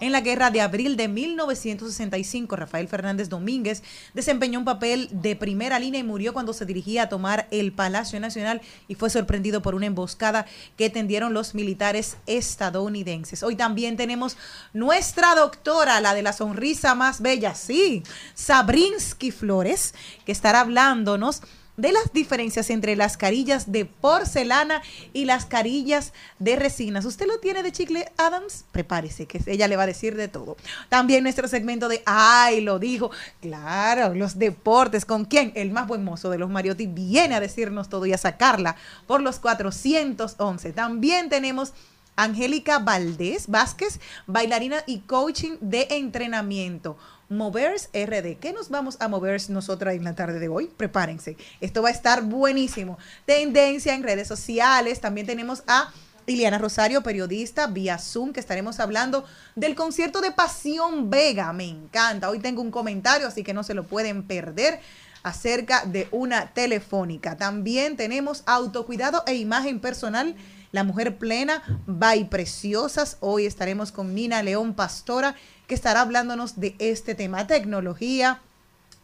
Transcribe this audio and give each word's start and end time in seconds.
En 0.00 0.12
la 0.12 0.20
guerra 0.20 0.50
de 0.50 0.60
abril 0.60 0.96
de 0.96 1.08
1965, 1.08 2.54
Rafael 2.54 2.86
Fernández 2.86 3.28
Domínguez 3.28 3.82
desempeñó 4.14 4.60
un 4.60 4.64
papel 4.64 5.08
de 5.10 5.34
primera 5.34 5.78
línea 5.78 6.00
y 6.00 6.04
murió 6.04 6.32
cuando 6.32 6.52
se 6.52 6.64
dirigía 6.64 7.04
a 7.04 7.08
tomar 7.08 7.48
el 7.50 7.72
Palacio 7.72 8.20
Nacional 8.20 8.60
y 8.88 8.94
fue 8.94 9.10
sorprendido 9.10 9.60
por 9.60 9.74
una 9.74 9.86
emboscada 9.86 10.46
que 10.76 10.90
tendieron 10.90 11.34
los 11.34 11.54
militares 11.54 12.16
estadounidenses. 12.26 13.42
Hoy 13.42 13.56
también 13.56 13.96
tenemos 13.96 14.36
nuestra 14.72 15.34
doctora, 15.34 16.00
la 16.00 16.14
de 16.14 16.22
la 16.22 16.32
sonrisa 16.32 16.94
más 16.94 17.20
bella, 17.20 17.54
sí, 17.54 18.02
Sabrinsky 18.34 19.30
Flores, 19.30 19.94
que 20.24 20.32
estará 20.32 20.60
hablándonos 20.60 21.42
de 21.76 21.92
las 21.92 22.12
diferencias 22.12 22.70
entre 22.70 22.96
las 22.96 23.16
carillas 23.16 23.72
de 23.72 23.84
porcelana 23.84 24.82
y 25.12 25.24
las 25.24 25.46
carillas 25.46 26.12
de 26.38 26.56
resinas. 26.56 27.04
¿Usted 27.04 27.26
lo 27.26 27.38
tiene 27.38 27.62
de 27.62 27.72
chicle 27.72 28.12
Adams? 28.16 28.64
Prepárese, 28.72 29.26
que 29.26 29.40
ella 29.46 29.68
le 29.68 29.76
va 29.76 29.84
a 29.84 29.86
decir 29.86 30.16
de 30.16 30.28
todo. 30.28 30.56
También 30.88 31.22
nuestro 31.22 31.48
segmento 31.48 31.88
de 31.88 32.02
Ay, 32.04 32.60
lo 32.60 32.78
dijo. 32.78 33.10
Claro, 33.40 34.14
los 34.14 34.38
deportes. 34.38 35.04
¿Con 35.04 35.24
quién? 35.24 35.52
El 35.54 35.70
más 35.70 35.86
buen 35.86 36.04
mozo 36.04 36.30
de 36.30 36.38
los 36.38 36.50
Mariotti 36.50 36.86
viene 36.86 37.34
a 37.34 37.40
decirnos 37.40 37.88
todo 37.88 38.06
y 38.06 38.12
a 38.12 38.18
sacarla 38.18 38.76
por 39.06 39.22
los 39.22 39.38
411. 39.38 40.72
También 40.72 41.28
tenemos 41.28 41.72
Angélica 42.16 42.78
Valdés 42.78 43.48
Vázquez, 43.48 43.98
bailarina 44.26 44.84
y 44.86 45.00
coaching 45.00 45.56
de 45.60 45.86
entrenamiento. 45.90 46.98
Movers 47.32 47.88
RD. 47.92 48.36
¿Qué 48.38 48.52
nos 48.52 48.68
vamos 48.68 48.96
a 49.00 49.08
mover 49.08 49.40
nosotras 49.50 49.94
en 49.94 50.04
la 50.04 50.14
tarde 50.14 50.38
de 50.38 50.48
hoy? 50.48 50.70
Prepárense. 50.76 51.36
Esto 51.60 51.82
va 51.82 51.88
a 51.88 51.92
estar 51.92 52.22
buenísimo. 52.22 52.98
Tendencia 53.24 53.94
en 53.94 54.02
redes 54.02 54.28
sociales. 54.28 55.00
También 55.00 55.26
tenemos 55.26 55.64
a 55.66 55.92
Iliana 56.26 56.58
Rosario, 56.58 57.02
periodista, 57.02 57.66
vía 57.66 57.98
Zoom, 57.98 58.32
que 58.32 58.40
estaremos 58.40 58.78
hablando 58.80 59.24
del 59.56 59.74
concierto 59.74 60.20
de 60.20 60.30
Pasión 60.30 61.10
Vega. 61.10 61.52
Me 61.52 61.68
encanta. 61.68 62.30
Hoy 62.30 62.38
tengo 62.38 62.62
un 62.62 62.70
comentario, 62.70 63.26
así 63.26 63.42
que 63.42 63.54
no 63.54 63.64
se 63.64 63.74
lo 63.74 63.84
pueden 63.84 64.22
perder 64.22 64.80
acerca 65.22 65.84
de 65.84 66.08
una 66.10 66.52
telefónica. 66.52 67.36
También 67.36 67.96
tenemos 67.96 68.42
autocuidado 68.46 69.22
e 69.26 69.34
imagen 69.34 69.80
personal. 69.80 70.36
La 70.70 70.84
mujer 70.84 71.18
plena, 71.18 71.62
by 71.86 72.30
preciosas. 72.30 73.18
Hoy 73.20 73.46
estaremos 73.46 73.92
con 73.92 74.14
Nina 74.14 74.42
León 74.42 74.74
Pastora 74.74 75.34
que 75.72 75.76
estará 75.76 76.02
hablándonos 76.02 76.60
de 76.60 76.74
este 76.78 77.14
tema, 77.14 77.46
tecnología. 77.46 78.40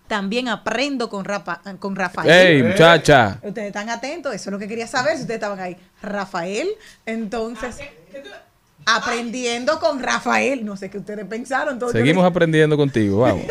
También 0.07 0.49
aprendo 0.49 1.09
con, 1.09 1.25
con 1.79 1.97
Rafael. 1.97 2.31
¡Ey, 2.31 2.63
muchacha! 2.63 3.39
Ustedes 3.43 3.69
están 3.69 3.89
atentos, 3.89 4.35
eso 4.35 4.51
es 4.51 4.53
lo 4.53 4.59
que 4.59 4.69
quería 4.69 4.87
saber, 4.87 5.17
si 5.17 5.23
ustedes 5.23 5.39
estaban 5.39 5.61
ahí. 5.61 5.79
Rafael, 6.03 6.69
entonces, 7.07 7.79
aprendiendo 8.85 9.81
con 9.81 10.03
Rafael, 10.03 10.63
no 10.63 10.77
sé 10.77 10.91
qué 10.91 10.99
ustedes 10.99 11.25
pensaron. 11.25 11.81
Seguimos 11.91 12.27
aprendiendo 12.27 12.77
contigo, 12.77 13.21
vamos. 13.21 13.47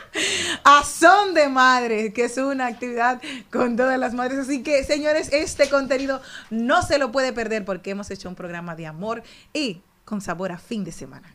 a 0.62 0.84
son 0.84 1.34
de 1.34 1.48
madres, 1.48 2.14
que 2.14 2.26
es 2.26 2.38
una 2.38 2.68
actividad 2.68 3.20
con 3.50 3.76
todas 3.76 3.98
las 3.98 4.14
madres. 4.14 4.38
Así 4.38 4.62
que, 4.62 4.84
señores, 4.84 5.30
este 5.32 5.68
contenido 5.68 6.22
no 6.48 6.82
se 6.82 6.98
lo 6.98 7.10
puede 7.10 7.32
perder 7.32 7.64
porque 7.64 7.90
hemos 7.90 8.08
hecho 8.12 8.28
un 8.28 8.36
programa 8.36 8.76
de 8.76 8.86
amor 8.86 9.24
y 9.52 9.82
con 10.04 10.20
sabor 10.20 10.52
a 10.52 10.58
fin 10.58 10.84
de 10.84 10.92
semana. 10.92 11.28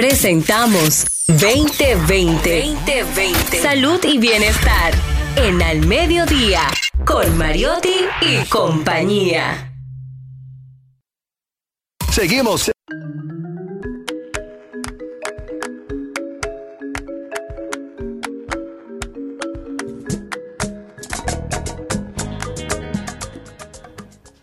Presentamos 0.00 1.04
2020. 1.26 2.74
2020. 2.86 3.60
Salud 3.60 4.00
y 4.02 4.16
bienestar 4.16 4.94
en 5.36 5.60
Al 5.60 5.86
Mediodía 5.86 6.62
con 7.04 7.36
Mariotti 7.36 8.06
y 8.22 8.48
compañía. 8.48 9.74
Seguimos. 12.10 12.72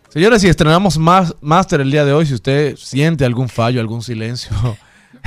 Señores, 0.09 0.43
si 0.43 0.49
estrenamos 0.49 0.99
más 0.99 1.33
Master 1.41 1.81
el 1.81 1.89
día 1.89 2.05
de 2.05 2.13
hoy, 2.13 2.27
si 2.27 2.35
usted 2.35 2.75
siente 2.75 3.25
algún 3.25 3.49
fallo, 3.49 3.81
algún 3.81 4.03
silencio, 4.03 4.51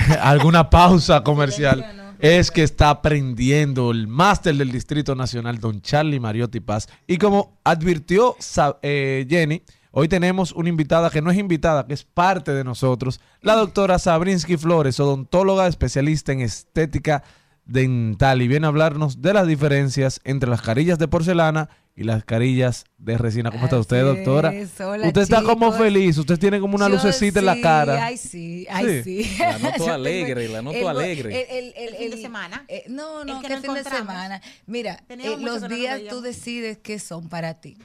alguna 0.22 0.70
pausa 0.70 1.22
comercial, 1.22 2.16
es 2.18 2.50
que 2.50 2.62
está 2.62 2.90
aprendiendo 2.90 3.90
el 3.90 4.06
máster 4.06 4.54
del 4.54 4.72
Distrito 4.72 5.14
Nacional, 5.14 5.58
don 5.58 5.80
Charlie 5.80 6.20
Mariotti 6.20 6.60
Paz. 6.60 6.88
Y 7.06 7.16
como 7.16 7.58
advirtió 7.64 8.36
eh, 8.82 9.26
Jenny, 9.28 9.62
hoy 9.90 10.08
tenemos 10.08 10.52
una 10.52 10.68
invitada 10.68 11.10
que 11.10 11.22
no 11.22 11.30
es 11.30 11.38
invitada, 11.38 11.86
que 11.86 11.94
es 11.94 12.04
parte 12.04 12.52
de 12.52 12.64
nosotros, 12.64 13.20
la 13.40 13.54
doctora 13.54 13.98
Sabrinsky 13.98 14.56
Flores, 14.56 15.00
odontóloga 15.00 15.66
especialista 15.66 16.32
en 16.32 16.40
estética 16.40 17.22
dental. 17.64 18.42
Y 18.42 18.48
viene 18.48 18.66
a 18.66 18.68
hablarnos 18.68 19.22
de 19.22 19.32
las 19.32 19.46
diferencias 19.46 20.20
entre 20.24 20.50
las 20.50 20.62
carillas 20.62 20.98
de 20.98 21.08
porcelana 21.08 21.70
y 22.00 22.04
las 22.04 22.24
carillas 22.24 22.86
de 22.96 23.18
resina. 23.18 23.50
¿Cómo 23.50 23.64
está 23.64 23.78
usted, 23.78 24.02
doctora? 24.02 24.50
usted 24.54 25.20
está 25.20 25.42
como 25.42 25.70
feliz, 25.70 26.16
usted 26.16 26.38
tiene 26.38 26.58
como 26.58 26.74
una 26.74 26.88
lucecita 26.88 27.40
en 27.40 27.44
la 27.44 27.60
cara. 27.60 28.06
Ay, 28.06 28.16
sí, 28.16 28.66
ay, 28.70 29.02
sí. 29.04 29.36
La 29.38 29.58
noto 29.58 29.86
alegre, 29.92 30.48
la 30.48 30.62
noto 30.62 30.88
alegre. 30.88 31.46
El, 31.58 31.74
el, 31.76 31.96
fin 31.96 32.10
de 32.10 32.16
semana. 32.16 32.64
Eh, 32.68 32.84
no, 32.88 33.22
no, 33.26 33.42
que 33.42 33.54
fin 33.58 33.74
de 33.74 33.84
semana. 33.84 34.40
Mira, 34.66 35.04
eh, 35.10 35.36
los 35.38 35.68
días 35.68 36.00
tú 36.08 36.22
decides 36.22 36.78
qué 36.78 36.98
son 36.98 37.28
para 37.28 37.60
ti 37.60 37.76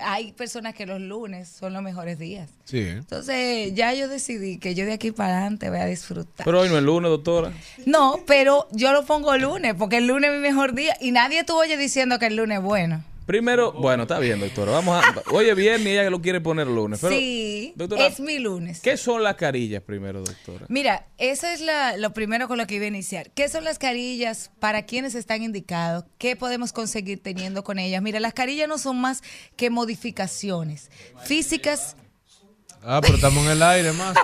hay 0.00 0.32
personas 0.32 0.74
que 0.74 0.86
los 0.86 1.00
lunes 1.00 1.48
son 1.48 1.72
los 1.72 1.82
mejores 1.82 2.18
días. 2.18 2.50
Sí. 2.64 2.80
Entonces, 2.80 3.74
ya 3.74 3.92
yo 3.94 4.06
decidí 4.06 4.58
que 4.58 4.74
yo 4.74 4.84
de 4.84 4.92
aquí 4.92 5.10
para 5.12 5.38
adelante 5.38 5.70
voy 5.70 5.78
a 5.78 5.86
disfrutar. 5.86 6.44
Pero 6.44 6.60
hoy 6.60 6.68
no 6.68 6.76
es 6.76 6.84
lunes, 6.84 7.10
doctora. 7.10 7.52
No, 7.86 8.20
pero 8.26 8.68
yo 8.70 8.92
lo 8.92 9.04
pongo 9.04 9.36
lunes, 9.36 9.74
porque 9.74 9.96
el 9.96 10.06
lunes 10.06 10.30
es 10.30 10.36
mi 10.36 10.42
mejor 10.42 10.74
día. 10.74 10.94
Y 11.00 11.10
nadie 11.10 11.40
estuvo 11.40 11.58
oye 11.58 11.76
diciendo 11.76 12.18
que 12.18 12.26
el 12.26 12.36
lunes 12.36 12.58
es 12.58 12.64
bueno. 12.64 13.02
Primero, 13.28 13.72
bueno, 13.72 14.04
está 14.04 14.18
bien, 14.20 14.40
doctora. 14.40 14.72
Vamos 14.72 15.04
a. 15.04 15.22
Oye, 15.32 15.52
bien, 15.52 15.86
y 15.86 15.90
ella 15.90 16.04
que 16.04 16.08
lo 16.08 16.22
quiere 16.22 16.40
poner 16.40 16.66
lunes. 16.66 16.98
sí, 16.98 17.74
es 17.98 18.20
mi 18.20 18.38
lunes. 18.38 18.80
¿Qué 18.80 18.96
son 18.96 19.22
las 19.22 19.34
carillas 19.34 19.82
primero, 19.82 20.22
doctora? 20.22 20.64
Mira, 20.70 21.08
eso 21.18 21.46
es 21.46 21.62
lo 21.98 22.14
primero 22.14 22.48
con 22.48 22.56
lo 22.56 22.66
que 22.66 22.76
iba 22.76 22.86
a 22.86 22.88
iniciar. 22.88 23.30
¿Qué 23.32 23.50
son 23.50 23.64
las 23.64 23.78
carillas? 23.78 24.50
¿Para 24.60 24.86
quiénes 24.86 25.14
están 25.14 25.42
indicados? 25.42 26.06
¿Qué 26.16 26.36
podemos 26.36 26.72
conseguir 26.72 27.22
teniendo 27.22 27.64
con 27.64 27.78
ellas? 27.78 28.00
Mira, 28.00 28.18
las 28.18 28.32
carillas 28.32 28.66
no 28.66 28.78
son 28.78 28.98
más 28.98 29.22
que 29.56 29.68
modificaciones 29.68 30.90
físicas. 31.22 31.96
Ah, 32.82 33.00
pero 33.02 33.16
estamos 33.16 33.44
en 33.44 33.50
el 33.50 33.62
aire 33.62 33.92
más. 33.92 34.16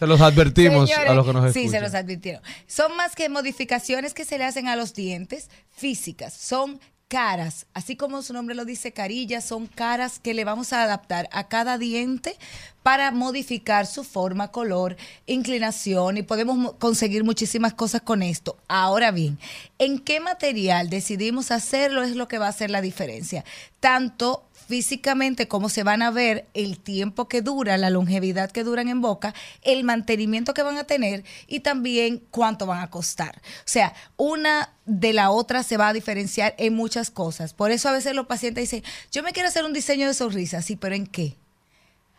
Se 0.00 0.06
los 0.06 0.20
advertimos 0.22 0.90
a 0.90 1.12
los 1.12 1.26
que 1.26 1.32
nos 1.34 1.44
escuchan. 1.44 1.62
Sí, 1.62 1.68
se 1.68 1.80
los 1.80 1.94
advirtieron. 1.94 2.42
Son 2.66 2.96
más 2.96 3.14
que 3.14 3.28
modificaciones 3.28 4.14
que 4.14 4.24
se 4.24 4.38
le 4.38 4.44
hacen 4.44 4.66
a 4.66 4.74
los 4.74 4.94
dientes 4.94 5.50
físicas. 5.70 6.32
Son 6.32 6.80
caras, 7.10 7.66
así 7.74 7.96
como 7.96 8.22
su 8.22 8.32
nombre 8.32 8.54
lo 8.54 8.64
dice, 8.64 8.92
carillas, 8.92 9.44
son 9.44 9.66
caras 9.66 10.20
que 10.20 10.32
le 10.32 10.44
vamos 10.44 10.72
a 10.72 10.84
adaptar 10.84 11.28
a 11.32 11.48
cada 11.48 11.76
diente 11.76 12.36
para 12.84 13.10
modificar 13.10 13.88
su 13.88 14.04
forma, 14.04 14.52
color, 14.52 14.96
inclinación 15.26 16.18
y 16.18 16.22
podemos 16.22 16.74
conseguir 16.74 17.24
muchísimas 17.24 17.74
cosas 17.74 18.02
con 18.02 18.22
esto. 18.22 18.56
Ahora 18.68 19.10
bien, 19.10 19.40
¿en 19.80 19.98
qué 19.98 20.20
material 20.20 20.88
decidimos 20.88 21.50
hacerlo 21.50 22.04
es 22.04 22.14
lo 22.14 22.28
que 22.28 22.38
va 22.38 22.46
a 22.46 22.50
hacer 22.50 22.70
la 22.70 22.80
diferencia? 22.80 23.44
Tanto 23.80 24.44
físicamente 24.70 25.48
cómo 25.48 25.68
se 25.68 25.82
van 25.82 26.00
a 26.00 26.12
ver, 26.12 26.46
el 26.54 26.78
tiempo 26.78 27.26
que 27.26 27.42
dura, 27.42 27.76
la 27.76 27.90
longevidad 27.90 28.52
que 28.52 28.62
duran 28.62 28.88
en 28.88 29.00
boca, 29.00 29.34
el 29.62 29.82
mantenimiento 29.82 30.54
que 30.54 30.62
van 30.62 30.78
a 30.78 30.84
tener 30.84 31.24
y 31.48 31.58
también 31.58 32.22
cuánto 32.30 32.66
van 32.66 32.78
a 32.78 32.88
costar. 32.88 33.42
O 33.44 33.62
sea, 33.64 33.92
una 34.16 34.72
de 34.86 35.12
la 35.12 35.32
otra 35.32 35.64
se 35.64 35.76
va 35.76 35.88
a 35.88 35.92
diferenciar 35.92 36.54
en 36.56 36.74
muchas 36.74 37.10
cosas. 37.10 37.52
Por 37.52 37.72
eso 37.72 37.88
a 37.88 37.92
veces 37.92 38.14
los 38.14 38.26
pacientes 38.26 38.70
dicen, 38.70 38.84
yo 39.10 39.24
me 39.24 39.32
quiero 39.32 39.48
hacer 39.48 39.64
un 39.64 39.72
diseño 39.72 40.06
de 40.06 40.14
sonrisa, 40.14 40.62
sí, 40.62 40.76
pero 40.76 40.94
¿en 40.94 41.08
qué? 41.08 41.36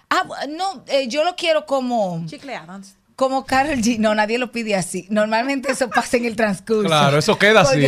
Ah, 0.10 0.28
no, 0.50 0.84
eh, 0.88 1.08
yo 1.08 1.24
lo 1.24 1.38
quiero 1.38 1.66
como... 1.66 2.22
Chicle 2.26 2.54
Adams 2.54 2.98
como 3.16 3.46
Carol 3.46 3.78
G. 3.78 3.98
No, 4.00 4.16
nadie 4.16 4.38
lo 4.38 4.52
pide 4.52 4.76
así. 4.76 5.08
Normalmente 5.10 5.72
eso 5.72 5.90
pasa 5.90 6.18
en 6.18 6.26
el 6.26 6.36
transcurso. 6.36 6.88
Claro, 6.88 7.18
eso 7.18 7.38
queda 7.38 7.62
así. 7.62 7.86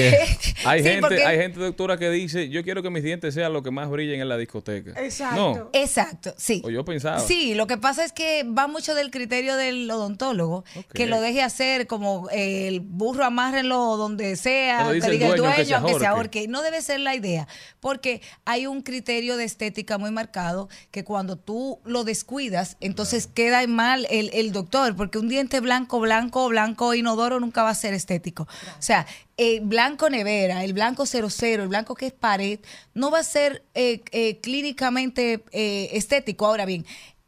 hay, 0.65 0.83
gente, 0.83 1.25
hay 1.25 1.37
gente, 1.37 1.59
doctora, 1.59 1.97
que 1.97 2.09
dice, 2.09 2.49
yo 2.49 2.63
quiero 2.63 2.83
que 2.83 2.89
mis 2.89 3.03
dientes 3.03 3.33
sean 3.33 3.53
lo 3.53 3.63
que 3.63 3.71
más 3.71 3.89
brillen 3.89 4.21
en 4.21 4.29
la 4.29 4.37
discoteca. 4.37 4.91
Exacto. 5.01 5.69
Exacto, 5.73 6.33
sí. 6.37 6.61
O 6.63 6.69
yo 6.69 6.85
pensaba. 6.85 7.19
Sí, 7.19 7.55
lo 7.55 7.67
que 7.67 7.77
pasa 7.77 8.05
es 8.05 8.11
que 8.11 8.43
va 8.43 8.67
mucho 8.67 8.95
del 8.95 9.11
criterio 9.11 9.55
del 9.55 9.89
odontólogo, 9.89 10.63
que 10.93 11.07
lo 11.07 11.21
deje 11.21 11.41
hacer 11.41 11.87
como 11.87 12.29
el 12.31 12.79
burro 12.79 13.25
amárrenlo 13.25 13.97
donde 13.97 14.35
sea, 14.35 14.89
que 14.91 15.09
diga 15.09 15.27
el 15.27 15.37
dueño, 15.37 15.65
que 15.65 15.73
aunque 15.73 15.99
se 15.99 16.05
ahorque. 16.05 16.47
No 16.47 16.61
debe 16.61 16.81
ser 16.81 16.99
la 16.99 17.15
idea, 17.15 17.47
porque 17.79 18.21
hay 18.45 18.67
un 18.67 18.81
criterio 18.81 19.37
de 19.37 19.45
estética 19.45 19.97
muy 19.97 20.11
marcado 20.11 20.69
que 20.91 21.03
cuando 21.03 21.37
tú 21.37 21.79
lo 21.85 22.03
descuidas, 22.03 22.77
entonces 22.79 23.27
queda 23.27 23.65
mal 23.67 24.07
el, 24.09 24.29
el 24.33 24.51
doctor, 24.51 24.95
porque 24.95 25.12
un 25.19 25.29
diente 25.29 25.59
blanco, 25.59 25.99
blanco, 25.99 26.47
blanco, 26.49 26.93
inodoro 26.93 27.39
nunca 27.39 27.63
va 27.63 27.69
a 27.69 27.75
ser 27.75 27.93
estético. 27.93 28.43
O 28.43 28.81
sea, 28.81 29.05
el 29.37 29.61
blanco 29.61 30.09
nevera, 30.09 30.63
el 30.63 30.73
blanco 30.73 31.05
00, 31.05 31.63
el 31.63 31.69
blanco 31.69 31.95
que 31.95 32.07
es 32.07 32.13
pared, 32.13 32.59
no 32.93 33.11
va 33.11 33.19
a 33.19 33.23
ser 33.23 33.63
eh, 33.73 34.03
eh, 34.11 34.39
clínicamente 34.39 35.43
eh, 35.51 35.89
estético. 35.93 36.45
Ahora 36.45 36.65
bien, 36.65 36.85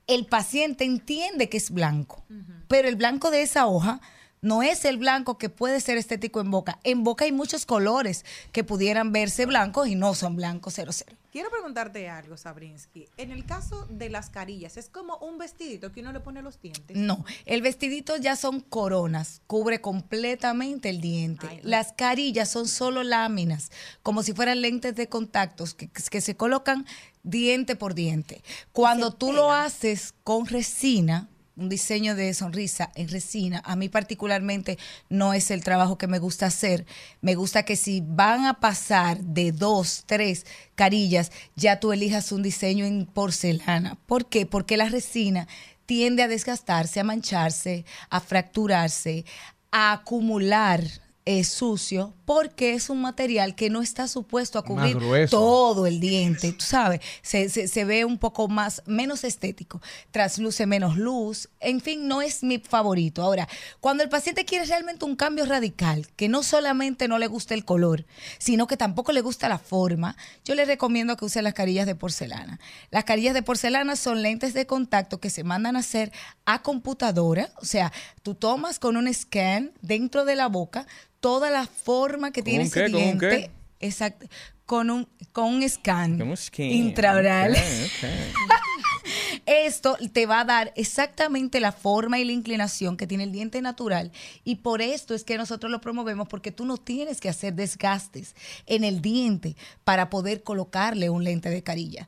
el 0.08 0.26
paciente 0.26 0.84
entiende 0.84 1.50
que 1.50 1.58
es 1.58 1.72
blanco, 1.72 2.24
pero 2.68 2.88
el 2.88 2.96
blanco 2.96 3.32
de 3.32 3.42
esa 3.42 3.68
hoja 3.68 4.02
no 4.42 4.64
es 4.64 4.86
el 4.86 4.98
blanco 4.98 5.38
que 5.38 5.50
puede 5.50 5.80
ser 5.82 5.98
estético 5.98 6.40
en 6.40 6.52
boca. 6.52 6.80
En 6.84 7.04
boca 7.04 7.26
hay 7.26 7.32
muchos 7.32 7.66
colores 7.66 8.26
que 8.52 8.64
pudieran 8.64 9.12
verse 9.12 9.46
blancos 9.46 9.88
y 9.88 9.96
no 9.96 10.14
son 10.14 10.36
blancos 10.36 10.76
00. 10.76 10.92
Quiero 11.32 11.50
preguntarte 11.50 12.08
algo, 12.08 12.38
Sabrinsky. 12.38 13.10
En 13.18 13.32
el 13.32 13.46
caso 13.46 13.86
de 13.90 14.10
las 14.10 14.30
carillas, 14.30 14.78
¿es 14.78 14.88
como 14.88 15.18
un 15.18 15.38
vestidito 15.38 15.92
que 15.92 16.00
uno 16.00 16.14
le 16.14 16.22
pone 16.22 16.42
los 16.42 16.62
dientes? 16.62 16.96
No, 16.96 17.26
el 17.46 17.62
vestidito 17.62 18.16
ya 18.16 18.38
son 18.38 18.62
coronas, 18.62 19.42
cubre 19.46 19.82
completamente 19.82 20.90
el 20.90 21.02
diente. 21.02 21.48
Ay, 21.50 21.58
no. 21.58 21.70
Las 21.70 21.92
carillas 21.92 22.50
son 22.50 22.70
solo 22.70 23.04
láminas, 23.04 23.70
como 24.02 24.24
si 24.24 24.32
fueran 24.32 24.62
lentes 24.62 24.96
de 24.96 25.10
contactos 25.10 25.74
que, 25.74 25.90
que 25.90 26.22
se 26.22 26.38
colocan 26.38 26.86
diente 27.24 27.76
por 27.76 27.96
diente. 27.96 28.42
Cuando 28.72 29.12
tú 29.12 29.34
lo 29.34 29.52
haces 29.52 30.14
con 30.24 30.46
resina, 30.46 31.28
un 31.58 31.70
diseño 31.70 32.16
de 32.16 32.34
sonrisa 32.34 32.92
en 32.96 33.08
resina, 33.08 33.62
a 33.66 33.76
mí 33.76 33.88
particularmente 33.90 34.78
no 35.10 35.34
es 35.34 35.52
el 35.52 35.64
trabajo 35.64 35.98
que 35.98 36.08
me 36.08 36.20
gusta 36.20 36.48
hacer. 36.48 36.86
Me 37.22 37.36
gusta 37.36 37.64
que 37.64 37.76
si 37.76 38.04
van 38.06 38.46
a 38.46 38.60
pasar 38.60 39.20
de 39.20 39.52
dos, 39.52 40.04
tres 40.06 40.46
carillas, 40.76 41.32
ya 41.56 41.80
tú 41.80 41.94
elijas 41.94 42.32
un 42.32 42.44
diseño 42.44 42.86
en 42.86 43.06
porcelana. 43.06 43.98
¿Por 44.06 44.28
qué? 44.28 44.46
Porque 44.46 44.78
la 44.78 44.90
resina 44.90 45.48
tiende 45.86 46.24
a 46.24 46.28
desgastarse, 46.28 47.00
a 47.00 47.04
mancharse, 47.04 47.86
a 48.10 48.20
fracturarse, 48.20 49.26
a 49.72 49.94
acumular 49.94 50.84
eh, 51.26 51.44
sucio, 51.44 52.14
porque 52.26 52.74
es 52.74 52.90
un 52.90 53.02
material 53.02 53.56
que 53.56 53.70
no 53.70 53.82
está 53.82 54.08
supuesto 54.08 54.58
a 54.60 54.64
cubrir 54.64 54.98
todo 55.30 55.86
el 55.88 56.00
diente, 56.00 56.52
tú 56.54 56.66
sabes, 56.66 57.02
se, 57.22 57.50
se- 57.50 57.68
se 57.68 57.86
ve 57.86 58.04
un 58.04 58.18
poco 58.18 58.48
más, 58.48 58.82
menos 58.86 59.24
estético, 59.24 59.82
trasluce 60.12 60.66
menos 60.66 60.98
luz, 60.98 61.50
en 61.60 61.82
fin, 61.82 62.08
no 62.08 62.22
es 62.22 62.44
mi 62.44 62.58
favorito. 62.60 63.22
Ahora, 63.22 63.48
cuando 63.80 64.04
el 64.04 64.10
paciente 64.10 64.46
quiere 64.46 64.66
realmente 64.66 65.06
un 65.06 65.16
cambio 65.16 65.46
radical, 65.46 66.08
que 66.16 66.28
no 66.30 66.42
solamente 66.44 67.08
no 67.08 67.20
le 67.20 67.28
gusta 67.28 67.54
el 67.54 67.64
color, 67.66 68.06
sino 68.40 68.68
que 68.68 68.78
tampoco 68.78 69.12
le 69.12 69.22
gusta 69.22 69.48
la 69.50 69.60
forma, 69.60 70.18
yo 70.44 70.56
le 70.56 70.66
recomiendo 70.66 71.16
que 71.18 71.26
use 71.26 71.42
las 71.42 71.54
carillas 71.54 71.86
de 71.86 71.96
porcelana. 71.96 72.60
Las 72.92 73.04
carillas 73.04 73.34
de 73.34 73.44
porcelana 73.44 73.96
son 73.96 74.22
lentes 74.22 74.54
de 74.54 74.66
contacto 74.66 75.20
que 75.20 75.30
se 75.30 75.44
mandan 75.44 75.76
a 75.76 75.80
hacer 75.80 76.12
a 76.46 76.62
computadora, 76.64 77.50
o 77.58 77.66
sea, 77.66 77.92
tú 78.24 78.34
tomas 78.36 78.80
con 78.80 78.98
un 78.98 79.12
scan 79.14 79.72
dentro 79.82 80.26
de 80.26 80.36
la 80.36 80.48
boca 80.48 80.88
toda 81.26 81.50
la 81.50 81.66
forma 81.66 82.32
que 82.32 82.42
¿Con 82.42 82.46
tiene 82.52 82.64
ese 82.66 82.86
qué? 82.86 82.92
¿Con 82.92 82.96
un 82.96 83.02
diente. 83.02 83.30
qué? 83.30 83.88
Exacto. 83.88 84.28
Con 84.68 84.92
un, 84.92 85.08
con 85.32 85.56
un 85.56 85.68
scan, 85.68 86.22
intraoral. 86.58 87.58
Esto 89.48 89.98
te 90.14 90.28
va 90.28 90.42
a 90.42 90.46
dar 90.46 90.72
exactamente 90.76 91.60
la 91.60 91.72
forma 91.72 92.20
y 92.20 92.26
la 92.26 92.32
inclinación 92.32 92.96
que 92.96 93.08
tiene 93.08 93.24
el 93.24 93.32
diente 93.32 93.60
natural. 93.64 94.12
Y 94.44 94.58
por 94.58 94.84
esto 94.84 95.16
es 95.16 95.24
que 95.24 95.38
nosotros 95.38 95.72
lo 95.72 95.82
promovemos, 95.82 96.28
porque 96.28 96.52
tú 96.52 96.64
no 96.64 96.78
tienes 96.78 97.20
que 97.20 97.30
hacer 97.30 97.56
desgastes 97.56 98.36
en 98.68 98.84
el 98.84 99.02
diente 99.02 99.56
para 99.84 100.12
poder 100.12 100.44
colocarle 100.44 101.10
un 101.10 101.24
lente 101.24 101.50
de 101.50 101.64
carilla. 101.64 102.08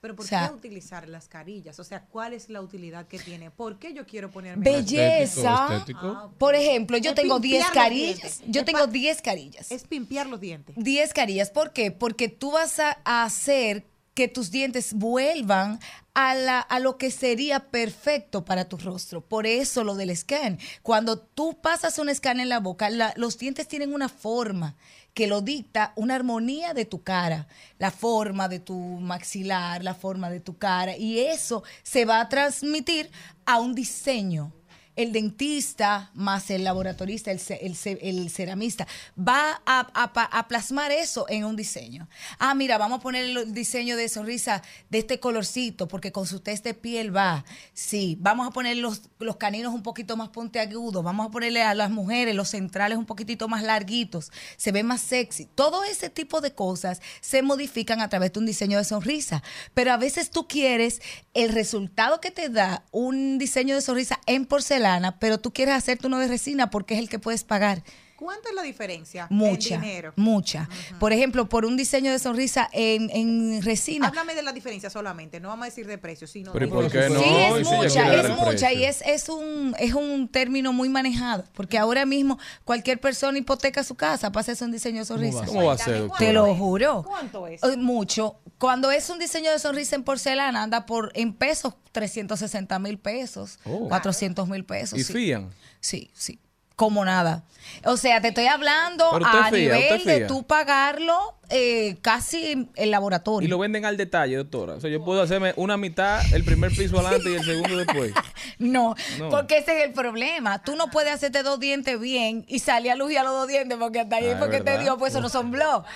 Pero 0.00 0.16
¿por 0.16 0.24
O 0.24 0.28
sea- 0.28 0.48
qué 0.48 0.54
utilizar 0.54 1.08
las 1.08 1.28
carillas? 1.28 1.78
O 1.78 1.84
sea, 1.84 2.04
¿cuál 2.06 2.32
es 2.32 2.48
la 2.48 2.60
utilidad 2.62 3.06
que 3.06 3.18
tiene? 3.18 3.50
¿Por 3.50 3.78
qué 3.78 3.92
yo 3.92 4.06
quiero 4.06 4.30
ponerme 4.30 4.64
Belleza. 4.64 5.22
Estético, 5.22 5.72
estético. 5.74 6.06
Ah. 6.16 6.30
Por 6.38 6.54
ejemplo, 6.54 6.96
yo 6.96 7.10
Es 7.10 7.16
tengo 7.16 7.40
pimpear 7.40 7.50
10 7.60 7.64
los 7.64 7.72
carillas. 7.74 8.42
Yo 8.46 8.60
Es 8.60 8.66
tengo 8.66 8.78
pa- 8.80 8.86
10 8.86 9.22
carillas. 9.22 9.70
Es 9.70 9.84
pimpear 9.84 10.26
los 10.26 10.40
dientes. 10.40 10.74
10 10.78 11.12
carillas. 11.12 11.50
¿Por 11.50 11.72
qué? 11.72 11.90
Porque 11.90 12.28
tú 12.28 12.52
vas 12.52 12.78
a 12.80 12.98
a 13.04 13.24
hacer 13.24 13.86
que 14.14 14.26
tus 14.28 14.50
dientes 14.50 14.92
vuelvan 14.94 15.78
a, 16.14 16.34
la, 16.34 16.58
a 16.60 16.80
lo 16.80 16.98
que 16.98 17.10
sería 17.10 17.70
perfecto 17.70 18.44
para 18.44 18.68
tu 18.68 18.76
rostro. 18.76 19.20
Por 19.22 19.46
eso 19.46 19.84
lo 19.84 19.94
del 19.94 20.14
scan. 20.16 20.58
Cuando 20.82 21.18
tú 21.18 21.58
pasas 21.62 21.98
un 21.98 22.12
scan 22.14 22.40
en 22.40 22.48
la 22.48 22.58
boca, 22.58 22.90
la- 22.90 23.14
los 23.16 23.38
dientes 23.38 23.68
tienen 23.68 23.94
una 23.94 24.08
forma 24.08 24.76
que 25.14 25.26
lo 25.26 25.40
dicta 25.40 25.92
una 25.96 26.14
armonía 26.14 26.74
de 26.74 26.84
tu 26.84 27.02
cara, 27.02 27.48
la 27.78 27.90
forma 27.90 28.48
de 28.48 28.60
tu 28.60 28.76
maxilar, 28.76 29.82
la 29.82 29.94
forma 29.94 30.30
de 30.30 30.40
tu 30.40 30.58
cara, 30.58 30.96
y 30.96 31.18
eso 31.18 31.62
se 31.82 32.04
va 32.04 32.20
a 32.20 32.28
transmitir 32.28 33.10
a 33.46 33.60
un 33.60 33.74
diseño 33.74 34.52
el 35.02 35.12
dentista 35.12 36.10
más 36.14 36.50
el 36.50 36.64
laboratorista, 36.64 37.30
el, 37.30 37.40
ce- 37.40 37.60
el 37.62 37.76
ce- 37.76 37.98
el 38.02 38.30
ceramista, 38.30 38.86
va 39.18 39.60
a 39.64 40.46
plasmar 40.48 40.90
eso 40.92 41.26
en 41.28 41.44
un 41.44 41.56
diseño. 41.56 42.08
Ah, 42.38 42.54
mira, 42.54 42.78
vamos 42.78 42.98
a 42.98 43.02
poner 43.02 43.24
el 43.24 43.54
diseño 43.54 43.96
de 43.96 44.08
sonrisa 44.08 44.62
de 44.90 44.98
este 44.98 45.20
colorcito, 45.20 45.88
porque 45.88 46.12
con 46.12 46.26
su 46.26 46.40
test 46.40 46.64
de 46.64 46.74
piel 46.74 47.14
va. 47.14 47.44
Sí, 47.72 48.16
vamos 48.20 48.46
a 48.46 48.50
poner 48.50 48.76
los, 48.76 49.02
los 49.18 49.36
caninos 49.36 49.72
un 49.72 49.82
poquito 49.82 50.16
más 50.16 50.28
puntiagudos, 50.30 51.02
vamos 51.02 51.28
a 51.28 51.30
ponerle 51.30 51.62
a 51.62 51.74
las 51.74 51.90
mujeres 51.90 52.34
los 52.34 52.48
centrales 52.50 52.98
un 52.98 53.06
poquitito 53.06 53.48
más 53.48 53.62
larguitos, 53.62 54.30
se 54.56 54.72
ve 54.72 54.82
más 54.82 55.00
sexy. 55.00 55.46
Todo 55.54 55.84
ese 55.84 56.10
tipo 56.10 56.40
de 56.40 56.52
cosas 56.52 57.00
se 57.20 57.42
modifican 57.42 58.00
a 58.00 58.08
través 58.08 58.32
de 58.32 58.40
un 58.40 58.46
diseño 58.46 58.78
de 58.78 58.84
sonrisa. 58.84 59.42
Pero 59.74 59.92
a 59.92 59.96
veces 59.96 60.30
tú 60.30 60.46
quieres 60.48 61.00
el 61.34 61.50
resultado 61.52 62.20
que 62.20 62.30
te 62.30 62.48
da 62.48 62.84
un 62.90 63.38
diseño 63.38 63.74
de 63.74 63.80
sonrisa 63.82 64.20
en 64.26 64.44
porcelana, 64.46 64.89
pero 65.20 65.38
tú 65.38 65.52
quieres 65.52 65.74
hacerte 65.74 66.06
uno 66.06 66.18
de 66.18 66.28
resina 66.28 66.70
porque 66.70 66.94
es 66.94 67.00
el 67.00 67.08
que 67.08 67.18
puedes 67.18 67.44
pagar. 67.44 67.82
¿Cuánto 68.16 68.50
es 68.50 68.54
la 68.54 68.62
diferencia 68.62 69.26
Mucha, 69.30 69.76
en 69.76 69.80
dinero? 69.80 70.12
mucha. 70.14 70.68
Por 70.98 71.10
ejemplo, 71.14 71.48
por 71.48 71.64
un 71.64 71.78
diseño 71.78 72.12
de 72.12 72.18
sonrisa 72.18 72.68
en, 72.70 73.08
en 73.08 73.62
resina. 73.62 74.08
Háblame 74.08 74.34
de 74.34 74.42
la 74.42 74.52
diferencia 74.52 74.90
solamente, 74.90 75.40
no 75.40 75.48
vamos 75.48 75.62
a 75.62 75.66
decir 75.70 75.86
de 75.86 75.96
precio, 75.96 76.26
sino 76.26 76.52
Pero 76.52 76.66
¿y 76.66 76.68
de 76.68 76.74
por 76.74 76.90
qué 76.90 77.08
no? 77.08 77.18
Sí, 77.18 77.30
es 77.30 77.64
mucha, 77.64 78.14
es 78.14 78.28
mucha 78.36 78.72
y 78.74 78.84
es, 78.84 79.00
es, 79.06 79.30
un, 79.30 79.74
es 79.78 79.94
un 79.94 80.28
término 80.28 80.74
muy 80.74 80.90
manejado, 80.90 81.44
porque 81.54 81.78
ahora 81.78 82.04
mismo 82.04 82.38
cualquier 82.64 83.00
persona 83.00 83.38
hipoteca 83.38 83.82
su 83.84 83.94
casa 83.94 84.30
para 84.30 84.42
hacerse 84.42 84.66
un 84.66 84.72
diseño 84.72 84.98
de 84.98 85.06
sonrisa. 85.06 85.46
¿Cómo 85.46 85.64
va 85.64 85.72
a 85.72 85.78
ser? 85.78 86.10
Te 86.18 86.34
lo 86.34 86.54
juro. 86.54 87.02
¿Cuánto 87.06 87.46
es? 87.46 87.62
Eh, 87.62 87.78
Mucho. 87.78 88.36
Cuando 88.60 88.90
es 88.92 89.08
un 89.10 89.18
diseño 89.18 89.50
de 89.50 89.58
sonrisa 89.58 89.96
en 89.96 90.04
porcelana, 90.04 90.62
anda 90.62 90.84
por 90.86 91.10
en 91.14 91.32
pesos 91.32 91.74
360 91.92 92.78
mil 92.78 92.98
pesos, 92.98 93.58
Oh. 93.64 93.88
400 93.88 94.46
mil 94.48 94.64
pesos. 94.64 94.98
¿Y 94.98 95.02
sí. 95.02 95.12
fían? 95.12 95.50
Sí, 95.80 96.10
sí. 96.14 96.38
Como 96.76 97.04
nada. 97.04 97.44
O 97.84 97.96
sea, 97.98 98.20
te 98.22 98.28
estoy 98.28 98.46
hablando 98.46 99.04
a 99.14 99.48
fía, 99.50 99.50
nivel 99.50 100.04
de 100.04 100.20
tú 100.26 100.44
pagarlo 100.44 101.34
eh, 101.50 101.96
casi 102.00 102.52
en 102.52 102.70
el 102.74 102.90
laboratorio. 102.90 103.46
Y 103.46 103.50
lo 103.50 103.58
venden 103.58 103.84
al 103.84 103.96
detalle, 103.98 104.36
doctora. 104.36 104.74
O 104.74 104.80
sea, 104.80 104.88
yo 104.88 105.04
puedo 105.04 105.20
hacerme 105.20 105.52
una 105.56 105.76
mitad, 105.76 106.20
el 106.32 106.42
primer 106.44 106.70
piso 106.70 106.98
adelante 106.98 107.30
y 107.32 107.34
el 107.34 107.44
segundo 107.44 107.76
después. 107.76 108.12
No, 108.58 108.94
No. 109.18 109.28
porque 109.30 109.58
ese 109.58 109.78
es 109.78 109.84
el 109.88 109.92
problema. 109.94 110.62
Tú 110.62 110.76
no 110.76 110.88
puedes 110.90 111.12
hacerte 111.14 111.42
dos 111.42 111.58
dientes 111.60 111.98
bien 112.00 112.44
y 112.48 112.58
salir 112.60 112.92
a 112.92 112.94
luz 112.94 113.10
y 113.12 113.16
a 113.16 113.24
los 113.24 113.32
dos 113.32 113.48
dientes 113.48 113.76
porque 113.78 114.00
hasta 114.00 114.16
ahí 114.16 114.26
Ah, 114.26 114.32
es 114.32 114.36
porque 114.38 114.60
te 114.60 114.78
dio, 114.78 114.96
pues 114.98 115.12
eso 115.12 115.20
no 115.22 115.28
son 115.30 115.50
blogs. 115.50 115.86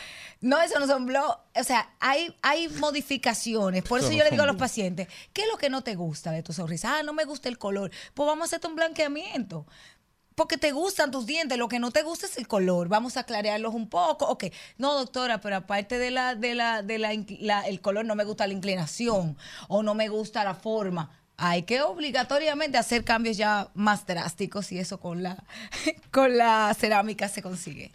No, 0.44 0.60
eso 0.60 0.78
no 0.78 0.86
son 0.86 1.06
blogs. 1.06 1.38
O 1.58 1.64
sea, 1.64 1.88
hay, 2.00 2.34
hay 2.42 2.68
modificaciones. 2.68 3.82
Por 3.82 3.98
eso, 4.00 4.08
Eso 4.08 4.12
no 4.12 4.18
yo 4.18 4.24
le 4.24 4.30
digo 4.30 4.42
a 4.42 4.46
los 4.46 4.56
pacientes, 4.56 5.08
¿qué 5.32 5.42
es 5.42 5.48
lo 5.48 5.56
que 5.56 5.70
no 5.70 5.82
te 5.82 5.94
gusta 5.94 6.32
de 6.32 6.42
tu 6.42 6.52
sonrisa? 6.52 6.98
Ah, 6.98 7.02
no 7.02 7.12
me 7.14 7.24
gusta 7.24 7.48
el 7.48 7.58
color. 7.58 7.90
Pues 8.12 8.26
vamos 8.26 8.42
a 8.42 8.46
hacerte 8.46 8.66
un 8.66 8.76
blanqueamiento. 8.76 9.66
Porque 10.34 10.58
te 10.58 10.72
gustan 10.72 11.10
tus 11.12 11.26
dientes, 11.26 11.56
lo 11.58 11.68
que 11.68 11.78
no 11.78 11.92
te 11.92 12.02
gusta 12.02 12.26
es 12.26 12.36
el 12.38 12.48
color. 12.48 12.88
Vamos 12.88 13.16
a 13.16 13.22
clarearlos 13.24 13.72
un 13.72 13.88
poco. 13.88 14.26
Ok, 14.26 14.46
no, 14.78 14.92
doctora, 14.94 15.40
pero 15.40 15.56
aparte 15.56 15.96
de 15.96 16.10
la, 16.10 16.34
de 16.34 16.54
la, 16.56 16.82
de 16.82 16.98
la, 16.98 17.10
la- 17.38 17.62
el 17.68 17.80
color, 17.80 18.04
no 18.04 18.14
me 18.16 18.24
gusta 18.24 18.46
la 18.46 18.52
inclinación 18.52 19.38
o 19.68 19.82
no 19.82 19.94
me 19.94 20.08
gusta 20.08 20.42
la 20.44 20.54
forma. 20.56 21.10
Hay 21.36 21.62
que 21.62 21.82
obligatoriamente 21.82 22.78
hacer 22.78 23.04
cambios 23.04 23.36
ya 23.36 23.70
más 23.74 24.06
drásticos 24.06 24.72
y 24.72 24.78
eso 24.78 24.98
con 25.00 25.22
la, 25.22 25.42
con 26.12 26.36
la 26.36 26.74
cerámica 26.78 27.28
se 27.28 27.40
consigue. 27.40 27.92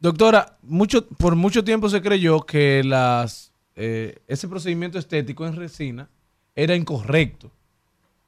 Doctora, 0.00 0.56
mucho, 0.62 1.06
por 1.06 1.34
mucho 1.34 1.64
tiempo 1.64 1.88
se 1.88 2.00
creyó 2.00 2.42
que 2.46 2.82
las, 2.84 3.52
eh, 3.74 4.18
ese 4.28 4.46
procedimiento 4.48 4.98
estético 4.98 5.46
en 5.46 5.56
resina 5.56 6.08
era 6.54 6.74
incorrecto. 6.76 7.50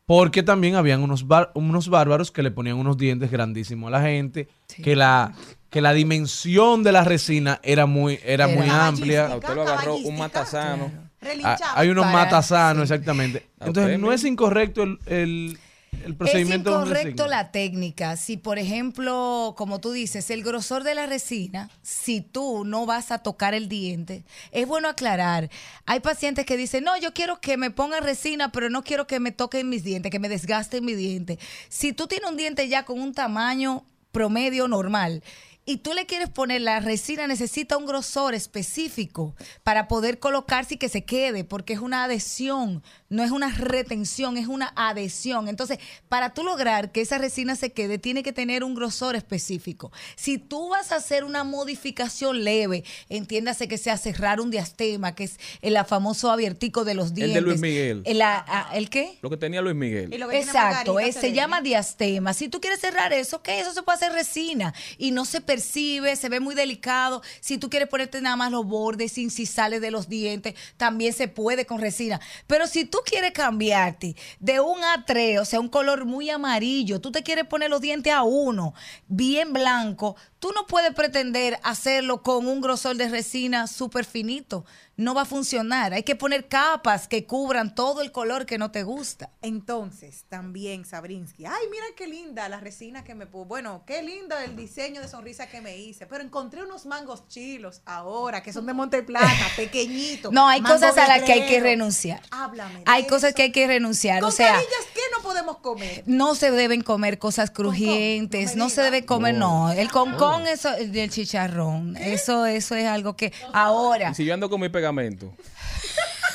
Porque 0.06 0.42
también 0.42 0.74
habían 0.74 1.02
unos, 1.02 1.28
bar- 1.28 1.52
unos 1.54 1.88
bárbaros 1.88 2.32
que 2.32 2.42
le 2.42 2.50
ponían 2.50 2.76
unos 2.76 2.96
dientes 2.98 3.30
grandísimos 3.30 3.86
a 3.88 3.90
la 3.92 4.02
gente, 4.02 4.48
Sí. 4.66 4.82
que, 4.82 4.96
la, 4.96 5.32
que 5.70 5.80
la 5.80 5.92
dimensión 5.92 6.82
de 6.82 6.90
la 6.90 7.04
resina 7.04 7.60
era 7.62 7.86
muy, 7.86 8.18
era 8.24 8.46
Era 8.46 8.48
muy 8.48 8.68
A 8.68 8.86
amplia. 8.88 9.36
usted 9.36 9.54
lo 9.54 9.62
agarró 9.62 9.94
un 9.96 10.18
matasano. 10.18 10.90
Ah, 10.92 11.06
Relinchado. 11.20 11.72
Hay 11.76 11.88
unos 11.90 12.06
Para- 12.06 12.16
matasanos, 12.24 12.88
sí. 12.88 12.94
exactamente. 12.94 13.46
Entonces, 13.60 14.00
no 14.00 14.12
es 14.12 14.24
incorrecto 14.24 14.82
el, 14.82 14.98
el, 15.06 15.58
el 16.04 16.12
Es 16.12 16.16
procedimiento 16.16 16.70
incorrecto 16.70 17.26
la 17.26 17.50
técnica. 17.50 18.16
Si, 18.16 18.36
por 18.36 18.58
ejemplo, 18.58 19.54
como 19.56 19.80
tú 19.80 19.92
dices, 19.92 20.30
el 20.30 20.42
grosor 20.42 20.84
de 20.84 20.94
la 20.94 21.06
resina, 21.06 21.70
si 21.82 22.20
tú 22.20 22.64
no 22.64 22.86
vas 22.86 23.10
a 23.10 23.18
tocar 23.18 23.54
el 23.54 23.68
diente, 23.68 24.24
es 24.52 24.66
bueno 24.66 24.88
aclarar. 24.88 25.50
Hay 25.86 26.00
pacientes 26.00 26.46
que 26.46 26.56
dicen, 26.56 26.84
no, 26.84 26.96
yo 26.96 27.12
quiero 27.12 27.40
que 27.40 27.56
me 27.56 27.70
pongan 27.70 28.02
resina, 28.02 28.50
pero 28.52 28.70
no 28.70 28.82
quiero 28.82 29.06
que 29.06 29.20
me 29.20 29.32
toquen 29.32 29.68
mis 29.68 29.84
dientes, 29.84 30.10
que 30.10 30.18
me 30.18 30.28
desgasten 30.28 30.84
mi 30.84 30.94
diente. 30.94 31.38
Si 31.68 31.92
tú 31.92 32.06
tienes 32.06 32.30
un 32.30 32.36
diente 32.36 32.68
ya 32.68 32.84
con 32.84 33.00
un 33.00 33.12
tamaño 33.12 33.84
promedio 34.12 34.68
normal 34.68 35.22
y 35.70 35.76
tú 35.78 35.92
le 35.94 36.06
quieres 36.06 36.28
poner 36.28 36.60
la 36.62 36.80
resina, 36.80 37.26
necesita 37.26 37.76
un 37.76 37.86
grosor 37.86 38.34
específico 38.34 39.34
para 39.62 39.86
poder 39.88 40.18
colocarse 40.18 40.74
y 40.74 40.78
que 40.78 40.88
se 40.88 41.04
quede, 41.04 41.44
porque 41.44 41.72
es 41.74 41.78
una 41.80 42.04
adhesión, 42.04 42.82
no 43.08 43.22
es 43.22 43.30
una 43.30 43.54
retención, 43.54 44.36
es 44.36 44.46
una 44.48 44.72
adhesión. 44.76 45.48
Entonces, 45.48 45.78
para 46.08 46.34
tú 46.34 46.42
lograr 46.42 46.92
que 46.92 47.00
esa 47.00 47.18
resina 47.18 47.56
se 47.56 47.72
quede, 47.72 47.98
tiene 47.98 48.22
que 48.22 48.32
tener 48.32 48.64
un 48.64 48.74
grosor 48.74 49.14
específico. 49.16 49.92
Si 50.16 50.38
tú 50.38 50.68
vas 50.70 50.92
a 50.92 50.96
hacer 50.96 51.24
una 51.24 51.44
modificación 51.44 52.44
leve, 52.44 52.84
entiéndase 53.08 53.68
que 53.68 53.78
sea 53.78 53.96
cerrar 53.96 54.40
un 54.40 54.50
diastema, 54.50 55.14
que 55.14 55.24
es 55.24 55.38
el 55.62 55.76
famoso 55.86 56.30
abiertico 56.30 56.84
de 56.84 56.94
los 56.94 57.14
dientes. 57.14 57.36
El 57.36 57.44
de 57.44 57.48
Luis 57.48 57.60
Miguel. 57.60 58.02
El, 58.04 58.22
a- 58.22 58.44
a- 58.46 58.76
¿el 58.76 58.90
qué? 58.90 59.18
Lo 59.22 59.30
que 59.30 59.36
tenía 59.36 59.60
Luis 59.62 59.76
Miguel. 59.76 60.10
Que 60.10 60.38
Exacto, 60.40 60.96
se 61.12 61.32
llama 61.32 61.60
diastema. 61.62 62.34
Si 62.34 62.48
tú 62.48 62.60
quieres 62.60 62.80
cerrar 62.80 63.12
eso, 63.12 63.42
¿qué? 63.42 63.60
Eso 63.60 63.72
se 63.72 63.82
puede 63.82 63.96
hacer 63.96 64.12
resina 64.12 64.74
y 64.98 65.10
no 65.12 65.24
se 65.24 65.40
percibe, 65.40 65.59
se 65.60 66.28
ve 66.28 66.40
muy 66.40 66.54
delicado. 66.54 67.22
Si 67.40 67.58
tú 67.58 67.70
quieres 67.70 67.88
ponerte 67.88 68.20
nada 68.20 68.36
más 68.36 68.50
los 68.50 68.66
bordes 68.66 69.18
incisales 69.18 69.80
de 69.80 69.90
los 69.90 70.08
dientes, 70.08 70.54
también 70.76 71.12
se 71.12 71.28
puede 71.28 71.66
con 71.66 71.80
resina. 71.80 72.20
Pero 72.46 72.66
si 72.66 72.84
tú 72.84 72.98
quieres 73.04 73.32
cambiarte 73.32 74.16
de 74.38 74.60
un 74.60 74.80
A3, 74.80 75.40
o 75.40 75.44
sea, 75.44 75.60
un 75.60 75.68
color 75.68 76.04
muy 76.04 76.30
amarillo, 76.30 77.00
tú 77.00 77.12
te 77.12 77.22
quieres 77.22 77.46
poner 77.46 77.70
los 77.70 77.80
dientes 77.80 78.12
a 78.12 78.22
uno, 78.22 78.74
bien 79.08 79.52
blanco, 79.52 80.16
tú 80.38 80.50
no 80.54 80.66
puedes 80.66 80.94
pretender 80.94 81.58
hacerlo 81.62 82.22
con 82.22 82.46
un 82.46 82.60
grosor 82.60 82.96
de 82.96 83.08
resina 83.08 83.66
súper 83.66 84.04
finito. 84.04 84.64
No 85.00 85.14
va 85.14 85.22
a 85.22 85.24
funcionar. 85.24 85.92
Hay 85.94 86.02
que 86.02 86.14
poner 86.16 86.46
capas 86.48 87.08
que 87.08 87.24
cubran 87.26 87.74
todo 87.74 88.02
el 88.02 88.12
color 88.12 88.46
que 88.46 88.58
no 88.58 88.70
te 88.70 88.82
gusta. 88.82 89.30
Entonces, 89.42 90.24
también 90.28 90.84
Sabrinsky, 90.84 91.46
ay, 91.46 91.64
mira 91.70 91.84
qué 91.96 92.06
linda 92.06 92.48
la 92.48 92.60
resina 92.60 93.02
que 93.02 93.14
me 93.14 93.26
puso. 93.26 93.46
Bueno, 93.46 93.82
qué 93.86 94.02
lindo 94.02 94.36
el 94.38 94.56
diseño 94.56 95.00
de 95.00 95.08
sonrisa 95.08 95.46
que 95.48 95.60
me 95.60 95.76
hice. 95.78 96.06
Pero 96.06 96.22
encontré 96.22 96.62
unos 96.62 96.86
mangos 96.86 97.26
chilos 97.28 97.82
ahora, 97.86 98.42
que 98.42 98.52
son 98.52 98.66
de 98.66 98.74
Monteplata, 98.74 99.26
pequeñitos. 99.56 100.32
No, 100.32 100.46
hay 100.46 100.60
cosas 100.60 100.96
a 100.98 101.06
las 101.06 101.22
que 101.22 101.32
hay 101.32 101.46
que 101.46 101.60
renunciar. 101.60 102.20
Háblame. 102.30 102.80
de 102.80 102.84
Hay 102.86 103.06
cosas 103.06 103.30
eso. 103.30 103.36
que 103.36 103.42
hay 103.42 103.52
que 103.52 103.66
renunciar. 103.66 104.20
Con 104.20 104.28
O 104.28 104.32
sea, 104.32 104.58
¿qué 104.94 105.00
no 105.16 105.22
podemos 105.22 105.58
comer? 105.58 106.04
no 106.06 106.34
se 106.34 106.50
deben 106.50 106.82
comer 106.82 107.18
cosas 107.18 107.50
crujientes, 107.50 108.56
no 108.56 108.68
se 108.68 108.82
debe 108.82 109.04
comer, 109.06 109.34
no. 109.34 109.72
El 109.72 109.90
concón, 109.90 110.46
eso, 110.46 110.72
el 110.74 110.92
del 110.92 111.10
chicharrón, 111.10 111.96
eso, 111.96 112.46
eso 112.46 112.74
es 112.74 112.86
algo 112.86 113.16
que 113.16 113.32
ahora, 113.52 114.10
Y 114.10 114.14
si 114.14 114.24
yo 114.24 114.34
ando 114.34 114.50
con 114.50 114.60
mi 114.60 114.68
pegamento. 114.90 115.34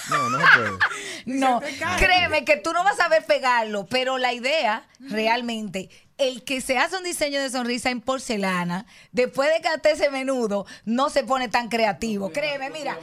No, 0.07 0.29
no 0.29 0.37
se 0.37 0.45
puede. 0.53 0.77
no, 1.25 1.61
créeme 1.97 2.45
que 2.45 2.57
tú 2.57 2.73
no 2.73 2.83
vas 2.83 2.99
a 2.99 3.09
ver 3.09 3.25
pegarlo, 3.25 3.87
pero 3.87 4.19
la 4.19 4.33
idea 4.33 4.85
realmente, 4.99 5.89
el 6.17 6.43
que 6.43 6.61
se 6.61 6.77
hace 6.77 6.97
un 6.97 7.03
diseño 7.03 7.41
de 7.41 7.49
sonrisa 7.49 7.89
en 7.89 7.99
porcelana, 8.01 8.85
después 9.11 9.49
de 9.53 9.61
que 9.61 9.89
ese 9.91 10.09
menudo, 10.09 10.65
no 10.85 11.09
se 11.09 11.23
pone 11.23 11.49
tan 11.49 11.67
creativo. 11.69 12.31
Créeme, 12.31 12.69
mira, 12.69 12.97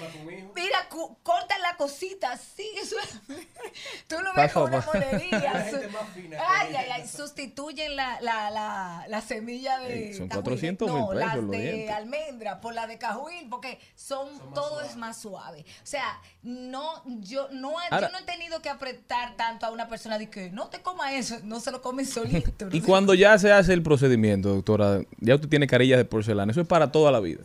mira, 0.54 0.88
cu- 0.88 1.16
corta 1.22 1.58
la 1.58 1.76
cosita, 1.76 2.36
sigue 2.38 2.84
su... 2.86 2.96
Tú 4.08 4.16
lo 4.20 4.32
ves 4.34 4.52
con 4.52 4.64
una 4.64 4.80
monería. 4.80 5.70
su- 5.70 5.76
Ay, 6.46 6.74
ay, 6.74 6.86
ay, 6.92 7.06
sustituyen 7.08 7.96
la, 7.96 8.20
la, 8.20 8.50
la, 8.50 9.04
la 9.08 9.20
semilla 9.20 9.78
de... 9.80 10.08
Ey, 10.08 10.14
son 10.14 10.28
cajuil. 10.28 10.44
400 10.44 10.90
mil 10.90 11.00
No, 11.00 11.08
pesos 11.08 11.20
las 11.24 11.50
de 11.50 11.58
dientes. 11.58 11.90
almendra 11.94 12.60
por 12.60 12.74
la 12.74 12.86
de 12.86 12.98
cajuil, 12.98 13.46
porque 13.50 13.78
son, 13.94 14.28
todo 14.54 14.80
es 14.82 14.96
más 14.96 15.20
suave. 15.20 15.64
O 15.82 15.86
sea, 15.86 16.20
no, 16.42 17.02
yo 17.20 17.48
no, 17.52 17.78
Ahora- 17.90 18.08
yo 18.08 18.12
no 18.12 18.18
he 18.18 18.22
tenido 18.22 18.60
que 18.62 18.68
apretar 18.68 19.36
tanto 19.36 19.66
a 19.66 19.70
una 19.70 19.88
persona 19.88 20.18
de 20.18 20.28
que 20.30 20.50
no 20.50 20.68
te 20.68 20.80
coma 20.82 21.12
eso, 21.14 21.38
no 21.44 21.60
se 21.60 21.70
lo 21.70 21.82
comen 21.82 22.06
solito. 22.06 22.68
Y 22.72 22.80
cuando 22.80 23.01
ya 23.14 23.38
se 23.38 23.52
hace 23.52 23.72
el 23.72 23.82
procedimiento, 23.82 24.48
doctora, 24.50 25.00
ya 25.20 25.34
usted 25.34 25.48
tiene 25.48 25.66
carillas 25.66 25.98
de 25.98 26.04
porcelana. 26.04 26.52
Eso 26.52 26.60
es 26.60 26.66
para 26.66 26.90
toda 26.92 27.10
la 27.12 27.20
vida. 27.20 27.40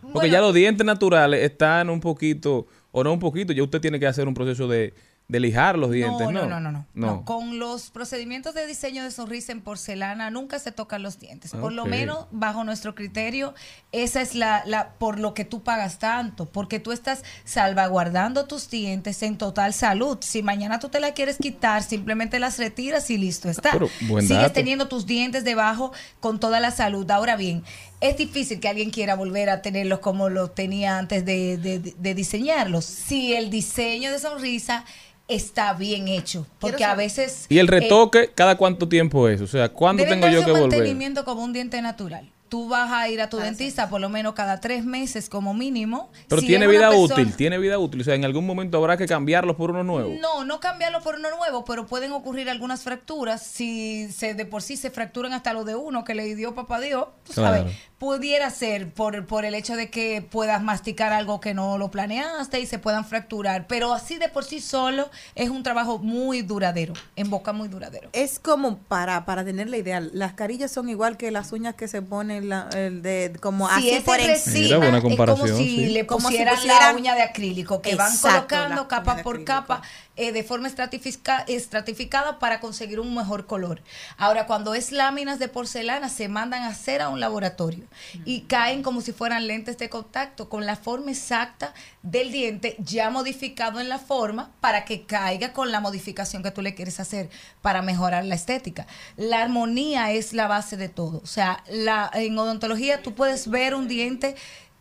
Porque 0.00 0.12
Bueno. 0.12 0.26
ya 0.32 0.40
los 0.40 0.54
dientes 0.54 0.86
naturales 0.86 1.42
están 1.42 1.90
un 1.90 2.00
poquito, 2.00 2.66
o 2.92 3.04
no 3.04 3.12
un 3.12 3.18
poquito, 3.18 3.52
ya 3.52 3.62
usted 3.62 3.80
tiene 3.80 3.98
que 4.00 4.06
hacer 4.06 4.26
un 4.28 4.34
proceso 4.34 4.68
de, 4.68 4.94
de 5.28 5.40
lijar 5.40 5.76
los 5.76 5.90
dientes, 5.90 6.20
¿no? 6.28 6.30
No, 6.30 6.46
no, 6.46 6.60
no, 6.60 6.70
no, 6.70 6.86
no. 6.94 7.24
Con 7.24 7.58
los 7.58 7.90
procedimientos 7.90 8.54
de 8.54 8.64
diseño 8.64 9.02
de 9.02 9.10
sonrisa 9.10 9.50
en 9.50 9.60
porcelana 9.60 10.30
nunca 10.30 10.60
se 10.60 10.70
tocan 10.70 11.02
los 11.02 11.18
dientes. 11.18 11.50
Por 11.50 11.72
lo 11.72 11.84
menos, 11.84 12.26
bajo 12.30 12.62
nuestro 12.62 12.94
criterio, 12.94 13.52
esa 13.90 14.20
es 14.22 14.36
la, 14.36 14.62
la 14.66 14.90
por 14.98 15.18
lo 15.18 15.34
que 15.34 15.44
tú 15.44 15.64
pagas 15.64 15.98
tanto, 15.98 16.46
porque 16.46 16.78
tú 16.78 16.92
estás 16.92 17.24
salvaguardando 17.44 18.46
tus 18.46 18.70
dientes 18.70 19.20
en 19.24 19.36
total 19.38 19.72
salud. 19.74 20.18
Si 20.20 20.42
mañana 20.44 20.78
tú 20.78 20.88
te 20.88 21.00
la 21.00 21.12
quieres 21.12 21.38
quitar, 21.38 21.82
simplemente 21.82 22.38
las 22.38 22.58
retiras 22.58 23.10
y 23.10 23.18
listo 23.18 23.48
está. 23.50 23.72
Pero, 23.72 23.88
Sigues 23.88 24.28
dato. 24.28 24.52
teniendo 24.52 24.86
tus 24.86 25.06
dientes 25.06 25.42
debajo 25.42 25.92
con 26.20 26.38
toda 26.38 26.60
la 26.60 26.70
salud. 26.70 27.10
Ahora 27.10 27.34
bien, 27.34 27.64
es 28.00 28.16
difícil 28.16 28.60
que 28.60 28.68
alguien 28.68 28.90
quiera 28.90 29.16
volver 29.16 29.50
a 29.50 29.60
tenerlos 29.60 29.98
como 29.98 30.28
los 30.28 30.54
tenía 30.54 30.98
antes 30.98 31.24
de, 31.24 31.56
de- 31.56 31.80
de 31.80 32.14
diseñarlos. 32.14 32.84
Si 32.84 33.34
el 33.34 33.50
diseño 33.50 34.12
de 34.12 34.20
sonrisa 34.20 34.84
está 35.28 35.72
bien 35.74 36.08
hecho, 36.08 36.46
porque 36.60 36.84
a 36.84 36.94
veces... 36.94 37.46
Y 37.48 37.58
el 37.58 37.66
eh, 37.68 37.70
retoque, 37.70 38.30
¿cada 38.34 38.56
cuánto 38.56 38.88
tiempo 38.88 39.28
es? 39.28 39.40
O 39.40 39.46
sea, 39.46 39.68
¿cuándo 39.70 40.04
tengo 40.04 40.28
yo 40.28 40.44
que 40.44 40.52
un 40.52 40.60
volver? 40.60 40.78
mantenimiento 40.78 41.24
como 41.24 41.42
un 41.42 41.52
diente 41.52 41.80
natural. 41.82 42.30
Tú 42.48 42.68
vas 42.68 42.92
a 42.92 43.08
ir 43.08 43.20
a 43.20 43.28
tu 43.28 43.38
dentista 43.38 43.88
por 43.88 44.00
lo 44.00 44.08
menos 44.08 44.34
cada 44.34 44.60
tres 44.60 44.84
meses 44.84 45.28
como 45.28 45.52
mínimo. 45.52 46.12
Pero 46.28 46.40
Si 46.40 46.46
tiene 46.46 46.68
vida 46.68 46.90
persona- 46.90 47.14
útil, 47.14 47.34
tiene 47.34 47.58
vida 47.58 47.76
útil. 47.76 48.02
O 48.02 48.04
sea, 48.04 48.14
en 48.14 48.24
algún 48.24 48.46
momento 48.46 48.78
habrá 48.78 48.96
que 48.96 49.06
cambiarlos 49.08 49.56
por 49.56 49.72
uno 49.72 49.82
nuevo. 49.82 50.14
No, 50.20 50.44
no 50.44 50.60
cambiarlo 50.60 51.00
por 51.02 51.16
uno 51.16 51.28
nuevo, 51.36 51.64
pero 51.64 51.86
pueden 51.86 52.12
ocurrir 52.12 52.48
algunas 52.48 52.82
fracturas. 52.82 53.42
Si 53.44 54.08
se, 54.12 54.34
de 54.34 54.46
por 54.46 54.62
sí 54.62 54.76
se 54.76 54.92
fracturan 54.92 55.32
hasta 55.32 55.52
lo 55.52 55.64
de 55.64 55.74
uno 55.74 56.04
que 56.04 56.14
le 56.14 56.36
dio 56.36 56.54
papá 56.54 56.78
Dios, 56.80 57.08
tú 57.24 57.32
sabes, 57.32 57.62
Claro. 57.62 57.76
Pudiera 57.98 58.50
ser 58.50 58.90
por, 58.92 59.24
por 59.26 59.46
el 59.46 59.54
hecho 59.54 59.74
de 59.74 59.88
que 59.88 60.20
puedas 60.20 60.62
masticar 60.62 61.14
algo 61.14 61.40
que 61.40 61.54
no 61.54 61.78
lo 61.78 61.90
planeaste 61.90 62.60
y 62.60 62.66
se 62.66 62.78
puedan 62.78 63.06
fracturar. 63.06 63.66
Pero 63.66 63.94
así 63.94 64.18
de 64.18 64.28
por 64.28 64.44
sí 64.44 64.60
solo 64.60 65.08
es 65.34 65.48
un 65.48 65.62
trabajo 65.62 65.98
muy 65.98 66.42
duradero, 66.42 66.92
en 67.16 67.30
boca 67.30 67.54
muy 67.54 67.68
duradero. 67.68 68.10
Es 68.12 68.38
como 68.38 68.76
para, 68.78 69.24
para 69.24 69.44
tener 69.46 69.70
la 69.70 69.78
idea, 69.78 70.00
las 70.00 70.34
carillas 70.34 70.70
son 70.70 70.90
igual 70.90 71.16
que 71.16 71.30
las 71.30 71.52
uñas 71.52 71.74
que 71.74 71.88
se 71.88 72.02
ponen 72.02 72.50
la- 72.50 72.68
el 72.76 73.00
de 73.00 73.32
como 73.40 73.66
si 73.78 73.90
así 73.90 74.02
por 74.04 74.20
en 74.20 74.30
encima. 74.30 74.76
buena 74.76 74.98
es 74.98 75.02
como 75.02 75.16
comparación, 75.16 75.56
si 75.56 75.64
sí. 75.68 75.86
le 75.86 76.06
Como 76.06 76.20
si 76.28 76.34
pusieran, 76.34 76.54
pusieran- 76.56 76.92
la 76.92 76.98
uña 76.98 77.14
de 77.14 77.22
acrílico, 77.22 77.80
que 77.80 77.94
van 77.94 78.14
colocando 78.18 78.88
capa 78.88 79.16
por 79.22 79.36
acrílico. 79.36 79.44
capa 79.46 79.82
eh, 80.16 80.32
de 80.32 80.42
forma 80.42 80.68
estratifica- 80.68 81.44
estratificada 81.46 82.38
para 82.38 82.60
conseguir 82.60 83.00
un 83.00 83.14
mejor 83.14 83.46
color. 83.46 83.82
Ahora, 84.16 84.46
cuando 84.46 84.74
es 84.74 84.92
láminas 84.92 85.38
de 85.38 85.48
porcelana, 85.48 86.08
se 86.08 86.28
mandan 86.28 86.62
a 86.62 86.68
hacer 86.68 87.02
a 87.02 87.08
un 87.08 87.20
laboratorio 87.20 87.84
y 88.24 88.42
caen 88.42 88.82
como 88.82 89.00
si 89.00 89.12
fueran 89.12 89.46
lentes 89.46 89.78
de 89.78 89.88
contacto 89.88 90.48
con 90.48 90.66
la 90.66 90.76
forma 90.76 91.10
exacta 91.10 91.74
del 92.02 92.32
diente 92.32 92.76
ya 92.78 93.10
modificado 93.10 93.80
en 93.80 93.88
la 93.88 93.98
forma 93.98 94.50
para 94.60 94.84
que 94.84 95.04
caiga 95.04 95.52
con 95.52 95.70
la 95.70 95.80
modificación 95.80 96.42
que 96.42 96.50
tú 96.50 96.62
le 96.62 96.74
quieres 96.74 97.00
hacer 97.00 97.30
para 97.62 97.82
mejorar 97.82 98.24
la 98.24 98.34
estética. 98.34 98.86
La 99.16 99.42
armonía 99.42 100.12
es 100.12 100.32
la 100.32 100.46
base 100.46 100.76
de 100.76 100.88
todo. 100.88 101.20
O 101.22 101.26
sea, 101.26 101.62
la, 101.68 102.10
en 102.14 102.38
odontología 102.38 103.02
tú 103.02 103.14
puedes 103.14 103.48
ver 103.48 103.74
un 103.74 103.88
diente 103.88 104.36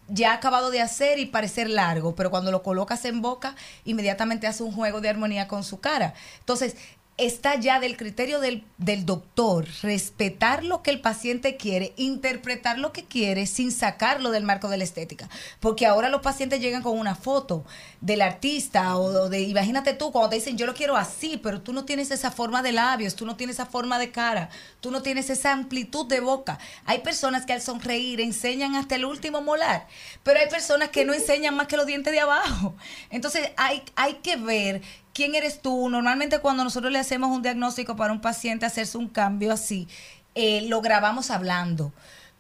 ya 0.08 0.34
acabado 0.34 0.72
de 0.72 0.82
hacer 0.82 1.20
y 1.20 1.26
parecer 1.26 1.70
largo, 1.70 2.16
pero 2.16 2.30
cuando 2.30 2.52
lo 2.52 2.64
colocas 2.64 3.06
en 3.06 3.22
boca, 3.22 3.56
inmediatamente 3.86 4.48
hace 4.48 4.64
un 4.64 4.72
juego 4.72 5.02
de 5.02 5.10
armonía 5.10 5.48
con 5.48 5.64
su 5.64 5.80
cara. 5.80 6.14
Entonces, 6.40 6.76
está 7.18 7.56
ya 7.56 7.80
del 7.80 7.96
criterio 7.96 8.42
del, 8.42 8.64
del 8.78 9.06
doctor 9.06 9.66
respetar 9.82 10.66
lo 10.66 10.84
que 10.84 10.92
el 10.92 11.00
paciente 11.00 11.56
quiere, 11.56 11.94
interpretar 11.96 12.78
lo 12.78 12.92
que 12.92 13.06
quiere 13.06 13.46
sin 13.48 13.72
sacarlo 13.72 14.32
del 14.32 14.44
marco 14.44 14.68
de 14.68 14.78
la 14.78 14.84
estética. 14.84 15.30
Porque 15.62 15.86
ahora 15.86 16.10
los 16.10 16.22
pacientes 16.22 16.60
llegan 16.60 16.84
con 16.84 17.00
una 17.00 17.16
foto 17.16 17.64
del 18.02 18.22
artista 18.22 18.98
o 18.98 19.30
de, 19.30 19.42
imagínate 19.44 19.94
tú, 19.94 20.12
cuando 20.12 20.30
te 20.30 20.36
dicen 20.36 20.58
yo 20.58 20.66
lo 20.66 20.74
quiero 20.74 20.98
así, 20.98 21.38
pero 21.38 21.62
tú 21.62 21.72
no 21.72 21.86
tienes 21.86 22.12
esa 22.12 22.32
forma 22.32 22.62
de 22.62 22.74
labios, 22.74 23.16
tú 23.16 23.26
no 23.26 23.38
tienes 23.38 23.56
esa 23.56 23.66
forma 23.66 23.98
de 23.98 24.12
cara, 24.12 24.50
tú 24.82 24.92
no 24.92 25.02
tienes 25.02 25.30
esa 25.30 25.54
amplitud 25.54 26.08
de 26.08 26.20
boca. 26.20 26.60
Hay 26.86 27.00
personas 27.00 27.46
que 27.46 27.54
al 27.54 27.62
sonreír 27.62 28.20
enseñan 28.20 28.76
hasta 28.76 28.96
el 28.96 29.06
último 29.06 29.42
molar, 29.42 29.88
pero 30.24 30.42
hay 30.42 30.50
personas 30.50 30.90
que 30.90 31.06
no 31.06 31.14
enseñan 31.14 31.56
más 31.56 31.68
que 31.68 31.78
los 31.78 31.86
dientes 31.86 32.12
de 32.12 32.20
abajo. 32.20 32.76
Entonces 33.10 33.52
hay, 33.56 33.84
hay 33.96 34.16
que 34.16 34.36
ver 34.36 34.82
quién 35.16 35.34
eres 35.34 35.62
tú. 35.62 35.90
Normalmente 35.90 36.40
cuando 36.40 36.64
nosotros 36.64 36.92
le 36.92 37.00
hacemos 37.00 37.32
un 37.32 37.42
diagnóstico 37.42 37.96
para 37.96 38.14
un 38.14 38.22
paciente, 38.22 38.68
hacerse 38.68 39.00
un 39.00 39.08
cambio 39.08 39.52
así, 39.52 39.88
eh, 40.36 40.62
lo 40.68 40.82
grabamos 40.82 41.32
hablando. 41.32 41.92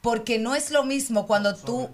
Porque 0.01 0.37
no 0.37 0.53
es 0.53 0.69
lo 0.69 0.83
mismo 0.83 1.25
cuando 1.25 1.55
tú 1.55 1.89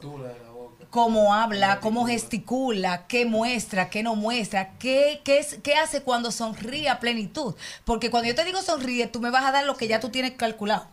cómo 0.90 1.34
habla, 1.34 1.80
cómo 1.80 2.06
gesticula, 2.06 3.08
qué 3.08 3.26
muestra, 3.26 3.90
qué 3.90 4.04
no 4.04 4.16
muestra, 4.16 4.78
qué, 4.78 5.22
qué, 5.24 5.40
es, 5.40 5.58
qué 5.64 5.76
hace 5.76 6.02
cuando 6.02 6.32
sonríe 6.32 6.90
a 6.90 7.00
plenitud. 7.00 7.56
Porque 7.86 8.12
cuando 8.12 8.28
yo 8.28 8.36
te 8.36 8.44
digo 8.44 8.62
sonríe, 8.62 9.08
tú 9.08 9.22
me 9.22 9.30
vas 9.30 9.46
a 9.46 9.52
dar 9.54 9.66
lo 9.66 9.78
que 9.78 9.88
ya 9.88 10.02
tú 10.02 10.10
tienes 10.10 10.32
calculado. 10.32 10.88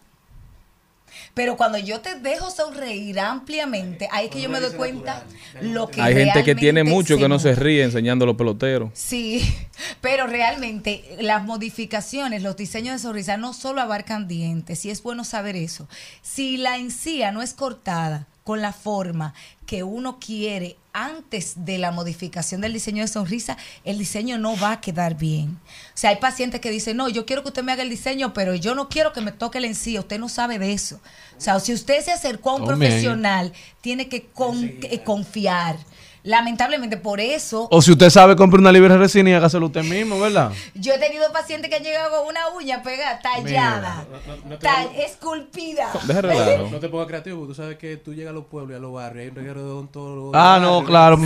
Pero 1.35 1.57
cuando 1.57 1.79
yo 1.79 2.01
te 2.01 2.17
dejo 2.17 2.51
sonreír 2.51 3.21
ampliamente, 3.21 4.09
ahí 4.11 4.27
es 4.27 4.31
que 4.31 4.41
yo 4.41 4.49
me 4.49 4.61
doy 4.61 4.73
cuenta 4.77 5.25
lo 5.61 5.89
que 5.89 6.01
Hay 6.01 6.15
gente 6.15 6.45
que 6.45 6.55
tiene 6.55 6.85
mucho 6.85 7.19
que 7.19 7.29
no 7.29 7.39
se 7.39 7.55
ríe 7.55 7.85
enseñando 7.85 8.27
los 8.27 8.37
peloteros. 8.37 8.91
Sí, 8.95 9.43
pero 10.01 10.27
realmente 10.27 11.17
las 11.21 11.45
modificaciones, 11.45 12.43
los 12.43 12.57
diseños 12.57 12.95
de 12.95 12.99
sonrisa 12.99 13.37
no 13.37 13.53
solo 13.53 13.81
abarcan 13.81 14.29
dientes, 14.29 14.85
y 14.85 14.91
es 14.91 15.03
bueno 15.03 15.25
saber 15.25 15.57
eso. 15.57 15.89
Si 16.23 16.57
la 16.57 16.77
encía 16.77 17.33
no 17.33 17.43
es 17.43 17.55
cortada 17.55 18.27
con 18.49 18.63
la 18.63 18.73
forma 18.73 19.35
que 19.67 19.83
uno 19.83 20.19
quiere 20.19 20.79
antes 20.95 21.67
de 21.67 21.77
la 21.77 21.91
modificación 21.91 22.63
del 22.63 22.73
diseño 22.73 23.03
de 23.03 23.09
sonrisa, 23.09 23.59
el 23.85 23.99
diseño 23.99 24.39
no 24.39 24.57
va 24.59 24.73
a 24.73 24.81
quedar 24.81 25.19
bien. 25.19 25.51
O 25.51 25.93
sea, 25.93 26.09
hay 26.09 26.17
pacientes 26.17 26.59
que 26.63 26.71
dicen, 26.71 26.97
no, 26.97 27.11
yo 27.11 27.27
quiero 27.27 27.43
que 27.43 27.49
usted 27.49 27.63
me 27.63 27.73
haga 27.73 27.83
el 27.83 27.91
diseño, 27.91 28.33
pero 28.33 28.55
yo 28.55 28.75
no 28.75 28.89
quiero 28.89 29.13
que 29.13 29.21
me 29.21 29.33
toque 29.33 29.61
la 29.61 29.67
encía. 29.67 30.01
Usted 30.01 30.19
no 30.19 30.31
sabe 30.31 30.59
de 30.59 30.73
eso. 30.73 30.97
O 31.37 31.41
sea, 31.43 31.61
si 31.61 31.75
usted 31.75 32.03
se 32.03 32.11
acercó 32.11 32.49
a 32.49 32.55
un 32.55 32.63
Oh, 32.63 32.67
man. 32.69 32.79
profesional, 32.79 33.53
tiene 33.83 34.09
que 34.09 34.25
con- 34.29 34.65
eh, 34.65 35.03
confiar. 35.05 35.77
Lamentablemente, 36.25 36.97
por 36.97 37.21
eso 37.21 37.69
O 37.71 37.81
si 37.81 37.93
usted 37.93 38.11
sabe, 38.11 38.37
compre 38.37 38.61
una 38.61 38.73
libre 38.73 38.97
resina 38.99 39.31
y 39.31 39.33
hágaselo 39.35 39.67
usted 39.67 39.83
mismo, 39.85 40.19
¿verdad? 40.21 40.51
yo 40.75 40.93
he 40.95 40.99
tenido 40.99 41.31
pacientes 41.33 41.71
que 41.71 41.77
han 41.77 41.83
llegado 41.83 42.11
con 42.19 42.29
una 42.29 42.49
uña 42.57 42.83
pegada, 42.83 43.21
tallada, 43.21 44.05
No, 44.27 44.35
no, 44.37 44.51
no 44.51 44.59
tal- 44.59 44.91
esculpida. 44.97 45.91
Deja 46.05 46.21
relajo. 46.21 46.69
no 46.71 46.79
te 46.81 46.89
pongas 46.89 47.07
creativo, 47.07 47.39
porque 47.39 47.51
tú 47.53 47.55
sabes 47.55 47.79
que 47.79 47.97
tú 47.97 48.15
llegas 48.15 48.31
a 48.31 48.35
los 48.35 48.45
pueblos 48.47 48.73
y 48.73 48.77
a 48.77 48.81
los 48.81 48.93
barrios, 48.93 49.23
hay 49.23 49.29
un 49.31 49.35
reguero 49.37 49.65
de 49.65 49.71
odontólogos. 49.71 50.33
Ah, 50.35 50.59
no, 50.61 50.85
claro, 50.85 51.19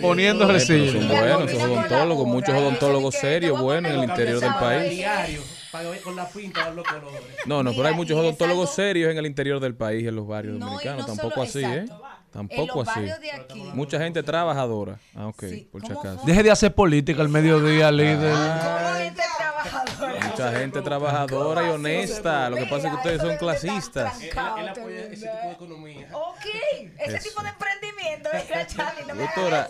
poniendo 0.00 0.46
de- 0.46 0.52
resina. 0.52 0.92
Son 0.92 1.08
buenos, 1.08 1.52
la 1.54 1.64
odontólogos, 1.64 2.26
muchos 2.26 2.54
eso 2.54 2.58
odontólogos 2.66 3.14
serios, 3.14 3.60
buenos 3.60 3.92
en 3.92 3.98
el 3.98 4.04
interior 4.08 4.40
del 4.40 4.54
país. 4.54 5.04
con 6.04 6.16
la 6.16 6.28
pinta 6.28 6.68
de 6.68 6.74
los 6.76 6.86
colores. 6.86 7.20
No, 7.46 7.62
no, 7.62 7.70
pero 7.72 7.86
hay 7.88 7.94
muchos 7.94 8.18
odontólogos 8.18 8.64
algo- 8.70 8.74
serios 8.74 9.10
en 9.10 9.18
el 9.18 9.26
interior 9.26 9.58
del 9.60 9.74
país, 9.74 10.06
en 10.06 10.14
los 10.16 10.26
barrios 10.26 10.58
dominicanos. 10.58 11.00
no 11.00 11.06
Tampoco 11.06 11.30
solo- 11.30 11.42
así, 11.44 11.64
¿eh? 11.64 11.86
En 12.34 12.48
Tampoco 12.48 12.78
los 12.80 12.88
así. 12.88 13.00
barrios 13.00 13.20
de 13.20 13.30
aquí. 13.32 13.62
Mucha 13.74 13.98
gente 13.98 14.22
trabajadora. 14.22 14.98
Ah, 15.14 15.26
ok, 15.26 15.44
Sí, 15.50 15.68
por 15.70 15.82
si 15.82 15.88
¿cómo 15.88 16.00
acaso. 16.00 16.22
Deje 16.24 16.42
de 16.42 16.50
hacer 16.50 16.74
política 16.74 17.20
al 17.20 17.28
mediodía, 17.28 17.90
líder. 17.92 18.34
Gente 18.34 19.22
trabajadora. 19.36 19.51
Mucha 20.08 20.52
gente 20.52 20.82
trabajadora 20.82 21.66
y 21.66 21.70
honesta. 21.70 22.50
Lo 22.50 22.56
que 22.56 22.66
pasa 22.66 22.88
es 22.88 22.90
que 22.92 22.96
ustedes 22.96 23.20
son 23.20 23.36
clasistas. 23.36 24.20
Él, 24.22 24.30
apoya 24.38 25.00
ese 25.06 25.26
tipo 25.26 25.46
de 25.46 25.52
economía. 25.52 26.08
Ok, 26.12 26.44
ese 26.98 27.18
tipo 27.28 27.42
de 27.42 27.48
emprendimiento, 27.48 28.28
mira, 28.32 28.66
Charlie, 28.66 29.04
no 29.06 29.14
me 29.14 29.22
Doctora, 29.22 29.68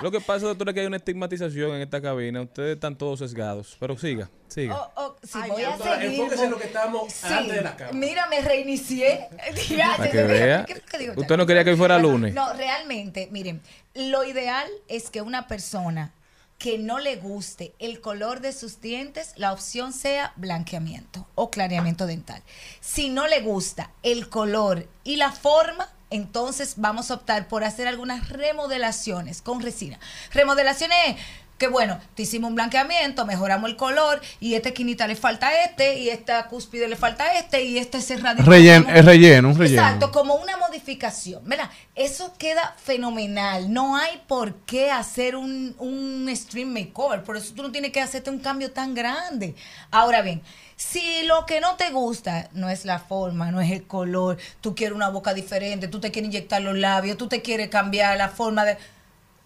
lo 0.00 0.10
que 0.10 0.20
pasa, 0.20 0.46
doctora, 0.46 0.70
es 0.70 0.74
que 0.74 0.80
hay 0.80 0.86
una 0.86 0.96
estigmatización 0.96 1.72
en 1.76 1.82
esta 1.82 2.00
cabina. 2.00 2.42
Ustedes 2.42 2.74
están 2.74 2.96
todos 2.96 3.18
sesgados. 3.20 3.76
Pero 3.80 3.96
siga, 3.96 4.28
siga. 4.48 4.76
Oh, 4.76 4.90
oh, 4.96 5.16
sí, 5.22 5.38
Ay, 5.42 5.50
voy 5.50 5.62
a 5.62 5.68
doctora, 5.70 6.00
seguir. 6.00 6.20
enfóquese 6.20 6.44
en 6.44 6.50
lo 6.50 6.58
que 6.58 6.66
estamos 6.66 7.12
Sí, 7.12 7.26
antes 7.32 7.54
de 7.56 7.62
la 7.62 7.76
cámara. 7.76 7.96
Mira, 7.96 8.26
me 8.28 8.40
reinicié. 8.40 9.28
Para 9.96 10.10
que 10.10 10.22
vea. 10.22 10.64
¿qué- 10.64 10.80
qué 10.90 10.98
digo? 10.98 11.14
Usted 11.16 11.36
no 11.36 11.46
quería 11.46 11.64
que 11.64 11.70
hoy 11.70 11.76
fuera 11.76 11.98
lunes. 11.98 12.34
No, 12.34 12.52
realmente, 12.54 13.28
miren, 13.30 13.60
lo 13.94 14.24
ideal 14.24 14.68
es 14.88 15.10
que 15.10 15.22
una 15.22 15.46
persona 15.48 16.12
que 16.58 16.76
no 16.76 16.98
le 16.98 17.16
guste 17.16 17.72
el 17.78 18.00
color 18.00 18.40
de 18.40 18.52
sus 18.52 18.80
dientes, 18.80 19.32
la 19.36 19.52
opción 19.52 19.92
sea 19.92 20.32
blanqueamiento 20.36 21.26
o 21.36 21.50
clareamiento 21.50 22.06
dental. 22.06 22.42
Si 22.80 23.10
no 23.10 23.28
le 23.28 23.40
gusta 23.40 23.92
el 24.02 24.28
color 24.28 24.88
y 25.04 25.16
la 25.16 25.30
forma, 25.30 25.88
entonces 26.10 26.74
vamos 26.76 27.10
a 27.10 27.14
optar 27.14 27.46
por 27.48 27.62
hacer 27.62 27.86
algunas 27.86 28.28
remodelaciones 28.28 29.40
con 29.40 29.60
resina. 29.60 30.00
Remodelaciones 30.32 31.16
que 31.58 31.68
bueno, 31.68 31.98
te 32.14 32.22
hicimos 32.22 32.48
un 32.48 32.54
blanqueamiento, 32.54 33.26
mejoramos 33.26 33.68
el 33.68 33.76
color 33.76 34.20
y 34.40 34.54
esta 34.54 34.70
esquinita 34.70 35.06
le 35.06 35.16
falta 35.16 35.64
este 35.64 35.98
y 35.98 36.08
esta 36.08 36.46
cúspide 36.46 36.88
le 36.88 36.96
falta 36.96 37.34
este 37.34 37.64
y 37.64 37.78
este 37.78 38.00
cerradito. 38.00 38.48
Relleno, 38.48 38.88
es 38.88 39.04
relleno, 39.04 39.48
un 39.50 39.58
relleno. 39.58 39.82
Exacto, 39.82 40.12
como 40.12 40.36
una 40.36 40.56
modificación. 40.56 40.78
¿verdad? 41.44 41.70
Eso 41.94 42.34
queda 42.38 42.74
fenomenal. 42.82 43.72
No 43.72 43.96
hay 43.96 44.22
por 44.26 44.54
qué 44.60 44.90
hacer 44.90 45.36
un, 45.36 45.74
un 45.78 46.30
stream 46.34 46.72
makeover. 46.72 47.22
Por 47.22 47.36
eso 47.36 47.54
tú 47.54 47.62
no 47.62 47.72
tienes 47.72 47.92
que 47.92 48.00
hacerte 48.00 48.30
un 48.30 48.38
cambio 48.38 48.70
tan 48.70 48.94
grande. 48.94 49.54
Ahora 49.90 50.22
bien, 50.22 50.42
si 50.76 51.24
lo 51.24 51.44
que 51.46 51.60
no 51.60 51.76
te 51.76 51.90
gusta 51.90 52.48
no 52.52 52.68
es 52.68 52.84
la 52.84 52.98
forma, 52.98 53.50
no 53.50 53.60
es 53.60 53.70
el 53.70 53.86
color, 53.86 54.38
tú 54.60 54.74
quieres 54.74 54.94
una 54.94 55.08
boca 55.08 55.34
diferente, 55.34 55.88
tú 55.88 56.00
te 56.00 56.10
quieres 56.10 56.28
inyectar 56.28 56.62
los 56.62 56.76
labios, 56.76 57.16
tú 57.16 57.28
te 57.28 57.42
quieres 57.42 57.68
cambiar 57.68 58.16
la 58.16 58.28
forma 58.28 58.64
de... 58.64 58.78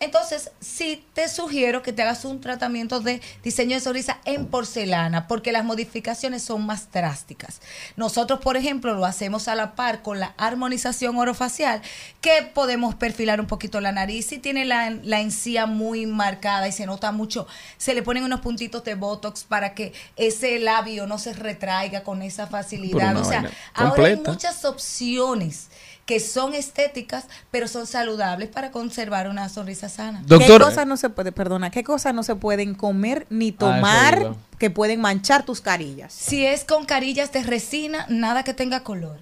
Entonces, 0.02 0.50
sí 0.58 1.04
te 1.14 1.28
sugiero 1.28 1.80
que 1.82 1.92
te 1.92 2.02
hagas 2.02 2.24
un 2.24 2.40
tratamiento 2.40 2.98
de 2.98 3.22
diseño 3.44 3.76
de 3.76 3.80
sonrisa 3.80 4.18
en 4.24 4.46
porcelana, 4.46 5.28
porque 5.28 5.52
las 5.52 5.64
modificaciones 5.64 6.42
son 6.42 6.66
más 6.66 6.90
drásticas. 6.90 7.60
Nosotros, 7.94 8.40
por 8.40 8.56
ejemplo, 8.56 8.94
lo 8.94 9.04
hacemos 9.04 9.46
a 9.46 9.54
la 9.54 9.76
par 9.76 10.02
con 10.02 10.18
la 10.18 10.34
armonización 10.38 11.16
orofacial, 11.18 11.82
que 12.20 12.50
podemos 12.52 12.96
perfilar 12.96 13.40
un 13.40 13.46
poquito 13.46 13.80
la 13.80 13.92
nariz. 13.92 14.26
Si 14.26 14.38
tiene 14.38 14.64
la, 14.64 14.90
la 14.90 15.20
encía 15.20 15.66
muy 15.66 16.06
marcada 16.06 16.66
y 16.66 16.72
se 16.72 16.84
nota 16.84 17.12
mucho, 17.12 17.46
se 17.78 17.94
le 17.94 18.02
ponen 18.02 18.24
unos 18.24 18.40
puntitos 18.40 18.82
de 18.82 18.96
botox 18.96 19.44
para 19.44 19.72
que 19.72 19.92
ese 20.16 20.58
labio 20.58 21.06
no 21.06 21.18
se 21.18 21.32
retraiga 21.32 22.02
con 22.02 22.22
esa 22.22 22.48
facilidad. 22.48 23.16
O 23.16 23.24
sea, 23.24 23.48
ahora 23.72 24.06
hay 24.06 24.16
muchas 24.16 24.64
opciones 24.64 25.68
que 26.06 26.18
son 26.20 26.54
estéticas, 26.54 27.26
pero 27.50 27.68
son 27.68 27.86
saludables 27.86 28.48
para 28.48 28.70
conservar 28.70 29.28
una 29.28 29.48
sonrisa 29.48 29.88
sana. 29.88 30.22
Doctor, 30.26 30.60
¿Qué 30.60 30.64
cosas 30.68 30.86
no 30.86 30.96
se 30.96 31.10
puede, 31.10 31.32
perdona, 31.32 31.70
qué 31.70 31.84
cosas 31.84 32.12
no 32.14 32.22
se 32.22 32.34
pueden 32.34 32.74
comer 32.74 33.26
ni 33.30 33.50
Ah, 33.50 33.54
tomar 33.58 34.34
que 34.58 34.70
pueden 34.70 35.00
manchar 35.00 35.44
tus 35.44 35.60
carillas? 35.60 36.12
Si 36.12 36.44
es 36.44 36.64
con 36.64 36.84
carillas 36.86 37.32
de 37.32 37.42
resina, 37.44 38.06
nada 38.08 38.42
que 38.42 38.52
tenga 38.54 38.82
color. 38.82 39.18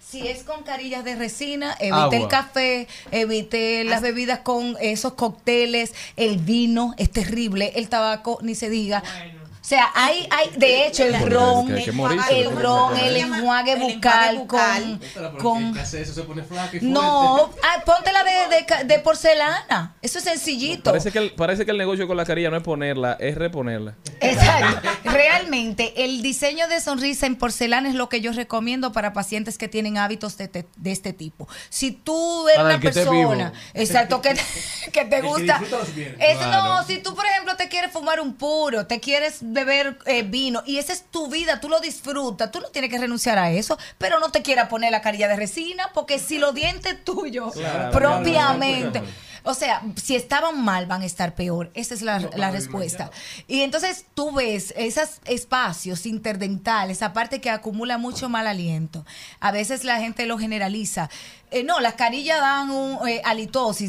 Si 0.00 0.28
es 0.28 0.42
con 0.42 0.62
carillas 0.62 1.04
de 1.04 1.16
resina, 1.16 1.72
evite 1.80 1.94
Agua. 1.94 2.16
el 2.16 2.28
café, 2.28 2.88
evite 3.12 3.82
las 3.84 4.02
bebidas 4.02 4.40
con 4.40 4.76
esos 4.80 5.14
cócteles, 5.14 5.94
el 6.16 6.36
vino 6.36 6.92
es 6.98 7.10
terrible, 7.10 7.72
el 7.76 7.88
tabaco 7.88 8.38
ni 8.42 8.54
se 8.54 8.68
diga. 8.68 9.02
O 9.62 9.64
sea, 9.64 9.90
hay, 9.94 10.26
hay, 10.30 10.50
de 10.56 10.86
hecho, 10.88 11.04
el 11.04 11.30
ron, 11.30 11.72
hay 11.72 11.84
que 11.84 11.92
morirse, 11.92 12.40
el 12.40 12.46
¿cómo 12.46 12.56
se 12.58 12.62
ron, 12.64 12.96
el 12.98 13.04
El 13.04 13.16
enjuague 13.18 13.76
bucal 13.76 14.38
bucal. 14.38 15.00
con, 15.38 15.38
con 15.38 15.78
eso 15.78 16.12
se 16.12 16.22
pone 16.24 16.42
y 16.80 16.84
no, 16.86 17.44
ah, 17.62 17.82
póntela 17.86 18.24
de, 18.24 18.56
de 18.56 18.84
de 18.84 18.98
porcelana. 18.98 19.94
Eso 20.02 20.18
es 20.18 20.24
sencillito. 20.24 20.90
Parece 20.90 21.12
que, 21.12 21.18
el, 21.20 21.30
parece 21.34 21.64
que 21.64 21.70
el 21.70 21.78
negocio 21.78 22.08
con 22.08 22.16
la 22.16 22.24
carilla 22.24 22.50
no 22.50 22.56
es 22.56 22.62
ponerla, 22.64 23.16
es 23.20 23.36
reponerla. 23.36 23.94
Exacto. 24.20 24.88
Realmente, 25.04 26.04
el 26.04 26.22
diseño 26.22 26.66
de 26.66 26.80
sonrisa 26.80 27.26
en 27.26 27.36
porcelana 27.36 27.88
es 27.88 27.94
lo 27.94 28.08
que 28.08 28.20
yo 28.20 28.32
recomiendo 28.32 28.90
para 28.92 29.12
pacientes 29.12 29.58
que 29.58 29.68
tienen 29.68 29.96
hábitos 29.96 30.36
de, 30.38 30.48
te- 30.48 30.66
de 30.76 30.90
este 30.90 31.12
tipo. 31.12 31.46
Si 31.68 31.92
tú 31.92 32.48
eres 32.48 32.56
Para 32.62 32.68
una 32.74 32.80
persona, 32.80 33.52
exacto, 33.74 34.20
que, 34.20 34.30
que 34.92 35.04
te 35.04 35.20
que 35.20 35.20
gusta. 35.20 35.60
Eso 36.18 36.38
Claro. 36.40 36.64
no, 36.80 36.84
si 36.84 36.98
tú, 36.98 37.14
por 37.14 37.24
ejemplo, 37.26 37.54
te 37.56 37.68
quieres 37.68 37.92
fumar 37.92 38.20
un 38.20 38.34
puro, 38.34 38.86
te 38.86 38.98
quieres 38.98 39.38
beber 39.52 39.98
eh, 40.06 40.22
vino 40.22 40.62
y 40.66 40.78
esa 40.78 40.92
es 40.92 41.04
tu 41.04 41.28
vida, 41.28 41.60
tú 41.60 41.68
lo 41.68 41.80
disfrutas, 41.80 42.50
tú 42.50 42.60
no 42.60 42.68
tienes 42.68 42.90
que 42.90 42.98
renunciar 42.98 43.38
a 43.38 43.50
eso, 43.50 43.78
pero 43.98 44.18
no 44.20 44.30
te 44.30 44.42
quieras 44.42 44.68
poner 44.68 44.90
la 44.90 45.00
carilla 45.00 45.28
de 45.28 45.36
resina 45.36 45.90
porque 45.94 46.18
si 46.18 46.38
los 46.38 46.54
dientes 46.54 47.02
tuyos 47.04 47.54
Claro, 47.54 47.90
propiamente. 47.92 49.00
claro, 49.00 49.06
claro. 49.06 49.32
O 49.44 49.54
sea, 49.54 49.82
si 50.00 50.14
estaban 50.14 50.62
mal, 50.62 50.86
van 50.86 51.02
a 51.02 51.04
estar 51.04 51.34
peor. 51.34 51.72
Esa 51.74 51.94
es 51.94 52.02
la, 52.02 52.20
la 52.36 52.52
respuesta. 52.52 53.10
Y 53.48 53.62
entonces 53.62 54.06
tú 54.14 54.30
ves 54.30 54.72
esos 54.76 55.18
espacios 55.24 56.06
interdentales, 56.06 56.98
esa 56.98 57.12
parte 57.12 57.40
que 57.40 57.50
acumula 57.50 57.98
mucho 57.98 58.28
mal 58.28 58.46
aliento. 58.46 59.04
A 59.40 59.50
veces 59.50 59.82
la 59.82 59.98
gente 59.98 60.26
lo 60.26 60.38
generaliza. 60.38 61.10
Eh, 61.52 61.64
no, 61.64 61.80
las 61.80 61.94
carillas 61.94 62.40
dan 62.40 62.70
un, 62.70 63.06
eh, 63.06 63.22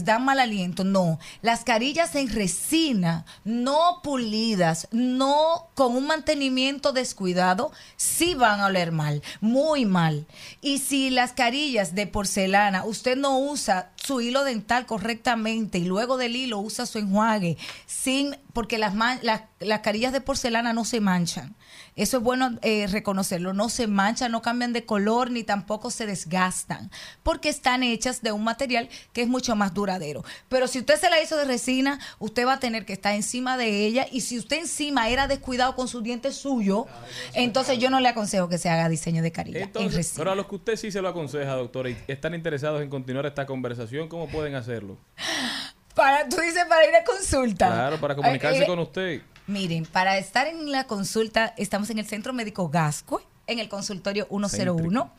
dan 0.04 0.26
mal 0.26 0.40
aliento. 0.40 0.84
No, 0.84 1.18
las 1.42 1.64
carillas 1.64 2.14
en 2.16 2.30
resina, 2.30 3.26
no 3.46 4.02
pulidas, 4.04 4.90
no 4.92 5.70
con 5.74 5.96
un 5.96 6.06
mantenimiento 6.06 6.92
descuidado, 6.92 7.72
sí 7.96 8.36
van 8.36 8.60
a 8.60 8.66
oler 8.66 8.92
mal, 8.92 9.24
muy 9.40 9.86
mal. 9.86 10.28
Y 10.60 10.80
si 10.80 11.10
las 11.10 11.32
carillas 11.32 11.96
de 11.96 12.06
porcelana, 12.06 12.84
usted 12.84 13.16
no 13.16 13.40
usa 13.40 13.92
su 13.96 14.20
hilo 14.20 14.44
dental 14.44 14.86
correctamente 14.86 15.78
y 15.78 15.86
luego 15.86 16.18
del 16.18 16.36
hilo 16.36 16.60
usa 16.60 16.86
su 16.86 17.00
enjuague, 17.00 17.58
sin, 17.86 18.38
porque 18.52 18.78
las, 18.78 18.94
las, 19.22 19.44
las 19.62 19.80
carillas 19.80 20.12
de 20.12 20.20
porcelana 20.20 20.74
no 20.74 20.84
se 20.84 21.00
manchan. 21.00 21.56
Eso 21.96 22.18
es 22.18 22.24
bueno 22.24 22.58
eh, 22.62 22.88
reconocerlo. 22.90 23.54
No 23.54 23.70
se 23.70 23.88
manchan, 23.88 24.32
no 24.32 24.42
cambian 24.42 24.74
de 24.74 24.86
color 24.86 25.30
ni 25.32 25.44
tampoco 25.44 25.92
se 25.92 26.06
desgastan, 26.06 26.90
porque 27.22 27.50
están 27.50 27.84
hechas 27.84 28.22
de 28.22 28.32
un 28.32 28.44
material 28.44 28.90
que 29.14 29.22
es 29.22 29.28
mucho 29.28 29.56
más 29.56 29.74
duradero. 29.74 30.24
Pero 30.50 30.68
si 30.68 30.80
usted 30.80 31.00
se 31.00 31.10
la 31.10 31.22
hizo 31.22 31.38
de 31.38 31.46
resina, 31.46 32.00
usted 32.20 32.46
va 32.48 32.54
a 32.54 32.60
tener 32.60 32.86
que 32.86 32.94
estar 32.94 33.14
encima 33.14 33.58
de 33.58 33.86
ella 33.86 34.08
y 34.12 34.22
si 34.22 34.38
usted 34.40 34.58
encima 34.58 35.10
era 35.10 35.28
descuidado 35.28 35.76
con 35.76 35.88
sus 35.88 36.04
dientes 36.04 36.36
suyos, 36.36 36.86
entonces 37.34 37.78
yo 37.80 37.90
no 37.90 38.00
le 38.00 38.08
aconsejo 38.10 38.50
que 38.50 38.58
se 38.58 38.70
haga 38.70 38.90
diseño 38.90 39.22
de 39.22 39.32
carilla 39.32 39.60
en 39.60 39.64
Entonces, 39.66 39.94
resina. 39.96 40.18
pero 40.18 40.32
a 40.32 40.36
los 40.36 40.48
que 40.48 40.56
usted 40.56 40.76
sí 40.76 40.92
se 40.92 41.02
lo 41.02 41.10
aconseja, 41.10 41.52
doctora, 41.54 41.90
y 41.90 41.98
están 42.08 42.34
interesados 42.34 42.82
en 42.82 42.90
continuar 42.90 43.26
esta 43.26 43.46
conversación, 43.46 44.08
¿cómo 44.08 44.28
pueden 44.28 44.56
hacerlo? 44.56 44.98
Para, 45.96 46.28
tú 46.28 46.38
dices 46.38 46.64
para 46.68 46.88
ir 46.88 46.96
a 46.96 47.04
consulta. 47.04 47.68
Claro, 47.68 48.00
para 48.00 48.16
comunicarse 48.16 48.60
Eh, 48.62 48.64
eh, 48.64 48.68
con 48.68 48.80
usted. 48.80 49.22
Miren, 49.48 49.86
para 49.86 50.18
estar 50.18 50.48
en 50.48 50.72
la 50.72 50.86
consulta, 50.86 51.54
estamos 51.58 51.90
en 51.90 52.00
el 52.00 52.06
Centro 52.06 52.32
Médico 52.34 52.70
Gasco, 52.70 53.22
en 53.48 53.60
el 53.60 53.68
consultorio 53.70 54.28
101. 54.30 55.12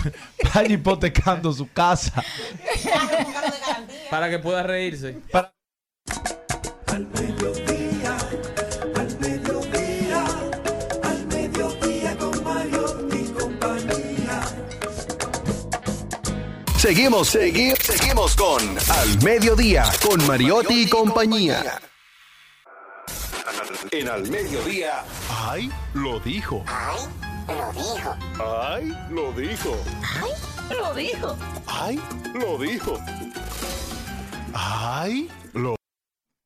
vaya 0.54 0.74
hipotecando 0.74 1.52
su 1.52 1.70
casa. 1.70 2.24
Para 4.10 4.28
que 4.30 4.38
pueda 4.40 4.62
reírse. 4.64 5.18
Para- 5.30 5.52
Seguimos, 16.76 17.28
seguimos, 17.28 17.78
seguimos 17.78 18.36
con 18.36 18.60
Al 18.90 19.22
Mediodía, 19.22 19.84
con 20.06 20.26
Mariotti 20.26 20.82
y 20.82 20.88
compañía. 20.88 21.80
En 23.90 24.08
Al 24.08 24.28
Mediodía. 24.30 25.04
¡Ay! 25.30 25.70
Lo 25.92 26.18
dijo. 26.20 26.64
¡Ay! 26.66 27.08
Lo 27.48 27.72
dijo. 27.72 28.16
¡Ay! 28.40 28.96
Lo 29.10 29.32
dijo. 29.32 29.76
¡Ay! 30.16 30.78
Lo 30.78 30.94
dijo. 30.94 31.36
¡Ay! 31.66 32.00
Lo 32.34 32.58
dijo. 32.58 32.98
¡Ay! 34.54 35.30
Lo 35.52 35.76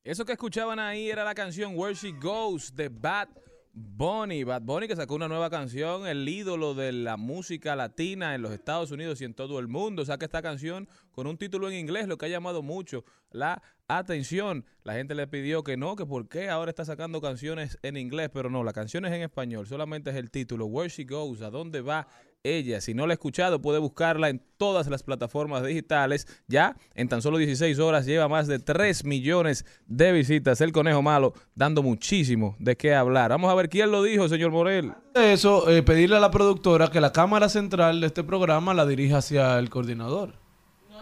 Eso 0.03 0.25
que 0.25 0.33
escuchaban 0.33 0.79
ahí 0.79 1.09
era 1.09 1.23
la 1.23 1.33
canción 1.33 1.73
Where 1.77 1.95
She 1.95 2.11
Goes 2.11 2.75
de 2.75 2.89
Bad 2.89 3.29
Bunny. 3.73 4.43
Bad 4.43 4.61
Bunny 4.63 4.87
que 4.87 4.95
sacó 4.95 5.15
una 5.15 5.27
nueva 5.27 5.49
canción, 5.49 6.07
el 6.07 6.27
ídolo 6.27 6.73
de 6.73 6.91
la 6.91 7.17
música 7.17 7.75
latina 7.75 8.35
en 8.35 8.41
los 8.41 8.51
Estados 8.51 8.91
Unidos 8.91 9.21
y 9.21 9.25
en 9.25 9.33
todo 9.33 9.59
el 9.59 9.67
mundo. 9.67 10.05
Saca 10.05 10.25
esta 10.25 10.41
canción 10.41 10.87
con 11.11 11.27
un 11.27 11.37
título 11.37 11.69
en 11.69 11.75
inglés, 11.75 12.07
lo 12.07 12.17
que 12.17 12.25
ha 12.25 12.29
llamado 12.29 12.61
mucho 12.61 13.05
la 13.31 13.61
atención. 13.87 14.65
La 14.83 14.93
gente 14.93 15.15
le 15.15 15.27
pidió 15.27 15.63
que 15.63 15.77
no, 15.77 15.95
que 15.95 16.05
por 16.05 16.27
qué 16.27 16.49
ahora 16.49 16.71
está 16.71 16.85
sacando 16.85 17.21
canciones 17.21 17.77
en 17.81 17.97
inglés, 17.97 18.29
pero 18.33 18.49
no, 18.49 18.63
la 18.63 18.73
canción 18.73 19.05
es 19.05 19.13
en 19.13 19.21
español, 19.21 19.67
solamente 19.67 20.09
es 20.09 20.15
el 20.15 20.31
título, 20.31 20.65
Where 20.65 20.89
She 20.89 21.03
Goes, 21.03 21.41
a 21.41 21.49
dónde 21.49 21.81
va 21.81 22.07
ella. 22.43 22.79
Si 22.79 22.93
no 22.93 23.05
la 23.05 23.13
ha 23.13 23.15
escuchado, 23.15 23.61
puede 23.61 23.79
buscarla 23.79 24.29
en 24.29 24.41
todas 24.57 24.87
las 24.87 25.03
plataformas 25.03 25.63
digitales. 25.63 26.27
Ya 26.47 26.75
en 26.95 27.09
tan 27.09 27.21
solo 27.21 27.37
16 27.37 27.79
horas 27.79 28.05
lleva 28.05 28.27
más 28.27 28.47
de 28.47 28.59
3 28.59 29.03
millones 29.03 29.65
de 29.87 30.11
visitas. 30.11 30.61
El 30.61 30.71
conejo 30.71 31.01
malo 31.01 31.33
dando 31.55 31.83
muchísimo 31.83 32.55
de 32.59 32.77
qué 32.77 32.95
hablar. 32.95 33.31
Vamos 33.31 33.51
a 33.51 33.55
ver 33.55 33.69
quién 33.69 33.91
lo 33.91 34.03
dijo, 34.03 34.29
señor 34.29 34.51
Morel. 34.51 34.93
Eso, 35.13 35.69
eh, 35.69 35.83
pedirle 35.83 36.15
a 36.15 36.21
la 36.21 36.31
productora 36.31 36.89
que 36.89 37.01
la 37.01 37.11
cámara 37.11 37.49
central 37.49 37.99
de 38.01 38.07
este 38.07 38.23
programa 38.23 38.73
la 38.73 38.85
dirija 38.85 39.17
hacia 39.17 39.59
el 39.59 39.69
coordinador. 39.69 40.33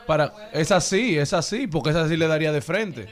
Para, 0.08 0.34
es 0.54 0.72
así, 0.72 1.18
es 1.18 1.34
así, 1.34 1.68
porque 1.68 1.90
esa 1.90 2.08
sí 2.08 2.16
le 2.16 2.28
daría 2.28 2.52
de 2.52 2.62
frente. 2.62 3.08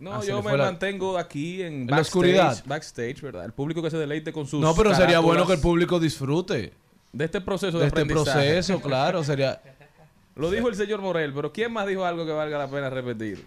No, 0.00 0.14
Ah, 0.14 0.20
yo 0.26 0.42
me 0.42 0.56
la- 0.56 0.64
mantengo 0.64 1.16
aquí 1.18 1.62
en, 1.62 1.86
la 1.86 1.96
backstage, 1.98 2.00
oscuridad. 2.08 2.62
Backstage, 2.66 3.20
¿verdad? 3.20 3.44
El 3.44 3.52
público 3.52 3.82
que 3.82 3.90
se 3.90 3.98
deleite 3.98 4.32
con 4.32 4.46
sus. 4.46 4.60
No, 4.60 4.74
pero 4.74 4.94
sería 4.94 5.20
bueno 5.20 5.46
que 5.46 5.52
el 5.52 5.60
público 5.60 6.00
disfrute 6.00 6.72
De 7.12 7.24
este 7.26 7.40
proceso 7.42 7.76
de, 7.78 7.82
de 7.84 7.88
este 7.88 8.00
aprendizaje. 8.00 8.38
proceso, 8.52 8.80
claro, 8.80 9.22
sería... 9.22 9.60
Lo 10.36 10.50
dijo 10.50 10.68
el 10.68 10.74
señor 10.74 11.00
Morel, 11.02 11.34
pero 11.34 11.52
¿quién 11.52 11.70
más 11.72 11.86
dijo 11.86 12.04
algo 12.04 12.24
que 12.24 12.32
valga 12.32 12.56
la 12.56 12.68
pena 12.68 12.88
repetir? 12.88 13.44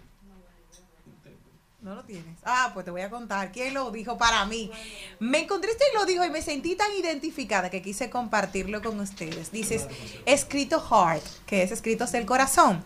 No 1.80 1.94
lo 1.96 2.02
tienes. 2.04 2.38
Ah, 2.44 2.70
pues 2.72 2.84
te 2.84 2.90
voy 2.90 3.02
a 3.02 3.10
contar. 3.10 3.52
¿Quién 3.52 3.74
lo 3.74 3.90
dijo 3.90 4.16
para 4.16 4.46
mí? 4.46 4.70
Me 5.18 5.40
encontré 5.42 5.70
esto 5.72 5.84
y 5.92 5.96
lo 5.98 6.06
dijo 6.06 6.24
y 6.24 6.30
me 6.30 6.40
sentí 6.40 6.76
tan 6.76 6.90
identificada 6.92 7.68
que 7.68 7.82
quise 7.82 8.08
compartirlo 8.08 8.80
con 8.80 8.98
ustedes. 9.00 9.52
Dices, 9.52 9.86
escrito 10.24 10.80
heart, 10.80 11.22
que 11.46 11.62
es 11.62 11.72
escrito 11.72 12.04
hacia 12.04 12.20
el 12.20 12.26
corazón. 12.26 12.82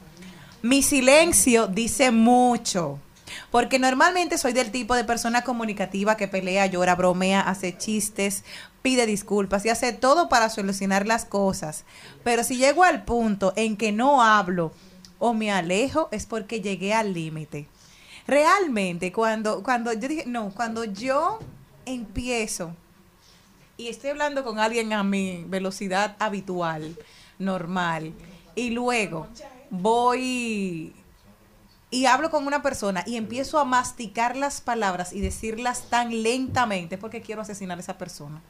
Mi 0.62 0.82
silencio 0.82 1.68
dice 1.68 2.10
mucho. 2.10 2.98
Porque 3.50 3.78
normalmente 3.78 4.38
soy 4.38 4.52
del 4.52 4.70
tipo 4.70 4.94
de 4.94 5.04
persona 5.04 5.42
comunicativa 5.42 6.16
que 6.16 6.28
pelea, 6.28 6.66
llora, 6.66 6.94
bromea, 6.94 7.40
hace 7.40 7.76
chistes, 7.76 8.44
pide 8.82 9.06
disculpas 9.06 9.64
y 9.64 9.70
hace 9.70 9.92
todo 9.92 10.28
para 10.28 10.50
solucionar 10.50 11.06
las 11.06 11.24
cosas. 11.24 11.84
Pero 12.24 12.44
si 12.44 12.56
llego 12.56 12.84
al 12.84 13.04
punto 13.04 13.52
en 13.56 13.76
que 13.76 13.92
no 13.92 14.22
hablo 14.22 14.72
o 15.18 15.34
me 15.34 15.50
alejo 15.50 16.08
es 16.12 16.26
porque 16.26 16.60
llegué 16.60 16.94
al 16.94 17.12
límite. 17.12 17.66
Realmente, 18.26 19.12
cuando, 19.12 19.62
cuando 19.62 19.92
yo 19.92 20.08
dije, 20.08 20.24
no, 20.26 20.50
cuando 20.54 20.84
yo 20.84 21.38
empiezo 21.86 22.74
y 23.78 23.88
estoy 23.88 24.10
hablando 24.10 24.44
con 24.44 24.58
alguien 24.58 24.92
a 24.92 25.04
mi 25.04 25.44
velocidad 25.46 26.16
habitual, 26.18 26.96
normal, 27.38 28.12
y 28.54 28.70
luego 28.70 29.28
voy 29.70 30.92
y 31.90 32.06
hablo 32.06 32.30
con 32.30 32.46
una 32.46 32.62
persona 32.62 33.02
y 33.06 33.16
empiezo 33.16 33.58
a 33.58 33.64
masticar 33.64 34.36
las 34.36 34.60
palabras 34.60 35.12
y 35.12 35.20
decirlas 35.20 35.88
tan 35.90 36.22
lentamente 36.22 36.98
porque 36.98 37.20
quiero 37.22 37.42
asesinar 37.42 37.78
a 37.78 37.80
esa 37.80 37.96
persona. 37.98 38.42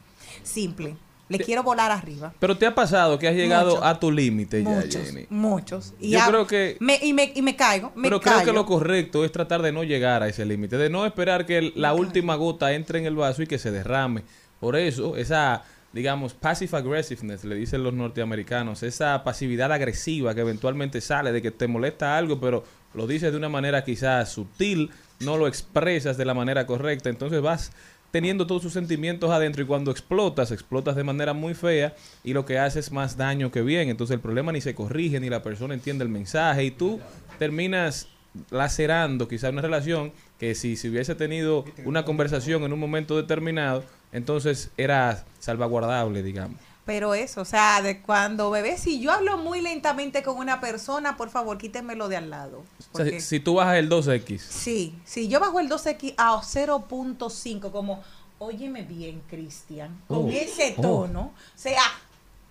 Simple. 0.42 0.96
Le 1.30 1.38
quiero 1.38 1.62
volar 1.62 1.90
arriba. 1.90 2.32
Pero 2.38 2.56
te 2.56 2.64
ha 2.64 2.74
pasado 2.74 3.18
que 3.18 3.28
has 3.28 3.34
llegado 3.34 3.84
a 3.84 4.00
tu 4.00 4.10
límite 4.10 4.62
ya, 4.62 4.68
Muchos, 4.70 5.02
Jenny. 5.08 5.26
muchos. 5.28 5.92
Y 6.00 6.12
Yo 6.12 6.20
creo 6.26 6.46
que- 6.46 6.78
Me, 6.80 6.98
y, 7.02 7.12
me, 7.12 7.30
y 7.34 7.42
me 7.42 7.54
caigo. 7.54 7.92
Me 7.94 8.04
Pero 8.08 8.18
creo 8.18 8.44
que 8.44 8.52
lo 8.52 8.64
correcto 8.64 9.26
es 9.26 9.30
tratar 9.30 9.60
de 9.60 9.70
no 9.70 9.84
llegar 9.84 10.22
a 10.22 10.28
ese 10.28 10.46
límite, 10.46 10.78
de 10.78 10.88
no 10.88 11.04
esperar 11.04 11.44
que 11.44 11.58
el- 11.58 11.72
la 11.76 11.92
última 11.92 12.34
gota 12.36 12.72
entre 12.72 12.98
en 13.00 13.04
el 13.04 13.14
vaso 13.14 13.42
y 13.42 13.46
que 13.46 13.58
se 13.58 13.70
derrame. 13.70 14.22
Por 14.58 14.74
eso, 14.74 15.18
esa, 15.18 15.64
digamos, 15.92 16.32
passive 16.32 16.74
aggressiveness, 16.78 17.44
le 17.44 17.56
dicen 17.56 17.82
los 17.82 17.92
norteamericanos, 17.92 18.82
esa 18.82 19.22
pasividad 19.22 19.70
agresiva 19.70 20.34
que 20.34 20.40
eventualmente 20.40 21.02
sale 21.02 21.30
de 21.30 21.42
que 21.42 21.50
te 21.50 21.68
molesta 21.68 22.16
algo, 22.16 22.40
pero 22.40 22.64
lo 22.94 23.06
dices 23.06 23.32
de 23.32 23.38
una 23.38 23.48
manera 23.48 23.84
quizás 23.84 24.30
sutil, 24.30 24.90
no 25.20 25.36
lo 25.36 25.46
expresas 25.46 26.16
de 26.16 26.24
la 26.24 26.34
manera 26.34 26.66
correcta, 26.66 27.08
entonces 27.08 27.40
vas 27.40 27.72
teniendo 28.10 28.46
todos 28.46 28.62
sus 28.62 28.72
sentimientos 28.72 29.30
adentro 29.30 29.62
y 29.62 29.66
cuando 29.66 29.90
explotas, 29.90 30.50
explotas 30.50 30.96
de 30.96 31.04
manera 31.04 31.34
muy 31.34 31.54
fea 31.54 31.94
y 32.24 32.32
lo 32.32 32.46
que 32.46 32.58
haces 32.58 32.86
es 32.86 32.92
más 32.92 33.16
daño 33.16 33.50
que 33.50 33.62
bien. 33.62 33.88
Entonces 33.88 34.14
el 34.14 34.20
problema 34.20 34.52
ni 34.52 34.60
se 34.60 34.74
corrige, 34.74 35.20
ni 35.20 35.28
la 35.28 35.42
persona 35.42 35.74
entiende 35.74 36.04
el 36.04 36.10
mensaje 36.10 36.64
y 36.64 36.70
tú 36.70 37.00
terminas 37.38 38.08
lacerando 38.50 39.28
quizá 39.28 39.50
una 39.50 39.62
relación 39.62 40.12
que 40.38 40.54
si 40.54 40.76
se 40.76 40.88
hubiese 40.88 41.14
tenido 41.14 41.64
una 41.84 42.04
conversación 42.04 42.62
en 42.62 42.72
un 42.72 42.78
momento 42.78 43.16
determinado, 43.16 43.84
entonces 44.12 44.70
era 44.76 45.24
salvaguardable, 45.38 46.22
digamos. 46.22 46.67
Pero 46.88 47.12
eso, 47.12 47.42
o 47.42 47.44
sea, 47.44 47.82
de 47.82 48.00
cuando 48.00 48.50
bebé, 48.50 48.78
si 48.78 48.98
yo 48.98 49.12
hablo 49.12 49.36
muy 49.36 49.60
lentamente 49.60 50.22
con 50.22 50.38
una 50.38 50.58
persona, 50.58 51.18
por 51.18 51.28
favor, 51.28 51.58
quítemelo 51.58 52.08
de 52.08 52.16
al 52.16 52.30
lado. 52.30 52.64
O 52.92 52.96
sea, 53.04 53.20
si 53.20 53.40
tú 53.40 53.56
bajas 53.56 53.76
el 53.76 53.90
2X, 53.90 54.38
Sí, 54.38 54.94
si 55.04 55.28
yo 55.28 55.38
bajo 55.38 55.60
el 55.60 55.68
12X 55.68 56.14
a 56.16 56.40
0.5, 56.40 57.70
como, 57.72 58.02
óyeme 58.38 58.84
bien, 58.84 59.20
Cristian, 59.28 60.00
con 60.08 60.28
Oh, 60.28 60.30
ese 60.30 60.76
oh. 60.78 60.80
tono, 60.80 61.20
o 61.20 61.32
sea, 61.54 61.82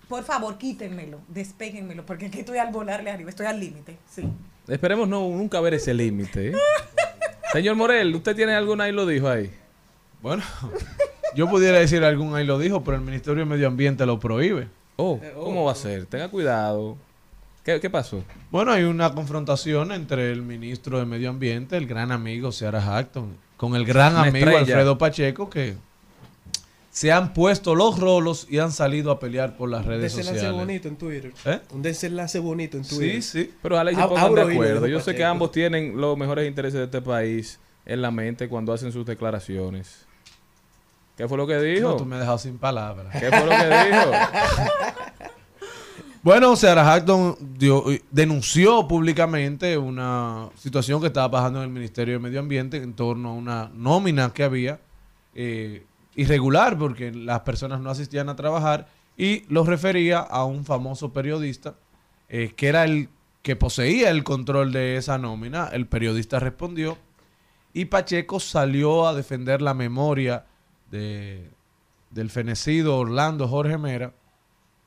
por 0.08 0.24
favor, 0.24 0.56
quítenmelo, 0.60 1.20
despéguenmelo, 1.30 2.06
porque 2.06 2.28
aquí 2.28 2.42
estoy 2.42 2.60
al 2.60 2.72
volarle 2.72 3.10
arriba, 3.10 3.32
estoy 3.32 3.48
al 3.48 3.60
límite, 3.60 3.98
sí. 4.08 4.30
esperemos 4.68 5.08
no 5.08 5.22
nunca 5.22 5.60
ver 5.62 5.74
ese 5.74 5.96
límite. 5.96 6.50
¿eh? 6.50 6.56
Señor 7.54 7.76
Morel, 7.76 8.14
¿usted 8.16 8.36
tiene 8.36 8.54
alguna 8.54 8.84
ahí 8.84 8.92
lo 8.92 9.08
dijo 9.08 9.28
ahí? 9.30 9.52
Bueno, 10.22 10.44
yo 11.38 11.50
pudiera 11.50 11.78
decir 11.80 12.04
algún 12.04 12.36
ahí 12.36 12.46
lo 12.46 12.60
dijo, 12.60 12.84
pero 12.84 12.98
el 12.98 13.04
Ministerio 13.04 13.40
de 13.40 13.46
Medio 13.46 13.68
Ambiente 13.68 14.06
lo 14.06 14.20
prohíbe. 14.20 14.68
Oh, 14.98 15.20
¿cómo 15.36 15.64
va 15.66 15.72
a 15.74 15.76
ser? 15.76 16.06
Tenga 16.08 16.28
cuidado. 16.30 16.98
¿Qué, 17.64 17.80
qué 17.80 17.90
pasó? 17.90 18.24
Bueno, 18.50 18.72
hay 18.72 18.84
una 18.84 19.14
confrontación 19.14 19.92
entre 19.92 20.32
el 20.32 20.42
ministro 20.42 21.00
de 21.00 21.06
Medio 21.06 21.30
Ambiente, 21.30 21.78
el 21.78 21.86
gran 21.86 22.12
amigo 22.12 22.52
Seara 22.52 22.82
Hackton, 22.82 23.38
con 23.58 23.76
el 23.76 23.86
gran 23.86 24.14
Una 24.14 24.22
amigo 24.24 24.38
estrella. 24.38 24.60
Alfredo 24.60 24.98
Pacheco, 24.98 25.50
que 25.50 25.76
se 26.90 27.12
han 27.12 27.34
puesto 27.34 27.76
los 27.76 28.00
rolos 28.00 28.48
y 28.50 28.58
han 28.58 28.72
salido 28.72 29.12
a 29.12 29.20
pelear 29.20 29.56
por 29.56 29.70
las 29.70 29.82
Un 29.82 29.88
redes 29.88 30.02
desenlace 30.16 30.36
sociales. 30.40 30.60
bonito 30.60 30.88
en 30.88 30.96
Twitter. 30.96 31.34
¿Eh? 31.46 31.60
Un 31.72 31.82
desenlace 31.84 32.40
bonito 32.40 32.78
en 32.78 32.84
Twitter. 32.88 33.22
Sí, 33.22 33.44
sí. 33.44 33.54
Pero 33.62 33.76
ojalá 33.76 33.92
y 33.92 33.96
se 33.96 34.02
pongan 34.02 34.34
de 34.34 34.42
acuerdo. 34.42 34.88
Yo 34.88 35.00
sé 35.00 35.14
que 35.14 35.24
ambos 35.24 35.52
tienen 35.52 35.96
los 36.02 36.18
mejores 36.18 36.48
intereses 36.48 36.80
de 36.80 36.86
este 36.86 37.02
país 37.04 37.60
en 37.86 38.02
la 38.02 38.10
mente 38.10 38.50
cuando 38.50 38.74
hacen 38.74 38.92
sus 38.92 39.06
declaraciones. 39.06 40.07
¿Qué 41.18 41.28
fue 41.28 41.38
lo 41.38 41.46
que 41.48 41.58
dijo? 41.60 41.90
No, 41.90 41.96
tú 41.98 42.06
me 42.06 42.16
has 42.16 42.22
dejado 42.22 42.38
sin 42.38 42.58
palabras. 42.60 43.08
¿Qué 43.20 43.30
fue 43.30 43.40
lo 43.46 43.50
que 43.50 43.66
dijo? 43.66 44.12
Bueno, 46.24 46.56
Sarah 46.58 46.84
Hackton 46.84 47.38
dio- 47.58 47.86
denunció 48.12 48.86
públicamente 48.88 49.78
una 49.78 50.50
situación 50.56 51.00
que 51.00 51.08
estaba 51.08 51.32
pasando 51.32 51.60
en 51.60 51.66
el 51.66 51.72
Ministerio 51.72 52.16
de 52.16 52.20
Medio 52.20 52.40
Ambiente 52.42 52.78
en 52.78 52.94
torno 52.94 53.30
a 53.30 53.34
una 53.34 53.72
nómina 53.74 54.34
que 54.34 54.44
había 54.44 54.80
eh, 55.36 55.86
irregular 56.16 56.78
porque 56.78 57.12
las 57.14 57.42
personas 57.42 57.80
no 57.80 57.90
asistían 57.92 58.28
a 58.28 58.36
trabajar 58.36 58.88
y 59.16 59.44
lo 59.48 59.64
refería 59.64 60.20
a 60.20 60.44
un 60.44 60.66
famoso 60.66 61.14
periodista 61.14 61.76
eh, 62.28 62.52
que 62.58 62.68
era 62.68 62.84
el 62.84 63.08
que 63.42 63.56
poseía 63.56 64.10
el 64.10 64.26
control 64.26 64.74
de 64.74 64.98
esa 64.98 65.18
nómina. 65.18 65.70
El 65.72 65.88
periodista 65.88 66.40
respondió 66.40 66.98
y 67.72 67.86
Pacheco 67.86 68.42
salió 68.42 69.08
a 69.08 69.14
defender 69.14 69.62
la 69.62 69.74
memoria 69.74 70.44
de, 70.92 71.50
del 72.12 72.30
fenecido 72.30 72.98
Orlando 72.98 73.48
Jorge 73.48 73.78
Mera. 73.78 74.14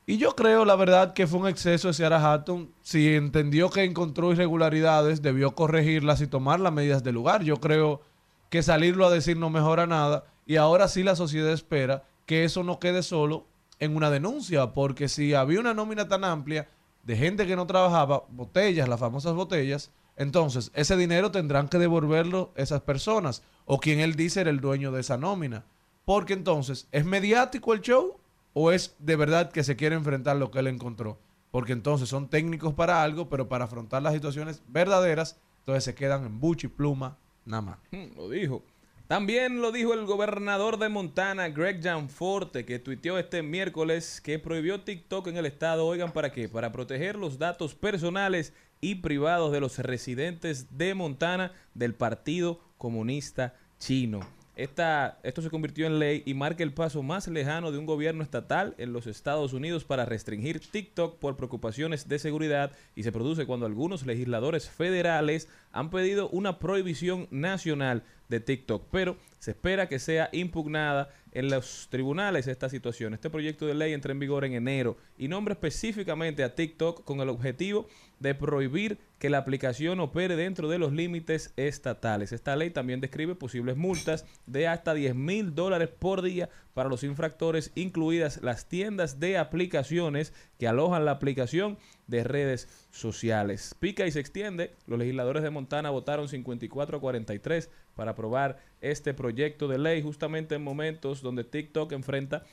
Y 0.05 0.17
yo 0.17 0.35
creo, 0.35 0.65
la 0.65 0.75
verdad, 0.75 1.13
que 1.13 1.27
fue 1.27 1.39
un 1.39 1.47
exceso 1.47 1.87
de 1.87 1.93
Ciara 1.93 2.33
Hatton. 2.33 2.69
Si 2.81 3.15
entendió 3.15 3.69
que 3.69 3.83
encontró 3.83 4.31
irregularidades, 4.31 5.21
debió 5.21 5.55
corregirlas 5.55 6.21
y 6.21 6.27
tomar 6.27 6.59
las 6.59 6.73
medidas 6.73 7.03
del 7.03 7.15
lugar. 7.15 7.43
Yo 7.43 7.57
creo 7.57 8.01
que 8.49 8.63
salirlo 8.63 9.05
a 9.05 9.11
decir 9.11 9.37
no 9.37 9.49
mejora 9.49 9.85
nada. 9.87 10.25
Y 10.45 10.57
ahora 10.57 10.87
sí 10.87 11.03
la 11.03 11.15
sociedad 11.15 11.51
espera 11.51 12.03
que 12.25 12.43
eso 12.43 12.63
no 12.63 12.79
quede 12.79 13.03
solo 13.03 13.45
en 13.79 13.95
una 13.95 14.09
denuncia. 14.09 14.73
Porque 14.73 15.07
si 15.07 15.33
había 15.33 15.59
una 15.59 15.73
nómina 15.73 16.07
tan 16.07 16.23
amplia 16.23 16.67
de 17.03 17.15
gente 17.15 17.45
que 17.45 17.55
no 17.55 17.67
trabajaba, 17.67 18.23
botellas, 18.29 18.89
las 18.89 18.99
famosas 18.99 19.33
botellas, 19.33 19.91
entonces 20.17 20.71
ese 20.73 20.97
dinero 20.97 21.31
tendrán 21.31 21.69
que 21.69 21.77
devolverlo 21.77 22.51
esas 22.55 22.81
personas. 22.81 23.43
O 23.65 23.79
quien 23.79 23.99
él 23.99 24.15
dice 24.15 24.41
era 24.41 24.49
el 24.49 24.61
dueño 24.61 24.91
de 24.91 25.01
esa 25.01 25.17
nómina. 25.17 25.63
Porque 26.11 26.33
entonces, 26.33 26.89
¿es 26.91 27.05
mediático 27.05 27.73
el 27.73 27.79
show? 27.79 28.17
¿O 28.51 28.73
es 28.73 28.97
de 28.99 29.15
verdad 29.15 29.49
que 29.49 29.63
se 29.63 29.77
quiere 29.77 29.95
enfrentar 29.95 30.35
lo 30.35 30.51
que 30.51 30.59
él 30.59 30.67
encontró? 30.67 31.17
Porque 31.51 31.71
entonces 31.71 32.09
son 32.09 32.29
técnicos 32.29 32.73
para 32.73 33.01
algo, 33.01 33.29
pero 33.29 33.47
para 33.47 33.63
afrontar 33.63 34.01
las 34.01 34.13
situaciones 34.13 34.61
verdaderas, 34.67 35.39
entonces 35.59 35.85
se 35.85 35.95
quedan 35.95 36.25
en 36.25 36.41
buche 36.41 36.67
y 36.67 36.69
pluma, 36.69 37.17
nada 37.45 37.61
más. 37.61 37.77
Hmm, 37.91 38.13
Lo 38.17 38.27
dijo. 38.27 38.61
También 39.07 39.61
lo 39.61 39.71
dijo 39.71 39.93
el 39.93 40.05
gobernador 40.05 40.79
de 40.79 40.89
Montana, 40.89 41.47
Greg 41.47 41.81
Gianforte, 41.81 42.65
que 42.65 42.77
tuiteó 42.77 43.17
este 43.17 43.41
miércoles 43.41 44.19
que 44.19 44.37
prohibió 44.37 44.81
TikTok 44.81 45.27
en 45.27 45.37
el 45.37 45.45
estado. 45.45 45.85
Oigan, 45.85 46.11
¿para 46.11 46.33
qué? 46.33 46.49
Para 46.49 46.73
proteger 46.73 47.15
los 47.15 47.39
datos 47.39 47.73
personales 47.73 48.53
y 48.81 48.95
privados 48.95 49.53
de 49.53 49.61
los 49.61 49.79
residentes 49.79 50.77
de 50.77 50.93
Montana 50.93 51.53
del 51.73 51.95
Partido 51.95 52.59
Comunista 52.77 53.55
Chino. 53.79 54.19
Esta, 54.55 55.17
esto 55.23 55.41
se 55.41 55.49
convirtió 55.49 55.87
en 55.87 55.97
ley 55.97 56.23
y 56.25 56.33
marca 56.33 56.61
el 56.61 56.73
paso 56.73 57.01
más 57.01 57.27
lejano 57.29 57.71
de 57.71 57.77
un 57.77 57.85
gobierno 57.85 58.21
estatal 58.21 58.75
en 58.77 58.91
los 58.91 59.07
Estados 59.07 59.53
Unidos 59.53 59.85
para 59.85 60.05
restringir 60.05 60.59
TikTok 60.59 61.19
por 61.19 61.37
preocupaciones 61.37 62.09
de 62.09 62.19
seguridad 62.19 62.73
y 62.93 63.03
se 63.03 63.13
produce 63.13 63.45
cuando 63.45 63.65
algunos 63.65 64.05
legisladores 64.05 64.69
federales 64.69 65.47
han 65.71 65.89
pedido 65.89 66.27
una 66.29 66.59
prohibición 66.59 67.29
nacional 67.31 68.03
de 68.27 68.41
TikTok, 68.41 68.87
pero 68.91 69.17
se 69.39 69.51
espera 69.51 69.87
que 69.87 69.99
sea 69.99 70.29
impugnada 70.33 71.09
en 71.31 71.49
los 71.49 71.87
tribunales 71.89 72.47
esta 72.47 72.69
situación. 72.69 73.13
Este 73.13 73.29
proyecto 73.29 73.65
de 73.65 73.73
ley 73.73 73.93
entra 73.93 74.11
en 74.11 74.19
vigor 74.19 74.43
en 74.43 74.53
enero 74.53 74.97
y 75.17 75.29
nombra 75.29 75.53
específicamente 75.53 76.43
a 76.43 76.55
TikTok 76.55 77.05
con 77.05 77.21
el 77.21 77.29
objetivo 77.29 77.87
de 78.21 78.35
prohibir 78.35 78.99
que 79.17 79.31
la 79.31 79.39
aplicación 79.39 79.99
opere 79.99 80.35
dentro 80.35 80.69
de 80.69 80.77
los 80.77 80.93
límites 80.93 81.53
estatales. 81.57 82.31
Esta 82.31 82.55
ley 82.55 82.69
también 82.69 83.01
describe 83.01 83.33
posibles 83.33 83.77
multas 83.77 84.25
de 84.45 84.67
hasta 84.67 84.93
10 84.93 85.15
mil 85.15 85.55
dólares 85.55 85.89
por 85.89 86.21
día 86.21 86.49
para 86.75 86.87
los 86.87 87.03
infractores, 87.03 87.71
incluidas 87.73 88.41
las 88.43 88.69
tiendas 88.69 89.19
de 89.19 89.39
aplicaciones 89.39 90.33
que 90.59 90.67
alojan 90.67 91.03
la 91.03 91.11
aplicación 91.11 91.79
de 92.05 92.23
redes 92.23 92.67
sociales. 92.91 93.75
Pica 93.79 94.05
y 94.05 94.11
se 94.11 94.19
extiende. 94.19 94.75
Los 94.85 94.99
legisladores 94.99 95.41
de 95.41 95.49
Montana 95.49 95.89
votaron 95.89 96.27
54 96.27 96.97
a 96.97 97.01
43 97.01 97.71
para 97.95 98.11
aprobar 98.11 98.59
este 98.81 99.15
proyecto 99.15 99.67
de 99.67 99.79
ley 99.79 100.03
justamente 100.03 100.55
en 100.55 100.63
momentos 100.63 101.23
donde 101.23 101.43
TikTok 101.43 101.91
enfrenta 101.93 102.43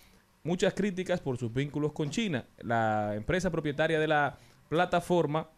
muchas 0.44 0.72
críticas 0.72 1.20
por 1.20 1.36
sus 1.36 1.52
vínculos 1.52 1.92
con 1.92 2.08
China. 2.08 2.46
La 2.58 3.14
empresa 3.14 3.50
propietaria 3.50 4.00
de 4.00 4.08
la 4.08 4.38
plataforma 4.68 5.48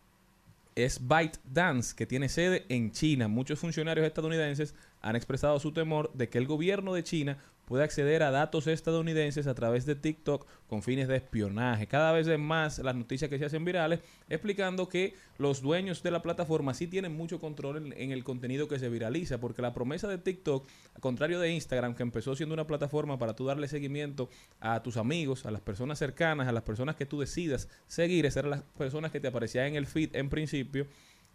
es 0.75 1.07
ByteDance, 1.07 1.95
que 1.95 2.07
tiene 2.07 2.29
sede 2.29 2.67
en 2.69 2.93
China. 2.93 3.29
Muchos 3.29 3.59
funcionarios 3.59 4.07
estadounidenses 4.07 4.75
han 5.01 5.17
expresado 5.17 5.59
su 5.61 5.73
temor 5.73 6.13
de 6.15 6.29
que 6.29 6.39
el 6.39 6.47
gobierno 6.47 6.95
de 6.95 7.05
China 7.05 7.39
pueda 7.71 7.85
acceder 7.85 8.25
a 8.25 8.33
datos 8.33 8.67
estadounidenses 8.67 9.47
a 9.47 9.55
través 9.55 9.87
de 9.87 9.95
TikTok 9.95 10.45
con 10.67 10.83
fines 10.83 11.07
de 11.07 11.15
espionaje. 11.15 11.87
Cada 11.87 12.11
vez 12.11 12.27
es 12.27 12.37
más 12.37 12.81
las 12.81 12.97
noticias 12.97 13.31
que 13.31 13.39
se 13.39 13.45
hacen 13.45 13.65
virales 13.65 14.01
explicando 14.29 14.89
que 14.89 15.15
los 15.39 15.63
dueños 15.63 16.03
de 16.03 16.11
la 16.11 16.21
plataforma 16.21 16.75
sí 16.75 16.89
tienen 16.89 17.17
mucho 17.17 17.39
control 17.39 17.77
en, 17.77 17.93
en 17.97 18.11
el 18.11 18.25
contenido 18.25 18.67
que 18.67 18.81
se 18.81 18.89
viraliza, 18.89 19.39
porque 19.39 19.63
la 19.63 19.73
promesa 19.73 20.09
de 20.09 20.19
TikTok, 20.19 20.67
al 20.97 21.01
contrario 21.01 21.39
de 21.39 21.53
Instagram, 21.53 21.95
que 21.95 22.03
empezó 22.03 22.35
siendo 22.35 22.55
una 22.55 22.67
plataforma 22.67 23.21
para 23.21 23.37
tú 23.37 23.45
darle 23.45 23.69
seguimiento 23.69 24.29
a 24.59 24.83
tus 24.83 24.97
amigos, 24.97 25.47
a 25.47 25.53
las 25.53 25.61
personas 25.61 26.01
cercanas, 26.01 26.49
a 26.49 26.53
las 26.53 26.65
personas 26.65 26.97
que 26.97 27.07
tú 27.07 27.21
decidas 27.21 27.69
seguir, 27.87 28.27
esas 28.27 28.39
eran 28.39 28.51
las 28.51 28.63
personas 28.63 29.13
que 29.13 29.21
te 29.21 29.29
aparecían 29.29 29.67
en 29.67 29.77
el 29.77 29.87
feed 29.87 30.17
en 30.17 30.29
principio, 30.29 30.89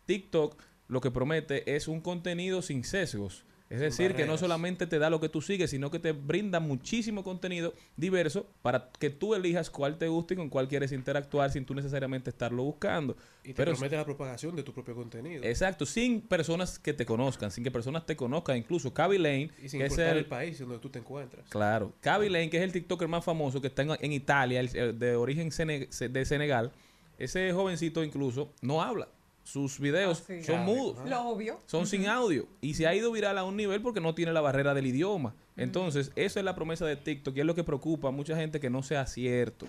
TikTok 0.06 0.62
lo 0.90 1.00
que 1.00 1.12
promete 1.12 1.78
es 1.78 1.88
un 1.88 2.02
contenido 2.02 2.62
sin 2.62 2.84
sesgos. 2.84 3.46
Es 3.68 3.80
decir, 3.80 4.14
que 4.14 4.28
no 4.28 4.38
solamente 4.38 4.86
te 4.86 5.00
da 5.00 5.10
lo 5.10 5.20
que 5.20 5.28
tú 5.28 5.42
sigues, 5.42 5.72
sino 5.72 5.90
que 5.90 5.98
te 5.98 6.12
brinda 6.12 6.60
muchísimo 6.60 7.24
contenido 7.24 7.74
diverso 7.98 8.46
para 8.62 8.92
que 9.00 9.10
tú 9.10 9.34
elijas 9.34 9.72
cuál 9.72 9.98
te 9.98 10.08
gusta 10.08 10.36
y 10.36 10.38
con 10.38 10.50
cuál 10.50 10.68
quieres 10.68 10.92
interactuar 10.92 11.52
sin 11.52 11.66
tú 11.66 11.74
necesariamente 11.74 12.30
estarlo 12.30 12.64
buscando. 12.64 13.18
Y 13.44 13.50
te 13.50 13.54
Pero 13.56 13.72
promete 13.72 13.96
la 13.96 14.06
propagación 14.06 14.56
de 14.56 14.62
tu 14.62 14.72
propio 14.72 14.94
contenido. 14.94 15.44
Exacto, 15.44 15.88
sin 15.88 16.22
personas 16.22 16.78
que 16.78 16.94
te 16.94 17.08
conozcan, 17.08 17.50
sin 17.50 17.64
que 17.64 17.72
personas 17.72 18.06
te 18.06 18.16
conozcan, 18.16 18.56
incluso 18.58 18.94
Cavi 18.94 19.18
Lane, 19.18 19.50
y 19.64 19.68
sin 19.70 19.80
que 19.80 19.88
es 19.88 19.98
el, 19.98 20.18
el 20.18 20.26
país 20.26 20.60
donde 20.60 20.78
tú 20.78 20.90
te 20.90 21.00
encuentras. 21.00 21.50
Claro. 21.50 21.92
Cavi 22.02 22.30
Lane, 22.30 22.52
que 22.52 22.58
es 22.58 22.64
el 22.64 22.72
TikToker 22.72 23.08
más 23.08 23.26
famoso 23.26 23.62
que 23.62 23.68
está 23.68 23.82
en, 23.82 23.90
en 24.00 24.14
Italia, 24.14 24.60
el- 24.60 25.00
de 25.00 25.16
origen 25.16 25.50
sene- 25.52 25.88
de 26.10 26.26
Senegal. 26.26 26.72
Ese 27.18 27.52
jovencito 27.52 28.04
incluso 28.04 28.54
no 28.62 28.84
habla. 28.84 29.08
Sus 29.46 29.80
videos 29.80 30.22
Ah, 30.22 30.24
sí. 30.28 30.44
son 30.44 30.56
Claro, 30.56 30.64
mudos. 30.64 30.98
¿no? 30.98 31.06
Lo 31.06 31.22
obvio. 31.30 31.62
Son 31.68 31.86
sin 31.88 32.08
audio. 32.08 32.48
Y 32.62 32.74
se 32.74 32.88
ha 32.88 32.96
ido 32.96 33.12
viral 33.12 33.38
a 33.38 33.44
un 33.44 33.56
nivel 33.56 33.82
porque 33.82 34.02
no 34.02 34.14
tiene 34.16 34.34
la 34.34 34.42
barrera 34.42 34.74
del 34.74 34.88
idioma. 34.88 35.36
Entonces, 35.56 36.12
eso 36.16 36.40
es 36.40 36.44
la 36.46 36.56
promesa 36.56 36.86
de 36.86 36.96
TikTok 36.96 37.38
y 37.38 37.40
es 37.42 37.46
lo 37.46 37.54
que 37.56 37.64
preocupa 37.64 38.08
a 38.08 38.12
mucha 38.12 38.36
gente 38.36 38.60
que 38.60 38.70
no 38.72 38.82
sea 38.84 39.06
cierto. 39.06 39.68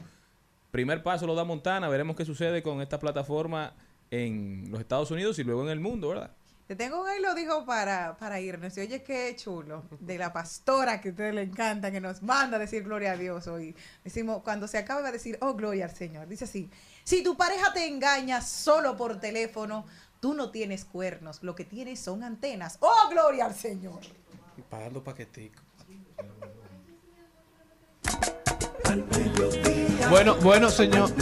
Primer 0.70 1.02
paso 1.02 1.26
lo 1.26 1.34
da 1.34 1.44
Montana. 1.44 1.88
Veremos 1.88 2.16
qué 2.16 2.24
sucede 2.24 2.62
con 2.62 2.80
esta 2.80 2.98
plataforma 2.98 3.74
en 4.10 4.64
los 4.70 4.80
Estados 4.80 5.10
Unidos 5.10 5.38
y 5.38 5.44
luego 5.44 5.62
en 5.62 5.68
el 5.68 5.80
mundo, 5.80 6.08
¿verdad? 6.08 6.30
Te 6.66 6.74
tengo 6.74 7.00
un 7.00 7.06
ahí 7.08 7.20
lo 7.22 7.32
dijo 7.34 7.64
para, 7.64 8.16
para 8.16 8.40
irnos. 8.40 8.76
Y 8.76 8.80
oye, 8.80 9.02
qué 9.04 9.36
chulo. 9.36 9.84
De 10.00 10.18
la 10.18 10.32
pastora 10.32 11.00
que 11.00 11.08
a 11.08 11.12
ustedes 11.12 11.32
le 11.34 11.42
encanta, 11.42 11.92
que 11.92 12.00
nos 12.00 12.22
manda 12.22 12.56
a 12.56 12.60
decir 12.60 12.82
gloria 12.82 13.12
a 13.12 13.16
Dios 13.16 13.46
hoy. 13.46 13.76
Decimos, 14.02 14.42
cuando 14.42 14.66
se 14.66 14.78
acabe 14.78 15.02
va 15.02 15.08
a 15.08 15.12
decir, 15.12 15.38
oh, 15.42 15.54
gloria 15.54 15.84
al 15.84 15.94
Señor. 15.94 16.26
Dice 16.26 16.44
así, 16.44 16.68
si 17.06 17.22
tu 17.22 17.36
pareja 17.36 17.72
te 17.72 17.86
engaña 17.86 18.42
solo 18.42 18.96
por 18.96 19.20
teléfono, 19.20 19.86
tú 20.18 20.34
no 20.34 20.50
tienes 20.50 20.84
cuernos. 20.84 21.40
Lo 21.44 21.54
que 21.54 21.64
tienes 21.64 22.00
son 22.00 22.24
antenas. 22.24 22.78
Oh, 22.80 23.08
gloria 23.08 23.46
al 23.46 23.54
Señor. 23.54 24.00
Pagando 24.68 25.04
paquetico. 25.04 25.62
Bueno, 30.10 30.34
bueno, 30.36 30.68
señor. 30.68 31.12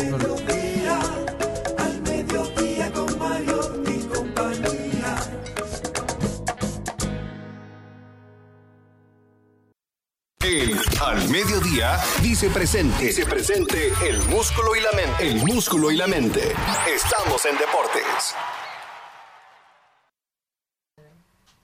El 10.44 10.78
Al 11.00 11.26
Mediodía 11.30 11.96
dice 12.20 12.50
presente. 12.50 13.06
Dice 13.06 13.24
presente 13.24 13.88
el 14.06 14.18
músculo 14.24 14.76
y 14.76 14.80
la 14.82 14.92
mente. 14.92 15.26
El 15.26 15.36
músculo 15.36 15.90
y 15.90 15.96
la 15.96 16.06
mente. 16.06 16.52
Estamos 16.94 17.46
en 17.46 17.56
deportes. 17.56 18.34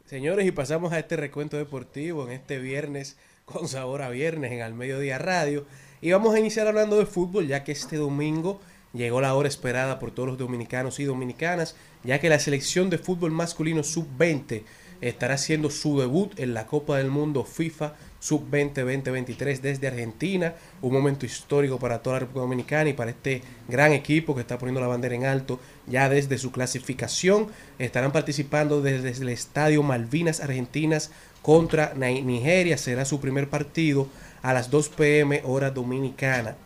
Señores, 0.07 0.47
y 0.47 0.53
pasamos 0.53 0.95
a 0.95 0.99
este 0.99 1.19
recuento 1.19 1.59
deportivo 1.59 2.25
en 2.27 2.33
este 2.33 2.59
viernes 2.59 3.19
con 3.45 3.69
sabor 3.69 4.01
a 4.01 4.09
viernes 4.09 4.51
en 4.51 4.63
Al 4.63 4.73
Mediodía 4.73 5.19
Radio. 5.19 5.67
Y 6.01 6.13
vamos 6.13 6.35
a 6.35 6.39
iniciar 6.39 6.67
hablando 6.67 6.97
de 6.97 7.05
fútbol, 7.05 7.47
ya 7.49 7.65
que 7.65 7.73
este 7.73 7.97
domingo 7.97 8.63
llegó 8.95 9.21
la 9.21 9.35
hora 9.35 9.49
esperada 9.49 9.99
por 9.99 10.11
todos 10.11 10.31
los 10.31 10.39
dominicanos 10.39 11.01
y 11.01 11.05
dominicanas, 11.05 11.77
ya 12.03 12.19
que 12.19 12.31
la 12.31 12.39
selección 12.39 12.89
de 12.89 12.97
fútbol 12.97 13.31
masculino 13.31 13.83
sub-20 13.83 14.63
estará 15.03 15.35
haciendo 15.35 15.69
su 15.69 16.01
debut 16.01 16.39
en 16.39 16.55
la 16.55 16.67
Copa 16.67 16.97
del 16.97 17.11
Mundo 17.11 17.45
FIFA 17.45 17.95
Sub-20 18.21 18.75
2023 18.75 19.61
desde 19.61 19.89
Argentina. 19.89 20.55
Un 20.81 20.93
momento 20.93 21.27
histórico 21.27 21.79
para 21.79 22.01
toda 22.01 22.15
la 22.15 22.21
República 22.21 22.43
Dominicana 22.43 22.91
y 22.91 22.93
para 22.93 23.11
este 23.11 23.43
gran 23.69 23.93
equipo 23.93 24.35
que 24.35 24.43
está 24.43 24.59
poniendo 24.59 24.81
la 24.81 24.87
bandera 24.87 25.15
en 25.15 25.25
alto 25.25 25.59
ya 25.87 26.09
desde 26.09 26.39
su 26.39 26.53
clasificación. 26.53 27.49
Estarán 27.79 28.13
participando 28.13 28.83
desde 28.83 29.11
el 29.11 29.29
Estadio 29.31 29.83
Malvinas 29.83 30.41
Argentinas 30.41 31.11
contra 31.43 31.95
Nigeria. 31.95 32.79
Será 32.79 33.05
su 33.05 33.21
primer 33.21 33.49
partido 33.49 34.07
a 34.43 34.53
las 34.53 34.71
2 34.71 34.91
pm 34.91 35.43
hora 35.45 35.71
dominicana. 35.71 36.57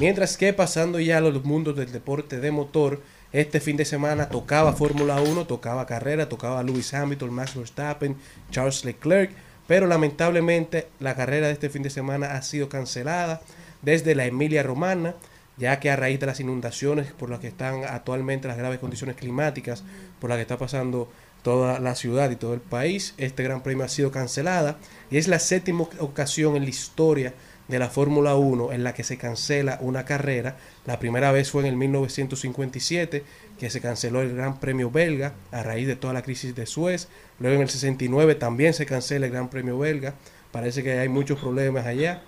Mientras 0.00 0.38
que 0.38 0.52
pasando 0.54 0.98
ya 1.00 1.18
a 1.18 1.20
los 1.20 1.44
mundos 1.44 1.76
del 1.76 1.92
deporte 1.92 2.40
de 2.40 2.50
motor, 2.50 3.02
este 3.32 3.60
fin 3.60 3.76
de 3.76 3.84
semana 3.84 4.28
tocaba 4.28 4.72
Fórmula 4.72 5.20
1, 5.20 5.46
tocaba 5.46 5.86
carrera, 5.86 6.28
tocaba 6.28 6.62
Lewis 6.62 6.92
Hamilton, 6.92 7.32
Max 7.32 7.54
Verstappen, 7.54 8.16
Charles 8.50 8.84
Leclerc, 8.84 9.32
pero 9.72 9.86
lamentablemente 9.86 10.88
la 11.00 11.14
carrera 11.14 11.46
de 11.46 11.54
este 11.54 11.70
fin 11.70 11.82
de 11.82 11.88
semana 11.88 12.34
ha 12.34 12.42
sido 12.42 12.68
cancelada 12.68 13.40
desde 13.80 14.14
la 14.14 14.26
Emilia 14.26 14.62
Romana, 14.62 15.14
ya 15.56 15.80
que 15.80 15.88
a 15.88 15.96
raíz 15.96 16.20
de 16.20 16.26
las 16.26 16.40
inundaciones 16.40 17.10
por 17.12 17.30
las 17.30 17.40
que 17.40 17.48
están 17.48 17.84
actualmente 17.84 18.48
las 18.48 18.58
graves 18.58 18.80
condiciones 18.80 19.16
climáticas, 19.16 19.82
por 20.20 20.28
las 20.28 20.36
que 20.36 20.42
está 20.42 20.58
pasando 20.58 21.10
toda 21.40 21.80
la 21.80 21.94
ciudad 21.94 22.30
y 22.30 22.36
todo 22.36 22.52
el 22.52 22.60
país, 22.60 23.14
este 23.16 23.44
Gran 23.44 23.62
Premio 23.62 23.86
ha 23.86 23.88
sido 23.88 24.10
cancelada 24.10 24.76
y 25.10 25.16
es 25.16 25.26
la 25.26 25.38
séptima 25.38 25.84
ocasión 26.00 26.54
en 26.54 26.64
la 26.64 26.68
historia 26.68 27.32
de 27.68 27.78
la 27.78 27.88
Fórmula 27.88 28.34
1 28.34 28.72
en 28.72 28.84
la 28.84 28.94
que 28.94 29.04
se 29.04 29.16
cancela 29.16 29.78
una 29.80 30.04
carrera. 30.04 30.56
La 30.84 30.98
primera 30.98 31.32
vez 31.32 31.50
fue 31.50 31.62
en 31.62 31.68
el 31.68 31.76
1957 31.76 33.24
que 33.58 33.70
se 33.70 33.80
canceló 33.80 34.20
el 34.22 34.34
Gran 34.34 34.58
Premio 34.60 34.90
belga 34.90 35.34
a 35.50 35.62
raíz 35.62 35.86
de 35.86 35.96
toda 35.96 36.12
la 36.12 36.22
crisis 36.22 36.54
de 36.54 36.66
Suez. 36.66 37.08
Luego 37.38 37.56
en 37.56 37.62
el 37.62 37.70
69 37.70 38.34
también 38.34 38.74
se 38.74 38.86
cancela 38.86 39.26
el 39.26 39.32
Gran 39.32 39.48
Premio 39.48 39.78
belga. 39.78 40.14
Parece 40.50 40.82
que 40.82 40.98
hay 40.98 41.08
muchos 41.08 41.38
problemas 41.38 41.86
allá, 41.86 42.22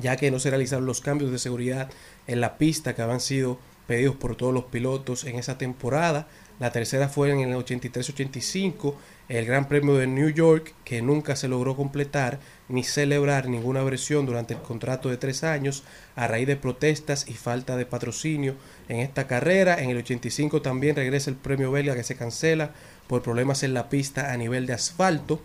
ya 0.00 0.16
que 0.16 0.30
no 0.30 0.38
se 0.38 0.50
realizaron 0.50 0.86
los 0.86 1.00
cambios 1.00 1.30
de 1.30 1.38
seguridad 1.38 1.90
en 2.26 2.40
la 2.40 2.58
pista 2.58 2.94
que 2.94 3.02
habían 3.02 3.20
sido 3.20 3.58
pedidos 3.86 4.16
por 4.16 4.36
todos 4.36 4.52
los 4.52 4.64
pilotos 4.64 5.24
en 5.24 5.36
esa 5.36 5.58
temporada. 5.58 6.26
La 6.58 6.72
tercera 6.72 7.08
fue 7.08 7.30
en 7.30 7.40
el 7.40 7.54
83-85 7.54 8.94
el 9.28 9.44
Gran 9.44 9.68
Premio 9.68 9.94
de 9.96 10.06
New 10.06 10.30
York, 10.30 10.74
que 10.84 11.02
nunca 11.02 11.36
se 11.36 11.48
logró 11.48 11.76
completar 11.76 12.38
ni 12.68 12.82
celebrar 12.82 13.48
ninguna 13.48 13.82
versión 13.82 14.26
durante 14.26 14.54
el 14.54 14.60
contrato 14.60 15.08
de 15.08 15.16
tres 15.16 15.44
años 15.44 15.84
a 16.16 16.26
raíz 16.26 16.46
de 16.46 16.56
protestas 16.56 17.26
y 17.28 17.34
falta 17.34 17.76
de 17.76 17.86
patrocinio 17.86 18.54
en 18.88 19.00
esta 19.00 19.26
carrera. 19.26 19.82
En 19.82 19.90
el 19.90 19.98
85 19.98 20.62
también 20.62 20.96
regresa 20.96 21.30
el 21.30 21.36
premio 21.36 21.70
belga 21.70 21.94
que 21.94 22.02
se 22.02 22.16
cancela 22.16 22.72
por 23.06 23.22
problemas 23.22 23.62
en 23.62 23.74
la 23.74 23.88
pista 23.88 24.32
a 24.32 24.36
nivel 24.36 24.66
de 24.66 24.72
asfalto. 24.72 25.40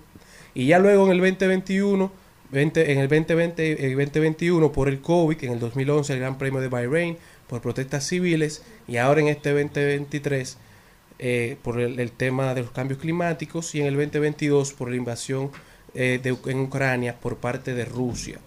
Y 0.53 0.67
ya 0.67 0.79
luego 0.79 1.05
en 1.05 1.11
el 1.11 1.19
2021, 1.19 2.11
en 2.53 2.99
el 2.99 3.07
2020, 3.07 3.85
el 3.85 3.95
2021 3.95 4.71
por 4.71 4.89
el 4.89 5.01
COVID, 5.01 5.43
en 5.43 5.53
el 5.53 5.59
2011 5.59 6.13
el 6.13 6.19
Gran 6.19 6.37
Premio 6.37 6.59
de 6.59 6.67
Bahrein 6.67 7.17
por 7.47 7.61
protestas 7.61 8.07
civiles 8.07 8.63
y 8.87 8.97
ahora 8.97 9.21
en 9.21 9.27
este 9.27 9.51
2023 9.51 10.57
eh, 11.19 11.57
por 11.61 11.79
el, 11.79 12.11
tema 12.13 12.53
de 12.55 12.61
los 12.61 12.71
cambios 12.71 12.99
climáticos 12.99 13.75
y 13.75 13.81
en 13.81 13.87
el 13.87 13.95
2022 13.95 14.73
por 14.73 14.89
la 14.89 14.95
invasión 14.95 15.51
eh, 15.93 16.19
de, 16.21 16.37
en 16.51 16.59
Ucrania 16.61 17.19
por 17.19 17.37
parte 17.37 17.73
de 17.73 17.85
Rusia. 17.85 18.39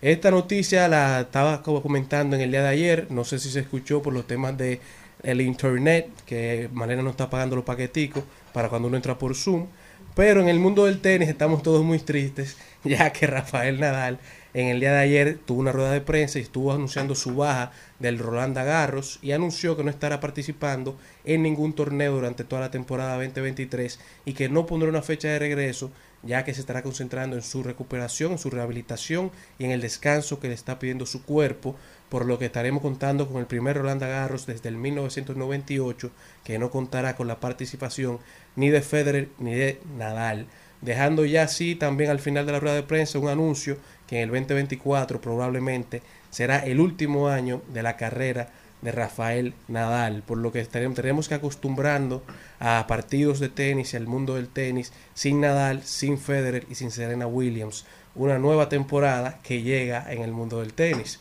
Esta 0.00 0.30
noticia 0.30 0.88
la 0.88 1.20
estaba 1.20 1.62
comentando 1.62 2.34
en 2.34 2.42
el 2.42 2.50
día 2.50 2.62
de 2.62 2.68
ayer, 2.68 3.06
no 3.10 3.24
sé 3.24 3.38
si 3.38 3.50
se 3.50 3.60
escuchó 3.60 4.02
por 4.02 4.12
los 4.12 4.26
temas 4.26 4.58
de 4.58 4.80
el 5.22 5.40
internet, 5.40 6.08
que 6.26 6.68
Malena 6.72 7.02
no 7.02 7.10
está 7.10 7.30
pagando 7.30 7.54
los 7.54 7.64
paqueticos 7.64 8.24
para 8.52 8.68
cuando 8.68 8.88
uno 8.88 8.96
entra 8.96 9.16
por 9.16 9.36
Zoom, 9.36 9.66
pero 10.14 10.40
en 10.40 10.48
el 10.48 10.58
mundo 10.58 10.86
del 10.86 11.00
tenis 11.00 11.28
estamos 11.28 11.62
todos 11.62 11.84
muy 11.84 11.98
tristes, 11.98 12.56
ya 12.84 13.12
que 13.12 13.26
Rafael 13.26 13.80
Nadal 13.80 14.18
en 14.54 14.68
el 14.68 14.80
día 14.80 14.92
de 14.92 14.98
ayer 14.98 15.38
tuvo 15.46 15.60
una 15.60 15.72
rueda 15.72 15.92
de 15.92 16.02
prensa 16.02 16.38
y 16.38 16.42
estuvo 16.42 16.72
anunciando 16.72 17.14
su 17.14 17.34
baja 17.36 17.72
del 17.98 18.18
Roland 18.18 18.54
Garros 18.54 19.18
y 19.22 19.32
anunció 19.32 19.76
que 19.76 19.84
no 19.84 19.90
estará 19.90 20.20
participando 20.20 20.98
en 21.24 21.42
ningún 21.42 21.72
torneo 21.72 22.12
durante 22.12 22.44
toda 22.44 22.60
la 22.60 22.70
temporada 22.70 23.14
2023 23.14 23.98
y 24.26 24.34
que 24.34 24.50
no 24.50 24.66
pondrá 24.66 24.90
una 24.90 25.00
fecha 25.00 25.28
de 25.28 25.38
regreso 25.38 25.90
ya 26.22 26.44
que 26.44 26.54
se 26.54 26.60
estará 26.60 26.82
concentrando 26.82 27.36
en 27.36 27.42
su 27.42 27.62
recuperación, 27.62 28.32
en 28.32 28.38
su 28.38 28.50
rehabilitación 28.50 29.30
y 29.58 29.64
en 29.64 29.70
el 29.70 29.80
descanso 29.80 30.40
que 30.40 30.48
le 30.48 30.54
está 30.54 30.78
pidiendo 30.78 31.06
su 31.06 31.24
cuerpo, 31.24 31.76
por 32.08 32.26
lo 32.26 32.38
que 32.38 32.46
estaremos 32.46 32.82
contando 32.82 33.28
con 33.28 33.40
el 33.40 33.46
primer 33.46 33.78
Roland 33.78 34.02
Garros 34.02 34.46
desde 34.46 34.68
el 34.68 34.76
1998 34.76 36.10
que 36.44 36.58
no 36.58 36.70
contará 36.70 37.16
con 37.16 37.26
la 37.26 37.40
participación 37.40 38.18
ni 38.54 38.70
de 38.70 38.82
Federer 38.82 39.28
ni 39.38 39.54
de 39.54 39.80
Nadal. 39.96 40.46
Dejando 40.80 41.24
ya 41.24 41.44
así 41.44 41.74
también 41.76 42.10
al 42.10 42.18
final 42.18 42.44
de 42.44 42.52
la 42.52 42.60
rueda 42.60 42.74
de 42.74 42.82
prensa 42.82 43.18
un 43.18 43.28
anuncio 43.28 43.78
que 44.06 44.16
en 44.16 44.24
el 44.24 44.28
2024 44.30 45.20
probablemente 45.20 46.02
será 46.30 46.58
el 46.58 46.80
último 46.80 47.28
año 47.28 47.62
de 47.72 47.82
la 47.82 47.96
carrera 47.96 48.50
de 48.82 48.92
Rafael 48.92 49.54
Nadal, 49.68 50.22
por 50.26 50.38
lo 50.38 50.52
que 50.52 50.60
estaremos 50.60 51.28
que 51.28 51.34
acostumbrando 51.34 52.22
a 52.60 52.84
partidos 52.86 53.40
de 53.40 53.48
tenis 53.48 53.94
y 53.94 53.96
al 53.96 54.06
mundo 54.06 54.34
del 54.34 54.48
tenis 54.48 54.92
sin 55.14 55.40
Nadal, 55.40 55.82
sin 55.84 56.18
Federer 56.18 56.66
y 56.68 56.74
sin 56.74 56.90
Serena 56.90 57.26
Williams. 57.26 57.86
Una 58.14 58.38
nueva 58.38 58.68
temporada 58.68 59.38
que 59.42 59.62
llega 59.62 60.12
en 60.12 60.22
el 60.22 60.32
mundo 60.32 60.60
del 60.60 60.74
tenis. 60.74 61.20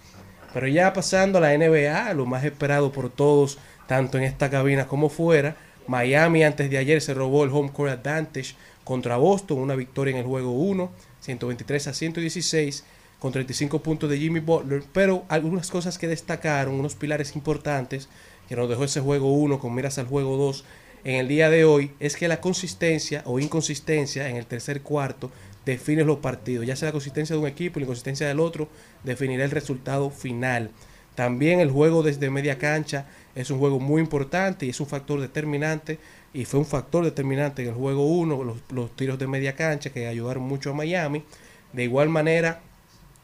Pero 0.53 0.67
ya 0.67 0.91
pasando 0.91 1.37
a 1.37 1.41
la 1.41 1.57
NBA, 1.57 2.13
lo 2.13 2.25
más 2.25 2.43
esperado 2.43 2.91
por 2.91 3.09
todos, 3.09 3.57
tanto 3.87 4.17
en 4.17 4.25
esta 4.25 4.49
cabina 4.49 4.87
como 4.87 5.07
fuera, 5.07 5.55
Miami 5.87 6.43
antes 6.43 6.69
de 6.69 6.77
ayer 6.77 7.01
se 7.01 7.13
robó 7.13 7.43
el 7.43 7.51
home 7.51 7.71
court 7.71 7.91
advantage 7.91 8.55
contra 8.83 9.17
Boston, 9.17 9.59
una 9.59 9.75
victoria 9.75 10.11
en 10.11 10.17
el 10.17 10.25
juego 10.25 10.51
1, 10.51 10.91
123 11.21 11.87
a 11.87 11.93
116 11.93 12.83
con 13.21 13.31
35 13.31 13.83
puntos 13.83 14.09
de 14.09 14.17
Jimmy 14.17 14.39
Butler, 14.39 14.81
pero 14.91 15.25
algunas 15.29 15.69
cosas 15.69 15.99
que 15.99 16.07
destacaron, 16.07 16.73
unos 16.73 16.95
pilares 16.95 17.35
importantes 17.35 18.09
que 18.49 18.55
nos 18.55 18.67
dejó 18.67 18.83
ese 18.83 18.99
juego 18.99 19.31
1 19.33 19.59
con 19.59 19.75
miras 19.75 19.99
al 19.99 20.07
juego 20.07 20.37
2 20.37 20.65
en 21.03 21.15
el 21.17 21.27
día 21.27 21.51
de 21.51 21.63
hoy, 21.63 21.91
es 21.99 22.15
que 22.15 22.27
la 22.27 22.41
consistencia 22.41 23.21
o 23.25 23.39
inconsistencia 23.39 24.27
en 24.27 24.37
el 24.37 24.47
tercer 24.47 24.81
cuarto 24.81 25.29
define 25.67 26.03
los 26.03 26.17
partidos, 26.17 26.65
ya 26.65 26.75
sea 26.75 26.87
la 26.87 26.93
consistencia 26.93 27.35
de 27.35 27.41
un 27.43 27.47
equipo 27.47 27.77
y 27.77 27.81
la 27.81 27.85
inconsistencia 27.85 28.27
del 28.27 28.39
otro, 28.39 28.69
definirá 29.03 29.45
el 29.45 29.51
resultado 29.51 30.09
final. 30.09 30.71
También 31.13 31.59
el 31.59 31.69
juego 31.69 32.01
desde 32.01 32.31
media 32.31 32.57
cancha 32.57 33.05
es 33.35 33.51
un 33.51 33.59
juego 33.59 33.79
muy 33.79 34.01
importante 34.01 34.65
y 34.65 34.69
es 34.69 34.79
un 34.79 34.87
factor 34.87 35.21
determinante 35.21 35.99
y 36.33 36.45
fue 36.45 36.59
un 36.59 36.65
factor 36.65 37.03
determinante 37.03 37.61
en 37.61 37.67
el 37.67 37.75
juego 37.75 38.07
1, 38.07 38.43
los, 38.43 38.57
los 38.71 38.95
tiros 38.95 39.19
de 39.19 39.27
media 39.27 39.55
cancha 39.55 39.91
que 39.91 40.07
ayudaron 40.07 40.41
mucho 40.41 40.71
a 40.71 40.73
Miami. 40.73 41.23
De 41.71 41.83
igual 41.83 42.09
manera, 42.09 42.63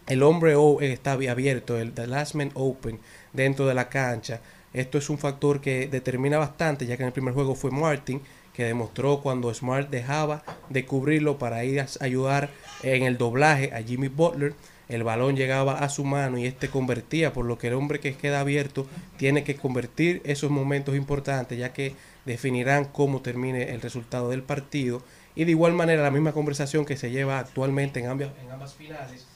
el 0.08 0.24
hombre 0.24 0.56
o 0.56 0.80
está 0.82 1.14
abierto, 1.14 1.78
el 1.78 1.94
Last 2.08 2.36
Man 2.36 2.52
Open 2.54 3.00
dentro 3.34 3.68
de 3.68 3.74
la 3.74 3.90
cancha. 3.90 4.42
Esto 4.74 4.98
es 4.98 5.10
un 5.10 5.18
factor 5.18 5.60
que 5.60 5.88
determina 5.88 6.38
bastante, 6.38 6.86
ya 6.86 6.98
que 6.98 7.04
en 7.04 7.08
el 7.08 7.14
primer 7.14 7.34
juego 7.34 7.56
fue 7.56 7.72
Martin, 7.72 8.22
que 8.54 8.64
demostró 8.64 9.22
cuando 9.22 9.54
Smart 9.54 9.90
dejaba 9.90 10.44
de 10.70 10.86
cubrirlo 10.86 11.38
para 11.38 11.64
ir 11.64 11.80
a 11.82 11.88
ayudar 12.00 12.50
en 12.84 13.04
el 13.04 13.18
doblaje 13.18 13.72
a 13.74 13.82
Jimmy 13.82 14.08
Butler. 14.08 14.54
El 14.90 15.04
balón 15.04 15.36
llegaba 15.36 15.80
a 15.80 15.90
su 15.90 16.06
mano 16.06 16.38
y 16.38 16.46
este 16.46 16.70
convertía, 16.70 17.34
por 17.34 17.46
lo 17.46 17.58
que 17.58 17.68
el 17.68 17.74
hombre 17.74 18.00
que 18.00 18.16
queda 18.16 18.40
abierto 18.40 18.88
tiene 19.18 19.44
que 19.44 19.56
convertir 19.56 20.22
esos 20.24 20.50
momentos 20.50 20.96
importantes, 20.96 21.58
ya 21.58 21.74
que 21.74 21.94
definirán 22.26 22.86
cómo 22.86 23.22
termine 23.22 23.72
el 23.72 23.82
resultado 23.82 24.30
del 24.30 24.44
partido. 24.44 25.04
Y 25.36 25.44
de 25.44 25.52
igual 25.52 25.74
manera, 25.74 26.02
la 26.02 26.12
misma 26.12 26.32
conversación 26.32 26.86
que 26.86 26.98
se 26.98 27.12
lleva 27.12 27.40
actualmente 27.40 28.00
en 28.00 28.08
ambas, 28.08 28.30
en 28.42 28.52
ambas 28.52 28.74
finales 28.74 29.27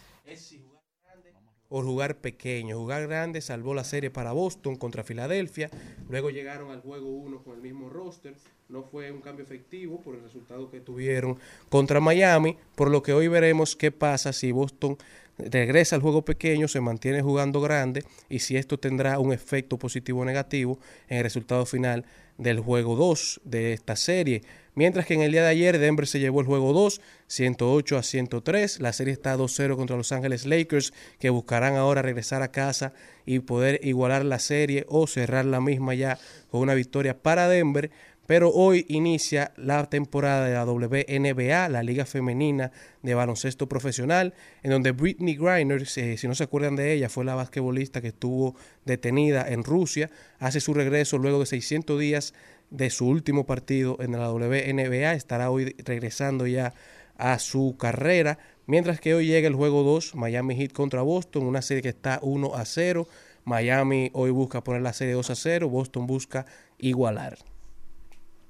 o 1.71 1.81
jugar 1.81 2.17
pequeño. 2.17 2.77
Jugar 2.77 3.07
grande 3.07 3.41
salvó 3.41 3.73
la 3.73 3.85
serie 3.85 4.11
para 4.11 4.33
Boston 4.33 4.75
contra 4.75 5.03
Filadelfia. 5.03 5.71
Luego 6.09 6.29
llegaron 6.29 6.69
al 6.69 6.81
juego 6.81 7.07
1 7.09 7.43
con 7.43 7.55
el 7.55 7.61
mismo 7.61 7.89
roster. 7.89 8.35
No 8.67 8.83
fue 8.83 9.11
un 9.11 9.21
cambio 9.21 9.43
efectivo 9.43 9.99
por 10.01 10.15
el 10.15 10.21
resultado 10.21 10.69
que 10.69 10.81
tuvieron 10.81 11.39
contra 11.69 12.01
Miami. 12.01 12.57
Por 12.75 12.91
lo 12.91 13.01
que 13.01 13.13
hoy 13.13 13.29
veremos 13.29 13.75
qué 13.75 13.91
pasa 13.91 14.33
si 14.33 14.51
Boston 14.51 14.97
regresa 15.37 15.95
al 15.95 16.01
juego 16.01 16.23
pequeño, 16.23 16.67
se 16.67 16.81
mantiene 16.81 17.21
jugando 17.21 17.61
grande 17.61 18.03
y 18.29 18.39
si 18.39 18.57
esto 18.57 18.77
tendrá 18.77 19.19
un 19.19 19.33
efecto 19.33 19.77
positivo 19.77 20.21
o 20.21 20.25
negativo 20.25 20.79
en 21.07 21.17
el 21.17 21.23
resultado 21.23 21.65
final 21.65 22.05
del 22.37 22.59
juego 22.59 22.95
2 22.95 23.41
de 23.43 23.73
esta 23.73 23.95
serie. 23.95 24.41
Mientras 24.73 25.05
que 25.05 25.13
en 25.13 25.21
el 25.21 25.33
día 25.33 25.41
de 25.41 25.49
ayer 25.49 25.77
Denver 25.77 26.07
se 26.07 26.19
llevó 26.19 26.39
el 26.39 26.47
juego 26.47 26.71
2, 26.71 27.01
108 27.27 27.97
a 27.97 28.03
103. 28.03 28.79
La 28.79 28.93
serie 28.93 29.13
está 29.13 29.35
2-0 29.35 29.75
contra 29.75 29.97
Los 29.97 30.13
Ángeles 30.13 30.45
Lakers, 30.45 30.93
que 31.19 31.29
buscarán 31.29 31.75
ahora 31.75 32.01
regresar 32.01 32.41
a 32.41 32.51
casa 32.51 32.93
y 33.25 33.39
poder 33.39 33.81
igualar 33.83 34.23
la 34.23 34.39
serie 34.39 34.85
o 34.87 35.07
cerrar 35.07 35.45
la 35.45 35.59
misma 35.59 35.93
ya 35.93 36.17
con 36.49 36.61
una 36.61 36.73
victoria 36.73 37.21
para 37.21 37.49
Denver. 37.49 37.91
Pero 38.31 38.49
hoy 38.49 38.85
inicia 38.87 39.51
la 39.57 39.89
temporada 39.89 40.45
de 40.45 40.53
la 40.53 40.63
WNBA, 40.63 41.67
la 41.67 41.83
Liga 41.83 42.05
Femenina 42.05 42.71
de 43.01 43.13
Baloncesto 43.13 43.67
Profesional, 43.67 44.33
en 44.63 44.71
donde 44.71 44.93
Britney 44.93 45.35
Griner, 45.35 45.85
si, 45.85 46.15
no 46.29 46.33
se 46.33 46.45
acuerdan 46.45 46.77
de 46.77 46.93
ella, 46.93 47.09
fue 47.09 47.25
la 47.25 47.35
basquetbolista 47.35 47.99
que 47.99 48.07
estuvo 48.07 48.55
detenida 48.85 49.45
en 49.49 49.65
Rusia, 49.65 50.11
hace 50.39 50.61
su 50.61 50.73
regreso 50.73 51.17
luego 51.17 51.41
de 51.41 51.45
600 51.47 51.99
días 51.99 52.33
de 52.69 52.89
su 52.89 53.05
último 53.05 53.45
partido 53.45 53.97
en 53.99 54.13
la 54.13 54.31
WNBA. 54.31 55.11
Estará 55.11 55.51
hoy 55.51 55.75
regresando 55.83 56.47
ya 56.47 56.73
a 57.17 57.37
su 57.37 57.75
carrera. 57.77 58.37
Mientras 58.65 59.01
que 59.01 59.13
hoy 59.13 59.27
llega 59.27 59.49
el 59.49 59.55
juego 59.55 59.83
2, 59.83 60.15
Miami 60.15 60.55
Heat 60.55 60.71
contra 60.71 61.01
Boston, 61.01 61.43
una 61.43 61.61
serie 61.61 61.83
que 61.83 61.89
está 61.89 62.19
1 62.21 62.55
a 62.55 62.63
0. 62.63 63.09
Miami 63.43 64.09
hoy 64.13 64.31
busca 64.31 64.63
poner 64.63 64.83
la 64.83 64.93
serie 64.93 65.15
2 65.15 65.31
a 65.31 65.35
0, 65.35 65.67
Boston 65.67 66.07
busca 66.07 66.45
igualar. 66.77 67.50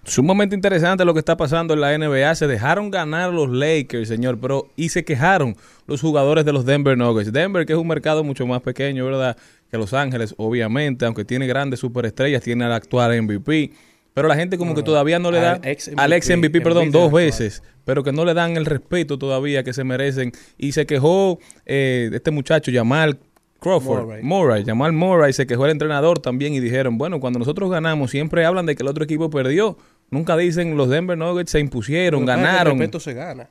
Sumamente 0.03 0.55
interesante 0.55 1.05
lo 1.05 1.13
que 1.13 1.19
está 1.19 1.37
pasando 1.37 1.73
en 1.75 1.81
la 1.81 1.95
NBA. 1.95 2.33
Se 2.33 2.47
dejaron 2.47 2.89
ganar 2.89 3.31
los 3.31 3.49
Lakers, 3.49 4.07
señor, 4.07 4.39
pero 4.39 4.67
y 4.75 4.89
se 4.89 5.05
quejaron 5.05 5.55
los 5.85 6.01
jugadores 6.01 6.43
de 6.43 6.53
los 6.53 6.65
Denver 6.65 6.97
Nuggets. 6.97 7.31
Denver, 7.31 7.65
que 7.65 7.73
es 7.73 7.79
un 7.79 7.87
mercado 7.87 8.23
mucho 8.23 8.47
más 8.47 8.61
pequeño, 8.61 9.05
¿verdad? 9.05 9.37
Que 9.69 9.77
Los 9.77 9.93
Ángeles, 9.93 10.33
obviamente, 10.37 11.05
aunque 11.05 11.23
tiene 11.23 11.45
grandes 11.45 11.79
superestrellas, 11.79 12.41
tiene 12.41 12.65
al 12.65 12.73
actual 12.73 13.21
MVP. 13.21 13.71
Pero 14.13 14.27
la 14.27 14.35
gente 14.35 14.57
como 14.57 14.75
que 14.75 14.83
todavía 14.83 15.19
no 15.19 15.31
le 15.31 15.39
da 15.39 15.53
al 15.53 15.65
ex 15.67 15.91
al 15.95 16.13
ex 16.13 16.29
MVP, 16.29 16.61
perdón, 16.61 16.87
MVP 16.87 16.97
dos 16.97 17.05
actual. 17.05 17.23
veces, 17.23 17.63
pero 17.85 18.03
que 18.03 18.11
no 18.11 18.25
le 18.25 18.33
dan 18.33 18.57
el 18.57 18.65
respeto 18.65 19.17
todavía 19.17 19.63
que 19.63 19.71
se 19.71 19.83
merecen. 19.83 20.33
Y 20.57 20.73
se 20.73 20.85
quejó 20.85 21.39
eh, 21.65 22.09
este 22.11 22.31
muchacho, 22.31 22.71
Jamal 22.73 23.19
Crawford, 23.61 24.05
Murray. 24.05 24.23
Murray, 24.23 24.65
Jamal 24.65 24.91
Murray, 24.91 25.33
se 25.33 25.45
quejó 25.45 25.65
el 25.65 25.71
entrenador 25.71 26.19
también 26.19 26.53
y 26.53 26.59
dijeron, 26.59 26.97
bueno, 26.97 27.19
cuando 27.19 27.37
nosotros 27.37 27.69
ganamos 27.69 28.09
siempre 28.09 28.43
hablan 28.43 28.65
de 28.65 28.75
que 28.75 28.81
el 28.81 28.89
otro 28.89 29.03
equipo 29.03 29.29
perdió. 29.29 29.77
Nunca 30.11 30.35
dicen 30.35 30.75
los 30.75 30.89
Denver 30.89 31.17
Nuggets 31.17 31.51
se 31.51 31.59
impusieron, 31.59 32.21
que 32.21 32.27
ganaron. 32.27 32.73
El 32.73 32.79
respeto 32.79 32.99
se 32.99 33.13
gana. 33.13 33.47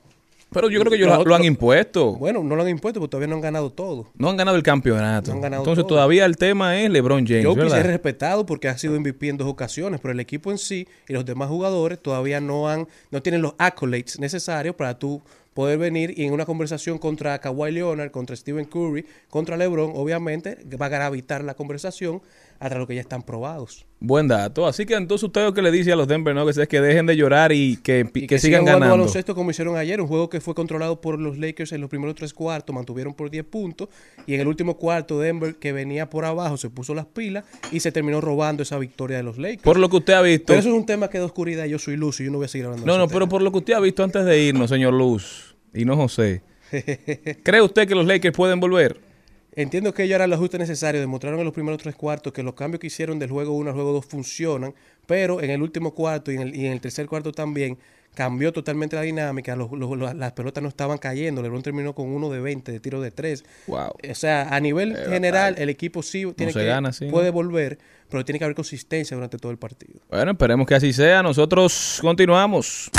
Pero 0.53 0.69
yo 0.69 0.81
creo 0.81 0.91
que 0.91 0.97
ellos 0.97 1.07
Lo 1.09 1.23
lo, 1.23 1.35
han 1.35 1.45
impuesto. 1.45 2.13
Bueno, 2.17 2.43
no 2.43 2.55
lo 2.57 2.61
han 2.61 2.67
impuesto 2.67 2.99
porque 2.99 3.11
todavía 3.11 3.29
no 3.29 3.35
han 3.35 3.41
ganado 3.41 3.71
todo. 3.71 4.07
No 4.17 4.29
han 4.29 4.35
ganado 4.35 4.57
el 4.57 4.63
campeonato. 4.63 5.31
No 5.31 5.35
han 5.37 5.41
ganado 5.41 5.63
Entonces 5.63 5.83
todo. 5.83 5.95
todavía 5.95 6.25
el 6.25 6.35
tema 6.35 6.77
es 6.79 6.89
LeBron 6.89 7.25
James, 7.25 7.55
¿verdad? 7.55 7.79
es 7.79 7.85
respetado 7.85 8.45
porque 8.45 8.67
ha 8.67 8.77
sido 8.77 8.99
MVP 8.99 9.29
en 9.29 9.37
dos 9.37 9.47
ocasiones, 9.47 10.01
pero 10.01 10.11
el 10.11 10.19
equipo 10.19 10.51
en 10.51 10.57
sí 10.57 10.87
y 11.07 11.13
los 11.13 11.25
demás 11.25 11.47
jugadores 11.47 11.99
todavía 11.99 12.41
no 12.41 12.67
han, 12.67 12.87
no 13.11 13.21
tienen 13.21 13.41
los 13.41 13.55
accolades 13.57 14.19
necesarios 14.19 14.75
para 14.75 14.99
tú 14.99 15.21
poder 15.53 15.77
venir 15.77 16.13
y 16.17 16.25
en 16.25 16.33
una 16.33 16.45
conversación 16.45 16.97
contra 16.97 17.39
Kawhi 17.39 17.71
Leonard, 17.71 18.11
contra 18.11 18.35
Stephen 18.35 18.65
Curry, 18.65 19.05
contra 19.29 19.57
LeBron, 19.57 19.93
obviamente 19.95 20.57
va 20.79 20.85
a 20.87 20.89
gravitar 20.89 21.43
la 21.43 21.53
conversación 21.55 22.21
hasta 22.61 22.77
lo 22.77 22.85
que 22.87 22.93
ya 22.95 23.01
están 23.01 23.23
probados. 23.23 23.85
Buen 23.99 24.27
dato. 24.27 24.67
Así 24.67 24.85
que 24.85 24.93
entonces 24.93 25.23
usted 25.23 25.43
lo 25.43 25.53
que 25.53 25.61
le 25.63 25.71
dice 25.71 25.91
a 25.91 25.95
los 25.95 26.07
Denver 26.07 26.33
Nuggets 26.35 26.59
es 26.59 26.67
que 26.67 26.79
dejen 26.79 27.07
de 27.07 27.15
llorar 27.17 27.51
y 27.51 27.77
que, 27.77 28.07
Y 28.13 28.27
que 28.27 28.37
sigan 28.39 28.61
jugando 28.61 28.79
ganando. 28.79 28.97
baloncesto 28.99 29.33
como 29.35 29.49
hicieron 29.51 29.75
ayer, 29.77 29.99
un 29.99 30.07
juego 30.07 30.29
que 30.29 30.39
fue 30.39 30.53
controlado 30.53 31.01
por 31.01 31.19
los 31.19 31.37
Lakers 31.39 31.71
en 31.71 31.81
los 31.81 31.89
primeros 31.89 32.15
tres 32.15 32.33
cuartos, 32.33 32.73
mantuvieron 32.73 33.13
por 33.15 33.29
10 33.31 33.43
puntos 33.45 33.89
y 34.27 34.35
en 34.35 34.41
el 34.41 34.47
último 34.47 34.77
cuarto 34.77 35.19
Denver 35.19 35.55
que 35.55 35.73
venía 35.73 36.09
por 36.09 36.23
abajo 36.23 36.55
se 36.57 36.69
puso 36.69 36.93
las 36.93 37.07
pilas 37.07 37.45
y 37.71 37.79
se 37.79 37.91
terminó 37.91 38.21
robando 38.21 38.61
esa 38.63 38.77
victoria 38.77 39.17
de 39.17 39.23
los 39.23 39.37
Lakers. 39.39 39.63
Por 39.63 39.79
lo 39.79 39.89
que 39.89 39.97
usted 39.97 40.13
ha 40.13 40.21
visto. 40.21 40.45
Pero 40.47 40.59
eso 40.59 40.69
es 40.69 40.75
un 40.75 40.85
tema 40.85 41.09
que 41.09 41.17
da 41.17 41.25
oscuridad, 41.25 41.65
yo 41.65 41.79
soy 41.79 41.97
luz 41.97 42.19
y 42.21 42.25
yo 42.25 42.31
no 42.31 42.37
voy 42.37 42.45
a 42.45 42.47
seguir 42.47 42.65
hablando 42.65 42.85
de 42.85 42.87
No, 42.87 42.93
ese 42.93 42.99
no, 42.99 43.07
tema. 43.07 43.15
pero 43.19 43.27
por 43.29 43.41
lo 43.41 43.51
que 43.51 43.57
usted 43.57 43.73
ha 43.73 43.79
visto 43.79 44.03
antes 44.03 44.23
de 44.23 44.39
irnos, 44.39 44.69
señor 44.69 44.93
Luz, 44.93 45.55
y 45.73 45.83
no 45.85 45.95
José. 45.95 46.43
¿Cree 47.43 47.61
usted 47.61 47.87
que 47.87 47.95
los 47.95 48.05
Lakers 48.05 48.35
pueden 48.35 48.59
volver? 48.59 49.10
Entiendo 49.53 49.93
que 49.93 50.03
ellos 50.03 50.15
harán 50.15 50.29
el 50.29 50.33
ajuste 50.33 50.57
necesario, 50.57 51.01
demostraron 51.01 51.39
en 51.39 51.45
los 51.45 51.53
primeros 51.53 51.81
tres 51.81 51.95
cuartos 51.95 52.31
que 52.31 52.41
los 52.41 52.53
cambios 52.53 52.79
que 52.79 52.87
hicieron 52.87 53.19
del 53.19 53.29
juego 53.29 53.51
1 53.53 53.69
al 53.69 53.75
juego 53.75 53.91
2 53.93 54.05
funcionan, 54.05 54.73
pero 55.05 55.41
en 55.41 55.49
el 55.51 55.61
último 55.61 55.93
cuarto 55.93 56.31
y 56.31 56.35
en 56.35 56.41
el, 56.43 56.55
y 56.55 56.65
en 56.65 56.71
el 56.71 56.79
tercer 56.79 57.05
cuarto 57.07 57.33
también 57.33 57.77
cambió 58.15 58.51
totalmente 58.53 58.95
la 58.95 59.01
dinámica, 59.03 59.55
los- 59.57 59.71
los- 59.71 59.97
los- 59.97 60.15
las 60.15 60.31
pelotas 60.33 60.61
no 60.63 60.69
estaban 60.69 60.97
cayendo, 60.97 61.41
LeBron 61.41 61.63
terminó 61.63 61.93
con 61.95 62.07
uno 62.09 62.29
de 62.29 62.39
20 62.39 62.71
de 62.71 62.79
tiro 62.79 63.01
de 63.01 63.11
3. 63.11 63.43
Wow. 63.67 63.91
O 64.09 64.15
sea, 64.15 64.53
a 64.55 64.59
nivel 64.61 64.95
general, 65.09 65.55
el 65.57 65.69
equipo 65.69 66.01
sí 66.03 66.25
tiene 66.35 66.53
que, 66.53 66.65
gana 66.65 66.89
así, 66.89 67.05
¿no? 67.05 67.11
puede 67.11 67.29
volver, 67.29 67.77
pero 68.09 68.23
tiene 68.25 68.39
que 68.39 68.45
haber 68.45 68.55
consistencia 68.55 69.15
durante 69.15 69.37
todo 69.37 69.51
el 69.51 69.57
partido. 69.57 69.99
Bueno, 70.09 70.31
esperemos 70.31 70.65
que 70.67 70.75
así 70.75 70.91
sea. 70.93 71.23
Nosotros 71.23 71.99
continuamos. 72.01 72.89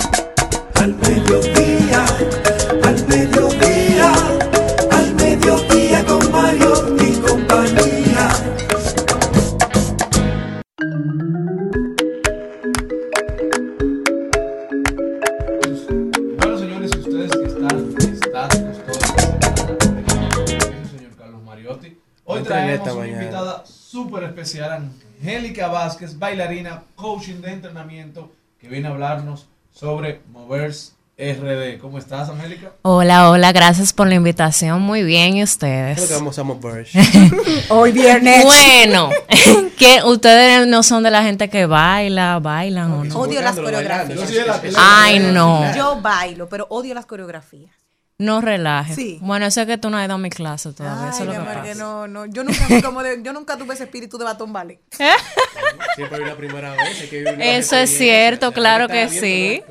Al 0.74 0.94
mediodía, 0.96 2.04
al 2.82 3.06
mediodía, 3.06 4.12
al 4.90 5.14
mediodía 5.14 5.81
Mario 6.52 6.96
y 7.00 7.20
compañía. 7.20 8.28
Bueno, 16.36 16.58
señores, 16.58 16.90
ustedes 16.96 17.30
que 17.32 17.44
están 17.44 17.94
estáticos 17.98 18.78
toda 18.84 19.06
señor 20.90 21.16
Carlos 21.16 21.42
Mariotti. 21.42 21.98
Hoy 22.24 22.42
traemos 22.42 22.96
una 22.96 23.06
invitada 23.06 23.64
súper 23.64 24.24
especial, 24.24 24.90
Angélica 25.20 25.68
Vázquez, 25.68 26.18
bailarina, 26.18 26.82
coaching 26.96 27.40
de 27.40 27.52
entrenamiento, 27.52 28.30
que 28.60 28.68
viene 28.68 28.88
a 28.88 28.90
hablarnos 28.90 29.48
sobre 29.70 30.20
Movers 30.30 30.96
RD. 31.22 31.78
¿Cómo 31.80 31.98
estás, 31.98 32.28
Angélica? 32.28 32.72
Hola, 32.82 33.30
hola, 33.30 33.52
gracias 33.52 33.92
por 33.92 34.08
la 34.08 34.14
invitación. 34.16 34.82
Muy 34.82 35.02
bien, 35.04 35.28
¿y 35.28 35.30
Creo 35.32 35.36
que 35.36 35.42
ustedes? 35.44 36.10
vamos 36.10 36.38
a. 36.38 36.42
Hoy 37.68 37.92
viernes. 37.92 38.44
Bueno, 38.44 39.10
que 39.78 40.00
ustedes 40.04 40.66
no 40.66 40.82
son 40.82 41.02
de 41.04 41.10
la 41.10 41.22
gente 41.22 41.48
que 41.48 41.66
baila, 41.66 42.38
bailan 42.40 42.90
o 42.90 43.04
no. 43.04 43.18
Odio 43.20 43.40
las 43.40 43.54
coreografías. 43.56 44.18
Yo 44.18 44.26
soy 44.26 44.34
de 44.36 44.46
la- 44.46 44.56
Es- 44.56 44.64
es- 44.64 44.74
Ay, 44.76 45.18
no. 45.20 45.74
Yo 45.76 46.00
bailo, 46.00 46.48
pero 46.48 46.66
odio 46.70 46.92
las 46.94 47.06
coreografías. 47.06 47.70
No 48.18 48.40
relajes. 48.40 48.94
Sí. 48.94 49.18
Bueno, 49.20 49.46
eso 49.46 49.62
es 49.62 49.66
que 49.66 49.78
tú 49.78 49.90
no 49.90 49.96
has 49.98 50.04
ido 50.04 50.14
a 50.14 50.18
mi 50.18 50.30
clase 50.30 50.72
todavía. 50.72 51.08
eso 51.10 51.16
Ay, 51.16 51.20
es 51.22 51.26
lo 51.26 51.32
que 51.32 51.38
amor, 51.38 51.54
pasa. 51.54 51.62
que 51.64 51.74
no, 51.74 52.06
no. 52.06 52.26
Yo 52.26 52.44
nunca, 52.44 52.66
como 52.82 53.02
de- 53.02 53.20
yo 53.22 53.32
nunca 53.32 53.56
tuve 53.56 53.74
ese 53.74 53.84
espíritu 53.84 54.16
de 54.18 54.24
batón 54.24 54.52
vale. 54.52 54.80
Siempre 55.96 56.18
hay 56.18 56.22
una 56.22 56.36
primera 56.36 56.70
vez. 56.72 57.00
hay 57.00 57.08
que 57.08 57.18
vivir 57.18 57.36
nuevas 57.36 57.56
Eso 57.56 57.76
es 57.76 57.90
cierto, 57.96 58.52
claro 58.52 58.86
que 58.86 59.08
sí. 59.08 59.62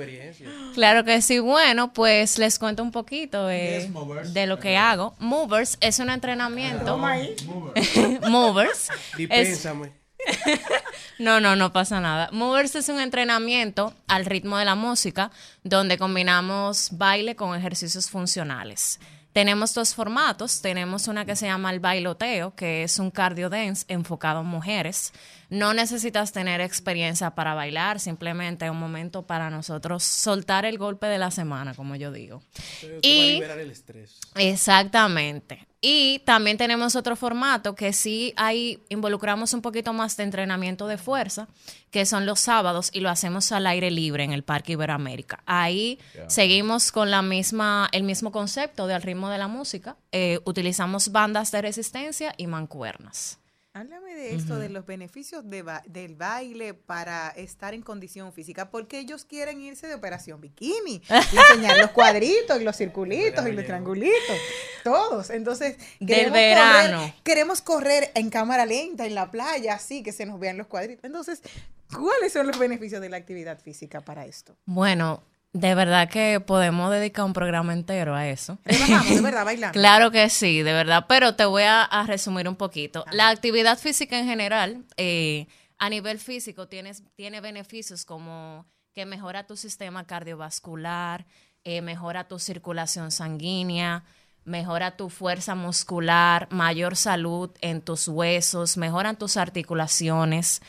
Claro 0.74 1.04
que 1.04 1.22
sí. 1.22 1.40
Bueno, 1.40 1.94
pues 1.94 2.38
les 2.38 2.58
cuento 2.60 2.82
un 2.84 2.92
poquito 2.92 3.50
eh, 3.50 3.78
es 3.78 3.90
Movers? 3.90 4.34
de 4.34 4.48
lo 4.48 4.60
que 4.60 4.78
hago. 4.78 5.16
Movers 5.20 5.78
es 5.82 6.00
un 6.00 6.10
entrenamiento. 6.10 6.98
Movers. 8.30 8.90
es- 8.90 9.18
Dispénsame. 9.18 9.92
No, 11.20 11.40
no, 11.40 11.56
no 11.56 11.72
pasa 11.72 12.00
nada. 12.00 12.30
Movers 12.32 12.74
es 12.76 12.90
un 12.90 13.00
entrenamiento 13.00 13.94
al 14.08 14.26
ritmo 14.26 14.58
de 14.58 14.66
la 14.66 14.74
música 14.74 15.30
donde 15.64 16.00
combinamos 16.00 16.90
baile 16.94 17.36
con 17.36 17.56
ejercicios 17.56 18.10
funcionales. 18.10 19.00
Tenemos 19.34 19.74
dos 19.74 19.96
formatos. 19.96 20.62
Tenemos 20.62 21.08
una 21.08 21.26
que 21.26 21.36
se 21.36 21.46
llama 21.46 21.72
el 21.72 21.80
bailoteo, 21.80 22.54
que 22.56 22.84
es 22.84 23.00
un 23.00 23.12
cardio 23.12 23.50
dance 23.50 23.86
enfocado 23.88 24.42
en 24.42 24.48
mujeres. 24.48 25.14
No 25.50 25.74
necesitas 25.74 26.32
tener 26.32 26.62
experiencia 26.62 27.32
para 27.32 27.54
bailar, 27.54 28.00
simplemente 28.00 28.66
es 28.66 28.72
un 28.72 28.80
momento 28.80 29.28
para 29.28 29.50
nosotros 29.50 30.04
soltar 30.04 30.66
el 30.66 30.78
golpe 30.78 31.08
de 31.08 31.18
la 31.18 31.32
semana, 31.32 31.74
como 31.74 31.96
yo 31.96 32.12
digo. 32.12 32.42
Y 33.02 33.34
liberar 33.34 33.60
el 33.60 33.72
estrés. 33.72 34.18
Exactamente. 34.36 35.68
Y 35.84 36.20
también 36.20 36.58
tenemos 36.58 36.96
otro 36.96 37.16
formato 37.16 37.74
que 37.74 37.92
sí 37.92 38.34
ahí 38.38 38.80
involucramos 38.90 39.54
un 39.56 39.64
poquito 39.64 39.94
más 39.94 40.16
de 40.16 40.24
entrenamiento 40.24 40.88
de 40.88 41.00
fuerza, 41.00 41.48
que 41.90 42.06
son 42.06 42.28
los 42.28 42.40
sábados 42.40 42.92
y 42.94 43.00
lo 43.00 43.10
hacemos 43.10 43.52
al 43.52 43.66
aire 43.66 43.90
libre 43.90 44.24
en 44.24 44.32
el 44.32 44.44
Parque 44.44 44.74
Iberoamérica. 44.74 45.42
Ahí 45.48 45.98
seguimos 46.28 46.92
con 46.92 47.10
la 47.10 47.24
misma, 47.24 47.90
el 47.92 48.04
mismo 48.04 48.32
concepto 48.32 48.86
de 48.86 48.94
al 48.94 49.02
ritmo 49.02 49.30
de 49.30 49.40
la 49.40 49.48
música. 49.48 49.98
Eh, 50.12 50.40
utilizamos 50.46 51.12
bandas 51.12 51.52
de 51.52 51.64
resistencia 51.64 52.36
y 52.38 52.46
mancuernas. 52.46 53.41
Háblame 53.74 54.14
de 54.16 54.36
esto, 54.36 54.60
de 54.60 54.68
los 54.68 54.86
beneficios 54.86 55.50
de 55.50 55.62
ba- 55.62 55.82
del 55.88 56.16
baile 56.16 56.74
para 56.74 57.30
estar 57.30 57.74
en 57.74 57.82
condición 57.82 58.34
física, 58.34 58.70
porque 58.70 59.00
ellos 59.00 59.24
quieren 59.24 59.62
irse 59.62 59.88
de 59.88 59.94
operación 59.94 60.42
bikini, 60.42 61.02
y 61.10 61.38
enseñar 61.38 61.78
los 61.78 61.92
cuadritos 61.92 62.60
y 62.60 62.66
los 62.66 62.76
circulitos 62.76 63.48
y 63.48 63.54
los 63.54 63.64
triangulitos, 63.64 64.38
todos. 64.84 65.30
Entonces, 65.30 65.78
Del 66.02 66.32
verano. 66.32 67.00
correr- 67.00 67.14
queremos 67.24 67.62
correr 67.62 68.12
en 68.16 68.30
cámara 68.30 68.66
lenta 68.66 69.06
en 69.06 69.16
la 69.16 69.32
playa, 69.32 69.76
así 69.76 70.04
que 70.04 70.12
se 70.12 70.26
nos 70.26 70.38
vean 70.38 70.58
los 70.58 70.68
cuadritos. 70.68 71.06
Entonces, 71.06 71.42
¿cuáles 71.98 72.34
son 72.34 72.48
los 72.48 72.60
beneficios 72.60 73.00
de 73.02 73.08
la 73.10 73.16
actividad 73.18 73.58
física 73.58 74.02
para 74.02 74.26
esto? 74.26 74.58
Bueno, 74.66 75.24
de 75.54 75.76
verdad 75.76 76.10
que 76.10 76.40
podemos 76.40 76.92
dedicar 76.92 77.26
un 77.26 77.34
programa 77.34 77.74
entero 77.74 78.16
a 78.16 78.28
eso. 78.28 78.58
Relajamos, 78.64 79.16
de 79.16 79.22
verdad, 79.22 79.46
bailando. 79.46 79.74
Claro 79.74 80.12
que 80.12 80.30
sí, 80.30 80.64
de 80.64 80.74
verdad, 80.74 81.06
pero 81.08 81.36
te 81.36 81.46
voy 81.46 81.64
a, 81.64 81.84
a 81.84 82.06
resumir 82.06 82.48
un 82.48 82.56
poquito. 82.56 83.06
La 83.12 83.30
actividad 83.30 83.78
física 83.78 84.18
en 84.18 84.26
general, 84.26 84.86
eh, 84.98 85.48
a 85.78 85.90
nivel 85.90 86.20
físico, 86.20 86.68
tienes, 86.68 87.04
tiene 87.16 87.42
beneficios 87.42 88.06
como 88.06 88.66
que 88.94 89.06
mejora 89.06 89.46
tu 89.46 89.58
sistema 89.58 90.06
cardiovascular, 90.06 91.26
eh, 91.64 91.82
mejora 91.82 92.28
tu 92.28 92.40
circulación 92.40 93.12
sanguínea, 93.12 94.04
mejora 94.44 94.98
tu 94.98 95.10
fuerza 95.10 95.56
muscular, 95.56 96.48
mayor 96.52 96.96
salud 96.96 97.52
en 97.62 97.82
tus 97.82 98.08
huesos, 98.08 98.78
mejoran 98.78 99.18
tus 99.18 99.38
articulaciones 99.38 100.62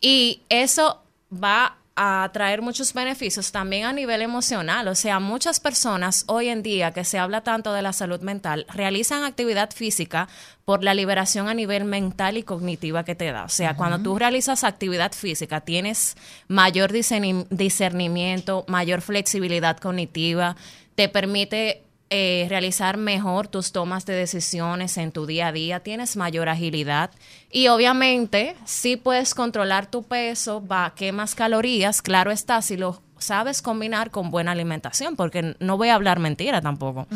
y 0.00 0.42
eso 0.48 1.02
va 1.32 1.76
a 2.00 2.30
traer 2.32 2.62
muchos 2.62 2.94
beneficios 2.94 3.50
también 3.50 3.84
a 3.84 3.92
nivel 3.92 4.22
emocional. 4.22 4.86
O 4.86 4.94
sea, 4.94 5.18
muchas 5.18 5.58
personas 5.58 6.22
hoy 6.28 6.48
en 6.48 6.62
día 6.62 6.92
que 6.92 7.02
se 7.02 7.18
habla 7.18 7.42
tanto 7.42 7.72
de 7.72 7.82
la 7.82 7.92
salud 7.92 8.20
mental 8.20 8.66
realizan 8.72 9.24
actividad 9.24 9.70
física 9.72 10.28
por 10.64 10.84
la 10.84 10.94
liberación 10.94 11.48
a 11.48 11.54
nivel 11.54 11.84
mental 11.84 12.36
y 12.36 12.44
cognitiva 12.44 13.04
que 13.04 13.16
te 13.16 13.32
da. 13.32 13.42
O 13.44 13.48
sea, 13.48 13.74
cuando 13.74 13.98
tú 13.98 14.16
realizas 14.16 14.62
actividad 14.62 15.10
física, 15.12 15.60
tienes 15.62 16.16
mayor 16.46 16.92
discerni- 16.92 17.48
discernimiento, 17.50 18.64
mayor 18.68 19.00
flexibilidad 19.00 19.76
cognitiva, 19.78 20.54
te 20.94 21.08
permite 21.08 21.82
eh, 22.10 22.46
realizar 22.48 22.96
mejor 22.96 23.48
tus 23.48 23.72
tomas 23.72 24.06
de 24.06 24.14
decisiones 24.14 24.96
en 24.96 25.12
tu 25.12 25.26
día 25.26 25.48
a 25.48 25.52
día, 25.52 25.80
tienes 25.80 26.16
mayor 26.16 26.48
agilidad 26.48 27.10
y 27.50 27.68
obviamente 27.68 28.56
sí 28.64 28.96
puedes 28.96 29.34
controlar 29.34 29.90
tu 29.90 30.02
peso, 30.02 30.66
va, 30.66 30.94
quemas 30.94 31.34
calorías, 31.34 32.00
claro 32.00 32.30
está, 32.30 32.62
si 32.62 32.76
lo 32.76 33.02
sabes 33.18 33.62
combinar 33.62 34.10
con 34.10 34.30
buena 34.30 34.52
alimentación, 34.52 35.16
porque 35.16 35.54
no 35.60 35.76
voy 35.76 35.88
a 35.88 35.94
hablar 35.94 36.18
mentira 36.18 36.60
tampoco. 36.60 37.06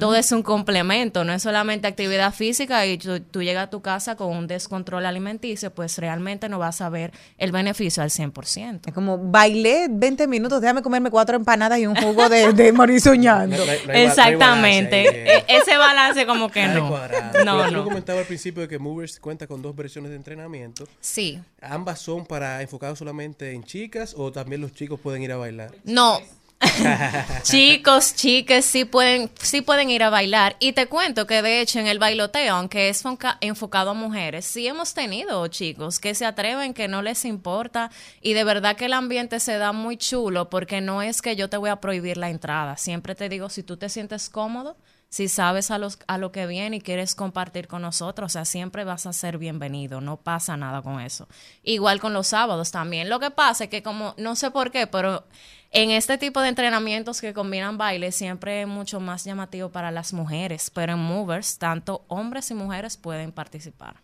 Todo 0.00 0.16
es 0.16 0.32
un 0.32 0.42
complemento, 0.42 1.24
no 1.24 1.32
es 1.32 1.42
solamente 1.42 1.86
actividad 1.88 2.32
física 2.34 2.84
y 2.86 2.98
tú, 2.98 3.20
tú 3.20 3.42
llegas 3.42 3.64
a 3.68 3.70
tu 3.70 3.80
casa 3.82 4.16
con 4.16 4.28
un 4.36 4.46
descontrol 4.46 5.06
alimenticio, 5.06 5.72
pues 5.72 5.98
realmente 5.98 6.48
no 6.48 6.58
vas 6.58 6.80
a 6.80 6.88
ver 6.88 7.12
el 7.38 7.52
beneficio 7.52 8.02
al 8.02 8.10
100%. 8.10 8.80
Es 8.86 8.94
como 8.94 9.18
bailé 9.18 9.86
20 9.90 10.26
minutos, 10.26 10.60
déjame 10.60 10.82
comerme 10.82 11.10
cuatro 11.10 11.36
empanadas 11.36 11.78
y 11.78 11.86
un 11.86 11.94
jugo 11.96 12.28
de, 12.28 12.52
de 12.52 12.72
morir 12.72 13.00
soñando. 13.00 13.56
No- 13.56 13.64
no 13.64 13.72
no 13.86 13.92
Exactamente. 13.92 15.02
balance 15.04 15.18
ahí, 15.20 15.28
eh. 15.38 15.44
E- 15.48 15.56
Ese 15.58 15.76
balance 15.76 16.26
como 16.26 16.50
que 16.50 16.66
no. 16.68 16.88
cuadrado. 16.88 17.30
Pero 17.32 17.44
No, 17.44 17.64
tú 17.66 17.72
no. 17.72 17.84
comentaba 17.84 18.20
al 18.20 18.26
principio 18.26 18.62
de 18.62 18.68
que 18.68 18.78
Movers 18.78 19.20
cuenta 19.20 19.46
con 19.46 19.62
dos 19.62 19.74
versiones 19.76 20.10
de 20.10 20.16
entrenamiento. 20.16 20.86
Sí. 21.00 21.40
¿Ambas 21.60 22.00
son 22.00 22.26
para 22.26 22.60
enfocados 22.62 22.98
solamente 22.98 23.52
en 23.52 23.62
chicas 23.64 24.14
o 24.16 24.32
también 24.32 24.60
los 24.60 24.72
chicos 24.72 24.98
pueden 25.00 25.22
ir 25.22 25.32
a 25.32 25.36
bailar? 25.36 25.51
No. 25.84 26.20
Chicos, 27.42 28.14
chiques, 28.14 28.64
sí 28.64 28.84
pueden, 28.84 29.30
sí 29.40 29.62
pueden 29.62 29.90
ir 29.90 30.02
a 30.02 30.10
bailar. 30.10 30.56
Y 30.60 30.72
te 30.72 30.86
cuento 30.86 31.26
que 31.26 31.42
de 31.42 31.60
hecho 31.60 31.78
en 31.80 31.86
el 31.86 31.98
bailoteo, 31.98 32.54
aunque 32.54 32.88
es 32.88 33.02
enfocado 33.40 33.90
a 33.90 33.94
mujeres, 33.94 34.44
sí 34.44 34.66
hemos 34.66 34.94
tenido 34.94 35.46
chicos 35.48 35.98
que 35.98 36.14
se 36.14 36.24
atreven, 36.24 36.74
que 36.74 36.88
no 36.88 37.02
les 37.02 37.24
importa. 37.24 37.90
Y 38.20 38.34
de 38.34 38.44
verdad 38.44 38.76
que 38.76 38.86
el 38.86 38.92
ambiente 38.92 39.40
se 39.40 39.58
da 39.58 39.72
muy 39.72 39.96
chulo 39.96 40.50
porque 40.50 40.80
no 40.80 41.02
es 41.02 41.20
que 41.20 41.36
yo 41.36 41.48
te 41.48 41.56
voy 41.56 41.70
a 41.70 41.80
prohibir 41.80 42.16
la 42.16 42.30
entrada. 42.30 42.76
Siempre 42.76 43.14
te 43.14 43.28
digo, 43.28 43.48
si 43.48 43.62
tú 43.62 43.76
te 43.76 43.88
sientes 43.88 44.28
cómodo, 44.28 44.76
si 45.12 45.28
sabes 45.28 45.70
a, 45.70 45.76
los, 45.76 45.98
a 46.06 46.16
lo 46.16 46.32
que 46.32 46.46
viene 46.46 46.76
y 46.76 46.80
quieres 46.80 47.14
compartir 47.14 47.68
con 47.68 47.82
nosotros, 47.82 48.24
o 48.24 48.32
sea, 48.32 48.46
siempre 48.46 48.82
vas 48.84 49.04
a 49.04 49.12
ser 49.12 49.36
bienvenido, 49.36 50.00
no 50.00 50.16
pasa 50.16 50.56
nada 50.56 50.80
con 50.80 51.02
eso. 51.02 51.28
Igual 51.62 52.00
con 52.00 52.14
los 52.14 52.28
sábados 52.28 52.70
también. 52.70 53.10
Lo 53.10 53.20
que 53.20 53.30
pasa 53.30 53.64
es 53.64 53.70
que 53.70 53.82
como, 53.82 54.14
no 54.16 54.36
sé 54.36 54.50
por 54.50 54.70
qué, 54.70 54.86
pero 54.86 55.26
en 55.70 55.90
este 55.90 56.16
tipo 56.16 56.40
de 56.40 56.48
entrenamientos 56.48 57.20
que 57.20 57.34
combinan 57.34 57.76
baile 57.76 58.10
siempre 58.10 58.62
es 58.62 58.66
mucho 58.66 59.00
más 59.00 59.24
llamativo 59.24 59.68
para 59.68 59.90
las 59.90 60.14
mujeres, 60.14 60.70
pero 60.70 60.94
en 60.94 61.00
Movers 61.00 61.58
tanto 61.58 62.06
hombres 62.08 62.50
y 62.50 62.54
mujeres 62.54 62.96
pueden 62.96 63.32
participar. 63.32 64.01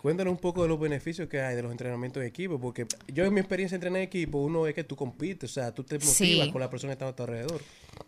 Cuéntanos 0.00 0.30
un 0.32 0.38
poco 0.38 0.62
de 0.62 0.68
los 0.68 0.80
beneficios 0.80 1.28
que 1.28 1.40
hay 1.42 1.54
de 1.54 1.62
los 1.62 1.70
entrenamientos 1.70 2.22
de 2.22 2.26
equipo, 2.26 2.58
porque 2.58 2.86
yo 3.08 3.24
en 3.24 3.34
mi 3.34 3.40
experiencia 3.40 3.76
de 3.76 3.80
entrenar 3.80 3.98
en 3.98 4.04
equipo, 4.08 4.38
uno 4.38 4.66
es 4.66 4.74
que 4.74 4.82
tú 4.82 4.96
compites, 4.96 5.50
o 5.50 5.52
sea, 5.52 5.74
tú 5.74 5.84
te 5.84 5.96
motivas 5.96 6.16
Sí. 6.16 6.48
con 6.50 6.60
la 6.60 6.70
persona 6.70 6.90
que 6.92 6.94
está 6.94 7.08
a 7.08 7.14
tu 7.14 7.22
alrededor. 7.24 7.60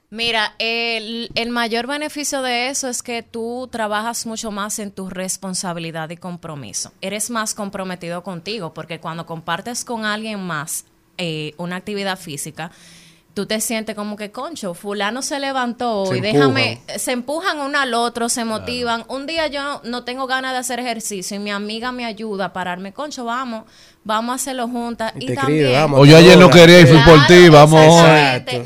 Mira, 0.08 0.54
el, 0.58 1.30
el 1.34 1.50
mayor 1.50 1.86
beneficio 1.86 2.40
de 2.40 2.68
eso 2.68 2.88
es 2.88 3.02
que 3.02 3.22
tú 3.22 3.68
trabajas 3.70 4.24
mucho 4.24 4.50
más 4.50 4.78
en 4.78 4.90
tu 4.90 5.10
responsabilidad 5.10 6.08
y 6.10 6.16
compromiso. 6.16 6.92
Eres 7.02 7.28
más 7.28 7.54
comprometido 7.54 8.22
contigo 8.22 8.72
porque 8.72 8.98
cuando 8.98 9.26
compartes 9.26 9.84
con 9.84 10.04
alguien 10.06 10.40
más 10.40 10.86
eh, 11.18 11.52
una 11.58 11.76
actividad 11.76 12.18
física, 12.18 12.70
tú 13.34 13.46
te 13.46 13.60
sientes 13.60 13.94
como 13.94 14.16
que, 14.16 14.30
concho, 14.30 14.74
fulano 14.74 15.22
se 15.22 15.38
levantó 15.40 16.06
Se 16.06 16.18
y 16.18 16.20
déjame, 16.20 16.80
se 16.96 17.12
empujan 17.12 17.60
uno 17.60 17.78
al 17.78 17.94
otro, 17.94 18.28
se 18.28 18.44
motivan. 18.44 19.04
Un 19.08 19.26
día 19.26 19.46
yo 19.46 19.62
no, 19.62 19.80
no 19.84 20.04
tengo 20.04 20.26
ganas 20.26 20.52
de 20.52 20.58
hacer 20.58 20.80
ejercicio 20.80 21.36
y 21.36 21.40
mi 21.40 21.50
amiga 21.50 21.92
me 21.92 22.04
ayuda 22.04 22.46
a 22.46 22.52
pararme, 22.52 22.92
concho, 22.92 23.24
vamos, 23.24 23.64
vamos 24.04 24.32
a 24.32 24.34
hacerlo 24.36 24.68
juntas. 24.68 25.12
Y 25.18 25.24
Y, 25.24 25.26
te 25.28 25.34
también... 25.34 25.72
vamos. 25.72 26.00
O 26.00 26.04
yo 26.04 26.16
ayer 26.16 26.38
no 26.38 26.50
quería 26.50 26.80
y 26.80 26.86
fui 26.86 26.98
por 27.02 27.26
ti, 27.26 27.48
Claro, 27.48 27.52
vamos. 27.52 28.04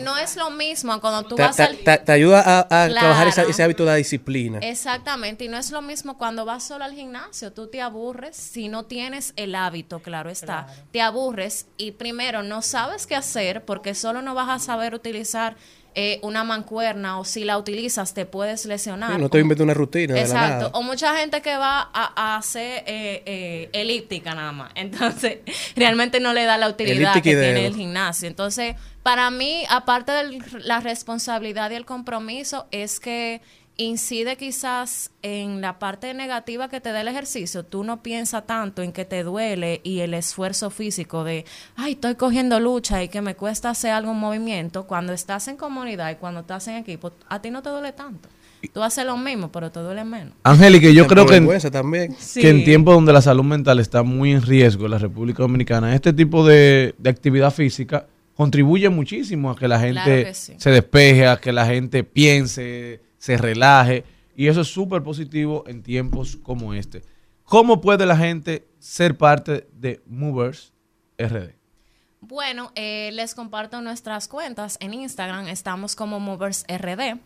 No 0.02 0.16
es 0.18 0.36
lo 0.36 0.50
mismo 0.50 1.00
cuando 1.00 1.24
tú 1.28 1.34
Te, 1.36 1.42
vas 1.42 1.60
al... 1.60 1.76
te- 1.78 1.98
te 1.98 2.12
ayuda 2.12 2.40
a, 2.44 2.60
a 2.60 2.88
Claro. 2.88 2.94
trabajar 2.94 3.28
ese 3.28 3.62
hábito 3.62 3.84
de 3.84 3.90
la 3.90 3.96
disciplina. 3.96 4.58
Exactamente, 4.60 5.44
y 5.44 5.48
no 5.48 5.58
es 5.58 5.70
lo 5.70 5.82
mismo 5.82 6.16
cuando 6.18 6.44
vas 6.44 6.64
solo 6.64 6.84
al 6.84 6.92
gimnasio, 6.94 7.52
tú 7.52 7.68
te 7.68 7.80
aburres 7.82 8.36
si 8.36 8.68
no 8.68 8.84
tienes 8.84 9.32
el 9.36 9.54
hábito, 9.54 10.00
claro 10.00 10.30
está, 10.30 10.66
te 10.92 11.00
aburres 11.00 11.66
y 11.76 11.92
primero 11.92 12.42
no 12.42 12.62
sabes 12.62 13.06
qué 13.06 13.16
hacer 13.16 13.64
porque 13.64 13.94
solo 13.94 14.22
no 14.22 14.34
vas 14.34 14.48
a 14.48 14.58
saber 14.58 14.94
utilizar 14.94 15.56
eh, 15.98 16.18
una 16.22 16.44
mancuerna 16.44 17.18
o 17.18 17.24
si 17.24 17.44
la 17.44 17.56
utilizas 17.56 18.12
te 18.12 18.26
puedes 18.26 18.66
lesionar. 18.66 19.14
Sí, 19.14 19.18
no 19.18 19.30
te 19.30 19.40
inventas 19.40 19.64
una 19.64 19.72
rutina 19.72 20.12
de 20.14 20.20
la 20.20 20.26
Exacto, 20.26 20.66
nada. 20.66 20.70
o 20.74 20.82
mucha 20.82 21.16
gente 21.16 21.40
que 21.40 21.56
va 21.56 21.80
a, 21.92 22.12
a 22.14 22.36
hacer 22.36 22.84
eh, 22.86 23.22
eh, 23.24 23.70
elíptica 23.72 24.34
nada 24.34 24.52
más, 24.52 24.70
entonces 24.76 25.38
realmente 25.74 26.20
no 26.20 26.34
le 26.34 26.44
da 26.44 26.58
la 26.58 26.68
utilidad 26.68 26.96
Elíptica 26.98 27.22
que 27.22 27.30
tiene 27.30 27.52
dedo. 27.54 27.66
el 27.68 27.74
gimnasio. 27.76 28.28
Entonces, 28.28 28.76
para 29.02 29.30
mí, 29.30 29.64
aparte 29.70 30.12
de 30.12 30.38
la 30.60 30.80
responsabilidad 30.80 31.70
y 31.70 31.76
el 31.76 31.86
compromiso, 31.86 32.66
es 32.72 33.00
que 33.00 33.40
incide 33.76 34.36
quizás 34.36 35.10
en 35.22 35.60
la 35.60 35.78
parte 35.78 36.14
negativa 36.14 36.68
que 36.68 36.80
te 36.80 36.92
da 36.92 37.00
el 37.00 37.08
ejercicio. 37.08 37.64
Tú 37.64 37.84
no 37.84 38.02
piensas 38.02 38.46
tanto 38.46 38.82
en 38.82 38.92
que 38.92 39.04
te 39.04 39.22
duele 39.22 39.80
y 39.84 40.00
el 40.00 40.14
esfuerzo 40.14 40.70
físico 40.70 41.24
de, 41.24 41.44
ay, 41.76 41.92
estoy 41.92 42.14
cogiendo 42.14 42.58
lucha 42.60 43.02
y 43.02 43.08
que 43.08 43.20
me 43.20 43.34
cuesta 43.34 43.70
hacer 43.70 43.92
algún 43.92 44.18
movimiento. 44.18 44.86
Cuando 44.86 45.12
estás 45.12 45.48
en 45.48 45.56
comunidad 45.56 46.10
y 46.10 46.14
cuando 46.16 46.40
estás 46.40 46.68
en 46.68 46.76
equipo, 46.76 47.12
a 47.28 47.42
ti 47.42 47.50
no 47.50 47.62
te 47.62 47.70
duele 47.70 47.92
tanto. 47.92 48.28
Tú 48.72 48.82
haces 48.82 49.04
lo 49.04 49.16
mismo, 49.16 49.52
pero 49.52 49.70
te 49.70 49.80
duele 49.80 50.04
menos. 50.04 50.32
Angélica, 50.42 50.88
yo 50.90 51.06
creo 51.06 51.26
que 51.26 51.36
en, 51.36 51.70
también. 51.70 52.16
que 52.34 52.48
en 52.48 52.64
tiempos 52.64 52.94
donde 52.94 53.12
la 53.12 53.22
salud 53.22 53.44
mental 53.44 53.78
está 53.78 54.02
muy 54.02 54.32
en 54.32 54.42
riesgo 54.42 54.86
en 54.86 54.92
la 54.92 54.98
República 54.98 55.42
Dominicana, 55.42 55.94
este 55.94 56.12
tipo 56.12 56.44
de, 56.44 56.94
de 56.98 57.10
actividad 57.10 57.52
física 57.52 58.06
contribuye 58.34 58.88
muchísimo 58.88 59.50
a 59.50 59.56
que 59.56 59.68
la 59.68 59.78
gente 59.78 60.02
Claro 60.02 60.24
que 60.24 60.34
sí. 60.34 60.54
se 60.58 60.70
despeje, 60.70 61.26
a 61.26 61.36
que 61.36 61.52
la 61.52 61.66
gente 61.66 62.04
piense, 62.04 63.00
se 63.26 63.36
relaje. 63.36 64.04
Y 64.36 64.46
eso 64.46 64.60
es 64.60 64.68
súper 64.68 65.02
positivo 65.02 65.64
en 65.66 65.82
tiempos 65.82 66.36
como 66.36 66.74
este. 66.74 67.02
¿Cómo 67.42 67.80
puede 67.80 68.06
la 68.06 68.16
gente 68.16 68.68
ser 68.78 69.16
parte 69.16 69.66
de 69.72 70.00
Movers 70.06 70.72
RD? 71.18 71.54
Bueno, 72.20 72.70
eh, 72.74 73.10
les 73.12 73.34
comparto 73.34 73.80
nuestras 73.80 74.28
cuentas. 74.28 74.76
En 74.80 74.94
Instagram 74.94 75.48
estamos 75.48 75.96
como 75.96 76.20
Movers 76.20 76.64
RD. 76.68 77.18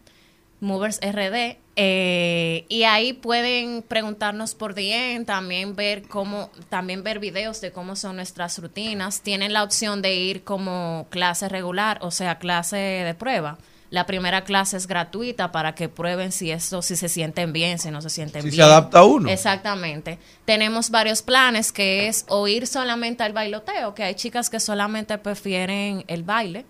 Movers 0.60 1.00
RD. 1.02 1.58
eh, 1.76 2.66
y 2.68 2.82
ahí 2.84 3.14
pueden 3.14 3.82
preguntarnos 3.82 4.54
por 4.54 4.74
DM, 4.74 5.24
también 5.24 5.74
ver 5.74 6.02
cómo, 6.02 6.50
también 6.68 7.02
ver 7.02 7.18
videos 7.18 7.60
de 7.60 7.72
cómo 7.72 7.96
son 7.96 8.16
nuestras 8.16 8.58
rutinas. 8.58 9.22
Tienen 9.22 9.52
la 9.52 9.64
opción 9.64 10.00
de 10.00 10.14
ir 10.14 10.44
como 10.44 11.06
clase 11.10 11.48
regular, 11.48 11.98
o 12.02 12.10
sea, 12.10 12.38
clase 12.38 12.76
de 12.76 13.14
prueba. 13.14 13.58
La 13.90 14.06
primera 14.06 14.44
clase 14.44 14.76
es 14.76 14.86
gratuita 14.86 15.50
para 15.50 15.74
que 15.74 15.88
prueben 15.88 16.30
si 16.30 16.52
esto, 16.52 16.80
si 16.80 16.94
se 16.94 17.08
sienten 17.08 17.52
bien, 17.52 17.78
si 17.80 17.90
no 17.90 18.00
se 18.00 18.08
sienten 18.08 18.42
Si 18.42 18.50
se 18.50 18.56
bien. 18.56 18.66
adapta 18.66 19.02
uno. 19.02 19.28
Exactamente. 19.28 20.18
Tenemos 20.44 20.90
varios 20.90 21.22
planes 21.22 21.72
que 21.72 22.06
es 22.06 22.24
o 22.28 22.46
ir 22.46 22.68
solamente 22.68 23.24
al 23.24 23.32
bailoteo, 23.32 23.92
que 23.94 24.04
hay 24.04 24.14
chicas 24.14 24.48
que 24.48 24.60
solamente 24.60 25.18
prefieren 25.18 26.04
el 26.06 26.22
baile. 26.22 26.64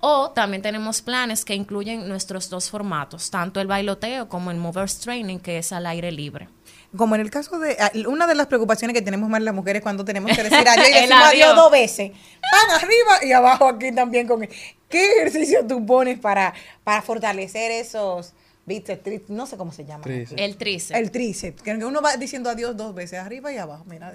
O 0.00 0.30
también 0.30 0.62
tenemos 0.62 1.00
planes 1.02 1.44
que 1.44 1.54
incluyen 1.54 2.08
nuestros 2.08 2.48
dos 2.50 2.68
formatos, 2.70 3.30
tanto 3.30 3.60
el 3.60 3.68
bailoteo 3.68 4.28
como 4.28 4.50
el 4.50 4.56
movers 4.56 4.98
training, 4.98 5.38
que 5.38 5.58
es 5.58 5.72
al 5.72 5.86
aire 5.86 6.10
libre. 6.10 6.48
Como 6.96 7.14
en 7.14 7.20
el 7.20 7.30
caso 7.30 7.58
de 7.58 7.76
ah, 7.80 7.90
una 8.06 8.26
de 8.26 8.34
las 8.34 8.46
preocupaciones 8.46 8.94
que 8.94 9.02
tenemos 9.02 9.28
más 9.28 9.40
las 9.42 9.54
mujeres 9.54 9.82
cuando 9.82 10.04
tenemos 10.04 10.34
que 10.36 10.42
decir 10.42 10.68
adiós 10.68 10.88
y 10.90 10.92
El 10.92 11.02
decimos 11.02 11.24
adiós 11.24 11.44
adiós. 11.50 11.56
dos 11.56 11.70
veces. 11.70 12.10
Van 12.10 12.76
arriba 12.76 13.24
y 13.24 13.32
abajo 13.32 13.66
aquí 13.68 13.92
también 13.92 14.26
con 14.26 14.46
¿Qué 14.88 15.12
ejercicio 15.16 15.66
tú 15.66 15.84
pones 15.86 16.18
para, 16.18 16.52
para 16.84 17.00
fortalecer 17.00 17.70
esos 17.70 18.34
bíceps, 18.66 19.30
no 19.30 19.46
sé 19.46 19.56
cómo 19.56 19.72
se 19.72 19.84
llama? 19.84 20.04
Tríceps. 20.04 20.40
El 20.40 20.56
tríceps. 20.56 21.00
El 21.00 21.10
tríceps, 21.10 21.62
que 21.62 21.72
uno 21.72 22.02
va 22.02 22.16
diciendo 22.16 22.50
adiós 22.50 22.76
dos 22.76 22.94
veces, 22.94 23.18
arriba 23.18 23.52
y 23.52 23.56
abajo, 23.56 23.84
mira. 23.86 24.12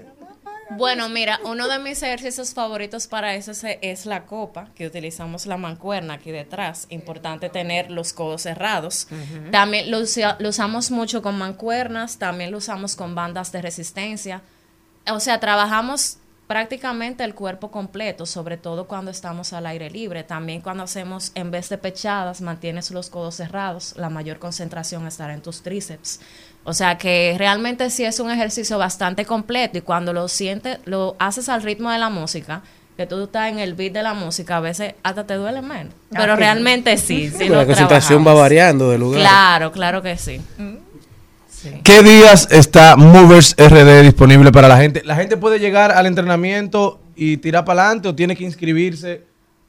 Bueno, 0.72 1.07
mira, 1.09 1.39
uno 1.43 1.68
de 1.68 1.80
mis 1.80 2.01
ejercicios 2.03 2.53
favoritos 2.53 3.07
para 3.07 3.36
eso 3.36 3.51
es, 3.82 4.05
la 4.05 4.26
copa, 4.26 4.70
que 4.76 4.86
utilizamos 4.86 5.45
la 5.45 5.57
mancuerna 5.57 6.15
aquí 6.15 6.32
detrás. 6.32 6.88
Importante 6.89 7.49
tener 7.49 7.89
los 7.89 8.13
codos 8.13 8.41
cerrados. 8.43 9.07
También 9.51 9.89
lo, 9.91 9.99
lo 10.39 10.49
usamos 10.49 10.91
mucho 10.91 11.22
con 11.22 11.38
mancuernas, 11.38 12.18
también 12.18 12.51
lo 12.51 12.57
usamos 12.57 12.95
con 12.95 13.15
bandas 13.15 13.51
de 13.51 13.61
resistencia. 13.61 14.41
O 15.09 15.20
sea, 15.20 15.39
trabajamos 15.39 16.18
prácticamente 16.47 17.24
el 17.24 17.36
cuerpo 17.36 17.70
completo, 17.70 18.26
sobre 18.26 18.57
todo 18.57 18.88
cuando 18.88 19.11
estamos 19.11 19.53
al 19.53 19.65
aire 19.65 19.89
libre. 19.89 20.24
También 20.24 20.61
cuando 20.61 20.84
hacemos, 20.84 21.32
en 21.36 21.51
vez 21.51 21.70
de 21.70 21.78
pechadas, 21.78 22.41
mantienes 22.41 22.89
los 22.91 23.09
codos 23.09 23.36
cerrados, 23.36 23.93
la 23.97 24.09
mayor 24.09 24.39
concentración 24.39 25.05
estará 25.05 25.34
en 25.34 25.41
tus 25.41 25.61
tríceps. 25.61 26.22
O 26.70 26.74
sea 26.74 26.97
que 26.97 27.34
realmente 27.38 27.89
sí 27.89 28.03
es 28.03 28.20
un 28.20 28.30
ejercicio 28.30 28.78
bastante 28.78 29.24
completo 29.24 29.78
y 29.78 29.82
cuando 29.82 30.11
lo 30.11 30.28
sientes, 30.28 30.80
lo 30.84 31.15
haces 31.18 31.47
al 31.47 31.63
ritmo 31.63 31.89
de 31.91 31.97
la 31.97 32.09
música, 32.09 32.61
que 32.97 33.05
tú 33.05 33.24
estás 33.24 33.49
en 33.49 33.59
el 33.59 33.74
beat 33.74 33.93
de 33.93 34.03
la 34.03 34.13
música, 34.13 34.57
a 34.57 34.59
veces 34.59 34.95
hasta 35.01 35.26
te 35.26 35.36
duele 35.36 35.61
menos. 35.61 35.93
Ah, 36.11 36.18
Pero 36.18 36.36
realmente 36.36 36.97
sí. 36.97 37.32
sí 37.38 37.47
la 37.47 37.61
lo 37.61 37.65
concentración 37.65 38.28
va 38.28 38.34
variando 38.34 38.89
de 38.89 38.97
lugar. 38.97 39.22
Claro, 39.22 39.72
claro 39.72 40.01
que 40.01 40.18
sí. 40.18 40.41
Sí. 41.47 41.72
¿Qué 41.86 42.03
días 42.03 42.49
está 42.51 42.97
Movers 42.97 43.55
RD 43.57 44.01
disponible 44.01 44.51
para 44.51 44.68
la 44.68 44.76
gente? 44.76 45.03
¿La 45.05 45.15
gente 45.15 45.38
puede 45.38 45.59
llegar 45.59 45.93
al 45.93 46.05
entrenamiento 46.05 46.99
y 47.15 47.38
tirar 47.38 47.63
para 47.63 47.84
adelante 47.84 48.09
o 48.09 48.13
tiene 48.13 48.36
que 48.36 48.43
inscribirse? 48.43 49.24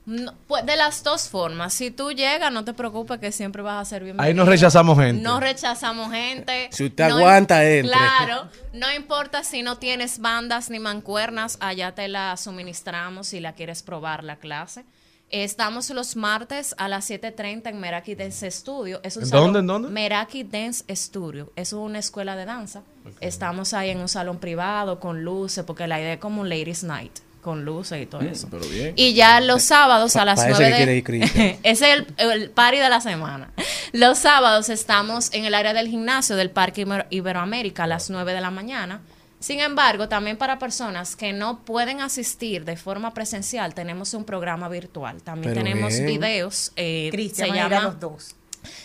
No, 0.08 0.32
pues 0.46 0.64
de 0.64 0.74
las 0.74 1.04
dos 1.04 1.28
formas. 1.28 1.74
Si 1.74 1.90
tú 1.90 2.12
llegas, 2.12 2.50
no 2.50 2.64
te 2.64 2.72
preocupes 2.72 3.18
que 3.18 3.30
siempre 3.30 3.60
vas 3.60 3.82
a 3.82 3.84
ser 3.84 4.04
bienvenido. 4.04 4.26
Ahí 4.26 4.32
no 4.32 4.46
rechazamos 4.46 4.98
gente. 4.98 5.20
No 5.22 5.38
rechazamos 5.38 6.10
gente. 6.10 6.70
Si 6.72 6.86
usted 6.86 7.08
No 7.10 7.16
aguanta, 7.18 7.62
entre. 7.62 7.92
Claro. 7.92 8.48
No 8.72 8.90
importa 8.90 9.44
si 9.44 9.62
no 9.62 9.76
tienes 9.76 10.18
bandas 10.20 10.70
ni 10.70 10.78
mancuernas, 10.78 11.58
allá 11.60 11.94
te 11.94 12.08
la 12.08 12.36
suministramos 12.38 13.26
si 13.26 13.40
la 13.40 13.52
quieres 13.52 13.82
probar 13.82 14.24
la 14.24 14.36
clase. 14.36 14.86
Estamos 15.30 15.90
los 15.90 16.16
martes 16.16 16.74
a 16.78 16.88
las 16.88 17.10
7.30 17.10 17.68
en 17.68 17.78
Meraki 17.78 18.14
Dance 18.14 18.50
Studio. 18.50 19.00
Es 19.02 19.18
un 19.18 19.24
¿En 19.24 19.28
salón- 19.28 19.44
dónde, 19.52 19.58
en 19.58 19.66
dónde? 19.66 19.88
Meraki 19.90 20.42
Dance 20.42 20.84
Studio. 20.96 21.52
Es 21.54 21.74
una 21.74 21.98
escuela 21.98 22.34
de 22.34 22.46
danza. 22.46 22.80
Estamos 23.20 23.74
ahí 23.74 23.90
en 23.90 24.00
un 24.00 24.08
salón 24.08 24.38
privado 24.38 25.00
con 25.00 25.22
luces, 25.24 25.64
porque 25.66 25.86
la 25.86 26.00
idea 26.00 26.14
es 26.14 26.18
como 26.18 26.40
un 26.40 26.48
ladies 26.48 26.82
night, 26.82 27.12
con 27.48 27.64
luces 27.64 28.02
y 28.02 28.06
todo 28.06 28.20
eso. 28.20 28.48
Pero 28.50 28.66
bien. 28.68 28.92
Y 28.96 29.14
ya 29.14 29.40
los 29.40 29.62
sábados 29.62 30.16
a 30.16 30.24
las 30.24 30.38
parece 30.40 30.70
9 30.70 31.02
que 31.02 31.12
de... 31.12 31.58
Ese 31.62 31.92
es 31.92 31.98
el, 31.98 32.06
el 32.32 32.50
party 32.50 32.78
de 32.78 32.88
la 32.88 33.00
semana. 33.00 33.50
Los 33.92 34.18
sábados 34.18 34.68
estamos 34.68 35.32
en 35.32 35.44
el 35.46 35.54
área 35.54 35.72
del 35.72 35.88
gimnasio 35.88 36.36
del 36.36 36.50
Parque 36.50 36.86
Iber- 36.86 37.06
Iberoamérica 37.10 37.84
a 37.84 37.86
las 37.86 38.10
9 38.10 38.34
de 38.34 38.40
la 38.40 38.50
mañana. 38.50 39.00
Sin 39.40 39.60
embargo, 39.60 40.08
también 40.08 40.36
para 40.36 40.58
personas 40.58 41.14
que 41.14 41.32
no 41.32 41.60
pueden 41.64 42.00
asistir 42.00 42.64
de 42.64 42.76
forma 42.76 43.14
presencial, 43.14 43.72
tenemos 43.72 44.12
un 44.14 44.24
programa 44.24 44.68
virtual. 44.68 45.22
También 45.22 45.54
Pero 45.54 45.64
tenemos 45.64 45.92
bien. 45.94 46.06
videos. 46.06 46.72
eh, 46.76 47.08
Cristian 47.12 47.48
se 47.50 47.54
llama 47.54 47.80
los 47.82 48.00
dos. 48.00 48.34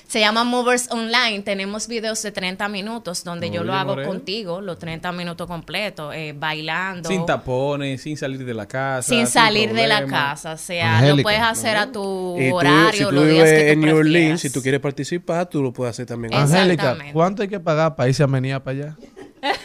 Se 0.07 0.19
llama 0.19 0.43
Movers 0.43 0.89
Online. 0.91 1.41
Tenemos 1.41 1.87
videos 1.87 2.21
de 2.21 2.31
30 2.31 2.67
minutos 2.69 3.23
donde 3.23 3.49
yo 3.49 3.63
lo 3.63 3.73
hago 3.73 3.91
Morel. 3.91 4.05
contigo, 4.07 4.61
los 4.61 4.77
30 4.79 5.11
minutos 5.11 5.47
completos, 5.47 6.13
eh, 6.15 6.33
bailando. 6.37 7.09
Sin 7.09 7.25
tapones, 7.25 8.01
sin 8.01 8.15
salir 8.17 8.45
de 8.45 8.53
la 8.53 8.67
casa. 8.67 9.01
sin 9.09 9.25
salir 9.27 9.73
de 9.73 9.87
la 9.87 10.05
casa, 10.05 10.53
o 10.53 10.57
sea, 10.57 10.97
Angélica. 10.99 11.15
lo 11.17 11.23
puedes 11.23 11.41
hacer 11.41 11.77
a 11.77 11.91
tu 11.91 12.37
Y 12.39 12.49
tú, 12.49 12.55
horario, 12.55 12.91
si 12.91 13.03
tú 13.05 13.11
los 13.11 13.23
días 13.25 13.33
vives 13.45 13.49
que 13.63 13.71
en 13.71 13.79
tú 13.81 13.85
New 13.87 13.95
prefieras. 13.95 13.99
Orleans, 13.99 14.41
si 14.41 14.49
tú 14.51 14.61
quieres 14.61 14.79
participar, 14.81 15.49
tú 15.49 15.61
lo 15.63 15.73
puedes 15.73 15.91
hacer 15.95 16.05
también. 16.05 16.33
Es- 16.33 16.39
Angélica. 16.39 16.97
¿cuánto 17.11 17.41
hay 17.41 17.47
que 17.47 17.59
pagar 17.59 17.95
para 17.95 18.09
irse 18.09 18.23
a 18.23 18.27
Menía 18.27 18.63
para 18.63 18.77
allá? 18.77 18.95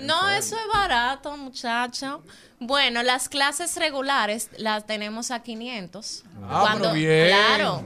No, 0.00 0.28
eso 0.28 0.54
es 0.54 0.62
barato, 0.72 1.36
muchacho. 1.36 2.22
Bueno, 2.60 3.02
las 3.02 3.28
clases 3.28 3.76
regulares 3.76 4.48
las 4.56 4.86
tenemos 4.86 5.30
a 5.32 5.42
500. 5.42 6.22
Ah, 6.48 6.76
pero 6.78 6.92
bien. 6.92 7.28
Claro. 7.28 7.84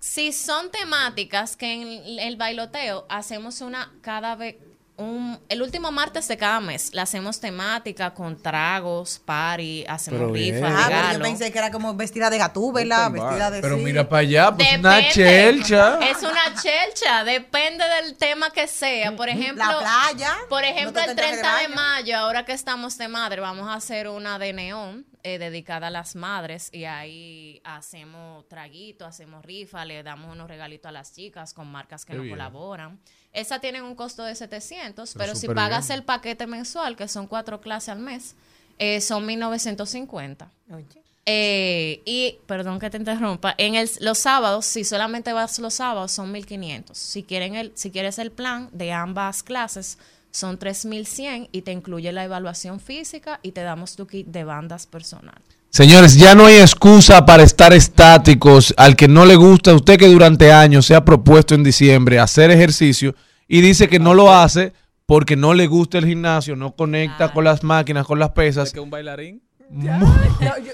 Si 0.00 0.32
son 0.32 0.70
temáticas 0.70 1.56
que 1.56 1.72
en 1.72 2.18
el 2.18 2.36
bailoteo 2.36 3.04
hacemos 3.10 3.60
una 3.60 3.92
cada 4.00 4.34
vez 4.34 4.56
un, 5.00 5.38
el 5.48 5.62
último 5.62 5.90
martes 5.90 6.28
de 6.28 6.36
cada 6.36 6.60
mes 6.60 6.92
la 6.94 7.02
hacemos 7.02 7.40
temática 7.40 8.12
con 8.14 8.36
tragos, 8.40 9.18
party, 9.24 9.84
hacemos 9.88 10.30
rifas, 10.32 10.72
Ah, 10.74 10.86
pero 10.88 11.12
yo 11.18 11.20
pensé 11.22 11.50
que 11.50 11.58
era 11.58 11.70
como 11.70 11.94
vestida 11.94 12.30
de 12.30 12.38
gatúbela, 12.38 13.08
vestida 13.08 13.50
de 13.50 13.60
Pero 13.60 13.76
sí. 13.78 13.82
mira 13.84 14.08
para 14.08 14.20
allá, 14.20 14.54
pues 14.54 14.78
una 14.78 15.08
chelcha. 15.08 15.98
Es 16.10 16.18
una 16.22 16.54
chelcha, 16.62 17.24
depende 17.24 17.84
del 18.02 18.16
tema 18.16 18.50
que 18.50 18.66
sea. 18.66 19.16
Por 19.16 19.28
ejemplo, 19.28 19.64
La 19.64 19.78
playa. 19.78 20.36
Por 20.48 20.64
ejemplo, 20.64 21.00
el 21.02 21.16
traje 21.16 21.32
30 21.40 21.56
de 21.58 21.68
mayo, 21.68 22.16
ahora 22.18 22.44
que 22.44 22.52
estamos 22.52 22.96
de 22.98 23.08
madre, 23.08 23.40
vamos 23.40 23.68
a 23.68 23.74
hacer 23.74 24.08
una 24.08 24.38
de 24.38 24.52
neón 24.52 25.06
eh, 25.22 25.38
dedicada 25.38 25.88
a 25.88 25.90
las 25.90 26.14
madres 26.16 26.68
y 26.72 26.84
ahí 26.84 27.60
hacemos 27.64 28.46
traguito, 28.48 29.04
hacemos 29.06 29.44
rifa, 29.44 29.84
le 29.84 30.02
damos 30.02 30.32
unos 30.32 30.48
regalitos 30.48 30.88
a 30.88 30.92
las 30.92 31.12
chicas 31.14 31.52
con 31.54 31.70
marcas 31.70 32.04
que 32.04 32.12
Qué 32.12 32.16
nos 32.18 32.24
bien. 32.24 32.36
colaboran. 32.36 33.00
Esa 33.32 33.60
tienen 33.60 33.84
un 33.84 33.94
costo 33.94 34.24
de 34.24 34.34
700, 34.34 35.14
pero 35.14 35.34
si 35.34 35.46
pagas 35.48 35.88
bien. 35.88 36.00
el 36.00 36.04
paquete 36.04 36.46
mensual, 36.46 36.96
que 36.96 37.06
son 37.06 37.26
cuatro 37.26 37.60
clases 37.60 37.90
al 37.90 38.00
mes, 38.00 38.34
eh, 38.78 39.00
son 39.00 39.24
1950. 39.26 40.50
Oye. 40.72 41.00
Eh, 41.26 42.02
y, 42.04 42.38
perdón 42.46 42.80
que 42.80 42.90
te 42.90 42.96
interrumpa, 42.96 43.54
en 43.56 43.76
el, 43.76 43.88
los 44.00 44.18
sábados, 44.18 44.66
si 44.66 44.82
solamente 44.82 45.32
vas 45.32 45.58
los 45.60 45.74
sábados, 45.74 46.10
son 46.10 46.32
1500. 46.32 46.96
Si, 46.98 47.22
quieren 47.22 47.54
el, 47.54 47.72
si 47.76 47.92
quieres 47.92 48.18
el 48.18 48.32
plan 48.32 48.68
de 48.72 48.90
ambas 48.92 49.44
clases, 49.44 49.98
son 50.32 50.58
3100 50.58 51.48
y 51.52 51.62
te 51.62 51.72
incluye 51.72 52.10
la 52.12 52.24
evaluación 52.24 52.80
física 52.80 53.38
y 53.42 53.52
te 53.52 53.62
damos 53.62 53.96
tu 53.96 54.06
kit 54.06 54.26
de 54.26 54.44
bandas 54.44 54.86
personal. 54.86 55.40
Señores, 55.70 56.16
ya 56.16 56.34
no 56.34 56.46
hay 56.46 56.56
excusa 56.56 57.24
para 57.24 57.42
estar 57.44 57.72
estáticos. 57.72 58.74
Al 58.76 58.96
que 58.96 59.06
no 59.08 59.24
le 59.24 59.36
gusta, 59.36 59.72
usted 59.72 59.98
que 59.98 60.08
durante 60.08 60.52
años 60.52 60.84
se 60.86 60.94
ha 60.94 61.04
propuesto 61.04 61.54
en 61.54 61.62
diciembre 61.62 62.18
hacer 62.18 62.50
ejercicio 62.50 63.14
y 63.46 63.60
dice 63.60 63.88
que 63.88 63.98
no 64.00 64.12
lo 64.14 64.32
hace 64.34 64.72
porque 65.06 65.36
no 65.36 65.54
le 65.54 65.66
gusta 65.68 65.98
el 65.98 66.06
gimnasio, 66.06 66.56
no 66.56 66.72
conecta 66.74 67.32
con 67.32 67.44
las 67.44 67.62
máquinas, 67.62 68.04
con 68.06 68.18
las 68.18 68.30
¿Es 68.30 68.34
pesas. 68.34 68.72
que 68.72 68.80
un 68.80 68.90
bailarín? 68.90 69.42
Yo, 69.72 69.92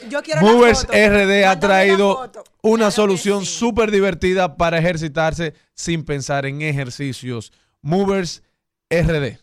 yo- 0.08 0.20
Movers. 0.40 0.86
RD 0.90 1.44
ha 1.44 1.60
traído 1.60 2.30
una 2.62 2.76
Claro 2.86 2.90
solución 2.90 3.44
sí. 3.44 3.52
súper 3.58 3.90
divertida 3.90 4.56
para 4.56 4.78
ejercitarse 4.78 5.52
sin 5.74 6.04
pensar 6.04 6.46
en 6.46 6.62
ejercicios. 6.62 7.52
Movers 7.82 8.42
RD. 8.90 9.38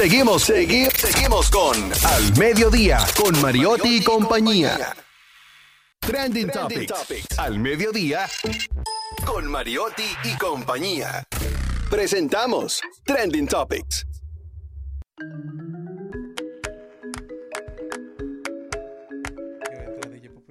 Seguimos, 0.00 0.48
segui- 0.48 0.90
seguimos 0.96 1.50
con 1.50 1.76
Al 2.06 2.38
Mediodía, 2.38 3.00
con 3.22 3.38
Mariotti 3.42 3.98
y 3.98 4.02
compañía. 4.02 4.96
Trending, 6.00 6.48
Topics. 6.48 7.38
Al 7.38 7.58
Mediodía, 7.58 8.26
con 9.26 9.46
Mariotti 9.50 10.06
y 10.24 10.38
compañía. 10.38 11.22
Presentamos 11.90 12.80
Trending 13.04 13.46
Topics. 13.46 14.06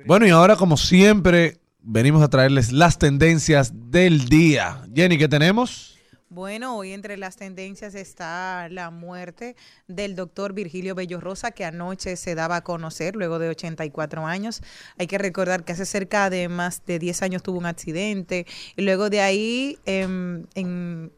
Bueno, 0.05 0.27
y 0.27 0.29
ahora 0.29 0.57
como 0.57 0.77
siempre, 0.77 1.57
venimos 1.79 2.21
a 2.21 2.27
traerles 2.29 2.71
las 2.71 2.99
tendencias 2.99 3.71
del 3.73 4.29
día. 4.29 4.83
Jenny, 4.93 5.17
¿qué 5.17 5.27
tenemos? 5.27 5.98
Bueno, 6.31 6.77
hoy 6.77 6.93
entre 6.93 7.17
las 7.17 7.37
tendencias 7.37 7.95
está 7.95 8.69
la 8.69 8.91
muerte 8.91 9.55
del 9.87 10.15
doctor 10.15 10.53
Virgilio 10.53 10.93
Bello 10.93 11.19
Rosa, 11.19 11.49
que 11.49 11.65
anoche 11.65 12.15
se 12.17 12.35
daba 12.35 12.57
a 12.57 12.63
conocer 12.63 13.15
luego 13.15 13.39
de 13.39 13.49
84 13.49 14.27
años. 14.27 14.61
Hay 14.99 15.07
que 15.07 15.17
recordar 15.17 15.65
que 15.65 15.71
hace 15.71 15.87
cerca 15.87 16.29
de 16.29 16.47
más 16.47 16.85
de 16.85 16.99
10 16.99 17.23
años 17.23 17.41
tuvo 17.41 17.57
un 17.57 17.65
accidente 17.65 18.45
y 18.75 18.83
luego 18.83 19.09
de 19.09 19.21
ahí, 19.21 19.79
em, 19.85 20.45
en, 20.53 21.11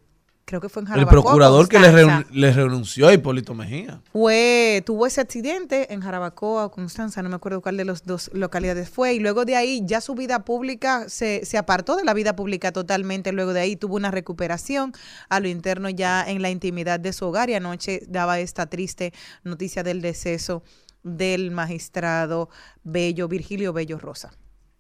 creo 0.52 0.60
que 0.60 0.68
fue 0.68 0.82
en 0.82 0.88
El 0.88 0.93
Jarabacoa, 0.95 1.24
procurador 1.24 1.70
que 1.70 1.80
le 1.80 2.52
renunció 2.52 3.08
a 3.08 3.14
Hipólito 3.14 3.54
Mejía. 3.54 4.02
Fue, 4.12 4.84
tuvo 4.86 5.08
ese 5.08 5.22
accidente 5.22 5.93
en 5.93 6.02
Jarabacoa 6.02 6.66
o 6.66 6.72
Constanza, 6.72 7.22
no 7.22 7.30
me 7.30 7.36
acuerdo 7.36 7.62
cuál 7.62 7.78
de 7.78 7.86
las 7.86 8.06
dos 8.06 8.30
localidades 8.34 8.89
fue, 8.89 9.14
y 9.14 9.20
luego 9.20 9.45
de 9.45 9.56
ahí 9.56 9.82
ya 9.86 10.02
su 10.02 10.14
vida 10.14 10.43
pública 10.43 11.08
se, 11.08 11.45
se 11.45 11.58
apartó 11.58 11.95
de 11.95 12.04
la 12.04 12.14
vida 12.14 12.36
pública 12.36 12.74
totalmente, 12.74 13.32
luego 13.32 13.54
de 13.54 13.62
ahí 13.62 13.78
tuvo 13.78 13.95
una 13.95 14.12
recuperación 14.12 14.91
a 15.30 15.39
lo 15.39 15.47
interno 15.47 15.89
ya 15.89 16.22
en 16.28 16.41
la 16.41 16.49
intimidad 16.49 16.99
de 16.99 17.14
su 17.14 17.28
hogar 17.28 17.49
y 17.49 17.54
anoche 17.54 18.02
daba 18.10 18.39
esta 18.39 18.66
triste 18.66 19.14
noticia 19.45 19.84
del 19.84 20.02
deceso 20.02 20.64
del 21.02 21.52
magistrado 21.52 22.49
Bello, 22.84 23.30
Virgilio 23.30 23.72
Bello 23.72 23.97
Rosa. 23.99 24.34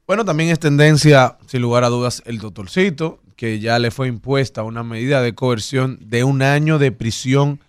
Bueno, 0.05 0.25
también 0.25 0.49
es 0.49 0.59
tendencia, 0.59 1.37
sin 1.47 1.61
lugar 1.61 1.85
a 1.85 1.87
dudas, 1.87 2.21
el 2.25 2.39
doctorcito, 2.39 3.21
que 3.41 3.59
ya 3.59 3.79
le 3.79 3.89
fue 3.89 4.07
impuesta 4.07 4.61
una 4.61 4.83
medida 4.83 5.19
de 5.23 5.33
coerción 5.33 5.97
de 5.99 6.23
un 6.23 6.43
año 6.43 6.77
de 6.77 6.91
prisión 6.91 7.59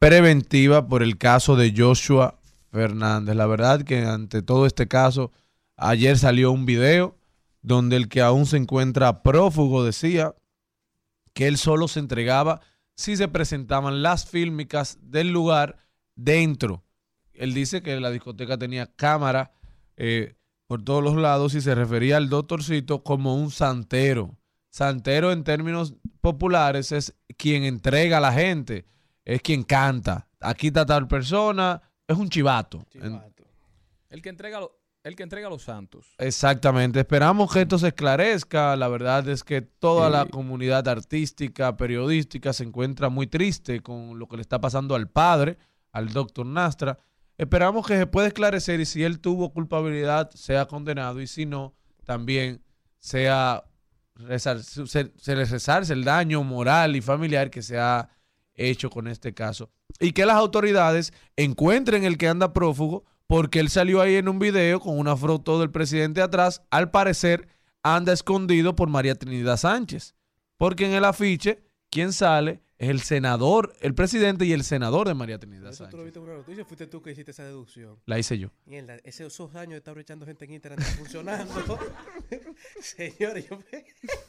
preventiva 0.00 0.88
por 0.88 1.00
el 1.00 1.16
caso 1.16 1.54
de 1.54 1.72
Joshua 1.76 2.40
Fernández. 2.72 3.36
La 3.36 3.46
verdad 3.46 3.84
que 3.84 4.04
ante 4.04 4.42
todo 4.42 4.66
este 4.66 4.88
caso, 4.88 5.30
ayer 5.76 6.18
salió 6.18 6.50
un 6.50 6.66
video 6.66 7.16
donde 7.60 7.94
el 7.94 8.08
que 8.08 8.20
aún 8.20 8.46
se 8.46 8.56
encuentra 8.56 9.22
prófugo 9.22 9.84
decía 9.84 10.34
que 11.34 11.46
él 11.46 11.56
solo 11.56 11.86
se 11.86 12.00
entregaba 12.00 12.60
si 12.96 13.16
se 13.16 13.28
presentaban 13.28 14.02
las 14.02 14.26
fílmicas 14.26 14.98
del 15.02 15.28
lugar 15.28 15.76
dentro. 16.16 16.82
Él 17.32 17.54
dice 17.54 17.80
que 17.80 18.00
la 18.00 18.10
discoteca 18.10 18.58
tenía 18.58 18.92
cámara 18.96 19.52
eh, 19.96 20.34
por 20.66 20.82
todos 20.82 21.00
los 21.00 21.14
lados 21.14 21.54
y 21.54 21.60
se 21.60 21.76
refería 21.76 22.16
al 22.16 22.28
doctorcito 22.28 23.04
como 23.04 23.36
un 23.36 23.52
santero. 23.52 24.36
Santero 24.72 25.32
en 25.32 25.44
términos 25.44 25.94
populares 26.22 26.92
es 26.92 27.14
quien 27.36 27.64
entrega 27.64 28.16
a 28.16 28.20
la 28.20 28.32
gente, 28.32 28.86
es 29.22 29.42
quien 29.42 29.64
canta. 29.64 30.28
Aquí 30.40 30.68
está 30.68 30.86
tal 30.86 31.06
persona, 31.06 31.82
es 32.08 32.16
un 32.16 32.30
chivato. 32.30 32.86
El 34.08 34.22
que 34.22 34.30
entrega 34.30 34.60
lo- 34.60 34.78
El 35.04 35.14
que 35.14 35.24
entrega 35.24 35.48
a 35.48 35.50
los 35.50 35.62
santos. 35.64 36.14
Exactamente, 36.16 37.00
esperamos 37.00 37.52
que 37.52 37.62
esto 37.62 37.76
se 37.78 37.88
esclarezca. 37.88 38.74
La 38.76 38.88
verdad 38.88 39.28
es 39.28 39.42
que 39.44 39.60
toda 39.60 40.08
la 40.08 40.24
comunidad 40.26 40.86
artística, 40.88 41.76
periodística, 41.76 42.52
se 42.52 42.64
encuentra 42.64 43.08
muy 43.10 43.26
triste 43.26 43.80
con 43.80 44.18
lo 44.18 44.26
que 44.26 44.36
le 44.36 44.42
está 44.42 44.60
pasando 44.60 44.94
al 44.94 45.10
padre, 45.10 45.58
al 45.92 46.12
doctor 46.12 46.46
Nastra. 46.46 46.98
Esperamos 47.36 47.86
que 47.86 47.98
se 47.98 48.06
pueda 48.06 48.28
esclarecer 48.28 48.78
y 48.80 48.86
si 48.86 49.02
él 49.04 49.18
tuvo 49.20 49.52
culpabilidad, 49.52 50.30
sea 50.30 50.64
condenado 50.66 51.20
y 51.20 51.26
si 51.26 51.44
no, 51.46 51.74
también 52.04 52.62
sea 53.00 53.64
se, 54.38 55.12
se 55.16 55.36
le 55.36 55.44
resarce 55.44 55.92
el 55.92 56.04
daño 56.04 56.42
moral 56.42 56.96
y 56.96 57.00
familiar 57.00 57.50
que 57.50 57.62
se 57.62 57.78
ha 57.78 58.08
hecho 58.54 58.90
con 58.90 59.08
este 59.08 59.34
caso. 59.34 59.70
Y 60.00 60.12
que 60.12 60.26
las 60.26 60.36
autoridades 60.36 61.12
encuentren 61.36 62.04
el 62.04 62.18
que 62.18 62.28
anda 62.28 62.52
prófugo, 62.52 63.04
porque 63.26 63.60
él 63.60 63.70
salió 63.70 64.00
ahí 64.00 64.16
en 64.16 64.28
un 64.28 64.38
video 64.38 64.80
con 64.80 64.98
una 64.98 65.16
foto 65.16 65.60
del 65.60 65.70
presidente 65.70 66.20
atrás. 66.20 66.62
Al 66.70 66.90
parecer, 66.90 67.48
anda 67.82 68.12
escondido 68.12 68.76
por 68.76 68.88
María 68.88 69.14
Trinidad 69.14 69.56
Sánchez. 69.56 70.14
Porque 70.56 70.86
en 70.86 70.92
el 70.92 71.04
afiche, 71.04 71.64
quien 71.90 72.12
sale 72.12 72.62
es 72.82 72.88
el 72.90 73.00
senador, 73.00 73.72
el 73.80 73.94
presidente 73.94 74.44
y 74.44 74.52
el 74.52 74.64
senador 74.64 75.06
de 75.06 75.14
María 75.14 75.38
Trinidad 75.38 75.70
Eso 75.70 75.86
tú 75.88 75.96
lo 75.98 76.02
viste 76.04 76.18
en 76.18 76.24
una 76.24 76.34
noticia, 76.34 76.64
fuiste 76.64 76.86
tú 76.88 77.00
que 77.00 77.12
hiciste 77.12 77.30
esa 77.30 77.44
deducción. 77.44 77.96
La 78.06 78.18
hice 78.18 78.36
yo. 78.38 78.50
Mierda, 78.66 78.96
ese- 79.04 79.24
esos 79.26 79.54
años 79.54 79.70
de 79.72 79.76
estar 79.78 79.96
echando 79.98 80.26
gente 80.26 80.44
en 80.46 80.54
Instagram 80.54 80.80
está 80.82 80.92
funcionando. 80.96 81.78
Señores, 82.80 83.48
yo 83.48 83.58
me, 83.58 83.84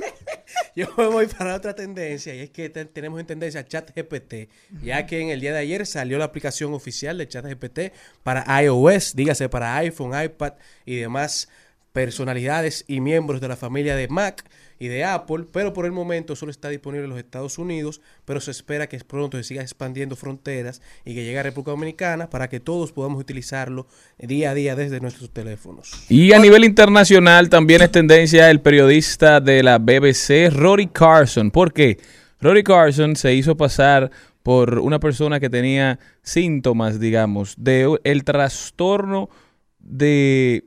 yo 0.76 0.88
me 0.98 1.06
voy 1.08 1.28
para 1.28 1.56
otra 1.56 1.74
tendencia 1.76 2.36
y 2.36 2.40
es 2.42 2.50
que 2.52 2.70
te- 2.70 2.86
tenemos 2.86 3.20
en 3.20 3.26
tendencia 3.26 3.66
ChatGPT, 3.66 4.50
ya 4.84 5.06
que 5.06 5.20
en 5.20 5.30
el 5.30 5.40
día 5.42 5.52
de 5.54 5.60
ayer 5.60 5.86
salió 5.86 6.18
la 6.18 6.26
aplicación 6.26 6.74
oficial 6.74 7.18
de 7.18 7.28
ChatGPT 7.28 7.80
para 8.24 8.62
iOS, 8.64 9.16
dígase 9.16 9.50
para 9.50 9.76
iPhone, 9.78 10.12
iPad 10.24 10.54
y 10.86 10.98
demás 10.98 11.50
personalidades 11.94 12.84
y 12.88 13.00
miembros 13.00 13.40
de 13.40 13.48
la 13.48 13.56
familia 13.56 13.96
de 13.96 14.08
Mac 14.08 14.44
y 14.80 14.88
de 14.88 15.06
Apple, 15.06 15.46
pero 15.54 15.74
por 15.74 15.86
el 15.86 15.92
momento 15.92 16.36
solo 16.36 16.52
está 16.52 16.70
disponible 16.70 17.06
en 17.06 17.12
los 17.12 17.20
Estados 17.20 17.60
Unidos, 17.60 18.02
pero 18.26 18.42
se 18.42 18.52
espera 18.52 18.90
que 18.90 18.98
pronto 19.00 19.38
se 19.38 19.44
siga 19.44 19.62
expandiendo 19.62 20.16
fronteras 20.16 20.82
y 21.06 21.14
que 21.14 21.24
llegue 21.24 21.40
a 21.40 21.44
República 21.44 21.72
Dominicana 21.72 22.30
para 22.30 22.50
que 22.50 22.60
todos 22.60 22.92
podamos 22.92 23.22
utilizarlo 23.22 23.88
día 24.18 24.52
a 24.52 24.54
día 24.56 24.76
desde 24.76 25.00
nuestros 25.00 25.30
teléfonos. 25.30 26.06
Y 26.10 26.34
a 26.34 26.40
nivel 26.40 26.66
internacional 26.66 27.48
también 27.50 27.84
es 27.84 27.92
tendencia 27.92 28.50
el 28.50 28.60
periodista 28.60 29.40
de 29.40 29.62
la 29.62 29.78
BBC, 29.78 30.52
Rory 30.52 30.88
Carson. 30.88 31.52
¿Por 31.52 31.72
qué? 31.72 32.00
Rory 32.42 32.64
Carson 32.64 33.16
se 33.16 33.36
hizo 33.36 33.56
pasar 33.56 34.10
por 34.42 34.80
una 34.80 35.00
persona 35.00 35.40
que 35.40 35.50
tenía 35.50 36.00
síntomas, 36.24 37.00
digamos, 37.00 37.56
de 37.58 38.00
el 38.04 38.24
trastorno 38.24 39.30
de 39.80 40.66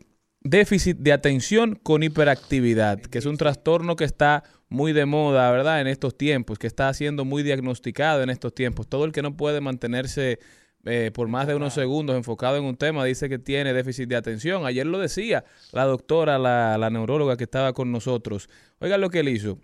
déficit 0.51 0.99
de 0.99 1.12
atención 1.12 1.78
con 1.82 2.03
hiperactividad, 2.03 3.01
que 3.01 3.18
es 3.18 3.26
un 3.26 3.36
trastorno 3.36 3.97
que 3.97 4.05
está 4.05 4.44
muy 4.68 4.92
de 4.92 5.07
moda, 5.07 5.51
¿verdad? 5.51 5.80
En 5.80 5.86
estos 5.86 6.16
tiempos, 6.16 6.59
que 6.59 6.66
está 6.66 6.92
siendo 6.94 7.24
muy 7.24 7.42
diagnosticado 7.42 8.22
en 8.22 8.30
estos 8.30 8.55
tiempos. 8.55 8.88
Todo 8.88 9.05
el 9.05 9.12
que 9.12 9.22
no 9.22 9.36
puede 9.36 9.61
mantenerse 9.61 10.38
eh, 10.84 11.11
por 11.12 11.28
más 11.28 11.47
de 11.47 11.55
unos 11.55 11.74
segundos 11.74 12.16
enfocado 12.16 12.57
en 12.57 12.64
un 12.64 12.76
tema 12.76 13.05
dice 13.05 13.28
que 13.28 13.38
tiene 13.38 13.72
déficit 13.72 14.09
de 14.09 14.16
atención. 14.16 14.66
Ayer 14.66 14.86
lo 14.86 14.99
decía 14.99 15.44
la 15.72 15.84
doctora, 15.84 16.38
la, 16.38 16.78
la 16.78 16.90
neuróloga 16.90 17.36
que 17.36 17.44
estaba 17.44 17.72
con 17.72 17.90
nosotros. 17.90 18.49
Oigan 18.78 19.01
lo 19.01 19.11
que 19.11 19.20
él 19.20 19.28
hizo. 19.28 19.59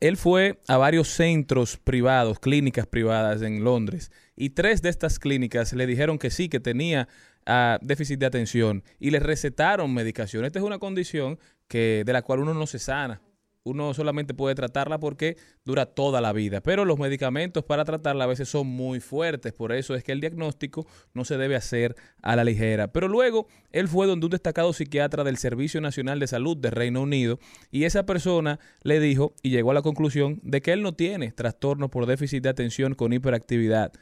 Él 0.00 0.16
fue 0.16 0.60
a 0.68 0.76
varios 0.76 1.08
centros 1.08 1.76
privados, 1.76 2.38
clínicas 2.38 2.86
privadas 2.86 3.42
en 3.42 3.64
Londres, 3.64 4.12
y 4.36 4.50
tres 4.50 4.80
de 4.80 4.90
estas 4.90 5.18
clínicas 5.18 5.72
le 5.72 5.86
dijeron 5.86 6.18
que 6.18 6.30
sí, 6.30 6.48
que 6.48 6.60
tenía 6.60 7.08
ah, 7.48 7.78
déficit 7.82 8.20
de 8.20 8.26
atención 8.26 8.84
y 9.00 9.10
le 9.10 9.18
recetaron 9.18 9.92
medicación. 9.92 10.44
Esta 10.44 10.60
es 10.60 10.64
una 10.64 10.78
condición 10.78 11.40
que, 11.66 12.04
de 12.06 12.12
la 12.12 12.22
cual 12.22 12.40
uno 12.40 12.54
no 12.54 12.66
se 12.66 12.78
sana. 12.78 13.20
Uno 13.64 13.92
solamente 13.92 14.32
puede 14.32 14.54
tratarla 14.54 14.98
porque 14.98 15.36
dura 15.62 15.84
toda 15.84 16.22
la 16.22 16.32
vida, 16.32 16.62
pero 16.62 16.86
los 16.86 16.98
medicamentos 16.98 17.64
para 17.64 17.84
tratarla 17.84 18.24
a 18.24 18.28
veces 18.28 18.48
son 18.48 18.66
muy 18.66 18.98
fuertes, 18.98 19.52
por 19.52 19.72
eso 19.72 19.94
es 19.94 20.02
que 20.02 20.12
el 20.12 20.20
diagnóstico 20.20 20.86
no 21.12 21.26
se 21.26 21.36
debe 21.36 21.54
hacer 21.54 21.94
a 22.22 22.34
la 22.34 22.44
ligera. 22.44 22.90
Pero 22.92 23.08
luego 23.08 23.46
él 23.70 23.86
fue 23.86 24.06
donde 24.06 24.24
un 24.24 24.30
destacado 24.30 24.72
psiquiatra 24.72 25.22
del 25.22 25.36
Servicio 25.36 25.82
Nacional 25.82 26.18
de 26.18 26.28
Salud 26.28 26.56
de 26.56 26.70
Reino 26.70 27.02
Unido 27.02 27.40
y 27.70 27.84
esa 27.84 28.06
persona 28.06 28.58
le 28.82 29.00
dijo 29.00 29.34
y 29.42 29.50
llegó 29.50 29.72
a 29.72 29.74
la 29.74 29.82
conclusión 29.82 30.40
de 30.42 30.62
que 30.62 30.72
él 30.72 30.82
no 30.82 30.94
tiene 30.94 31.32
trastorno 31.32 31.90
por 31.90 32.06
déficit 32.06 32.42
de 32.44 32.48
atención 32.48 32.94
con 32.94 33.12
hiperactividad. 33.12 33.92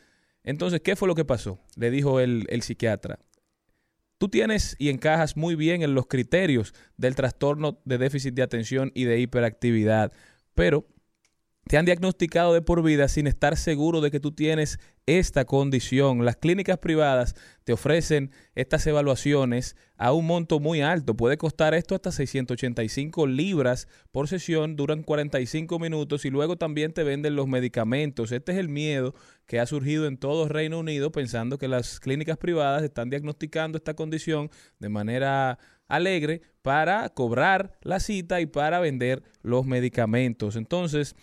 Entonces, 0.44 0.80
¿qué 0.80 0.94
fue 0.94 1.08
lo 1.08 1.16
que 1.16 1.24
pasó? 1.24 1.58
Le 1.74 1.90
dijo 1.90 2.20
el 2.20 2.62
psiquiatra. 2.62 3.18
Tú 4.18 4.28
tienes 4.28 4.76
y 4.78 4.88
encajas 4.88 5.36
muy 5.36 5.56
bien 5.56 5.82
en 5.82 5.94
los 5.94 6.06
criterios 6.06 6.74
del 6.96 7.14
trastorno 7.14 7.80
de 7.84 7.98
déficit 7.98 8.34
de 8.34 8.42
atención 8.42 8.90
y 8.94 9.04
de 9.04 9.20
hiperactividad, 9.20 10.12
pero 10.54 10.86
te 11.66 11.76
han 11.76 11.84
diagnosticado 11.84 12.54
de 12.54 12.62
por 12.62 12.82
vida 12.82 13.08
sin 13.08 13.26
estar 13.26 13.56
seguro 13.56 14.00
de 14.00 14.10
que 14.10 14.20
tú 14.20 14.32
tienes 14.32 14.78
esta 15.06 15.44
condición. 15.44 16.24
Las 16.24 16.36
clínicas 16.36 16.78
privadas 16.78 17.36
te 17.64 17.72
ofrecen 17.72 18.32
estas 18.54 18.86
evaluaciones 18.86 19.76
a 19.96 20.12
un 20.12 20.26
monto 20.26 20.60
muy 20.60 20.82
alto. 20.82 21.16
Puede 21.16 21.38
costar 21.38 21.74
esto 21.74 21.94
hasta 21.94 22.12
685 22.12 23.26
libras 23.26 23.88
por 24.10 24.28
sesión, 24.28 24.76
duran 24.76 25.02
45 25.02 25.78
minutos 25.78 26.24
y 26.24 26.30
luego 26.30 26.56
también 26.56 26.92
te 26.92 27.04
venden 27.04 27.36
los 27.36 27.46
medicamentos. 27.46 28.32
Este 28.32 28.52
es 28.52 28.58
el 28.58 28.68
miedo 28.68 29.14
que 29.46 29.60
ha 29.60 29.66
surgido 29.66 30.06
en 30.06 30.18
todo 30.18 30.48
Reino 30.48 30.80
Unido 30.80 31.12
pensando 31.12 31.56
que 31.56 31.68
las 31.68 32.00
clínicas 32.00 32.36
privadas 32.36 32.82
están 32.82 33.08
diagnosticando 33.08 33.78
esta 33.78 33.94
condición 33.94 34.50
de 34.80 34.88
manera 34.88 35.58
alegre 35.88 36.42
para 36.62 37.08
cobrar 37.10 37.78
la 37.82 38.00
cita 38.00 38.40
y 38.40 38.46
para 38.46 38.80
vender 38.80 39.22
los 39.42 39.66
medicamentos. 39.66 40.56
Entonces, 40.56 41.14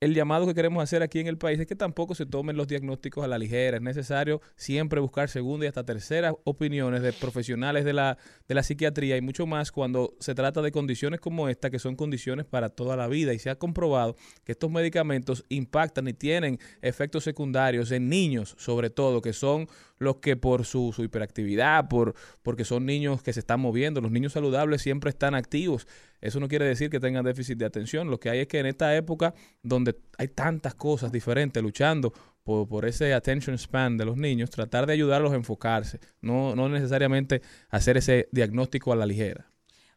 el 0.00 0.14
llamado 0.14 0.46
que 0.46 0.54
queremos 0.54 0.82
hacer 0.82 1.02
aquí 1.02 1.20
en 1.20 1.26
el 1.26 1.36
país 1.36 1.60
es 1.60 1.66
que 1.66 1.76
tampoco 1.76 2.14
se 2.14 2.24
tomen 2.24 2.56
los 2.56 2.66
diagnósticos 2.66 3.22
a 3.22 3.28
la 3.28 3.36
ligera. 3.36 3.76
Es 3.76 3.82
necesario 3.82 4.40
siempre 4.56 4.98
buscar 4.98 5.28
segunda 5.28 5.66
y 5.66 5.68
hasta 5.68 5.84
tercera 5.84 6.34
opiniones 6.44 7.02
de 7.02 7.12
profesionales 7.12 7.84
de 7.84 7.92
la, 7.92 8.16
de 8.48 8.54
la 8.54 8.62
psiquiatría 8.62 9.18
y 9.18 9.20
mucho 9.20 9.46
más 9.46 9.70
cuando 9.70 10.14
se 10.18 10.34
trata 10.34 10.62
de 10.62 10.72
condiciones 10.72 11.20
como 11.20 11.50
esta, 11.50 11.68
que 11.68 11.78
son 11.78 11.96
condiciones 11.96 12.46
para 12.46 12.70
toda 12.70 12.96
la 12.96 13.08
vida. 13.08 13.34
Y 13.34 13.38
se 13.38 13.50
ha 13.50 13.56
comprobado 13.56 14.16
que 14.44 14.52
estos 14.52 14.70
medicamentos 14.70 15.44
impactan 15.50 16.08
y 16.08 16.14
tienen 16.14 16.58
efectos 16.80 17.24
secundarios 17.24 17.90
en 17.90 18.08
niños, 18.08 18.54
sobre 18.56 18.88
todo, 18.88 19.20
que 19.20 19.34
son 19.34 19.68
los 19.98 20.16
que 20.16 20.34
por 20.34 20.64
su, 20.64 20.94
su 20.96 21.04
hiperactividad, 21.04 21.88
por, 21.90 22.14
porque 22.42 22.64
son 22.64 22.86
niños 22.86 23.22
que 23.22 23.34
se 23.34 23.40
están 23.40 23.60
moviendo, 23.60 24.00
los 24.00 24.10
niños 24.10 24.32
saludables 24.32 24.80
siempre 24.80 25.10
están 25.10 25.34
activos. 25.34 25.86
Eso 26.20 26.40
no 26.40 26.48
quiere 26.48 26.64
decir 26.66 26.90
que 26.90 27.00
tengan 27.00 27.24
déficit 27.24 27.58
de 27.58 27.64
atención. 27.64 28.10
Lo 28.10 28.18
que 28.20 28.30
hay 28.30 28.40
es 28.40 28.46
que 28.48 28.58
en 28.58 28.66
esta 28.66 28.94
época 28.96 29.34
donde 29.62 29.96
hay 30.18 30.28
tantas 30.28 30.74
cosas 30.74 31.10
diferentes 31.12 31.62
luchando 31.62 32.12
por, 32.42 32.66
por 32.68 32.86
ese 32.86 33.12
attention 33.14 33.56
span 33.58 33.96
de 33.96 34.04
los 34.04 34.16
niños, 34.16 34.50
tratar 34.50 34.86
de 34.86 34.92
ayudarlos 34.94 35.32
a 35.32 35.36
enfocarse, 35.36 36.00
no, 36.20 36.54
no 36.56 36.68
necesariamente 36.68 37.42
hacer 37.68 37.96
ese 37.96 38.28
diagnóstico 38.32 38.92
a 38.92 38.96
la 38.96 39.06
ligera. 39.06 39.46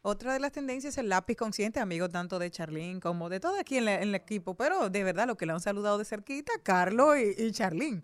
Otra 0.06 0.34
de 0.34 0.40
las 0.40 0.52
tendencias 0.52 0.92
es 0.94 0.98
el 0.98 1.08
lápiz 1.08 1.34
consciente, 1.34 1.80
amigo 1.80 2.10
tanto 2.10 2.38
de 2.38 2.50
Charlene 2.50 3.00
como 3.00 3.30
de 3.30 3.40
todo 3.40 3.58
aquí 3.58 3.78
en, 3.78 3.86
la- 3.86 3.94
en 4.02 4.10
el 4.10 4.14
equipo, 4.14 4.54
pero 4.54 4.90
de 4.90 5.02
verdad 5.02 5.26
lo 5.26 5.38
que 5.38 5.46
le 5.46 5.52
han 5.52 5.60
saludado 5.60 5.96
de 5.96 6.04
cerquita, 6.04 6.52
Carlos 6.62 7.16
y, 7.16 7.42
y 7.42 7.50
Charlene. 7.52 8.02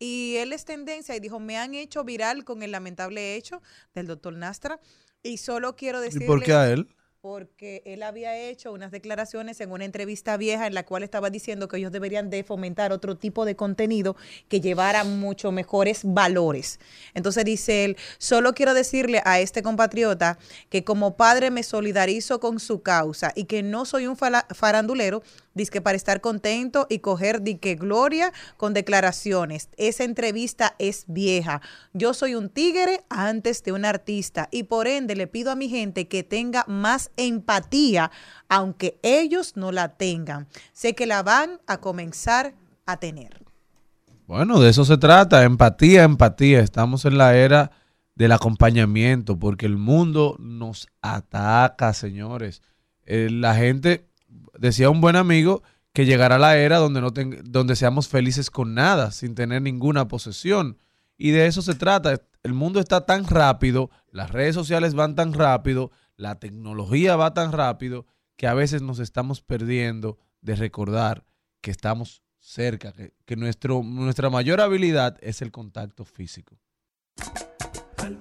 Y 0.00 0.34
él 0.38 0.52
es 0.52 0.64
tendencia 0.64 1.14
y 1.14 1.20
dijo, 1.20 1.38
me 1.38 1.56
han 1.56 1.74
hecho 1.74 2.02
viral 2.02 2.44
con 2.44 2.64
el 2.64 2.72
lamentable 2.72 3.36
hecho 3.36 3.62
del 3.94 4.08
doctor 4.08 4.32
Nastra 4.32 4.80
y 5.22 5.36
solo 5.36 5.76
quiero 5.76 6.00
¿Y 6.00 6.06
decirle... 6.06 6.26
por 6.26 6.42
qué 6.42 6.52
a 6.52 6.68
él? 6.72 6.88
Porque 7.20 7.82
él 7.86 8.02
había 8.02 8.36
hecho 8.36 8.72
unas 8.72 8.90
declaraciones 8.90 9.60
en 9.60 9.72
una 9.72 9.84
entrevista 9.84 10.36
vieja 10.36 10.66
en 10.66 10.74
la 10.74 10.84
cual 10.84 11.02
estaba 11.02 11.30
diciendo 11.30 11.68
que 11.68 11.78
ellos 11.78 11.92
deberían 11.92 12.30
de 12.30 12.44
fomentar 12.44 12.92
otro 12.92 13.16
tipo 13.16 13.44
de 13.44 13.56
contenido 13.56 14.16
que 14.48 14.60
llevara 14.60 15.04
mucho 15.04 15.52
mejores 15.52 16.02
valores. 16.04 16.78
Entonces 17.14 17.44
dice 17.44 17.84
él, 17.84 17.96
solo 18.18 18.54
quiero 18.54 18.74
decirle 18.74 19.22
a 19.24 19.40
este 19.40 19.62
compatriota 19.62 20.38
que 20.68 20.84
como 20.84 21.16
padre 21.16 21.50
me 21.50 21.62
solidarizo 21.62 22.40
con 22.40 22.60
su 22.60 22.82
causa 22.82 23.32
y 23.34 23.44
que 23.44 23.62
no 23.62 23.84
soy 23.84 24.06
un 24.06 24.16
farandulero, 24.16 25.22
que 25.64 25.80
para 25.80 25.96
estar 25.96 26.20
contento 26.20 26.86
y 26.90 26.98
coger 26.98 27.42
dique 27.42 27.74
gloria 27.74 28.32
con 28.56 28.74
declaraciones. 28.74 29.70
Esa 29.78 30.04
entrevista 30.04 30.74
es 30.78 31.04
vieja. 31.08 31.62
Yo 31.94 32.12
soy 32.12 32.34
un 32.34 32.50
tigre 32.50 33.04
antes 33.08 33.62
de 33.64 33.72
un 33.72 33.86
artista 33.86 34.48
y 34.50 34.64
por 34.64 34.86
ende 34.86 35.16
le 35.16 35.26
pido 35.26 35.50
a 35.50 35.56
mi 35.56 35.68
gente 35.68 36.08
que 36.08 36.22
tenga 36.22 36.64
más 36.68 37.10
empatía, 37.16 38.10
aunque 38.48 38.98
ellos 39.02 39.54
no 39.56 39.72
la 39.72 39.96
tengan. 39.96 40.46
Sé 40.72 40.94
que 40.94 41.06
la 41.06 41.22
van 41.22 41.58
a 41.66 41.78
comenzar 41.78 42.54
a 42.84 42.98
tener. 42.98 43.42
Bueno, 44.26 44.60
de 44.60 44.70
eso 44.70 44.84
se 44.84 44.98
trata, 44.98 45.44
empatía, 45.44 46.02
empatía. 46.02 46.60
Estamos 46.60 47.04
en 47.04 47.16
la 47.16 47.36
era 47.36 47.70
del 48.14 48.32
acompañamiento, 48.32 49.38
porque 49.38 49.66
el 49.66 49.76
mundo 49.76 50.36
nos 50.38 50.88
ataca, 51.00 51.92
señores. 51.92 52.62
Eh, 53.04 53.28
la 53.30 53.54
gente, 53.54 54.08
decía 54.58 54.90
un 54.90 55.00
buen 55.00 55.16
amigo, 55.16 55.62
que 55.92 56.04
llegará 56.04 56.38
la 56.38 56.58
era 56.58 56.76
donde, 56.76 57.00
no 57.00 57.10
donde 57.10 57.74
seamos 57.74 58.08
felices 58.08 58.50
con 58.50 58.74
nada, 58.74 59.12
sin 59.12 59.34
tener 59.34 59.62
ninguna 59.62 60.08
posesión. 60.08 60.78
Y 61.16 61.30
de 61.30 61.46
eso 61.46 61.62
se 61.62 61.74
trata. 61.74 62.20
El 62.42 62.52
mundo 62.52 62.80
está 62.80 63.06
tan 63.06 63.26
rápido, 63.26 63.90
las 64.10 64.30
redes 64.30 64.54
sociales 64.54 64.94
van 64.94 65.14
tan 65.14 65.32
rápido, 65.32 65.90
la 66.16 66.38
tecnología 66.38 67.16
va 67.16 67.32
tan 67.32 67.50
rápido, 67.50 68.06
que 68.36 68.46
a 68.46 68.52
veces 68.52 68.82
nos 68.82 68.98
estamos 68.98 69.40
perdiendo 69.40 70.18
de 70.42 70.54
recordar 70.54 71.24
que 71.62 71.70
estamos 71.70 72.22
cerca, 72.38 72.92
que, 72.92 73.14
que 73.24 73.36
nuestro, 73.36 73.82
nuestra 73.82 74.28
mayor 74.28 74.60
habilidad 74.60 75.16
es 75.22 75.40
el 75.40 75.50
contacto 75.50 76.04
físico. 76.04 76.58
Al 77.96 78.18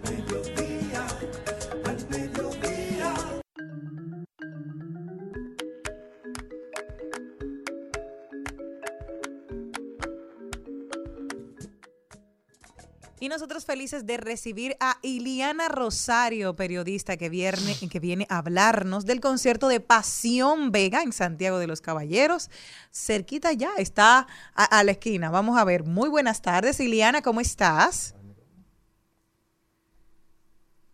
Y 13.19 13.29
nosotros 13.29 13.65
felices 13.65 14.05
de 14.05 14.17
recibir 14.17 14.75
a 14.79 14.97
Iliana 15.01 15.69
Rosario, 15.69 16.55
periodista 16.55 17.15
que 17.15 17.29
viene, 17.29 17.75
que 17.89 17.99
viene 17.99 18.27
a 18.29 18.39
hablarnos 18.39 19.05
del 19.05 19.21
concierto 19.21 19.69
de 19.69 19.79
Pasión 19.79 20.71
Vega 20.71 21.01
en 21.01 21.13
Santiago 21.13 21.57
de 21.57 21.67
los 21.67 21.79
Caballeros. 21.79 22.49
Cerquita 22.91 23.53
ya, 23.53 23.71
está 23.77 24.27
a, 24.53 24.63
a 24.65 24.83
la 24.83 24.91
esquina. 24.91 25.29
Vamos 25.29 25.57
a 25.57 25.63
ver. 25.63 25.85
Muy 25.85 26.09
buenas 26.09 26.41
tardes, 26.41 26.79
Iliana, 26.79 27.21
¿cómo 27.21 27.39
estás? 27.39 28.15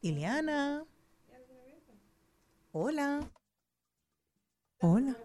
Iliana. 0.01 0.83
Hola. 2.71 3.29
Hola. 4.79 5.15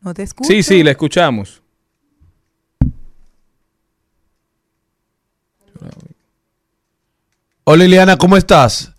¿No 0.00 0.14
te 0.14 0.22
escucho? 0.22 0.48
Sí, 0.48 0.62
sí, 0.62 0.82
la 0.82 0.92
escuchamos. 0.92 1.61
Hola 7.64 7.84
Liliana, 7.84 8.16
¿cómo 8.16 8.36
estás? 8.36 8.92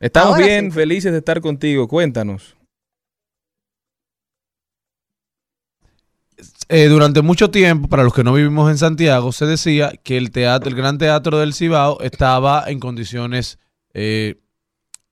Estamos 0.00 0.34
Ahora 0.34 0.46
bien, 0.46 0.64
sí. 0.66 0.70
felices 0.72 1.12
de 1.12 1.18
estar 1.18 1.40
contigo. 1.40 1.86
Cuéntanos. 1.86 2.56
Eh, 6.68 6.86
durante 6.88 7.22
mucho 7.22 7.50
tiempo, 7.50 7.88
para 7.88 8.02
los 8.02 8.12
que 8.12 8.24
no 8.24 8.32
vivimos 8.32 8.70
en 8.70 8.78
Santiago, 8.78 9.30
se 9.32 9.46
decía 9.46 9.92
que 10.02 10.16
el 10.16 10.30
teatro, 10.30 10.68
el 10.68 10.76
Gran 10.76 10.98
Teatro 10.98 11.38
del 11.38 11.54
Cibao, 11.54 12.00
estaba 12.00 12.64
en 12.66 12.78
condiciones 12.80 13.58
eh, 13.94 14.40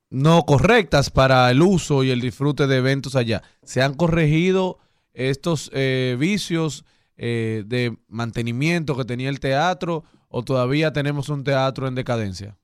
no 0.09 0.45
correctas 0.45 1.09
para 1.09 1.49
el 1.51 1.61
uso 1.61 2.03
y 2.03 2.11
el 2.11 2.21
disfrute 2.21 2.67
de 2.67 2.77
eventos 2.77 3.15
allá. 3.15 3.43
¿Se 3.63 3.81
han 3.81 3.93
corregido 3.93 4.77
estos 5.13 5.71
eh, 5.73 6.15
vicios 6.19 6.85
eh, 7.17 7.63
de 7.65 7.97
mantenimiento 8.07 8.95
que 8.95 9.05
tenía 9.05 9.29
el 9.29 9.39
teatro 9.39 10.03
o 10.29 10.43
todavía 10.43 10.93
tenemos 10.93 11.29
un 11.29 11.43
teatro 11.43 11.87
en 11.87 11.95
decadencia? 11.95 12.57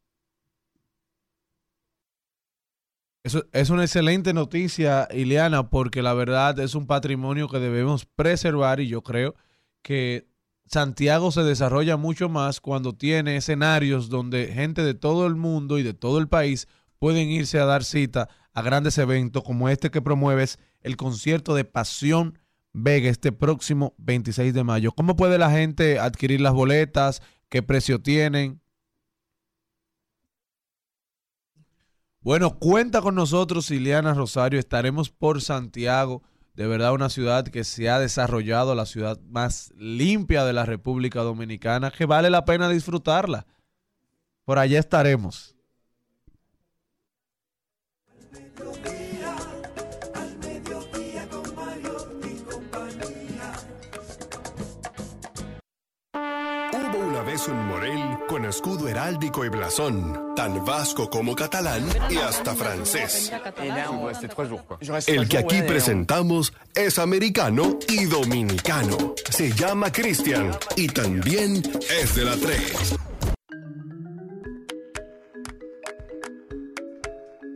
Eso 3.23 3.45
es 3.53 3.69
una 3.69 3.83
excelente 3.83 4.33
noticia, 4.33 5.07
Ileana, 5.13 5.69
porque 5.69 6.01
la 6.01 6.13
verdad 6.13 6.59
es 6.59 6.75
un 6.75 6.87
patrimonio 6.87 7.47
que 7.47 7.59
debemos 7.59 8.05
preservar 8.05 8.81
y 8.81 8.89
yo 8.89 9.01
creo 9.01 9.33
que 9.81 10.27
Santiago 10.65 11.31
se 11.31 11.43
desarrolla 11.43 11.95
mucho 11.95 12.27
más 12.27 12.59
cuando 12.59 12.93
tiene 12.93 13.37
escenarios 13.37 14.09
donde 14.09 14.47
gente 14.47 14.83
de 14.83 14.93
todo 14.93 15.25
el 15.25 15.35
mundo 15.35 15.77
y 15.77 15.83
de 15.83 15.93
todo 15.93 16.19
el 16.19 16.27
país 16.27 16.67
pueden 16.99 17.29
irse 17.29 17.59
a 17.59 17.65
dar 17.65 17.83
cita 17.85 18.27
a 18.53 18.61
grandes 18.61 18.97
eventos 18.97 19.43
como 19.43 19.69
este 19.69 19.89
que 19.89 20.01
promueves 20.01 20.59
el 20.81 20.97
concierto 20.97 21.55
de 21.55 21.63
Pasión 21.63 22.39
Vega 22.73 23.09
este 23.09 23.31
próximo 23.31 23.93
26 23.99 24.53
de 24.53 24.63
mayo. 24.63 24.91
¿Cómo 24.91 25.15
puede 25.15 25.37
la 25.37 25.51
gente 25.51 25.99
adquirir 25.99 26.41
las 26.41 26.53
boletas? 26.53 27.21
¿Qué 27.49 27.61
precio 27.61 28.01
tienen? 28.01 28.59
Bueno, 32.19 32.57
cuenta 32.57 33.01
con 33.01 33.15
nosotros, 33.15 33.69
Ileana 33.69 34.13
Rosario. 34.13 34.57
Estaremos 34.57 35.09
por 35.09 35.41
Santiago. 35.41 36.23
De 36.55 36.67
verdad, 36.67 36.93
una 36.93 37.09
ciudad 37.09 37.45
que 37.45 37.63
se 37.63 37.89
ha 37.89 37.99
desarrollado, 37.99 38.75
la 38.75 38.85
ciudad 38.85 39.19
más 39.21 39.73
limpia 39.75 40.45
de 40.45 40.53
la 40.53 40.65
República 40.65 41.21
Dominicana, 41.21 41.91
que 41.91 42.05
vale 42.05 42.29
la 42.29 42.45
pena 42.45 42.69
disfrutarla. 42.69 43.45
Por 44.45 44.57
allá 44.57 44.79
estaremos. 44.79 45.55
Vez 57.43 57.49
un 57.49 57.67
Morel 57.67 58.17
con 58.27 58.45
escudo 58.45 58.87
heráldico 58.87 59.43
y 59.43 59.49
blasón, 59.49 60.35
tan 60.35 60.63
vasco 60.63 61.09
como 61.09 61.35
catalán 61.35 61.83
y 62.09 62.17
hasta 62.17 62.53
francés. 62.55 63.31
El 65.07 65.27
que 65.27 65.37
aquí 65.39 65.61
presentamos 65.63 66.53
es 66.75 66.99
americano 66.99 67.79
y 67.89 68.05
dominicano. 68.05 69.15
Se 69.29 69.51
llama 69.51 69.91
Cristian 69.91 70.51
y 70.75 70.87
también 70.87 71.63
es 72.01 72.15
de 72.15 72.25
la 72.25 72.37
3. 72.37 72.95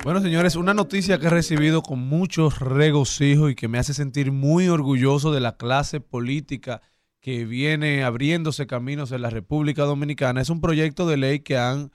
Bueno, 0.03 0.21
señores, 0.21 0.55
una 0.55 0.73
noticia 0.73 1.19
que 1.19 1.27
he 1.27 1.29
recibido 1.29 1.81
con 1.81 1.99
mucho 1.99 2.49
regocijo 2.49 3.49
y 3.49 3.55
que 3.55 3.67
me 3.67 3.77
hace 3.77 3.93
sentir 3.93 4.31
muy 4.31 4.69
orgulloso 4.69 5.31
de 5.31 5.41
la 5.41 5.57
clase 5.57 5.99
política 5.99 6.81
que 7.27 7.43
viene 7.43 8.05
abriéndose 8.05 8.67
caminos 8.67 9.11
en 9.11 9.21
la 9.21 9.29
República 9.29 9.83
Dominicana 9.83 10.39
es 10.39 10.49
un 10.49 10.61
proyecto 10.61 11.05
de 11.05 11.17
ley 11.17 11.41
que 11.41 11.57
han 11.57 11.91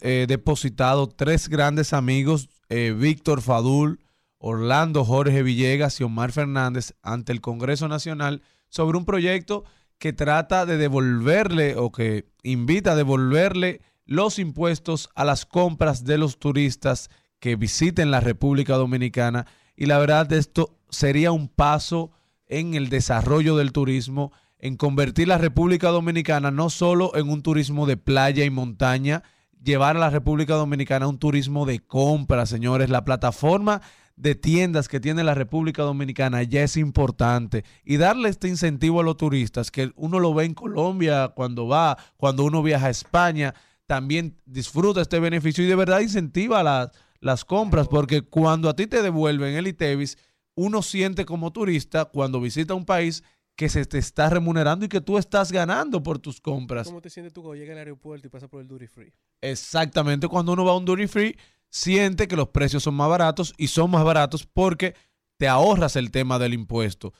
eh, 0.00 0.26
depositado 0.26 1.06
tres 1.06 1.48
grandes 1.48 1.92
amigos, 1.92 2.48
eh, 2.68 2.92
Víctor 2.92 3.42
Fadul, 3.42 4.00
Orlando 4.38 5.04
Jorge 5.04 5.44
Villegas 5.44 6.00
y 6.00 6.02
Omar 6.02 6.32
Fernández, 6.32 6.94
ante 7.00 7.30
el 7.30 7.40
Congreso 7.40 7.86
Nacional 7.86 8.42
sobre 8.70 8.98
un 8.98 9.04
proyecto 9.04 9.62
que 9.98 10.12
trata 10.12 10.66
de 10.66 10.76
devolverle 10.78 11.76
o 11.76 11.92
que 11.92 12.26
invita 12.42 12.90
a 12.90 12.96
devolverle 12.96 13.82
los 14.04 14.40
impuestos 14.40 15.10
a 15.14 15.24
las 15.24 15.46
compras 15.46 16.04
de 16.04 16.18
los 16.18 16.40
turistas 16.40 17.08
que 17.38 17.54
visiten 17.54 18.10
la 18.10 18.18
República 18.18 18.74
Dominicana. 18.74 19.46
Y 19.76 19.86
la 19.86 19.98
verdad, 19.98 20.32
esto 20.32 20.76
sería 20.90 21.30
un 21.30 21.46
paso 21.46 22.10
en 22.48 22.74
el 22.74 22.88
desarrollo 22.88 23.56
del 23.56 23.70
turismo, 23.70 24.32
en 24.62 24.76
convertir 24.76 25.26
la 25.26 25.38
República 25.38 25.88
Dominicana 25.88 26.52
no 26.52 26.70
solo 26.70 27.16
en 27.16 27.28
un 27.28 27.42
turismo 27.42 27.84
de 27.84 27.96
playa 27.96 28.44
y 28.44 28.50
montaña, 28.50 29.24
llevar 29.60 29.96
a 29.96 30.00
la 30.00 30.08
República 30.08 30.54
Dominicana 30.54 31.08
un 31.08 31.18
turismo 31.18 31.66
de 31.66 31.80
compra, 31.80 32.46
señores. 32.46 32.88
La 32.88 33.04
plataforma 33.04 33.82
de 34.14 34.36
tiendas 34.36 34.86
que 34.86 35.00
tiene 35.00 35.24
la 35.24 35.34
República 35.34 35.82
Dominicana 35.82 36.44
ya 36.44 36.62
es 36.62 36.76
importante 36.76 37.64
y 37.84 37.96
darle 37.96 38.28
este 38.28 38.46
incentivo 38.46 39.00
a 39.00 39.02
los 39.02 39.16
turistas, 39.16 39.72
que 39.72 39.90
uno 39.96 40.20
lo 40.20 40.32
ve 40.32 40.44
en 40.44 40.54
Colombia 40.54 41.32
cuando 41.34 41.66
va, 41.66 41.98
cuando 42.16 42.44
uno 42.44 42.62
viaja 42.62 42.86
a 42.86 42.90
España, 42.90 43.54
también 43.86 44.38
disfruta 44.46 45.00
este 45.00 45.18
beneficio 45.18 45.64
y 45.64 45.66
de 45.66 45.74
verdad 45.74 46.00
incentiva 46.00 46.62
las, 46.62 46.90
las 47.18 47.44
compras, 47.44 47.88
porque 47.88 48.22
cuando 48.22 48.68
a 48.68 48.76
ti 48.76 48.86
te 48.86 49.02
devuelven 49.02 49.56
el 49.56 49.66
ITEVIS, 49.66 50.18
uno 50.54 50.82
siente 50.82 51.24
como 51.24 51.52
turista 51.52 52.04
cuando 52.04 52.40
visita 52.40 52.74
un 52.74 52.84
país 52.84 53.24
que 53.56 53.68
se 53.68 53.84
te 53.84 53.98
está 53.98 54.30
remunerando 54.30 54.84
y 54.84 54.88
que 54.88 55.00
tú 55.00 55.18
estás 55.18 55.52
ganando 55.52 56.02
por 56.02 56.18
tus 56.18 56.40
compras. 56.40 56.86
¿Cómo 56.86 57.00
te 57.00 57.10
sientes 57.10 57.32
tú 57.32 57.42
cuando 57.42 57.60
llegas 57.60 57.74
al 57.74 57.78
aeropuerto 57.78 58.26
y 58.26 58.30
pasas 58.30 58.48
por 58.48 58.60
el 58.60 58.68
duty 58.68 58.86
free? 58.86 59.12
Exactamente, 59.40 60.28
cuando 60.28 60.52
uno 60.52 60.64
va 60.64 60.72
a 60.72 60.76
un 60.76 60.84
duty 60.84 61.06
free, 61.06 61.36
siente 61.68 62.28
que 62.28 62.36
los 62.36 62.48
precios 62.48 62.82
son 62.82 62.94
más 62.94 63.08
baratos 63.08 63.54
y 63.56 63.68
son 63.68 63.90
más 63.90 64.04
baratos 64.04 64.46
porque 64.46 64.94
te 65.36 65.48
ahorras 65.48 65.96
el 65.96 66.10
tema 66.10 66.38
del 66.38 66.54
impuesto. 66.54 67.12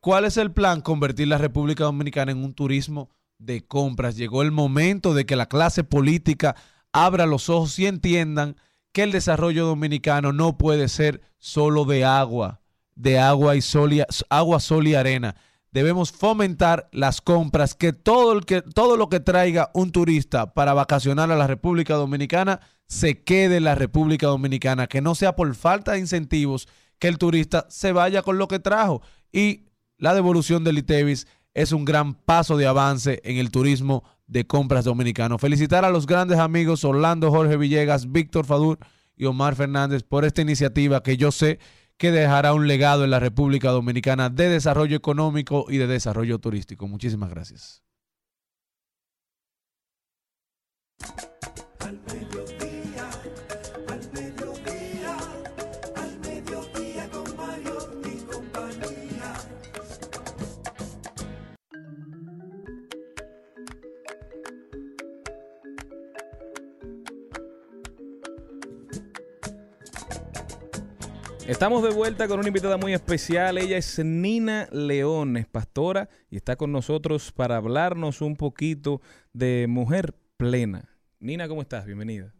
¿Cuál 0.00 0.24
es 0.24 0.36
el 0.36 0.52
plan? 0.52 0.80
Convertir 0.80 1.28
la 1.28 1.38
República 1.38 1.84
Dominicana 1.84 2.32
en 2.32 2.42
un 2.42 2.54
turismo 2.54 3.10
de 3.38 3.64
compras. 3.64 4.16
Llegó 4.16 4.42
el 4.42 4.50
momento 4.50 5.14
de 5.14 5.26
que 5.26 5.36
la 5.36 5.46
clase 5.46 5.84
política 5.84 6.56
abra 6.92 7.26
los 7.26 7.48
ojos 7.48 7.78
y 7.78 7.86
entiendan 7.86 8.56
que 8.92 9.02
el 9.02 9.12
desarrollo 9.12 9.66
dominicano 9.66 10.32
no 10.32 10.58
puede 10.58 10.88
ser 10.88 11.22
solo 11.38 11.84
de 11.84 12.04
agua, 12.04 12.60
de 12.94 13.18
agua 13.18 13.56
y 13.56 13.62
sol 13.62 13.92
y, 13.92 14.02
agua, 14.28 14.60
sol 14.60 14.86
y 14.86 14.94
arena. 14.94 15.34
Debemos 15.72 16.12
fomentar 16.12 16.88
las 16.92 17.22
compras, 17.22 17.74
que 17.74 17.94
todo, 17.94 18.34
el 18.34 18.44
que 18.44 18.60
todo 18.60 18.98
lo 18.98 19.08
que 19.08 19.20
traiga 19.20 19.70
un 19.72 19.90
turista 19.90 20.52
para 20.52 20.74
vacacionar 20.74 21.30
a 21.32 21.36
la 21.36 21.46
República 21.46 21.94
Dominicana 21.94 22.60
se 22.86 23.22
quede 23.22 23.56
en 23.56 23.64
la 23.64 23.74
República 23.74 24.26
Dominicana, 24.26 24.86
que 24.86 25.00
no 25.00 25.14
sea 25.14 25.34
por 25.34 25.54
falta 25.54 25.92
de 25.92 26.00
incentivos 26.00 26.68
que 26.98 27.08
el 27.08 27.16
turista 27.16 27.66
se 27.70 27.92
vaya 27.92 28.22
con 28.22 28.36
lo 28.36 28.48
que 28.48 28.58
trajo. 28.58 29.00
Y 29.32 29.64
la 29.96 30.14
devolución 30.14 30.62
del 30.62 30.78
ITEVIS 30.78 31.26
es 31.54 31.72
un 31.72 31.86
gran 31.86 32.14
paso 32.14 32.58
de 32.58 32.66
avance 32.66 33.22
en 33.24 33.38
el 33.38 33.50
turismo 33.50 34.04
de 34.26 34.46
compras 34.46 34.84
dominicano. 34.84 35.38
Felicitar 35.38 35.84
a 35.86 35.90
los 35.90 36.06
grandes 36.06 36.38
amigos 36.38 36.84
Orlando 36.84 37.30
Jorge 37.30 37.56
Villegas, 37.56 38.12
Víctor 38.12 38.44
Fadur 38.44 38.78
y 39.16 39.24
Omar 39.24 39.56
Fernández 39.56 40.02
por 40.02 40.24
esta 40.24 40.42
iniciativa 40.42 41.02
que 41.02 41.16
yo 41.16 41.32
sé 41.32 41.58
que 42.02 42.10
dejará 42.10 42.52
un 42.52 42.66
legado 42.66 43.04
en 43.04 43.10
la 43.10 43.20
República 43.20 43.70
Dominicana 43.70 44.28
de 44.28 44.48
desarrollo 44.48 44.96
económico 44.96 45.66
y 45.68 45.76
de 45.76 45.86
desarrollo 45.86 46.40
turístico. 46.40 46.88
Muchísimas 46.88 47.30
gracias. 47.30 47.84
Estamos 71.46 71.82
de 71.82 71.90
vuelta 71.90 72.28
con 72.28 72.38
una 72.38 72.48
invitada 72.48 72.76
muy 72.76 72.92
especial. 72.92 73.58
Ella 73.58 73.76
es 73.76 73.98
Nina 73.98 74.68
León, 74.70 75.36
es 75.36 75.46
pastora 75.46 76.08
y 76.30 76.36
está 76.36 76.56
con 76.56 76.72
nosotros 76.72 77.32
para 77.32 77.56
hablarnos 77.56 78.20
un 78.20 78.36
poquito 78.36 79.00
de 79.32 79.66
mujer 79.68 80.14
plena. 80.36 80.88
Nina, 81.18 81.48
¿cómo 81.48 81.62
estás? 81.62 81.84
Bienvenida. 81.84 82.32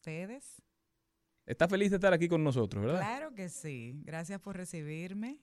ustedes. 0.00 0.62
Está 1.46 1.68
feliz 1.68 1.90
de 1.90 1.96
estar 1.96 2.12
aquí 2.12 2.28
con 2.28 2.42
nosotros, 2.42 2.84
¿verdad? 2.84 3.00
Claro 3.00 3.34
que 3.34 3.48
sí. 3.48 4.00
Gracias 4.04 4.40
por 4.40 4.56
recibirme. 4.56 5.38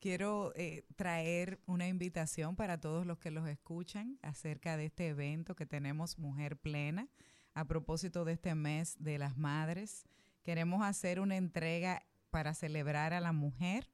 Quiero 0.00 0.52
eh, 0.54 0.84
traer 0.96 1.60
una 1.66 1.88
invitación 1.88 2.56
para 2.56 2.78
todos 2.78 3.06
los 3.06 3.18
que 3.18 3.30
los 3.30 3.48
escuchan 3.48 4.18
acerca 4.22 4.76
de 4.76 4.86
este 4.86 5.08
evento 5.08 5.56
que 5.56 5.66
tenemos 5.66 6.18
Mujer 6.18 6.56
Plena. 6.56 7.08
A 7.56 7.64
propósito 7.64 8.26
de 8.26 8.34
este 8.34 8.54
mes 8.54 8.96
de 8.98 9.16
las 9.16 9.38
madres, 9.38 10.04
queremos 10.42 10.82
hacer 10.82 11.20
una 11.20 11.36
entrega 11.36 12.02
para 12.28 12.52
celebrar 12.52 13.14
a 13.14 13.20
la 13.20 13.32
mujer. 13.32 13.88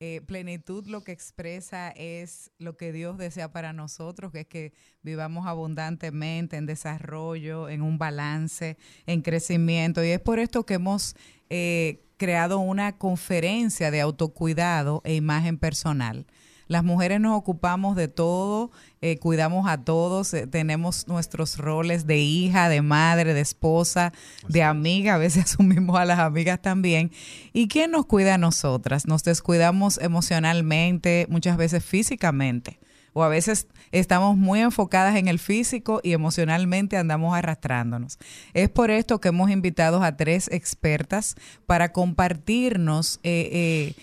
Eh, 0.00 0.20
plenitud 0.26 0.86
lo 0.86 1.02
que 1.02 1.12
expresa 1.12 1.88
es 1.92 2.50
lo 2.58 2.76
que 2.76 2.92
Dios 2.92 3.16
desea 3.16 3.52
para 3.52 3.72
nosotros, 3.72 4.32
que 4.32 4.40
es 4.40 4.46
que 4.46 4.74
vivamos 5.00 5.46
abundantemente 5.46 6.58
en 6.58 6.66
desarrollo, 6.66 7.70
en 7.70 7.80
un 7.80 7.96
balance, 7.96 8.76
en 9.06 9.22
crecimiento. 9.22 10.04
Y 10.04 10.10
es 10.10 10.20
por 10.20 10.38
esto 10.38 10.66
que 10.66 10.74
hemos 10.74 11.16
eh, 11.48 12.04
creado 12.18 12.58
una 12.58 12.98
conferencia 12.98 13.90
de 13.90 14.02
autocuidado 14.02 15.00
e 15.04 15.14
imagen 15.14 15.56
personal. 15.56 16.26
Las 16.70 16.84
mujeres 16.84 17.20
nos 17.20 17.36
ocupamos 17.36 17.96
de 17.96 18.06
todo, 18.06 18.70
eh, 19.00 19.18
cuidamos 19.18 19.68
a 19.68 19.82
todos, 19.82 20.32
eh, 20.34 20.46
tenemos 20.46 21.08
nuestros 21.08 21.58
roles 21.58 22.06
de 22.06 22.18
hija, 22.18 22.68
de 22.68 22.80
madre, 22.80 23.34
de 23.34 23.40
esposa, 23.40 24.12
de 24.46 24.62
amiga, 24.62 25.16
a 25.16 25.18
veces 25.18 25.44
asumimos 25.46 25.98
a 25.98 26.04
las 26.04 26.20
amigas 26.20 26.62
también. 26.62 27.10
¿Y 27.52 27.66
quién 27.66 27.90
nos 27.90 28.06
cuida 28.06 28.34
a 28.34 28.38
nosotras? 28.38 29.08
Nos 29.08 29.24
descuidamos 29.24 29.98
emocionalmente, 29.98 31.26
muchas 31.28 31.56
veces 31.56 31.84
físicamente 31.84 32.78
o 33.14 33.24
a 33.24 33.28
veces 33.28 33.66
estamos 33.90 34.36
muy 34.36 34.60
enfocadas 34.60 35.16
en 35.16 35.26
el 35.26 35.40
físico 35.40 35.98
y 36.04 36.12
emocionalmente 36.12 36.96
andamos 36.96 37.34
arrastrándonos. 37.34 38.16
Es 38.54 38.68
por 38.68 38.92
esto 38.92 39.20
que 39.20 39.30
hemos 39.30 39.50
invitado 39.50 40.04
a 40.04 40.16
tres 40.16 40.46
expertas 40.52 41.34
para 41.66 41.90
compartirnos 41.90 43.18
eh, 43.24 43.48
eh, 43.52 43.94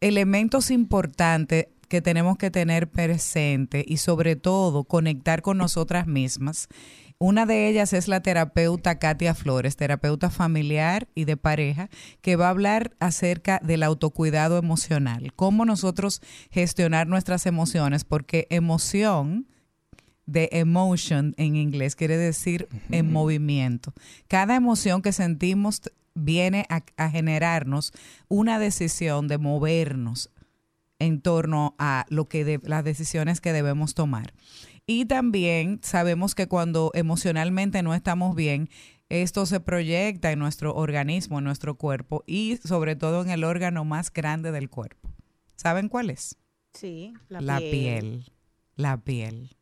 elementos 0.00 0.70
importantes 0.70 1.68
que 1.88 2.02
tenemos 2.02 2.36
que 2.38 2.50
tener 2.50 2.88
presente 2.90 3.84
y 3.86 3.98
sobre 3.98 4.36
todo 4.36 4.84
conectar 4.84 5.42
con 5.42 5.58
nosotras 5.58 6.06
mismas. 6.06 6.68
Una 7.18 7.46
de 7.46 7.68
ellas 7.68 7.94
es 7.94 8.08
la 8.08 8.20
terapeuta 8.20 8.98
Katia 8.98 9.34
Flores, 9.34 9.76
terapeuta 9.76 10.28
familiar 10.28 11.08
y 11.14 11.24
de 11.24 11.38
pareja, 11.38 11.88
que 12.20 12.36
va 12.36 12.48
a 12.48 12.50
hablar 12.50 12.94
acerca 13.00 13.58
del 13.64 13.82
autocuidado 13.82 14.58
emocional, 14.58 15.32
cómo 15.34 15.64
nosotros 15.64 16.20
gestionar 16.50 17.06
nuestras 17.06 17.46
emociones, 17.46 18.04
porque 18.04 18.46
emoción 18.50 19.46
de 20.26 20.50
emotion 20.52 21.34
en 21.38 21.56
inglés 21.56 21.96
quiere 21.96 22.18
decir 22.18 22.68
en 22.90 23.10
movimiento. 23.12 23.94
Cada 24.28 24.54
emoción 24.54 25.00
que 25.00 25.12
sentimos 25.12 25.80
viene 26.14 26.66
a, 26.68 26.82
a 26.96 27.08
generarnos 27.08 27.92
una 28.28 28.58
decisión 28.58 29.28
de 29.28 29.38
movernos 29.38 30.30
en 30.98 31.20
torno 31.20 31.74
a 31.78 32.06
lo 32.08 32.28
que 32.28 32.44
de, 32.44 32.60
las 32.62 32.84
decisiones 32.84 33.40
que 33.40 33.52
debemos 33.52 33.94
tomar. 33.94 34.32
Y 34.86 35.06
también 35.06 35.80
sabemos 35.82 36.34
que 36.34 36.46
cuando 36.46 36.92
emocionalmente 36.94 37.82
no 37.82 37.94
estamos 37.94 38.36
bien, 38.36 38.68
esto 39.08 39.46
se 39.46 39.60
proyecta 39.60 40.32
en 40.32 40.38
nuestro 40.38 40.74
organismo, 40.74 41.38
en 41.38 41.44
nuestro 41.44 41.76
cuerpo 41.76 42.24
y 42.26 42.58
sobre 42.64 42.96
todo 42.96 43.22
en 43.22 43.30
el 43.30 43.44
órgano 43.44 43.84
más 43.84 44.12
grande 44.12 44.52
del 44.52 44.70
cuerpo. 44.70 45.10
¿Saben 45.56 45.88
cuál 45.88 46.10
es? 46.10 46.36
Sí, 46.72 47.14
La 47.28 47.58
piel. 47.58 48.32
La 48.76 48.98
piel. 48.98 49.56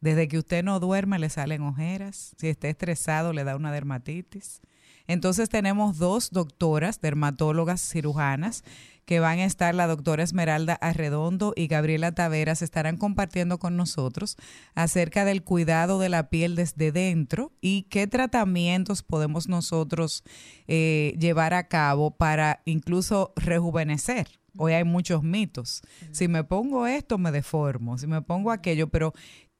Desde 0.00 0.28
que 0.28 0.38
usted 0.38 0.62
no 0.62 0.78
duerme 0.78 1.18
le 1.18 1.30
salen 1.30 1.62
ojeras, 1.62 2.34
si 2.38 2.48
está 2.48 2.68
estresado 2.68 3.32
le 3.32 3.44
da 3.44 3.56
una 3.56 3.72
dermatitis. 3.72 4.60
Entonces 5.06 5.48
tenemos 5.48 5.98
dos 5.98 6.30
doctoras, 6.30 7.00
dermatólogas 7.00 7.80
cirujanas, 7.80 8.62
que 9.08 9.20
van 9.20 9.38
a 9.38 9.46
estar 9.46 9.74
la 9.74 9.86
doctora 9.86 10.22
Esmeralda 10.22 10.74
Arredondo 10.74 11.54
y 11.56 11.66
Gabriela 11.66 12.12
Taveras, 12.12 12.60
estarán 12.60 12.98
compartiendo 12.98 13.58
con 13.58 13.74
nosotros 13.74 14.36
acerca 14.74 15.24
del 15.24 15.42
cuidado 15.42 15.98
de 15.98 16.10
la 16.10 16.28
piel 16.28 16.54
desde 16.56 16.92
dentro 16.92 17.50
y 17.62 17.84
qué 17.84 18.06
tratamientos 18.06 19.02
podemos 19.02 19.48
nosotros 19.48 20.24
eh, 20.66 21.16
llevar 21.18 21.54
a 21.54 21.68
cabo 21.68 22.10
para 22.10 22.60
incluso 22.66 23.32
rejuvenecer. 23.34 24.28
Hoy 24.58 24.74
hay 24.74 24.84
muchos 24.84 25.22
mitos. 25.22 25.80
Si 26.10 26.28
me 26.28 26.44
pongo 26.44 26.86
esto, 26.86 27.16
me 27.16 27.30
deformo. 27.30 27.96
Si 27.96 28.06
me 28.06 28.20
pongo 28.20 28.50
aquello, 28.50 28.88
pero 28.88 29.14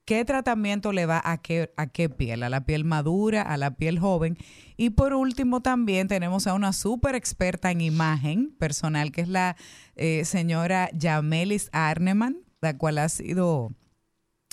¿Qué 0.08 0.24
tratamiento 0.24 0.92
le 0.92 1.04
va 1.04 1.20
a 1.22 1.36
qué, 1.36 1.70
a 1.76 1.86
qué 1.86 2.08
piel? 2.08 2.42
¿A 2.42 2.48
la 2.48 2.64
piel 2.64 2.86
madura? 2.86 3.42
¿A 3.42 3.58
la 3.58 3.76
piel 3.76 3.98
joven? 3.98 4.38
Y 4.78 4.88
por 4.88 5.12
último 5.12 5.60
también 5.60 6.08
tenemos 6.08 6.46
a 6.46 6.54
una 6.54 6.72
súper 6.72 7.14
experta 7.14 7.70
en 7.70 7.82
imagen 7.82 8.56
personal, 8.58 9.12
que 9.12 9.20
es 9.20 9.28
la 9.28 9.54
eh, 9.96 10.24
señora 10.24 10.88
Yamelis 10.94 11.68
Arneman, 11.72 12.38
la 12.62 12.78
cual 12.78 12.96
ha 12.96 13.10
sido 13.10 13.74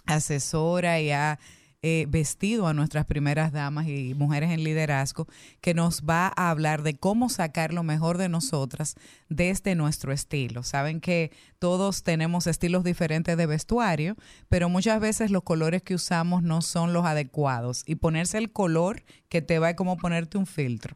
asesora 0.05 0.99
y 0.99 1.11
ha 1.11 1.39
eh, 1.81 2.05
vestido 2.09 2.67
a 2.67 2.73
nuestras 2.73 3.05
primeras 3.05 3.51
damas 3.51 3.87
y 3.87 4.13
mujeres 4.13 4.51
en 4.51 4.63
liderazgo, 4.63 5.27
que 5.61 5.73
nos 5.73 6.03
va 6.03 6.31
a 6.35 6.49
hablar 6.49 6.83
de 6.83 6.95
cómo 6.95 7.29
sacar 7.29 7.73
lo 7.73 7.83
mejor 7.83 8.17
de 8.17 8.29
nosotras 8.29 8.95
desde 9.29 9.75
nuestro 9.75 10.11
estilo. 10.11 10.63
Saben 10.63 11.01
que 11.01 11.31
todos 11.59 12.03
tenemos 12.03 12.47
estilos 12.47 12.83
diferentes 12.83 13.37
de 13.37 13.45
vestuario, 13.45 14.15
pero 14.49 14.69
muchas 14.69 14.99
veces 14.99 15.31
los 15.31 15.43
colores 15.43 15.83
que 15.83 15.95
usamos 15.95 16.43
no 16.43 16.61
son 16.61 16.93
los 16.93 17.05
adecuados 17.05 17.83
y 17.85 17.95
ponerse 17.95 18.37
el 18.37 18.51
color 18.51 19.03
que 19.29 19.41
te 19.41 19.59
va 19.59 19.71
es 19.71 19.75
como 19.75 19.97
ponerte 19.97 20.37
un 20.37 20.45
filtro. 20.45 20.95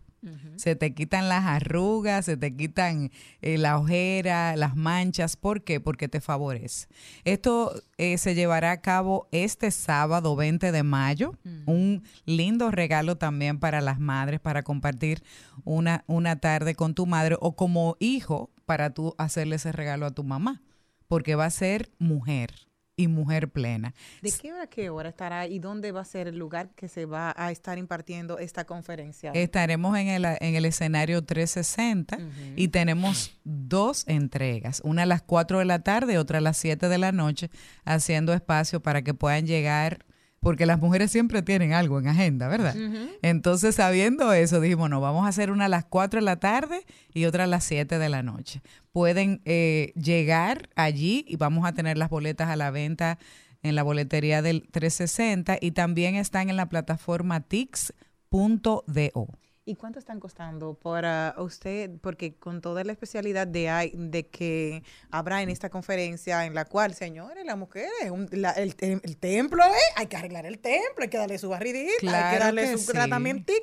Se 0.57 0.75
te 0.75 0.93
quitan 0.93 1.29
las 1.29 1.45
arrugas, 1.45 2.25
se 2.25 2.35
te 2.35 2.55
quitan 2.55 3.11
eh, 3.41 3.57
la 3.57 3.77
ojera, 3.77 4.55
las 4.55 4.75
manchas. 4.75 5.37
¿Por 5.37 5.63
qué? 5.63 5.79
Porque 5.79 6.07
te 6.07 6.19
favorece. 6.21 6.87
Esto 7.23 7.81
eh, 7.97 8.17
se 8.17 8.35
llevará 8.35 8.71
a 8.71 8.81
cabo 8.81 9.27
este 9.31 9.71
sábado 9.71 10.35
20 10.35 10.71
de 10.71 10.83
mayo. 10.83 11.35
Un 11.65 12.03
lindo 12.25 12.71
regalo 12.71 13.17
también 13.17 13.59
para 13.59 13.81
las 13.81 13.99
madres, 13.99 14.39
para 14.39 14.63
compartir 14.63 15.23
una, 15.63 16.03
una 16.07 16.35
tarde 16.37 16.75
con 16.75 16.93
tu 16.93 17.05
madre 17.05 17.37
o 17.39 17.55
como 17.55 17.95
hijo 17.99 18.49
para 18.65 18.89
tú 18.91 19.15
hacerle 19.17 19.55
ese 19.55 19.71
regalo 19.71 20.05
a 20.05 20.11
tu 20.11 20.23
mamá. 20.23 20.61
Porque 21.07 21.35
va 21.35 21.45
a 21.45 21.49
ser 21.49 21.89
mujer 21.97 22.68
y 22.99 23.07
mujer 23.07 23.49
plena. 23.49 23.93
¿De 24.21 24.29
qué 24.29 24.51
hora 24.51 24.63
a 24.63 24.67
qué 24.67 24.89
hora 24.89 25.07
estará 25.07 25.47
y 25.47 25.59
dónde 25.59 25.93
va 25.93 26.01
a 26.01 26.05
ser 26.05 26.27
el 26.27 26.37
lugar 26.37 26.71
que 26.75 26.89
se 26.89 27.05
va 27.05 27.33
a 27.37 27.49
estar 27.49 27.77
impartiendo 27.77 28.39
esta 28.39 28.65
conferencia? 28.65 29.31
Estaremos 29.31 29.97
en 29.97 30.09
el, 30.09 30.25
en 30.25 30.55
el 30.55 30.65
escenario 30.65 31.23
360 31.23 32.17
y 32.57 32.67
tenemos 32.67 33.39
dos 33.45 34.03
entregas, 34.05 34.81
una 34.83 35.03
a 35.03 35.05
las 35.05 35.21
4 35.21 35.59
de 35.59 35.65
la 35.65 35.79
tarde, 35.79 36.17
otra 36.17 36.39
a 36.39 36.41
las 36.41 36.57
7 36.57 36.89
de 36.89 36.97
la 36.97 37.13
noche, 37.13 37.49
haciendo 37.85 38.33
espacio 38.33 38.81
para 38.81 39.01
que 39.01 39.13
puedan 39.13 39.47
llegar 39.47 40.05
porque 40.39 40.65
las 40.65 40.79
mujeres 40.79 41.11
siempre 41.11 41.41
tienen 41.41 41.73
algo 41.73 41.99
en 41.99 42.07
agenda, 42.07 42.47
¿verdad? 42.47 42.75
Entonces, 43.21 43.75
sabiendo 43.75 44.31
eso, 44.33 44.61
dijimos, 44.61 44.89
no, 44.89 45.01
vamos 45.01 45.25
a 45.25 45.29
hacer 45.29 45.51
una 45.51 45.65
a 45.65 45.69
las 45.69 45.85
4 45.85 46.19
de 46.19 46.25
la 46.25 46.39
tarde 46.39 46.85
y 47.13 47.25
otra 47.25 47.43
a 47.45 47.47
las 47.47 47.63
7 47.65 47.99
de 47.99 48.09
la 48.09 48.23
noche. 48.23 48.61
Pueden 48.91 49.41
eh, 49.45 49.91
llegar 49.95 50.69
allí 50.75 51.25
y 51.27 51.35
vamos 51.35 51.65
a 51.65 51.73
tener 51.73 51.97
las 51.97 52.09
boletas 52.09 52.49
a 52.49 52.55
la 52.55 52.71
venta 52.71 53.19
en 53.61 53.75
la 53.75 53.83
boletería 53.83 54.41
del 54.41 54.67
360 54.71 55.57
y 55.61 55.71
también 55.71 56.15
están 56.15 56.49
en 56.49 56.55
la 56.55 56.69
plataforma 56.69 57.41
tix.do. 57.41 59.27
¿Y 59.69 59.75
cuánto 59.75 59.99
están 59.99 60.19
costando 60.19 60.73
para 60.73 61.35
usted? 61.37 61.91
Porque 62.01 62.33
con 62.33 62.59
toda 62.59 62.83
la 62.83 62.91
especialidad 62.91 63.45
de, 63.45 63.69
hay- 63.69 63.91
de 63.95 64.25
que 64.27 64.81
habrá 65.11 65.43
en 65.43 65.49
esta 65.49 65.69
conferencia, 65.69 66.45
en 66.47 66.55
la 66.55 66.65
cual, 66.65 66.95
señores, 66.95 67.45
las 67.45 67.55
mujeres, 67.55 67.91
un- 68.09 68.27
la- 68.31 68.53
el, 68.53 68.75
el 68.79 69.17
templo, 69.17 69.63
¿eh? 69.63 69.69
hay 69.95 70.07
que 70.07 70.17
arreglar 70.17 70.47
el 70.47 70.57
templo, 70.57 71.03
hay 71.03 71.09
que 71.09 71.17
darle 71.19 71.37
su 71.37 71.49
barridita, 71.49 72.29
hay 72.29 72.33
que 72.33 72.39
darle 72.43 72.61
que 72.63 72.71
su 72.79 72.85
sí. 72.85 72.91
tratamiento 72.93 73.53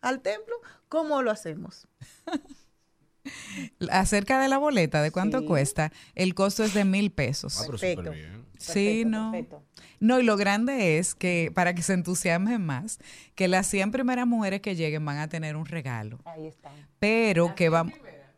al 0.00 0.20
templo. 0.20 0.54
¿Cómo 0.88 1.22
lo 1.22 1.32
hacemos? 1.32 1.88
Acerca 3.90 4.40
de 4.40 4.48
la 4.48 4.58
boleta, 4.58 5.02
¿de 5.02 5.10
cuánto 5.10 5.40
Sí. 5.40 5.46
cuesta? 5.46 5.92
El 6.14 6.34
costo 6.34 6.62
es 6.64 6.72
de 6.72 6.84
mil 6.84 7.10
pesos. 7.10 7.58
Ah, 7.58 7.62
pero 7.66 7.78
Perfecto. 7.78 8.12
Sí, 8.58 9.04
Perfecto, 9.04 9.08
no. 9.08 9.32
perfecto. 9.32 9.62
No, 10.00 10.20
y 10.20 10.22
lo 10.22 10.36
grande 10.36 10.98
es 10.98 11.14
que, 11.14 11.50
para 11.54 11.74
que 11.74 11.82
se 11.82 11.94
entusiasmen 11.94 12.64
más, 12.64 12.98
que 13.34 13.48
las 13.48 13.66
100 13.66 13.90
primeras 13.90 14.26
mujeres 14.26 14.60
que 14.60 14.76
lleguen 14.76 15.04
van 15.04 15.18
a 15.18 15.28
tener 15.28 15.56
un 15.56 15.66
regalo. 15.66 16.18
Ahí 16.24 16.46
está. 16.46 16.70
Pero 16.98 17.54
que 17.54 17.68
vamos. 17.68 17.94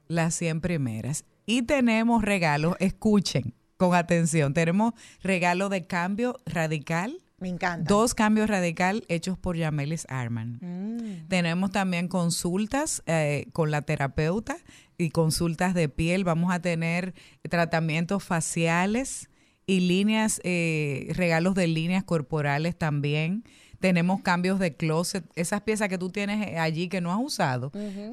Las 0.09 0.35
100 0.35 0.61
primeras. 0.61 1.25
Y 1.47 1.63
tenemos 1.63 2.23
regalos, 2.23 2.77
escuchen 2.81 3.55
con 3.77 3.95
atención, 3.95 4.53
tenemos 4.53 4.93
regalo 5.23 5.69
de 5.69 5.87
cambio 5.87 6.39
radical. 6.45 7.17
Me 7.39 7.49
encanta. 7.49 7.89
Dos 7.89 8.15
cambios 8.15 8.51
radical 8.51 9.05
hechos 9.09 9.39
por 9.39 9.57
Yamelis 9.57 10.07
Arman. 10.11 10.59
Mm. 10.61 11.29
Tenemos 11.29 11.71
también 11.71 12.07
consultas 12.07 13.03
eh, 13.07 13.47
con 13.53 13.71
la 13.71 13.81
terapeuta 13.81 14.59
y 14.99 15.11
consultas 15.11 15.73
de 15.73 15.89
piel. 15.89 16.25
Vamos 16.25 16.53
a 16.53 16.61
tener 16.61 17.15
tratamientos 17.49 18.23
faciales 18.23 19.30
y 19.71 19.81
líneas, 19.81 20.41
eh, 20.45 21.07
regalos 21.15 21.55
de 21.55 21.67
líneas 21.69 22.03
corporales 22.05 22.77
también. 22.77 23.45
Tenemos 23.79 24.21
cambios 24.21 24.59
de 24.59 24.75
closet. 24.75 25.25
Esas 25.37 25.63
piezas 25.63 25.89
que 25.89 25.97
tú 25.97 26.11
tienes 26.11 26.47
eh, 26.47 26.59
allí 26.59 26.89
que 26.89 27.01
no 27.01 27.13
has 27.13 27.19
usado. 27.23 27.71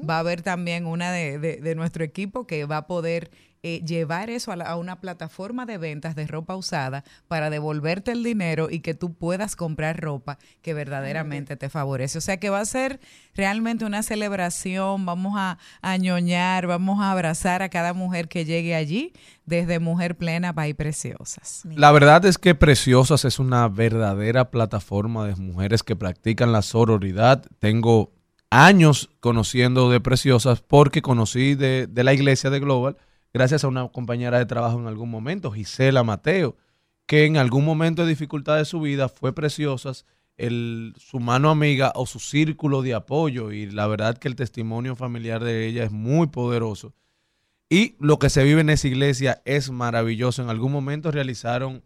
Va 0.08 0.16
a 0.16 0.20
haber 0.20 0.40
también 0.42 0.86
una 0.86 1.10
de, 1.12 1.38
de- 1.38 1.56
de 1.56 1.74
nuestro 1.74 2.04
equipo 2.04 2.46
que 2.46 2.64
va 2.64 2.78
a 2.78 2.86
poder 2.86 3.30
eh, 3.62 3.82
llevar 3.84 4.30
eso 4.30 4.52
a, 4.52 4.56
la- 4.56 4.66
a 4.66 4.76
una 4.76 5.00
plataforma 5.00 5.66
de 5.66 5.78
ventas 5.78 6.14
de 6.14 6.26
ropa 6.26 6.54
usada 6.56 7.04
para 7.26 7.50
devolverte 7.50 8.12
el 8.12 8.22
dinero 8.22 8.68
y 8.70 8.80
que 8.80 8.94
tú 8.94 9.14
puedas 9.14 9.56
comprar 9.56 10.00
ropa 10.00 10.38
que 10.62 10.74
verdaderamente 10.74 11.56
te 11.56 11.68
favorece. 11.68 12.18
O 12.18 12.20
sea 12.20 12.38
que 12.38 12.50
va 12.50 12.60
a 12.60 12.64
ser 12.64 13.00
realmente 13.34 13.84
una 13.84 14.02
celebración, 14.02 15.06
vamos 15.06 15.34
a, 15.36 15.58
a 15.82 15.96
ñoñar, 15.96 16.66
vamos 16.66 17.00
a 17.00 17.10
abrazar 17.12 17.62
a 17.62 17.68
cada 17.68 17.92
mujer 17.94 18.28
que 18.28 18.44
llegue 18.44 18.74
allí, 18.74 19.12
desde 19.46 19.78
Mujer 19.78 20.16
Plena 20.16 20.52
by 20.52 20.74
Preciosas. 20.74 21.62
La 21.74 21.90
verdad 21.92 22.24
es 22.26 22.36
que 22.38 22.54
Preciosas 22.54 23.24
es 23.24 23.38
una 23.38 23.66
verdadera 23.68 24.50
plataforma 24.50 25.26
de 25.26 25.36
mujeres 25.36 25.82
que 25.82 25.96
practican 25.96 26.52
la 26.52 26.62
sororidad. 26.62 27.44
Tengo 27.58 28.12
años 28.50 29.10
conociendo 29.20 29.90
de 29.90 30.00
Preciosas 30.00 30.60
porque 30.60 31.02
conocí 31.02 31.54
de, 31.54 31.86
de 31.86 32.04
la 32.04 32.12
iglesia 32.14 32.50
de 32.50 32.60
Global 32.60 32.96
gracias 33.32 33.64
a 33.64 33.68
una 33.68 33.88
compañera 33.88 34.38
de 34.38 34.46
trabajo 34.46 34.78
en 34.78 34.86
algún 34.86 35.10
momento, 35.10 35.50
Gisela 35.50 36.02
Mateo, 36.04 36.56
que 37.06 37.24
en 37.24 37.36
algún 37.36 37.64
momento 37.64 38.02
de 38.02 38.08
dificultad 38.10 38.56
de 38.58 38.64
su 38.64 38.80
vida 38.80 39.08
fue 39.08 39.34
Preciosas 39.34 40.04
el, 40.36 40.94
su 40.98 41.18
mano 41.20 41.50
amiga 41.50 41.92
o 41.96 42.06
su 42.06 42.20
círculo 42.20 42.82
de 42.82 42.94
apoyo 42.94 43.50
y 43.50 43.66
la 43.70 43.86
verdad 43.88 44.16
que 44.18 44.28
el 44.28 44.36
testimonio 44.36 44.94
familiar 44.94 45.42
de 45.42 45.66
ella 45.66 45.84
es 45.84 45.90
muy 45.90 46.28
poderoso. 46.28 46.94
Y 47.70 47.96
lo 47.98 48.18
que 48.18 48.30
se 48.30 48.44
vive 48.44 48.60
en 48.62 48.70
esa 48.70 48.86
iglesia 48.88 49.42
es 49.44 49.70
maravilloso. 49.70 50.42
En 50.42 50.48
algún 50.48 50.70
momento 50.72 51.10
realizaron 51.10 51.82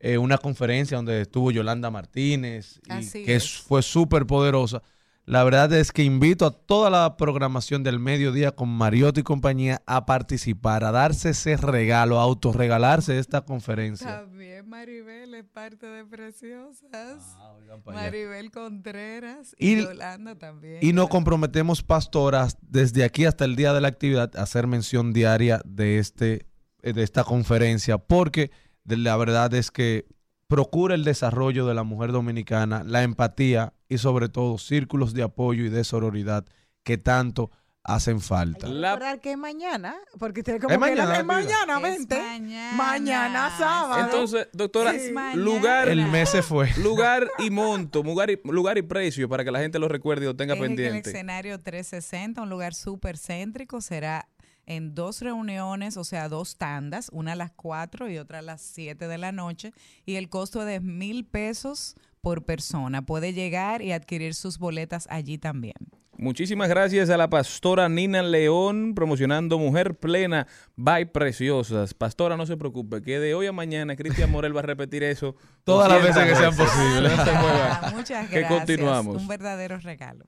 eh, 0.00 0.18
una 0.18 0.36
conferencia 0.38 0.96
donde 0.98 1.22
estuvo 1.22 1.50
Yolanda 1.50 1.90
Martínez, 1.90 2.80
y 3.00 3.04
que 3.24 3.36
es- 3.36 3.58
fue 3.62 3.80
súper 3.82 4.26
poderosa. 4.26 4.82
La 5.26 5.42
verdad 5.42 5.72
es 5.72 5.90
que 5.90 6.02
invito 6.02 6.44
a 6.44 6.50
toda 6.50 6.90
la 6.90 7.16
programación 7.16 7.82
del 7.82 7.98
mediodía 7.98 8.52
con 8.52 8.68
Mariotti 8.68 9.20
y 9.20 9.22
compañía 9.22 9.80
a 9.86 10.04
participar, 10.04 10.84
a 10.84 10.92
darse 10.92 11.30
ese 11.30 11.56
regalo, 11.56 12.18
a 12.20 12.24
autorregalarse 12.24 13.18
esta 13.18 13.40
conferencia. 13.42 14.20
También 14.20 14.68
Maribel 14.68 15.34
es 15.34 15.44
parte 15.44 15.86
de 15.86 16.04
Preciosas. 16.04 16.84
allá. 16.92 17.80
Maribel 17.86 18.50
Contreras 18.50 19.54
Y- 19.58 19.72
y, 19.78 19.82
Yolanda 19.84 20.34
también. 20.36 20.78
Y 20.82 20.92
nos 20.92 21.08
comprometemos, 21.08 21.82
pastoras, 21.82 22.58
desde 22.60 23.02
aquí 23.02 23.24
hasta 23.24 23.46
el 23.46 23.56
día 23.56 23.72
de 23.72 23.80
la 23.80 23.88
actividad, 23.88 24.30
a 24.36 24.42
hacer 24.42 24.66
mención 24.66 25.14
diaria 25.14 25.62
de, 25.64 25.98
este, 25.98 26.46
eh, 26.82 26.92
de 26.92 27.02
esta 27.02 27.24
conferencia, 27.24 27.96
porque 27.96 28.50
la 28.84 29.16
verdad 29.16 29.54
es 29.54 29.70
que 29.70 30.06
procura 30.48 30.94
el 30.94 31.04
desarrollo 31.04 31.66
de 31.66 31.74
la 31.74 31.82
mujer 31.82 32.12
dominicana, 32.12 32.82
la 32.84 33.02
empatía 33.02 33.72
y 33.88 33.98
sobre 33.98 34.28
todo 34.28 34.58
círculos 34.58 35.14
de 35.14 35.22
apoyo 35.22 35.64
y 35.64 35.68
de 35.68 35.84
sororidad 35.84 36.44
que 36.82 36.98
tanto 36.98 37.50
hacen 37.86 38.20
falta. 38.20 38.66
Hay 38.66 38.72
que 38.72 38.80
recordar 38.80 39.36
mañana, 39.36 39.94
porque 40.18 40.40
usted 40.40 40.58
como 40.60 40.70
Es 40.70 40.74
que 40.76 40.78
mañana 40.80 41.18
es 41.18 41.24
mañana, 41.24 41.76
Es 41.76 41.82
vente. 41.82 42.18
mañana. 42.18 42.76
Mañana 42.76 43.58
sábado. 43.58 44.04
Entonces, 44.04 44.48
doctora, 44.54 44.94
lugar, 45.34 45.88
El 45.88 46.06
mes 46.06 46.30
se 46.30 46.42
fue. 46.42 46.70
lugar 46.82 47.28
y 47.38 47.50
monto, 47.50 48.02
lugar 48.02 48.30
y, 48.30 48.40
lugar 48.44 48.78
y 48.78 48.82
precio 48.82 49.28
para 49.28 49.44
que 49.44 49.50
la 49.50 49.58
gente 49.60 49.78
lo 49.78 49.88
recuerde 49.88 50.24
y 50.24 50.28
lo 50.28 50.34
tenga 50.36 50.54
Es 50.54 50.60
en 50.60 50.64
el 50.64 50.68
pendiente. 50.76 51.10
escenario 51.10 51.58
360, 51.58 52.40
un 52.40 52.48
lugar 52.48 52.72
súper 52.74 53.18
céntrico. 53.18 53.82
Será 53.82 54.28
en 54.66 54.94
dos 54.94 55.20
reuniones, 55.20 55.96
o 55.96 56.04
sea, 56.04 56.28
dos 56.28 56.56
tandas, 56.56 57.08
una 57.12 57.32
a 57.32 57.36
las 57.36 57.50
4 57.52 58.10
y 58.10 58.18
otra 58.18 58.38
a 58.38 58.42
las 58.42 58.62
7 58.62 59.06
de 59.08 59.18
la 59.18 59.32
noche. 59.32 59.72
Y 60.06 60.16
el 60.16 60.28
costo 60.28 60.60
es 60.60 60.66
de 60.66 60.80
mil 60.80 61.24
pesos 61.24 61.96
por 62.20 62.44
persona. 62.44 63.02
Puede 63.02 63.32
llegar 63.32 63.82
y 63.82 63.92
adquirir 63.92 64.34
sus 64.34 64.58
boletas 64.58 65.06
allí 65.10 65.38
también. 65.38 65.74
Muchísimas 66.16 66.68
gracias 66.68 67.10
a 67.10 67.16
la 67.16 67.28
pastora 67.28 67.88
Nina 67.88 68.22
León 68.22 68.94
promocionando 68.94 69.58
Mujer 69.58 69.96
Plena 69.98 70.46
by 70.76 71.06
Preciosas. 71.06 71.92
Pastora, 71.92 72.36
no 72.36 72.46
se 72.46 72.56
preocupe, 72.56 73.02
que 73.02 73.18
de 73.18 73.34
hoy 73.34 73.46
a 73.48 73.52
mañana 73.52 73.96
Cristian 73.96 74.30
Morel 74.30 74.56
va 74.56 74.60
a 74.60 74.62
repetir 74.62 75.02
eso 75.02 75.34
Todas 75.64 75.88
las 75.88 75.98
200 76.02 76.22
veces 76.24 76.32
que 76.32 76.40
sean 76.40 76.56
posibles. 76.56 77.16
No 77.16 77.24
se 77.24 77.32
mueva. 77.32 77.92
Muchas 77.96 78.28
Que 78.30 78.38
gracias. 78.40 78.58
continuamos. 78.60 79.16
Un 79.16 79.26
verdadero 79.28 79.76
regalo. 79.78 80.24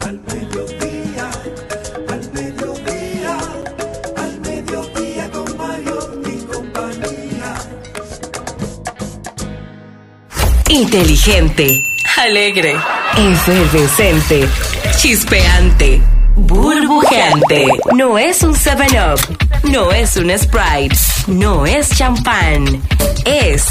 Al 0.00 0.20
mediodía, 0.20 1.30
Inteligente, 10.70 11.82
alegre, 12.18 12.74
efervescente, 13.16 14.46
chispeante, 14.98 16.02
burbujeante. 16.36 17.68
No 17.94 18.18
es 18.18 18.42
un 18.42 18.54
7-Up, 18.54 19.70
no 19.70 19.90
es 19.92 20.18
un 20.18 20.30
Sprite, 20.38 20.94
no 21.26 21.64
es 21.64 21.88
champán. 21.96 22.82
Es 23.24 23.64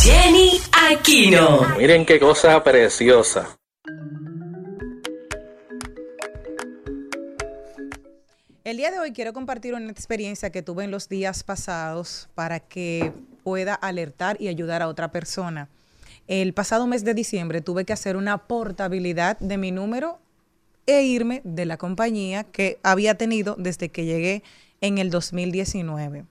Jenny 0.00 0.60
Aquino. 0.88 1.66
Miren 1.76 2.06
qué 2.06 2.20
cosa 2.20 2.62
preciosa. 2.62 3.48
El 8.62 8.76
día 8.76 8.92
de 8.92 9.00
hoy 9.00 9.12
quiero 9.12 9.32
compartir 9.32 9.74
una 9.74 9.90
experiencia 9.90 10.50
que 10.50 10.62
tuve 10.62 10.84
en 10.84 10.92
los 10.92 11.08
días 11.08 11.42
pasados 11.42 12.28
para 12.36 12.60
que 12.60 13.12
pueda 13.42 13.74
alertar 13.74 14.36
y 14.40 14.46
ayudar 14.46 14.80
a 14.82 14.86
otra 14.86 15.10
persona. 15.10 15.68
El 16.28 16.54
pasado 16.54 16.86
mes 16.88 17.04
de 17.04 17.14
diciembre 17.14 17.60
tuve 17.60 17.84
que 17.84 17.92
hacer 17.92 18.16
una 18.16 18.48
portabilidad 18.48 19.38
de 19.38 19.58
mi 19.58 19.70
número 19.70 20.18
e 20.86 21.02
irme 21.02 21.40
de 21.44 21.66
la 21.66 21.76
compañía 21.76 22.44
que 22.44 22.80
había 22.82 23.16
tenido 23.16 23.54
desde 23.58 23.90
que 23.90 24.04
llegué 24.04 24.42
en 24.80 24.98
el 24.98 25.10
2019. 25.10 26.24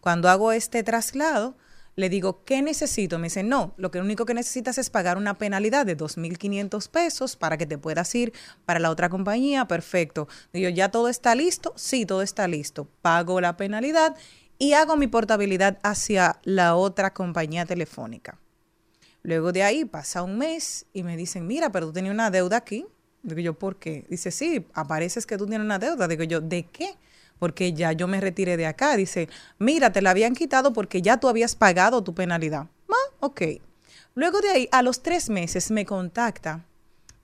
Cuando 0.00 0.28
hago 0.28 0.50
este 0.50 0.82
traslado, 0.82 1.54
le 1.94 2.08
digo, 2.08 2.44
¿qué 2.44 2.60
necesito? 2.60 3.18
Me 3.18 3.26
dice, 3.26 3.42
no, 3.42 3.72
lo 3.76 3.90
que 3.90 4.00
único 4.00 4.26
que 4.26 4.34
necesitas 4.34 4.78
es 4.78 4.90
pagar 4.90 5.16
una 5.16 5.38
penalidad 5.38 5.86
de 5.86 5.96
2.500 5.96 6.88
pesos 6.90 7.36
para 7.36 7.56
que 7.56 7.66
te 7.66 7.78
puedas 7.78 8.14
ir 8.14 8.32
para 8.64 8.80
la 8.80 8.90
otra 8.90 9.08
compañía. 9.08 9.66
Perfecto. 9.66 10.28
Digo, 10.52 10.68
¿ya 10.68 10.90
todo 10.90 11.08
está 11.08 11.34
listo? 11.34 11.72
Sí, 11.76 12.04
todo 12.04 12.22
está 12.22 12.48
listo. 12.48 12.88
Pago 13.00 13.40
la 13.40 13.56
penalidad 13.56 14.14
y 14.58 14.72
hago 14.72 14.96
mi 14.96 15.06
portabilidad 15.06 15.78
hacia 15.82 16.38
la 16.42 16.74
otra 16.74 17.14
compañía 17.14 17.64
telefónica. 17.64 18.38
Luego 19.26 19.50
de 19.50 19.64
ahí 19.64 19.84
pasa 19.84 20.22
un 20.22 20.38
mes 20.38 20.86
y 20.92 21.02
me 21.02 21.16
dicen, 21.16 21.48
mira, 21.48 21.72
pero 21.72 21.86
tú 21.86 21.94
tenías 21.94 22.14
una 22.14 22.30
deuda 22.30 22.58
aquí. 22.58 22.86
Digo 23.24 23.40
yo, 23.40 23.54
¿por 23.54 23.74
qué? 23.74 24.06
Dice, 24.08 24.30
sí, 24.30 24.64
apareces 24.72 25.26
que 25.26 25.36
tú 25.36 25.46
tienes 25.46 25.64
una 25.64 25.80
deuda. 25.80 26.06
Digo 26.06 26.22
yo, 26.22 26.40
¿de 26.40 26.66
qué? 26.66 26.94
Porque 27.40 27.72
ya 27.72 27.90
yo 27.90 28.06
me 28.06 28.20
retiré 28.20 28.56
de 28.56 28.66
acá. 28.66 28.96
Dice, 28.96 29.28
mira, 29.58 29.90
te 29.90 30.00
la 30.00 30.10
habían 30.10 30.36
quitado 30.36 30.72
porque 30.72 31.02
ya 31.02 31.16
tú 31.16 31.26
habías 31.28 31.56
pagado 31.56 32.04
tu 32.04 32.14
penalidad. 32.14 32.68
Ah, 32.88 33.16
ok. 33.18 33.42
Luego 34.14 34.40
de 34.40 34.50
ahí, 34.50 34.68
a 34.70 34.82
los 34.82 35.02
tres 35.02 35.28
meses, 35.28 35.72
me 35.72 35.84
contacta 35.84 36.64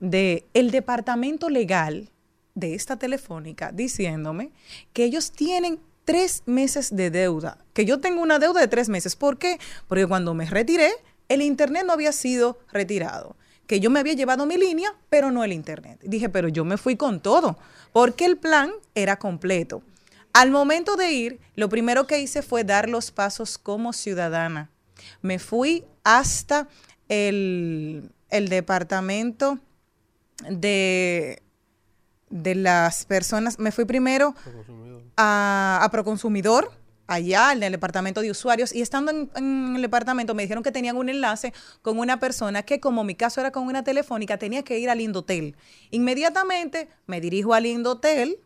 de 0.01 0.45
el 0.53 0.71
departamento 0.71 1.49
legal 1.49 2.09
de 2.53 2.75
esta 2.75 2.99
telefónica 2.99 3.71
diciéndome 3.71 4.51
que 4.91 5.05
ellos 5.05 5.31
tienen 5.31 5.79
tres 6.03 6.43
meses 6.47 6.93
de 6.93 7.09
deuda, 7.11 7.59
que 7.71 7.85
yo 7.85 8.01
tengo 8.01 8.21
una 8.21 8.39
deuda 8.39 8.59
de 8.59 8.67
tres 8.67 8.89
meses. 8.89 9.15
¿Por 9.15 9.37
qué? 9.37 9.57
Porque 9.87 10.05
cuando 10.05 10.33
me 10.33 10.45
retiré, 10.45 10.91
el 11.29 11.41
internet 11.41 11.83
no 11.85 11.93
había 11.93 12.11
sido 12.11 12.59
retirado, 12.71 13.35
que 13.67 13.79
yo 13.79 13.89
me 13.89 13.99
había 13.99 14.13
llevado 14.13 14.45
mi 14.45 14.57
línea, 14.57 14.93
pero 15.09 15.31
no 15.31 15.43
el 15.43 15.53
internet. 15.53 15.99
Dije, 16.03 16.29
pero 16.29 16.47
yo 16.47 16.65
me 16.65 16.77
fui 16.77 16.95
con 16.95 17.21
todo, 17.21 17.57
porque 17.91 18.25
el 18.25 18.37
plan 18.37 18.71
era 18.95 19.17
completo. 19.17 19.83
Al 20.33 20.51
momento 20.51 20.95
de 20.95 21.11
ir, 21.11 21.39
lo 21.55 21.69
primero 21.69 22.07
que 22.07 22.19
hice 22.19 22.41
fue 22.41 22.63
dar 22.63 22.89
los 22.89 23.11
pasos 23.11 23.57
como 23.57 23.93
ciudadana. 23.93 24.69
Me 25.21 25.37
fui 25.37 25.85
hasta 26.03 26.67
el, 27.07 28.11
el 28.29 28.49
departamento 28.49 29.59
de, 30.49 31.43
de 32.29 32.55
las 32.55 33.05
personas, 33.05 33.59
me 33.59 33.71
fui 33.71 33.85
primero 33.85 34.33
a, 35.15 35.79
a 35.83 35.91
Proconsumidor, 35.91 36.71
allá 37.07 37.51
en 37.51 37.63
el 37.63 37.71
departamento 37.71 38.21
de 38.21 38.31
usuarios, 38.31 38.73
y 38.73 38.81
estando 38.81 39.11
en, 39.11 39.75
el 39.75 39.81
departamento 39.81 40.33
me 40.33 40.43
dijeron 40.43 40.63
que 40.63 40.71
tenían 40.71 40.97
un 40.97 41.09
enlace 41.09 41.53
con 41.81 41.99
una 41.99 42.19
persona 42.19 42.63
que, 42.63 42.79
como 42.79 43.03
mi 43.03 43.15
caso 43.15 43.41
era 43.41 43.51
con 43.51 43.63
una 43.63 43.83
telefónica, 43.83 44.37
tenía 44.37 44.63
que 44.63 44.79
ir 44.79 44.89
al 44.89 45.01
Indotel. 45.01 45.55
Inmediatamente 45.91 46.87
me 47.05 47.21
dirijo 47.21 47.53
al 47.53 47.65
Indotel. 47.65 48.39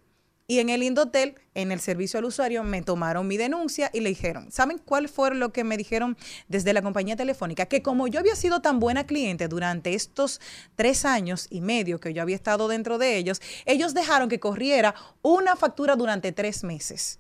Y 0.50 0.60
en 0.60 0.70
el 0.70 0.82
Indotel, 0.82 1.36
en 1.56 1.74
el 1.74 1.82
servicio 1.82 2.20
al 2.20 2.24
usuario, 2.24 2.64
me 2.64 2.82
tomaron 2.82 3.28
mi 3.28 3.36
denuncia 3.36 3.92
y 3.94 4.00
le 4.00 4.08
dijeron, 4.08 4.50
¿saben 4.50 4.78
cuál 4.78 5.10
fue 5.10 5.36
lo 5.36 5.52
que 5.52 5.66
me 5.66 5.76
dijeron 5.76 6.16
desde 6.48 6.72
la 6.72 6.82
compañía 6.82 7.18
telefónica? 7.18 7.66
Que 7.66 7.82
como 7.82 8.08
yo 8.08 8.22
había 8.22 8.38
sido 8.38 8.62
tan 8.62 8.80
buena 8.80 9.06
cliente 9.06 9.50
durante 9.50 9.94
estos 9.94 10.40
tres 10.78 11.04
años 11.04 11.48
y 11.50 11.60
medio 11.60 12.00
que 12.00 12.14
yo 12.14 12.22
había 12.22 12.38
estado 12.38 12.70
dentro 12.70 12.98
de 12.98 13.18
ellos, 13.18 13.42
ellos 13.66 13.94
dejaron 13.94 14.30
que 14.30 14.40
corriera 14.40 14.96
una 15.22 15.58
factura 15.58 15.98
durante 15.98 16.32
tres 16.32 16.64
meses. 16.64 17.20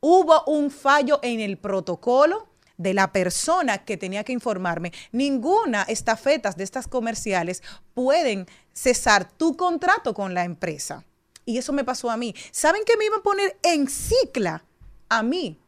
Hubo 0.00 0.44
un 0.44 0.70
fallo 0.70 1.18
en 1.22 1.40
el 1.40 1.58
protocolo 1.58 2.48
de 2.76 2.94
la 2.94 3.12
persona 3.12 3.84
que 3.84 3.96
tenía 3.96 4.24
que 4.24 4.32
informarme. 4.32 4.92
Ninguna 5.12 5.82
estafetas 5.82 6.56
de 6.56 6.64
estas 6.64 6.88
comerciales 6.88 7.62
pueden 7.94 8.46
cesar 8.72 9.30
tu 9.30 9.56
contrato 9.56 10.14
con 10.14 10.34
la 10.34 10.44
empresa. 10.44 11.04
Y 11.46 11.58
eso 11.58 11.72
me 11.72 11.84
pasó 11.84 12.10
a 12.10 12.16
mí. 12.16 12.34
¿Saben 12.50 12.82
que 12.84 12.96
me 12.96 13.04
iban 13.04 13.20
a 13.20 13.22
poner 13.22 13.56
en 13.62 13.88
cicla 13.88 14.64
a 15.08 15.22
mí? 15.22 15.60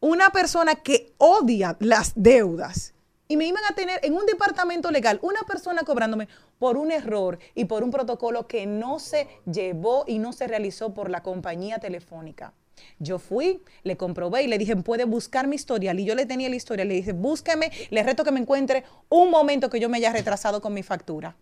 Una 0.00 0.30
persona 0.30 0.76
que 0.76 1.12
odia 1.18 1.76
las 1.80 2.12
deudas. 2.14 2.94
Y 3.28 3.36
me 3.36 3.46
iban 3.46 3.62
a 3.70 3.74
tener 3.74 4.00
en 4.02 4.14
un 4.14 4.26
departamento 4.26 4.90
legal 4.90 5.20
una 5.22 5.42
persona 5.42 5.82
cobrándome 5.82 6.28
por 6.58 6.76
un 6.76 6.90
error 6.90 7.38
y 7.54 7.66
por 7.66 7.84
un 7.84 7.90
protocolo 7.90 8.46
que 8.46 8.66
no 8.66 8.98
se 8.98 9.28
llevó 9.46 10.04
y 10.06 10.18
no 10.18 10.32
se 10.32 10.48
realizó 10.48 10.94
por 10.94 11.10
la 11.10 11.22
compañía 11.22 11.78
telefónica. 11.78 12.52
Yo 12.98 13.18
fui, 13.18 13.62
le 13.82 13.96
comprobé 13.96 14.42
y 14.42 14.46
le 14.46 14.58
dije, 14.58 14.76
puede 14.76 15.04
buscar 15.04 15.46
mi 15.46 15.56
historial. 15.56 15.98
Y 16.00 16.04
yo 16.04 16.14
le 16.14 16.26
tenía 16.26 16.48
la 16.48 16.56
historia. 16.56 16.84
Le 16.84 16.94
dije, 16.94 17.12
búsqueme, 17.12 17.70
le 17.90 18.02
reto 18.02 18.24
que 18.24 18.32
me 18.32 18.40
encuentre 18.40 18.84
un 19.08 19.30
momento 19.30 19.70
que 19.70 19.80
yo 19.80 19.88
me 19.88 19.98
haya 19.98 20.12
retrasado 20.12 20.60
con 20.60 20.74
mi 20.74 20.82
factura. 20.82 21.36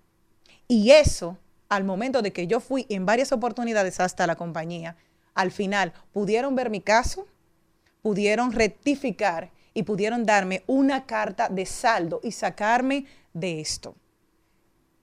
Y 0.67 0.91
eso 0.91 1.39
al 1.69 1.85
momento 1.85 2.23
de 2.23 2.33
que 2.33 2.47
yo 2.47 2.61
fui 2.61 2.87
en 2.89 3.07
varias 3.07 3.33
oportunidades 3.33 4.01
hasta 4.01 4.27
la 4.27 4.37
compañía, 4.37 4.97
al 5.35 5.51
final 5.51 5.93
pudieron 6.13 6.55
ver 6.55 6.71
mi 6.71 6.81
caso, 6.81 7.27
pudieron 8.03 8.53
rectificar 8.53 9.51
y 9.75 9.83
pudieron 9.83 10.25
darme 10.25 10.63
una 10.67 11.07
carta 11.07 11.49
de 11.49 11.67
saldo 11.67 12.21
y 12.23 12.33
sacarme 12.33 13.07
de 13.33 13.61
esto. 13.61 13.95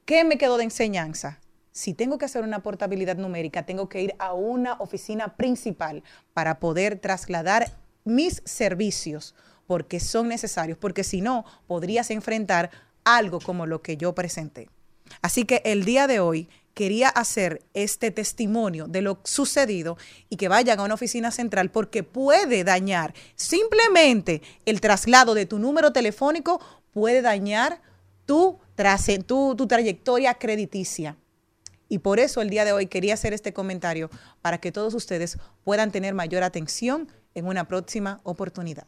¿Qué 0.06 0.24
me 0.24 0.38
quedó 0.38 0.58
de 0.58 0.66
enseñanza? 0.66 1.40
Si 1.76 1.94
tengo 1.94 2.18
que 2.18 2.24
hacer 2.24 2.46
una 2.46 2.64
portabilidad 2.64 3.18
numérica, 3.18 3.66
tengo 3.66 3.90
que 3.90 4.02
ir 4.02 4.16
a 4.18 4.32
una 4.32 4.76
oficina 4.76 5.36
principal 5.36 6.04
para 6.34 6.58
poder 6.58 7.00
trasladar 7.00 7.78
mis 8.06 8.42
servicios, 8.46 9.36
porque 9.68 10.00
son 10.00 10.30
necesarios, 10.30 10.78
porque 10.78 11.04
si 11.04 11.20
no, 11.20 11.44
podrías 11.68 12.12
enfrentar 12.12 12.72
algo 13.04 13.42
como 13.42 13.66
lo 13.66 13.82
que 13.82 13.98
yo 13.98 14.16
presenté. 14.16 14.70
Así 15.22 15.44
que 15.44 15.62
el 15.66 15.84
día 15.84 16.08
de 16.08 16.22
hoy 16.22 16.48
quería 16.74 17.10
hacer 17.10 17.62
este 17.74 18.10
testimonio 18.10 18.88
de 18.88 19.02
lo 19.02 19.20
sucedido 19.26 19.98
y 20.30 20.38
que 20.38 20.48
vayan 20.48 20.80
a 20.80 20.84
una 20.84 20.94
oficina 20.94 21.30
central 21.30 21.72
porque 21.72 22.04
puede 22.04 22.64
dañar 22.64 23.14
simplemente 23.36 24.42
el 24.66 24.80
traslado 24.80 25.34
de 25.34 25.46
tu 25.46 25.60
número 25.60 25.92
telefónico, 25.92 26.62
puede 26.94 27.22
dañar 27.22 27.82
tu, 28.26 28.60
tu, 29.28 29.56
tu 29.58 29.68
trayectoria 29.68 30.36
crediticia. 30.36 31.18
Y 31.88 32.00
por 32.00 32.20
eso 32.20 32.42
el 32.42 32.50
día 32.50 32.66
de 32.66 32.74
hoy 32.74 32.88
quería 32.88 33.14
hacer 33.14 33.34
este 33.34 33.54
comentario 33.54 34.10
para 34.42 34.60
que 34.60 34.72
todos 34.72 34.94
ustedes 34.94 35.38
puedan 35.64 35.92
tener 35.92 36.14
mayor 36.14 36.44
atención 36.44 37.12
en 37.34 37.46
una 37.46 37.68
próxima 37.68 38.22
oportunidad. 38.24 38.88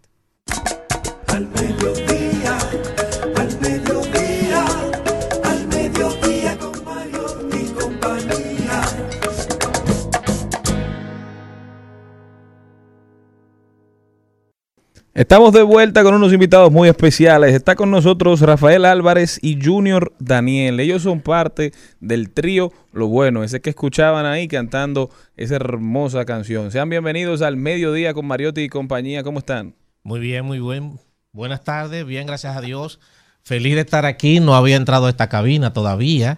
Estamos 15.17 15.51
de 15.51 15.63
vuelta 15.63 16.03
con 16.03 16.13
unos 16.13 16.31
invitados 16.31 16.71
muy 16.71 16.87
especiales. 16.89 17.55
Está 17.55 17.75
con 17.75 17.89
nosotros 17.89 18.39
Rafael 18.41 18.85
Álvarez 18.85 19.39
y 19.41 19.57
Junior 19.59 20.13
Daniel. 20.19 20.79
Ellos 20.79 21.01
son 21.01 21.21
parte 21.21 21.73
del 21.99 22.29
trío 22.29 22.71
Lo 22.93 23.07
Bueno, 23.07 23.43
ese 23.43 23.59
que 23.59 23.71
escuchaban 23.71 24.27
ahí 24.27 24.47
cantando 24.47 25.09
esa 25.35 25.55
hermosa 25.55 26.23
canción. 26.25 26.69
Sean 26.69 26.89
bienvenidos 26.89 27.41
al 27.41 27.57
mediodía 27.57 28.13
con 28.13 28.27
Mariotti 28.27 28.61
y 28.61 28.69
compañía. 28.69 29.23
¿Cómo 29.23 29.39
están? 29.39 29.73
Muy 30.03 30.19
bien, 30.19 30.45
muy 30.45 30.59
buen. 30.59 30.99
Buenas 31.31 31.63
tardes, 31.63 32.05
bien, 32.05 32.27
gracias 32.27 32.55
a 32.55 32.61
Dios. 32.61 32.99
Feliz 33.41 33.73
de 33.73 33.81
estar 33.81 34.05
aquí. 34.05 34.39
No 34.39 34.55
había 34.55 34.75
entrado 34.75 35.07
a 35.07 35.09
esta 35.09 35.29
cabina 35.29 35.73
todavía. 35.73 36.37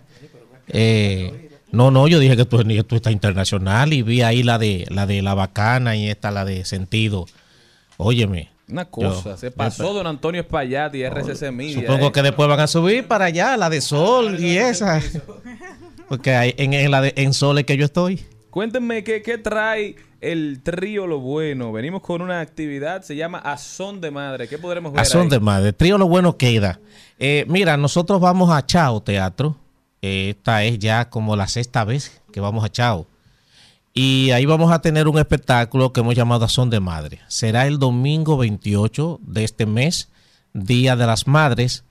Eh, 0.70 1.50
no, 1.74 1.92
no, 1.92 2.08
yo 2.08 2.18
dije 2.18 2.38
que 2.38 2.46
tú, 2.46 2.64
tú 2.86 2.96
estás 2.96 3.12
internacional 3.12 3.92
y 3.92 4.04
vi 4.04 4.22
ahí 4.22 4.42
la 4.42 4.58
de 4.58 4.86
la 4.90 5.06
de 5.06 5.22
la 5.22 5.34
bacana 5.34 5.98
y 5.98 6.08
esta 6.08 6.32
la 6.32 6.46
de 6.46 6.64
sentido. 6.64 7.26
Óyeme. 7.98 8.49
Una 8.72 8.86
cosa, 8.86 9.32
Yo- 9.32 9.38
se 9.38 9.52
pasó 9.52 9.94
don 9.94 10.06
Antonio 10.08 10.42
Espaillat 10.42 10.94
y 10.96 11.04
RCC 11.04 11.52
Media. 11.52 11.82
Supongo 11.82 12.08
eh. 12.08 12.12
que 12.12 12.22
después 12.22 12.48
van 12.48 12.60
a 12.60 12.68
subir 12.68 13.08
para 13.08 13.26
allá, 13.26 13.58
la 13.58 13.70
de 13.70 13.82
Sol 13.82 14.40
y 14.40 14.58
esa. 14.58 15.02
Porque 16.08 16.36
hay, 16.36 16.54
en, 16.58 16.74
en 16.74 16.92
la 16.92 17.02
de 17.02 17.14
en 17.18 17.34
Sol 17.34 17.58
es 17.60 17.66
que 17.66 17.78
yo 17.78 17.86
estoy. 17.86 18.24
Cuéntenme 18.50 19.04
qué, 19.04 19.22
qué 19.22 19.38
trae 19.38 19.96
el 20.22 20.62
trío 20.64 21.06
Lo 21.08 21.20
Bueno. 21.20 21.72
Venimos 21.72 22.02
con 22.02 22.22
una 22.22 22.42
actividad, 22.42 23.04
se 23.04 23.16
llama 23.16 23.38
Azón 23.40 24.02
de 24.02 24.12
Madre. 24.12 24.48
¿Qué 24.48 24.58
podremos 24.58 24.92
ver 24.92 25.02
A 25.02 25.06
son 25.06 25.24
ahí? 25.24 25.30
de 25.30 25.40
madre. 25.40 25.74
Trío 25.74 25.98
lo 25.98 26.08
bueno 26.08 26.36
queda. 26.36 26.80
Eh, 27.20 27.46
mira, 27.48 27.78
nosotros 27.78 28.20
vamos 28.20 28.50
a 28.52 28.66
Chao 28.66 29.02
Teatro. 29.02 29.56
Eh, 30.02 30.32
esta 30.36 30.64
es 30.64 30.80
ya 30.80 31.10
como 31.10 31.36
la 31.36 31.48
sexta 31.48 31.84
vez 31.84 32.22
que 32.32 32.40
vamos 32.40 32.64
a 32.66 32.70
Chao. 32.70 33.06
Y 34.02 34.32
ahí 34.32 34.46
vamos 34.46 34.72
a 34.72 34.80
tener 34.80 35.10
un 35.10 35.20
espectáculo 35.20 35.92
que 35.92 36.00
hemos 36.00 36.16
llamado 36.16 36.48
Son 36.48 36.70
de 36.70 36.80
Madre. 36.80 37.20
Será 37.28 37.68
el 37.68 37.80
domingo 37.80 38.38
28 38.38 39.20
de 39.22 39.44
este 39.44 39.66
mes, 39.66 40.08
Día 40.54 40.96
de 40.96 41.06
las 41.06 41.28
Madres. 41.28 41.84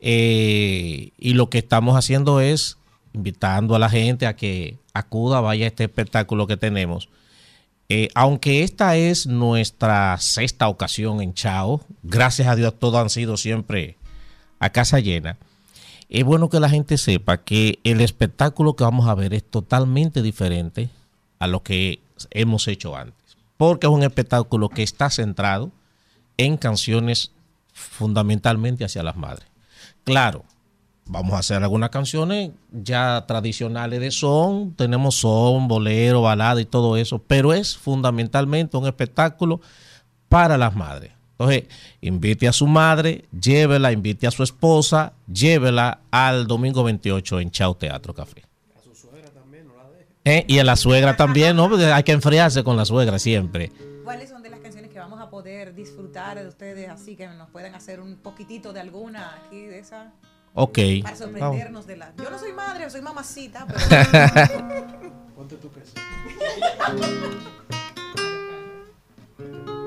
Eh, 0.00 1.10
y 1.18 1.34
lo 1.34 1.50
que 1.50 1.58
estamos 1.58 1.94
haciendo 1.94 2.40
es 2.40 2.78
invitando 3.12 3.74
a 3.74 3.78
la 3.78 3.90
gente 3.90 4.26
a 4.26 4.34
que 4.34 4.78
acuda, 4.94 5.42
vaya 5.42 5.66
a 5.66 5.68
este 5.68 5.84
espectáculo 5.84 6.46
que 6.46 6.56
tenemos. 6.56 7.10
Eh, 7.90 8.08
aunque 8.14 8.62
esta 8.62 8.96
es 8.96 9.26
nuestra 9.26 10.16
sexta 10.20 10.68
ocasión 10.68 11.20
en 11.20 11.34
Chao, 11.34 11.82
gracias 12.02 12.48
a 12.48 12.56
Dios 12.56 12.78
todos 12.78 12.98
han 12.98 13.10
sido 13.10 13.36
siempre 13.36 13.98
a 14.58 14.70
casa 14.70 15.00
llena. 15.00 15.36
Es 16.08 16.24
bueno 16.24 16.48
que 16.48 16.60
la 16.60 16.70
gente 16.70 16.96
sepa 16.96 17.44
que 17.44 17.78
el 17.84 18.00
espectáculo 18.00 18.74
que 18.74 18.84
vamos 18.84 19.06
a 19.06 19.14
ver 19.14 19.34
es 19.34 19.44
totalmente 19.44 20.22
diferente 20.22 20.88
a 21.42 21.48
lo 21.48 21.64
que 21.64 22.00
hemos 22.30 22.68
hecho 22.68 22.94
antes, 22.94 23.36
porque 23.56 23.88
es 23.88 23.92
un 23.92 24.04
espectáculo 24.04 24.68
que 24.68 24.84
está 24.84 25.10
centrado 25.10 25.72
en 26.36 26.56
canciones 26.56 27.32
fundamentalmente 27.72 28.84
hacia 28.84 29.02
las 29.02 29.16
madres. 29.16 29.48
Claro, 30.04 30.44
vamos 31.04 31.32
a 31.32 31.38
hacer 31.38 31.60
algunas 31.60 31.90
canciones 31.90 32.52
ya 32.70 33.24
tradicionales 33.26 33.98
de 33.98 34.12
son, 34.12 34.74
tenemos 34.74 35.16
son, 35.16 35.66
bolero, 35.66 36.22
balada 36.22 36.60
y 36.60 36.64
todo 36.64 36.96
eso, 36.96 37.18
pero 37.18 37.52
es 37.52 37.76
fundamentalmente 37.76 38.76
un 38.76 38.86
espectáculo 38.86 39.60
para 40.28 40.56
las 40.56 40.76
madres. 40.76 41.10
Entonces, 41.32 41.64
invite 42.02 42.46
a 42.46 42.52
su 42.52 42.68
madre, 42.68 43.24
llévela, 43.36 43.90
invite 43.90 44.28
a 44.28 44.30
su 44.30 44.44
esposa, 44.44 45.14
llévela 45.26 46.02
al 46.12 46.46
domingo 46.46 46.84
28 46.84 47.40
en 47.40 47.50
Chao 47.50 47.74
Teatro 47.74 48.14
Café. 48.14 48.44
Eh, 50.24 50.44
Y 50.46 50.58
a 50.58 50.64
la 50.64 50.76
suegra 50.76 51.16
también, 51.16 51.56
¿no? 51.56 51.68
Porque 51.68 51.86
hay 51.86 52.02
que 52.04 52.12
enfriarse 52.12 52.62
con 52.62 52.76
la 52.76 52.84
suegra 52.84 53.18
siempre. 53.18 53.72
¿Cuáles 54.04 54.30
son 54.30 54.42
de 54.42 54.50
las 54.50 54.60
canciones 54.60 54.90
que 54.90 54.98
vamos 54.98 55.20
a 55.20 55.30
poder 55.30 55.74
disfrutar 55.74 56.38
de 56.40 56.48
ustedes 56.48 56.88
así 56.88 57.16
que 57.16 57.26
nos 57.28 57.50
puedan 57.50 57.74
hacer 57.74 58.00
un 58.00 58.16
poquitito 58.16 58.72
de 58.72 58.80
alguna 58.80 59.34
aquí 59.44 59.62
de 59.62 59.78
esa? 59.80 60.12
Ok. 60.54 60.78
Para 61.02 61.16
sorprendernos 61.16 61.86
de 61.86 61.96
la. 61.96 62.12
Yo 62.16 62.30
no 62.30 62.38
soy 62.38 62.52
madre, 62.52 62.88
soy 62.90 63.00
mamacita, 63.00 63.66
pero. 63.66 65.12
Ponte 65.34 65.56
tú 65.56 65.70
que 65.72 65.80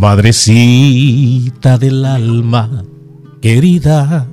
Madrecita 0.00 1.76
del 1.76 2.06
alma 2.06 2.82
querida, 3.42 4.26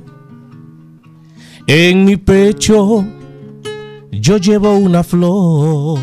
en 1.68 2.06
mi 2.06 2.16
pecho 2.16 3.06
yo 4.10 4.38
llevo 4.38 4.78
una 4.78 5.04
flor. 5.04 6.00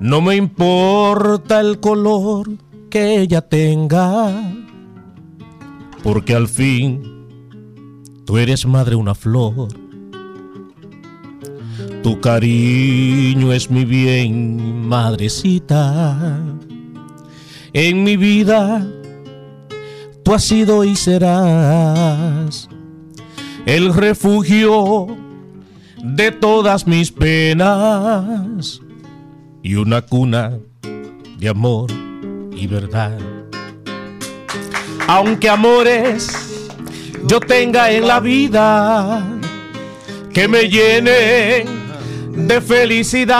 No 0.00 0.20
me 0.20 0.34
importa 0.34 1.60
el 1.60 1.78
color 1.78 2.50
que 2.90 3.20
ella 3.20 3.42
tenga, 3.42 4.42
porque 6.02 6.34
al 6.34 6.48
fin 6.48 7.00
tú 8.26 8.38
eres 8.38 8.66
madre 8.66 8.96
una 8.96 9.14
flor. 9.14 9.68
Tu 12.02 12.20
cariño 12.20 13.52
es 13.52 13.70
mi 13.70 13.84
bien, 13.84 14.84
madrecita. 14.88 16.34
En 17.76 18.04
mi 18.04 18.16
vida 18.16 18.86
tú 20.22 20.32
has 20.32 20.44
sido 20.44 20.84
y 20.84 20.94
serás 20.94 22.68
el 23.66 23.92
refugio 23.92 25.08
de 26.00 26.30
todas 26.30 26.86
mis 26.86 27.10
penas 27.10 28.80
y 29.64 29.74
una 29.74 30.02
cuna 30.02 30.56
de 31.38 31.48
amor 31.48 31.90
y 32.52 32.68
verdad. 32.68 33.18
Aunque 35.08 35.48
amores 35.48 36.70
yo 37.26 37.40
tenga 37.40 37.90
en 37.90 38.06
la 38.06 38.20
vida 38.20 39.20
que 40.32 40.46
me 40.46 40.68
llenen 40.68 41.83
de 42.36 42.60
felicidad 42.60 43.34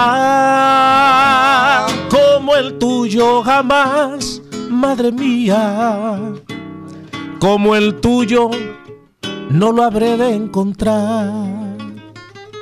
como 2.11 2.55
el 2.57 2.79
tuyo 2.79 3.43
jamás, 3.43 4.41
madre 4.71 5.13
mía, 5.13 6.19
como 7.41 7.75
el 7.77 8.01
tuyo 8.01 8.51
no 9.51 9.73
lo 9.73 9.83
habré 9.85 10.17
de 10.17 10.35
encontrar. 10.35 11.35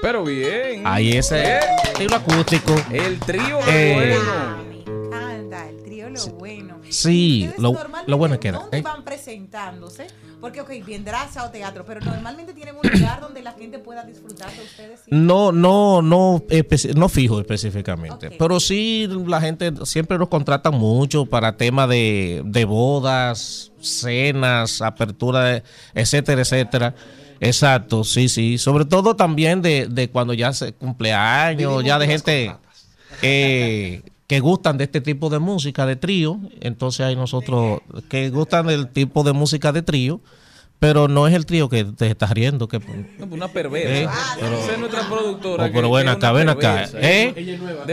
Pero 0.01 0.25
bien. 0.25 0.83
Ahí 0.85 1.17
ese 1.17 1.59
Eh, 1.59 1.61
trío 1.95 2.17
acústico. 2.17 2.75
El 2.91 3.21
trío 3.21 3.61
Eh, 3.69 3.93
bueno. 3.95 4.21
Anda, 5.17 5.69
el 5.69 5.81
trío 5.85 6.11
lo 6.11 6.27
bueno. 6.39 6.62
Sí, 6.93 7.51
lo, 7.57 7.73
normalmente, 7.73 8.11
lo 8.11 8.19
bueno 8.19 8.39
queda. 8.39 8.59
¿Dónde 8.59 8.79
¿eh? 8.79 8.83
van 8.83 9.03
presentándose? 9.03 10.07
Porque, 10.41 10.61
ok, 10.61 10.71
vendrá 10.85 11.29
o 11.45 11.51
teatro, 11.51 11.85
pero 11.87 12.01
normalmente 12.01 12.53
tienen 12.53 12.75
un 12.75 12.91
lugar 12.91 13.21
donde 13.21 13.43
la 13.43 13.53
gente 13.53 13.79
pueda 13.79 14.05
disfrutar 14.05 14.53
de 14.53 14.63
ustedes. 14.63 15.01
¿sí? 15.01 15.11
No, 15.11 15.53
no, 15.53 16.03
no, 16.03 16.43
no 16.97 17.09
fijo 17.09 17.41
específicamente. 17.41 18.31
Pero 18.39 18.61
sí, 18.61 19.09
la 19.27 19.41
gente 19.41 19.73
siempre 19.85 20.19
nos 20.19 20.29
contrata 20.29 20.71
mucho 20.71 21.27
para 21.27 21.57
temas 21.57 21.89
de, 21.89 22.43
de 22.45 22.65
bodas, 22.65 23.73
cenas, 23.81 24.83
apertura, 24.83 25.63
etcétera, 25.95 26.43
etcétera. 26.43 26.95
Exacto, 27.41 28.05
sí, 28.05 28.29
sí. 28.29 28.59
Sobre 28.59 28.85
todo 28.85 29.17
también 29.17 29.63
de, 29.63 29.87
de 29.87 30.11
cuando 30.11 30.35
ya 30.35 30.53
se 30.53 30.75
cumpleaños, 30.75 31.85
ya 31.85 31.99
de 31.99 32.07
gente 32.07 32.57
eh, 33.23 34.03
que 34.27 34.41
gustan 34.41 34.79
de 34.79 34.85
este 34.85 35.01
tipo 35.01 35.29
de 35.31 35.39
música 35.39 35.85
de 35.87 35.97
trío. 35.97 36.39
Entonces 36.61 37.07
hay 37.07 37.17
nosotros 37.17 37.81
que 38.09 38.31
gustan 38.31 38.67
del 38.67 38.89
tipo 38.89 39.23
de 39.25 39.33
música 39.33 39.73
de 39.73 39.83
trío. 39.83 40.21
Pero 40.79 41.07
no 41.07 41.29
es 41.29 41.35
el 41.35 41.47
trío 41.47 41.69
que 41.69 41.85
te 41.85 42.09
estás 42.09 42.31
riendo. 42.33 42.67
Que, 42.67 42.81
No, 42.81 42.85
pues 43.19 43.31
una 43.31 43.47
perversa. 43.47 43.89
Eh, 44.03 44.09
pero- 44.41 44.59
Esa 44.59 44.73
es 44.73 44.79
nuestra 44.81 45.03
productora. 45.09 45.67
Oh, 45.67 45.71
pero 45.73 45.97
es 45.97 46.09
acá, 46.09 46.33
ven 46.33 46.49
acá. 46.49 46.89
¿eh? 46.95 47.33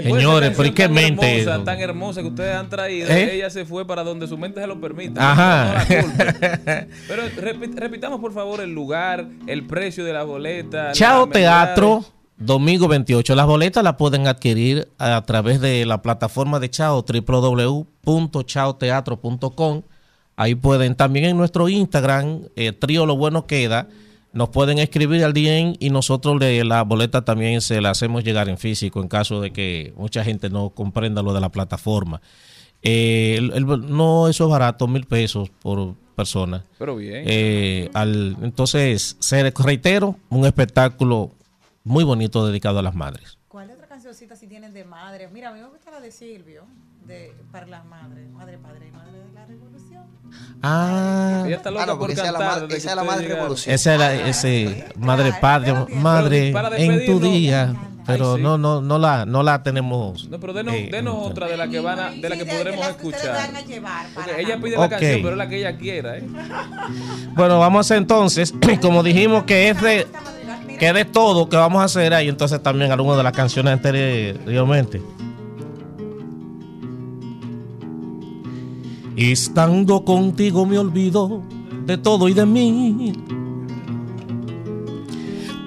Señores, 0.01 0.53
pero 0.57 0.69
¿y 0.69 0.71
canción 0.71 0.73
qué 0.73 0.87
mente? 0.89 1.41
Hermosa, 1.41 1.63
tan 1.63 1.79
hermosa 1.79 2.21
que 2.23 2.29
ustedes 2.29 2.55
han 2.55 2.67
traído, 2.67 3.07
¿Eh? 3.09 3.35
ella 3.35 3.51
se 3.51 3.63
fue 3.65 3.85
para 3.85 4.03
donde 4.03 4.27
su 4.27 4.39
mente 4.39 4.59
se 4.59 4.65
lo 4.65 4.81
permite. 4.81 5.19
Ajá. 5.19 5.65
No 5.67 5.73
la 5.73 5.85
culpen. 6.01 6.89
Pero 7.07 7.23
repi- 7.37 7.75
repitamos, 7.75 8.19
por 8.19 8.33
favor, 8.33 8.59
el 8.59 8.73
lugar, 8.73 9.27
el 9.45 9.67
precio 9.67 10.03
de 10.03 10.13
la 10.13 10.23
boleta. 10.23 10.91
Chao 10.93 11.27
Teatro. 11.29 12.03
Domingo 12.39 12.87
28. 12.87 13.35
Las 13.35 13.45
boletas 13.45 13.83
las 13.83 13.95
pueden 13.95 14.27
adquirir 14.27 14.87
a 14.97 15.21
través 15.25 15.59
de 15.61 15.85
la 15.85 16.01
plataforma 16.01 16.59
de 16.59 16.69
Chao, 16.69 17.05
www.chaoteatro.com. 17.07 19.81
Ahí 20.35 20.55
pueden, 20.55 20.95
también 20.95 21.25
en 21.25 21.37
nuestro 21.37 21.67
Instagram, 21.69 22.41
eh, 22.55 22.71
Trío 22.71 23.05
Lo 23.05 23.17
Bueno 23.17 23.45
Queda, 23.45 23.87
nos 24.31 24.49
pueden 24.49 24.79
escribir 24.79 25.23
al 25.25 25.33
DM 25.33 25.75
y 25.79 25.89
nosotros 25.89 26.39
le, 26.39 26.63
la 26.63 26.83
boleta 26.83 27.25
también 27.25 27.59
se 27.61 27.81
la 27.81 27.89
hacemos 27.89 28.23
llegar 28.23 28.47
en 28.47 28.57
físico 28.57 29.01
en 29.01 29.09
caso 29.09 29.41
de 29.41 29.51
que 29.51 29.93
mucha 29.97 30.23
gente 30.23 30.49
no 30.49 30.69
comprenda 30.69 31.21
lo 31.21 31.33
de 31.33 31.41
la 31.41 31.49
plataforma. 31.49 32.21
Eh, 32.81 33.35
el- 33.37 33.51
el- 33.53 33.65
no, 33.95 34.29
eso 34.29 34.45
es 34.45 34.49
barato, 34.49 34.87
mil 34.87 35.03
pesos 35.05 35.49
por 35.61 35.95
persona. 36.15 36.63
Pero 36.77 36.95
bien. 36.95 37.23
Eh, 37.27 37.89
al, 37.93 38.37
entonces, 38.41 39.17
se 39.19 39.51
reitero, 39.51 40.15
un 40.29 40.45
espectáculo 40.45 41.31
muy 41.83 42.03
bonito 42.03 42.45
dedicado 42.45 42.79
a 42.79 42.81
las 42.81 42.95
madres. 42.95 43.37
¿Cuál 43.47 43.71
otra 43.71 43.87
cancioncita 43.87 44.35
si 44.35 44.47
tienen 44.47 44.73
de 44.73 44.83
madre? 44.85 45.27
Mira, 45.31 45.49
a 45.49 45.53
mí 45.53 45.59
me 45.59 45.67
gusta 45.67 45.89
la 45.91 45.99
de 45.99 46.11
Silvio, 46.11 46.63
de 47.05 47.33
para 47.51 47.65
las 47.65 47.83
madres, 47.85 48.29
madre, 48.29 48.57
padre 48.59 48.87
y 48.87 48.91
madre 48.91 49.11
de 49.19 49.33
la 49.33 49.45
revolución. 49.45 50.03
Ah, 50.61 51.43
Ella 51.47 51.55
está 51.55 51.71
loca 51.71 51.83
Ah, 51.83 51.85
no, 51.87 51.91
por 51.93 51.99
porque 52.07 52.13
esa 52.13 52.25
es 52.27 52.31
la 52.33 52.39
esa 52.77 52.95
madre 53.03 53.21
llegaron. 53.23 53.37
revolución. 53.43 53.73
esa 53.75 53.95
era 53.95 54.13
ese 54.29 54.85
madre 54.97 55.33
padre, 55.41 55.73
madre 55.95 56.53
en 56.77 57.05
tu 57.07 57.19
día, 57.19 57.73
pero 58.05 58.33
Ay, 58.33 58.37
sí. 58.37 58.43
no 58.43 58.57
no 58.59 58.81
no 58.81 58.99
la 58.99 59.25
no 59.25 59.41
la 59.41 59.63
tenemos. 59.63 60.29
No, 60.29 60.39
pero 60.39 60.53
denos, 60.53 60.75
eh, 60.75 60.89
denos 60.91 61.15
otra 61.17 61.47
de 61.47 61.57
la 61.57 61.67
que 61.67 61.79
van 61.79 61.99
a, 61.99 62.11
de 62.11 62.29
la 62.29 62.37
que 62.37 62.45
podremos 62.45 62.87
escuchar. 62.87 63.49
Porque 64.13 64.41
ella 64.41 64.59
pide 64.61 64.77
la 64.77 64.89
canción, 64.89 65.21
pero 65.23 65.31
es 65.31 65.37
la 65.37 65.49
que 65.49 65.57
ella 65.57 65.75
quiera, 65.77 66.17
¿eh? 66.17 66.27
Bueno, 67.33 67.57
vamos 67.59 67.89
entonces, 67.89 68.53
como 68.81 69.01
dijimos 69.01 69.45
que 69.45 69.69
es 69.69 69.81
de 69.81 70.07
que 70.79 70.87
es 70.87 70.93
de 70.93 71.05
todo 71.05 71.49
que 71.49 71.57
vamos 71.57 71.81
a 71.81 71.85
hacer 71.85 72.13
ahí, 72.13 72.29
entonces 72.29 72.63
también 72.63 72.91
algunas 72.91 73.17
de 73.17 73.23
las 73.23 73.33
canciones 73.33 73.73
anteriormente. 73.73 75.01
Estando 79.17 80.05
contigo 80.05 80.65
me 80.65 80.79
olvido 80.79 81.41
de 81.85 81.97
todo 81.97 82.29
y 82.29 82.33
de 82.33 82.45
mí. 82.45 83.13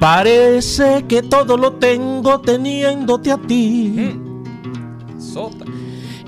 Parece 0.01 1.05
que 1.07 1.23
todo 1.23 1.59
lo 1.59 1.75
tengo 1.75 2.41
teniéndote 2.41 3.31
a 3.31 3.37
ti. 3.37 4.19
Sota. 5.19 5.67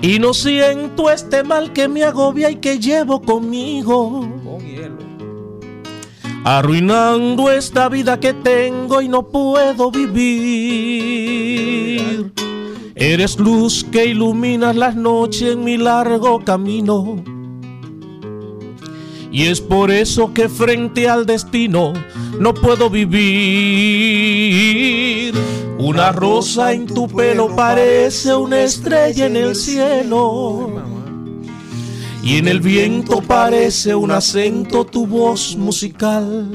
Y 0.01 0.19
no 0.19 0.33
siento 0.35 1.09
este 1.09 1.43
mal 1.43 1.73
que 1.73 1.87
me 1.87 2.03
agobia 2.03 2.51
y 2.51 2.57
que 2.57 2.77
llevo 2.77 3.21
conmigo. 3.21 4.29
Con 4.43 4.59
hielo. 4.59 5.04
Arruinando 6.47 7.49
esta 7.49 7.89
vida 7.89 8.19
que 8.19 8.31
tengo 8.31 9.01
y 9.01 9.09
no 9.09 9.29
puedo 9.29 9.89
vivir. 9.89 11.25
Eres 12.93 13.39
luz 13.39 13.83
que 13.83 14.05
iluminas 14.05 14.75
las 14.75 14.95
noches 14.95 15.53
en 15.53 15.63
mi 15.63 15.75
largo 15.77 16.45
camino. 16.45 17.23
Y 19.31 19.47
es 19.47 19.59
por 19.59 19.89
eso 19.89 20.35
que 20.35 20.47
frente 20.47 21.09
al 21.09 21.25
destino 21.25 21.93
no 22.39 22.53
puedo 22.53 22.91
vivir. 22.91 23.25
Una 25.79 26.11
rosa 26.11 26.73
en 26.73 26.85
tu 26.85 27.07
pelo 27.07 27.55
parece 27.55 28.35
una 28.35 28.61
estrella 28.61 29.25
en 29.25 29.35
el 29.35 29.55
cielo. 29.55 30.94
Y 32.25 32.37
en 32.37 32.47
el 32.47 32.59
viento 32.59 33.21
parece 33.21 33.93
un 33.93 34.09
acento 34.09 34.83
tu 34.83 35.05
voz 35.05 35.55
musical. 35.55 36.49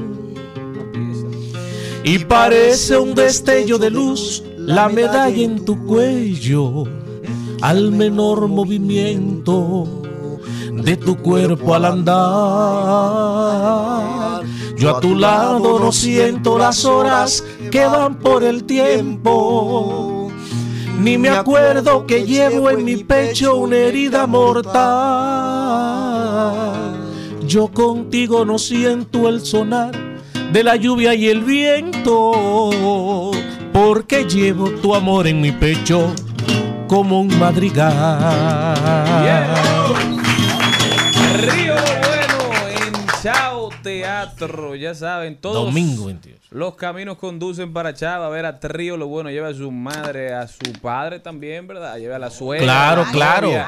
Y 2.03 2.19
parece 2.19 2.97
un 2.97 3.15
destello 3.15 3.77
de 3.77 3.89
luz 3.89 4.43
la 4.57 4.89
medalla 4.89 5.41
en 5.41 5.63
tu 5.63 5.85
cuello. 5.85 6.83
Al 7.61 7.93
menor 7.93 8.49
movimiento 8.49 9.87
de 10.73 10.97
tu 10.97 11.15
cuerpo 11.15 11.73
al 11.73 11.85
andar. 11.85 12.11
Yo 14.75 14.97
a 14.97 14.99
tu 14.99 15.15
lado 15.15 15.79
no 15.79 15.93
siento 15.93 16.57
las 16.57 16.83
horas 16.83 17.45
que 17.71 17.85
van 17.85 18.19
por 18.19 18.43
el 18.43 18.65
tiempo. 18.65 20.10
Ni 21.03 21.17
me 21.17 21.29
acuerdo 21.29 22.05
que 22.05 22.25
llevo 22.27 22.69
en 22.69 22.85
mi 22.85 22.97
pecho 22.97 23.55
una 23.55 23.75
herida 23.75 24.27
mortal. 24.27 24.81
Yo 27.47 27.69
contigo 27.69 28.45
no 28.45 28.59
siento 28.59 29.27
el 29.27 29.41
sonar 29.41 29.95
de 30.53 30.63
la 30.63 30.75
lluvia 30.75 31.15
y 31.15 31.27
el 31.27 31.41
viento, 31.41 33.31
porque 33.73 34.25
llevo 34.25 34.69
tu 34.69 34.93
amor 34.93 35.25
en 35.25 35.41
mi 35.41 35.51
pecho 35.51 36.13
como 36.87 37.21
un 37.21 37.39
madrigal. 37.39 38.75
Teatro. 43.83 44.75
Ya 44.75 44.93
saben, 44.95 45.37
todos 45.37 45.65
Domingo 45.65 46.05
28. 46.05 46.39
los 46.51 46.75
caminos 46.75 47.17
conducen 47.17 47.73
para 47.73 47.93
Chao. 47.93 48.23
A 48.23 48.29
ver 48.29 48.45
a 48.45 48.59
Trío 48.59 48.97
Lo 48.97 49.07
Bueno. 49.07 49.29
Lleva 49.29 49.49
a 49.49 49.53
su 49.53 49.71
madre, 49.71 50.33
a 50.33 50.47
su 50.47 50.71
padre 50.81 51.19
también, 51.19 51.67
¿verdad? 51.67 51.97
Lleva 51.97 52.15
a 52.15 52.19
la 52.19 52.29
suegra. 52.29 52.65
Claro, 52.65 53.01
a 53.03 53.11
claro. 53.11 53.47
novia, 53.47 53.67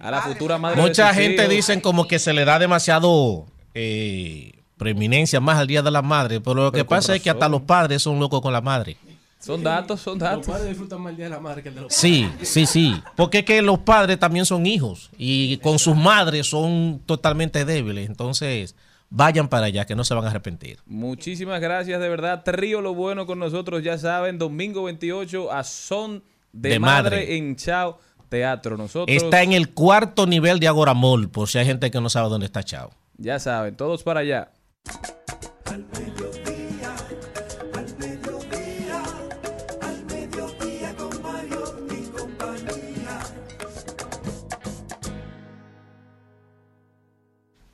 A 0.00 0.10
la 0.10 0.22
futura 0.22 0.58
madre. 0.58 0.76
de 0.76 0.82
Mucha 0.88 1.12
gente 1.14 1.48
dicen 1.48 1.80
como 1.80 2.06
que 2.06 2.18
se 2.18 2.32
le 2.32 2.44
da 2.44 2.58
demasiado 2.58 3.46
eh, 3.74 4.52
preeminencia 4.76 5.40
más 5.40 5.58
al 5.58 5.66
Día 5.66 5.82
de 5.82 5.90
la 5.90 6.02
Madre, 6.02 6.40
pero 6.40 6.54
lo 6.54 6.72
que 6.72 6.78
Pero 6.78 6.88
pasa 6.88 7.14
es 7.14 7.22
que 7.22 7.30
hasta 7.30 7.48
los 7.48 7.62
padres 7.62 8.02
son 8.02 8.18
locos 8.18 8.40
con 8.40 8.52
la 8.52 8.60
madre. 8.60 8.96
Son 9.38 9.60
datos, 9.62 10.00
son 10.00 10.20
Los 10.20 10.28
datos. 10.28 10.46
padres 10.46 10.68
disfrutan 10.68 11.00
más 11.00 11.10
el 11.10 11.16
Día 11.16 11.24
de 11.26 11.30
la 11.30 11.40
Madre 11.40 11.62
que 11.64 11.68
el 11.70 11.74
de 11.74 11.80
los 11.82 11.92
Sí, 11.92 12.30
sí, 12.42 12.64
sí. 12.64 12.94
Porque 13.16 13.38
es 13.40 13.44
que 13.44 13.60
los 13.60 13.80
padres 13.80 14.18
también 14.20 14.46
son 14.46 14.66
hijos 14.66 15.10
y 15.18 15.56
con 15.58 15.80
sus 15.80 15.96
madres 15.96 16.46
son 16.48 17.02
totalmente 17.06 17.64
débiles. 17.64 18.06
Entonces, 18.08 18.76
vayan 19.14 19.48
para 19.48 19.66
allá, 19.66 19.84
que 19.84 19.94
no 19.94 20.04
se 20.04 20.14
van 20.14 20.24
a 20.24 20.30
arrepentir. 20.30 20.78
Muchísimas 20.86 21.60
gracias, 21.60 22.00
de 22.00 22.08
verdad. 22.08 22.42
Trío 22.42 22.80
Lo 22.80 22.94
Bueno 22.94 23.26
con 23.26 23.38
nosotros, 23.38 23.82
ya 23.82 23.98
saben, 23.98 24.38
domingo 24.38 24.84
28 24.84 25.52
a 25.52 25.62
Son 25.64 26.24
de, 26.52 26.70
De 26.70 26.78
madre. 26.78 27.16
Madre. 27.16 27.36
en 27.36 27.56
Chao 27.56 27.98
Teatro. 28.30 28.78
Nosotros, 28.78 29.14
Está 29.14 29.42
en 29.42 29.52
el 29.52 29.74
cuarto 29.74 30.26
nivel 30.26 30.58
de 30.58 30.68
Agoramol, 30.68 31.28
por 31.28 31.48
si 31.48 31.58
hay 31.58 31.66
gente 31.66 31.90
que 31.90 32.00
no 32.00 32.08
sabe 32.08 32.30
dónde 32.30 32.46
está 32.46 32.62
Chao. 32.62 32.90
ya 33.18 33.38
saben, 33.38 33.76
todos 33.76 34.02
para 34.02 34.20
allá. 34.20 34.50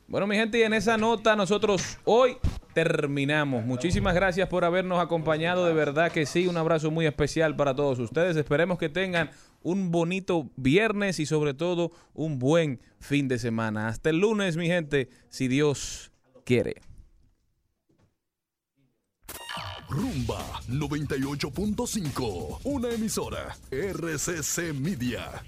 Bueno, 0.08 0.26
mi 0.26 0.36
gente, 0.36 0.58
y 0.58 0.62
en 0.62 0.72
esa 0.72 0.96
nota 0.96 1.36
nosotros 1.36 1.98
hoy 2.06 2.38
terminamos. 2.72 3.66
Muchísimas 3.66 4.14
gracias 4.14 4.48
por 4.48 4.64
habernos 4.64 5.00
acompañado. 5.00 5.66
De 5.66 5.74
verdad 5.74 6.10
que 6.10 6.24
sí, 6.24 6.46
un 6.46 6.56
abrazo 6.56 6.90
muy 6.90 7.04
especial 7.04 7.56
para 7.56 7.76
todos 7.76 7.98
ustedes. 7.98 8.34
Esperemos 8.34 8.78
que 8.78 8.88
tengan 8.88 9.30
un 9.62 9.90
bonito 9.90 10.48
viernes 10.56 11.20
y 11.20 11.26
sobre 11.26 11.52
todo 11.52 11.92
un 12.14 12.38
buen 12.38 12.80
fin 12.98 13.28
de 13.28 13.38
semana. 13.38 13.88
Hasta 13.88 14.08
el 14.08 14.20
lunes, 14.20 14.56
mi 14.56 14.66
gente, 14.66 15.10
si 15.28 15.46
Dios 15.46 16.10
quiere. 16.46 16.76
Rumba 19.90 20.40
98.5, 20.68 22.60
una 22.64 22.88
emisora 22.88 23.54
RCC 23.70 24.72
Media. 24.72 25.42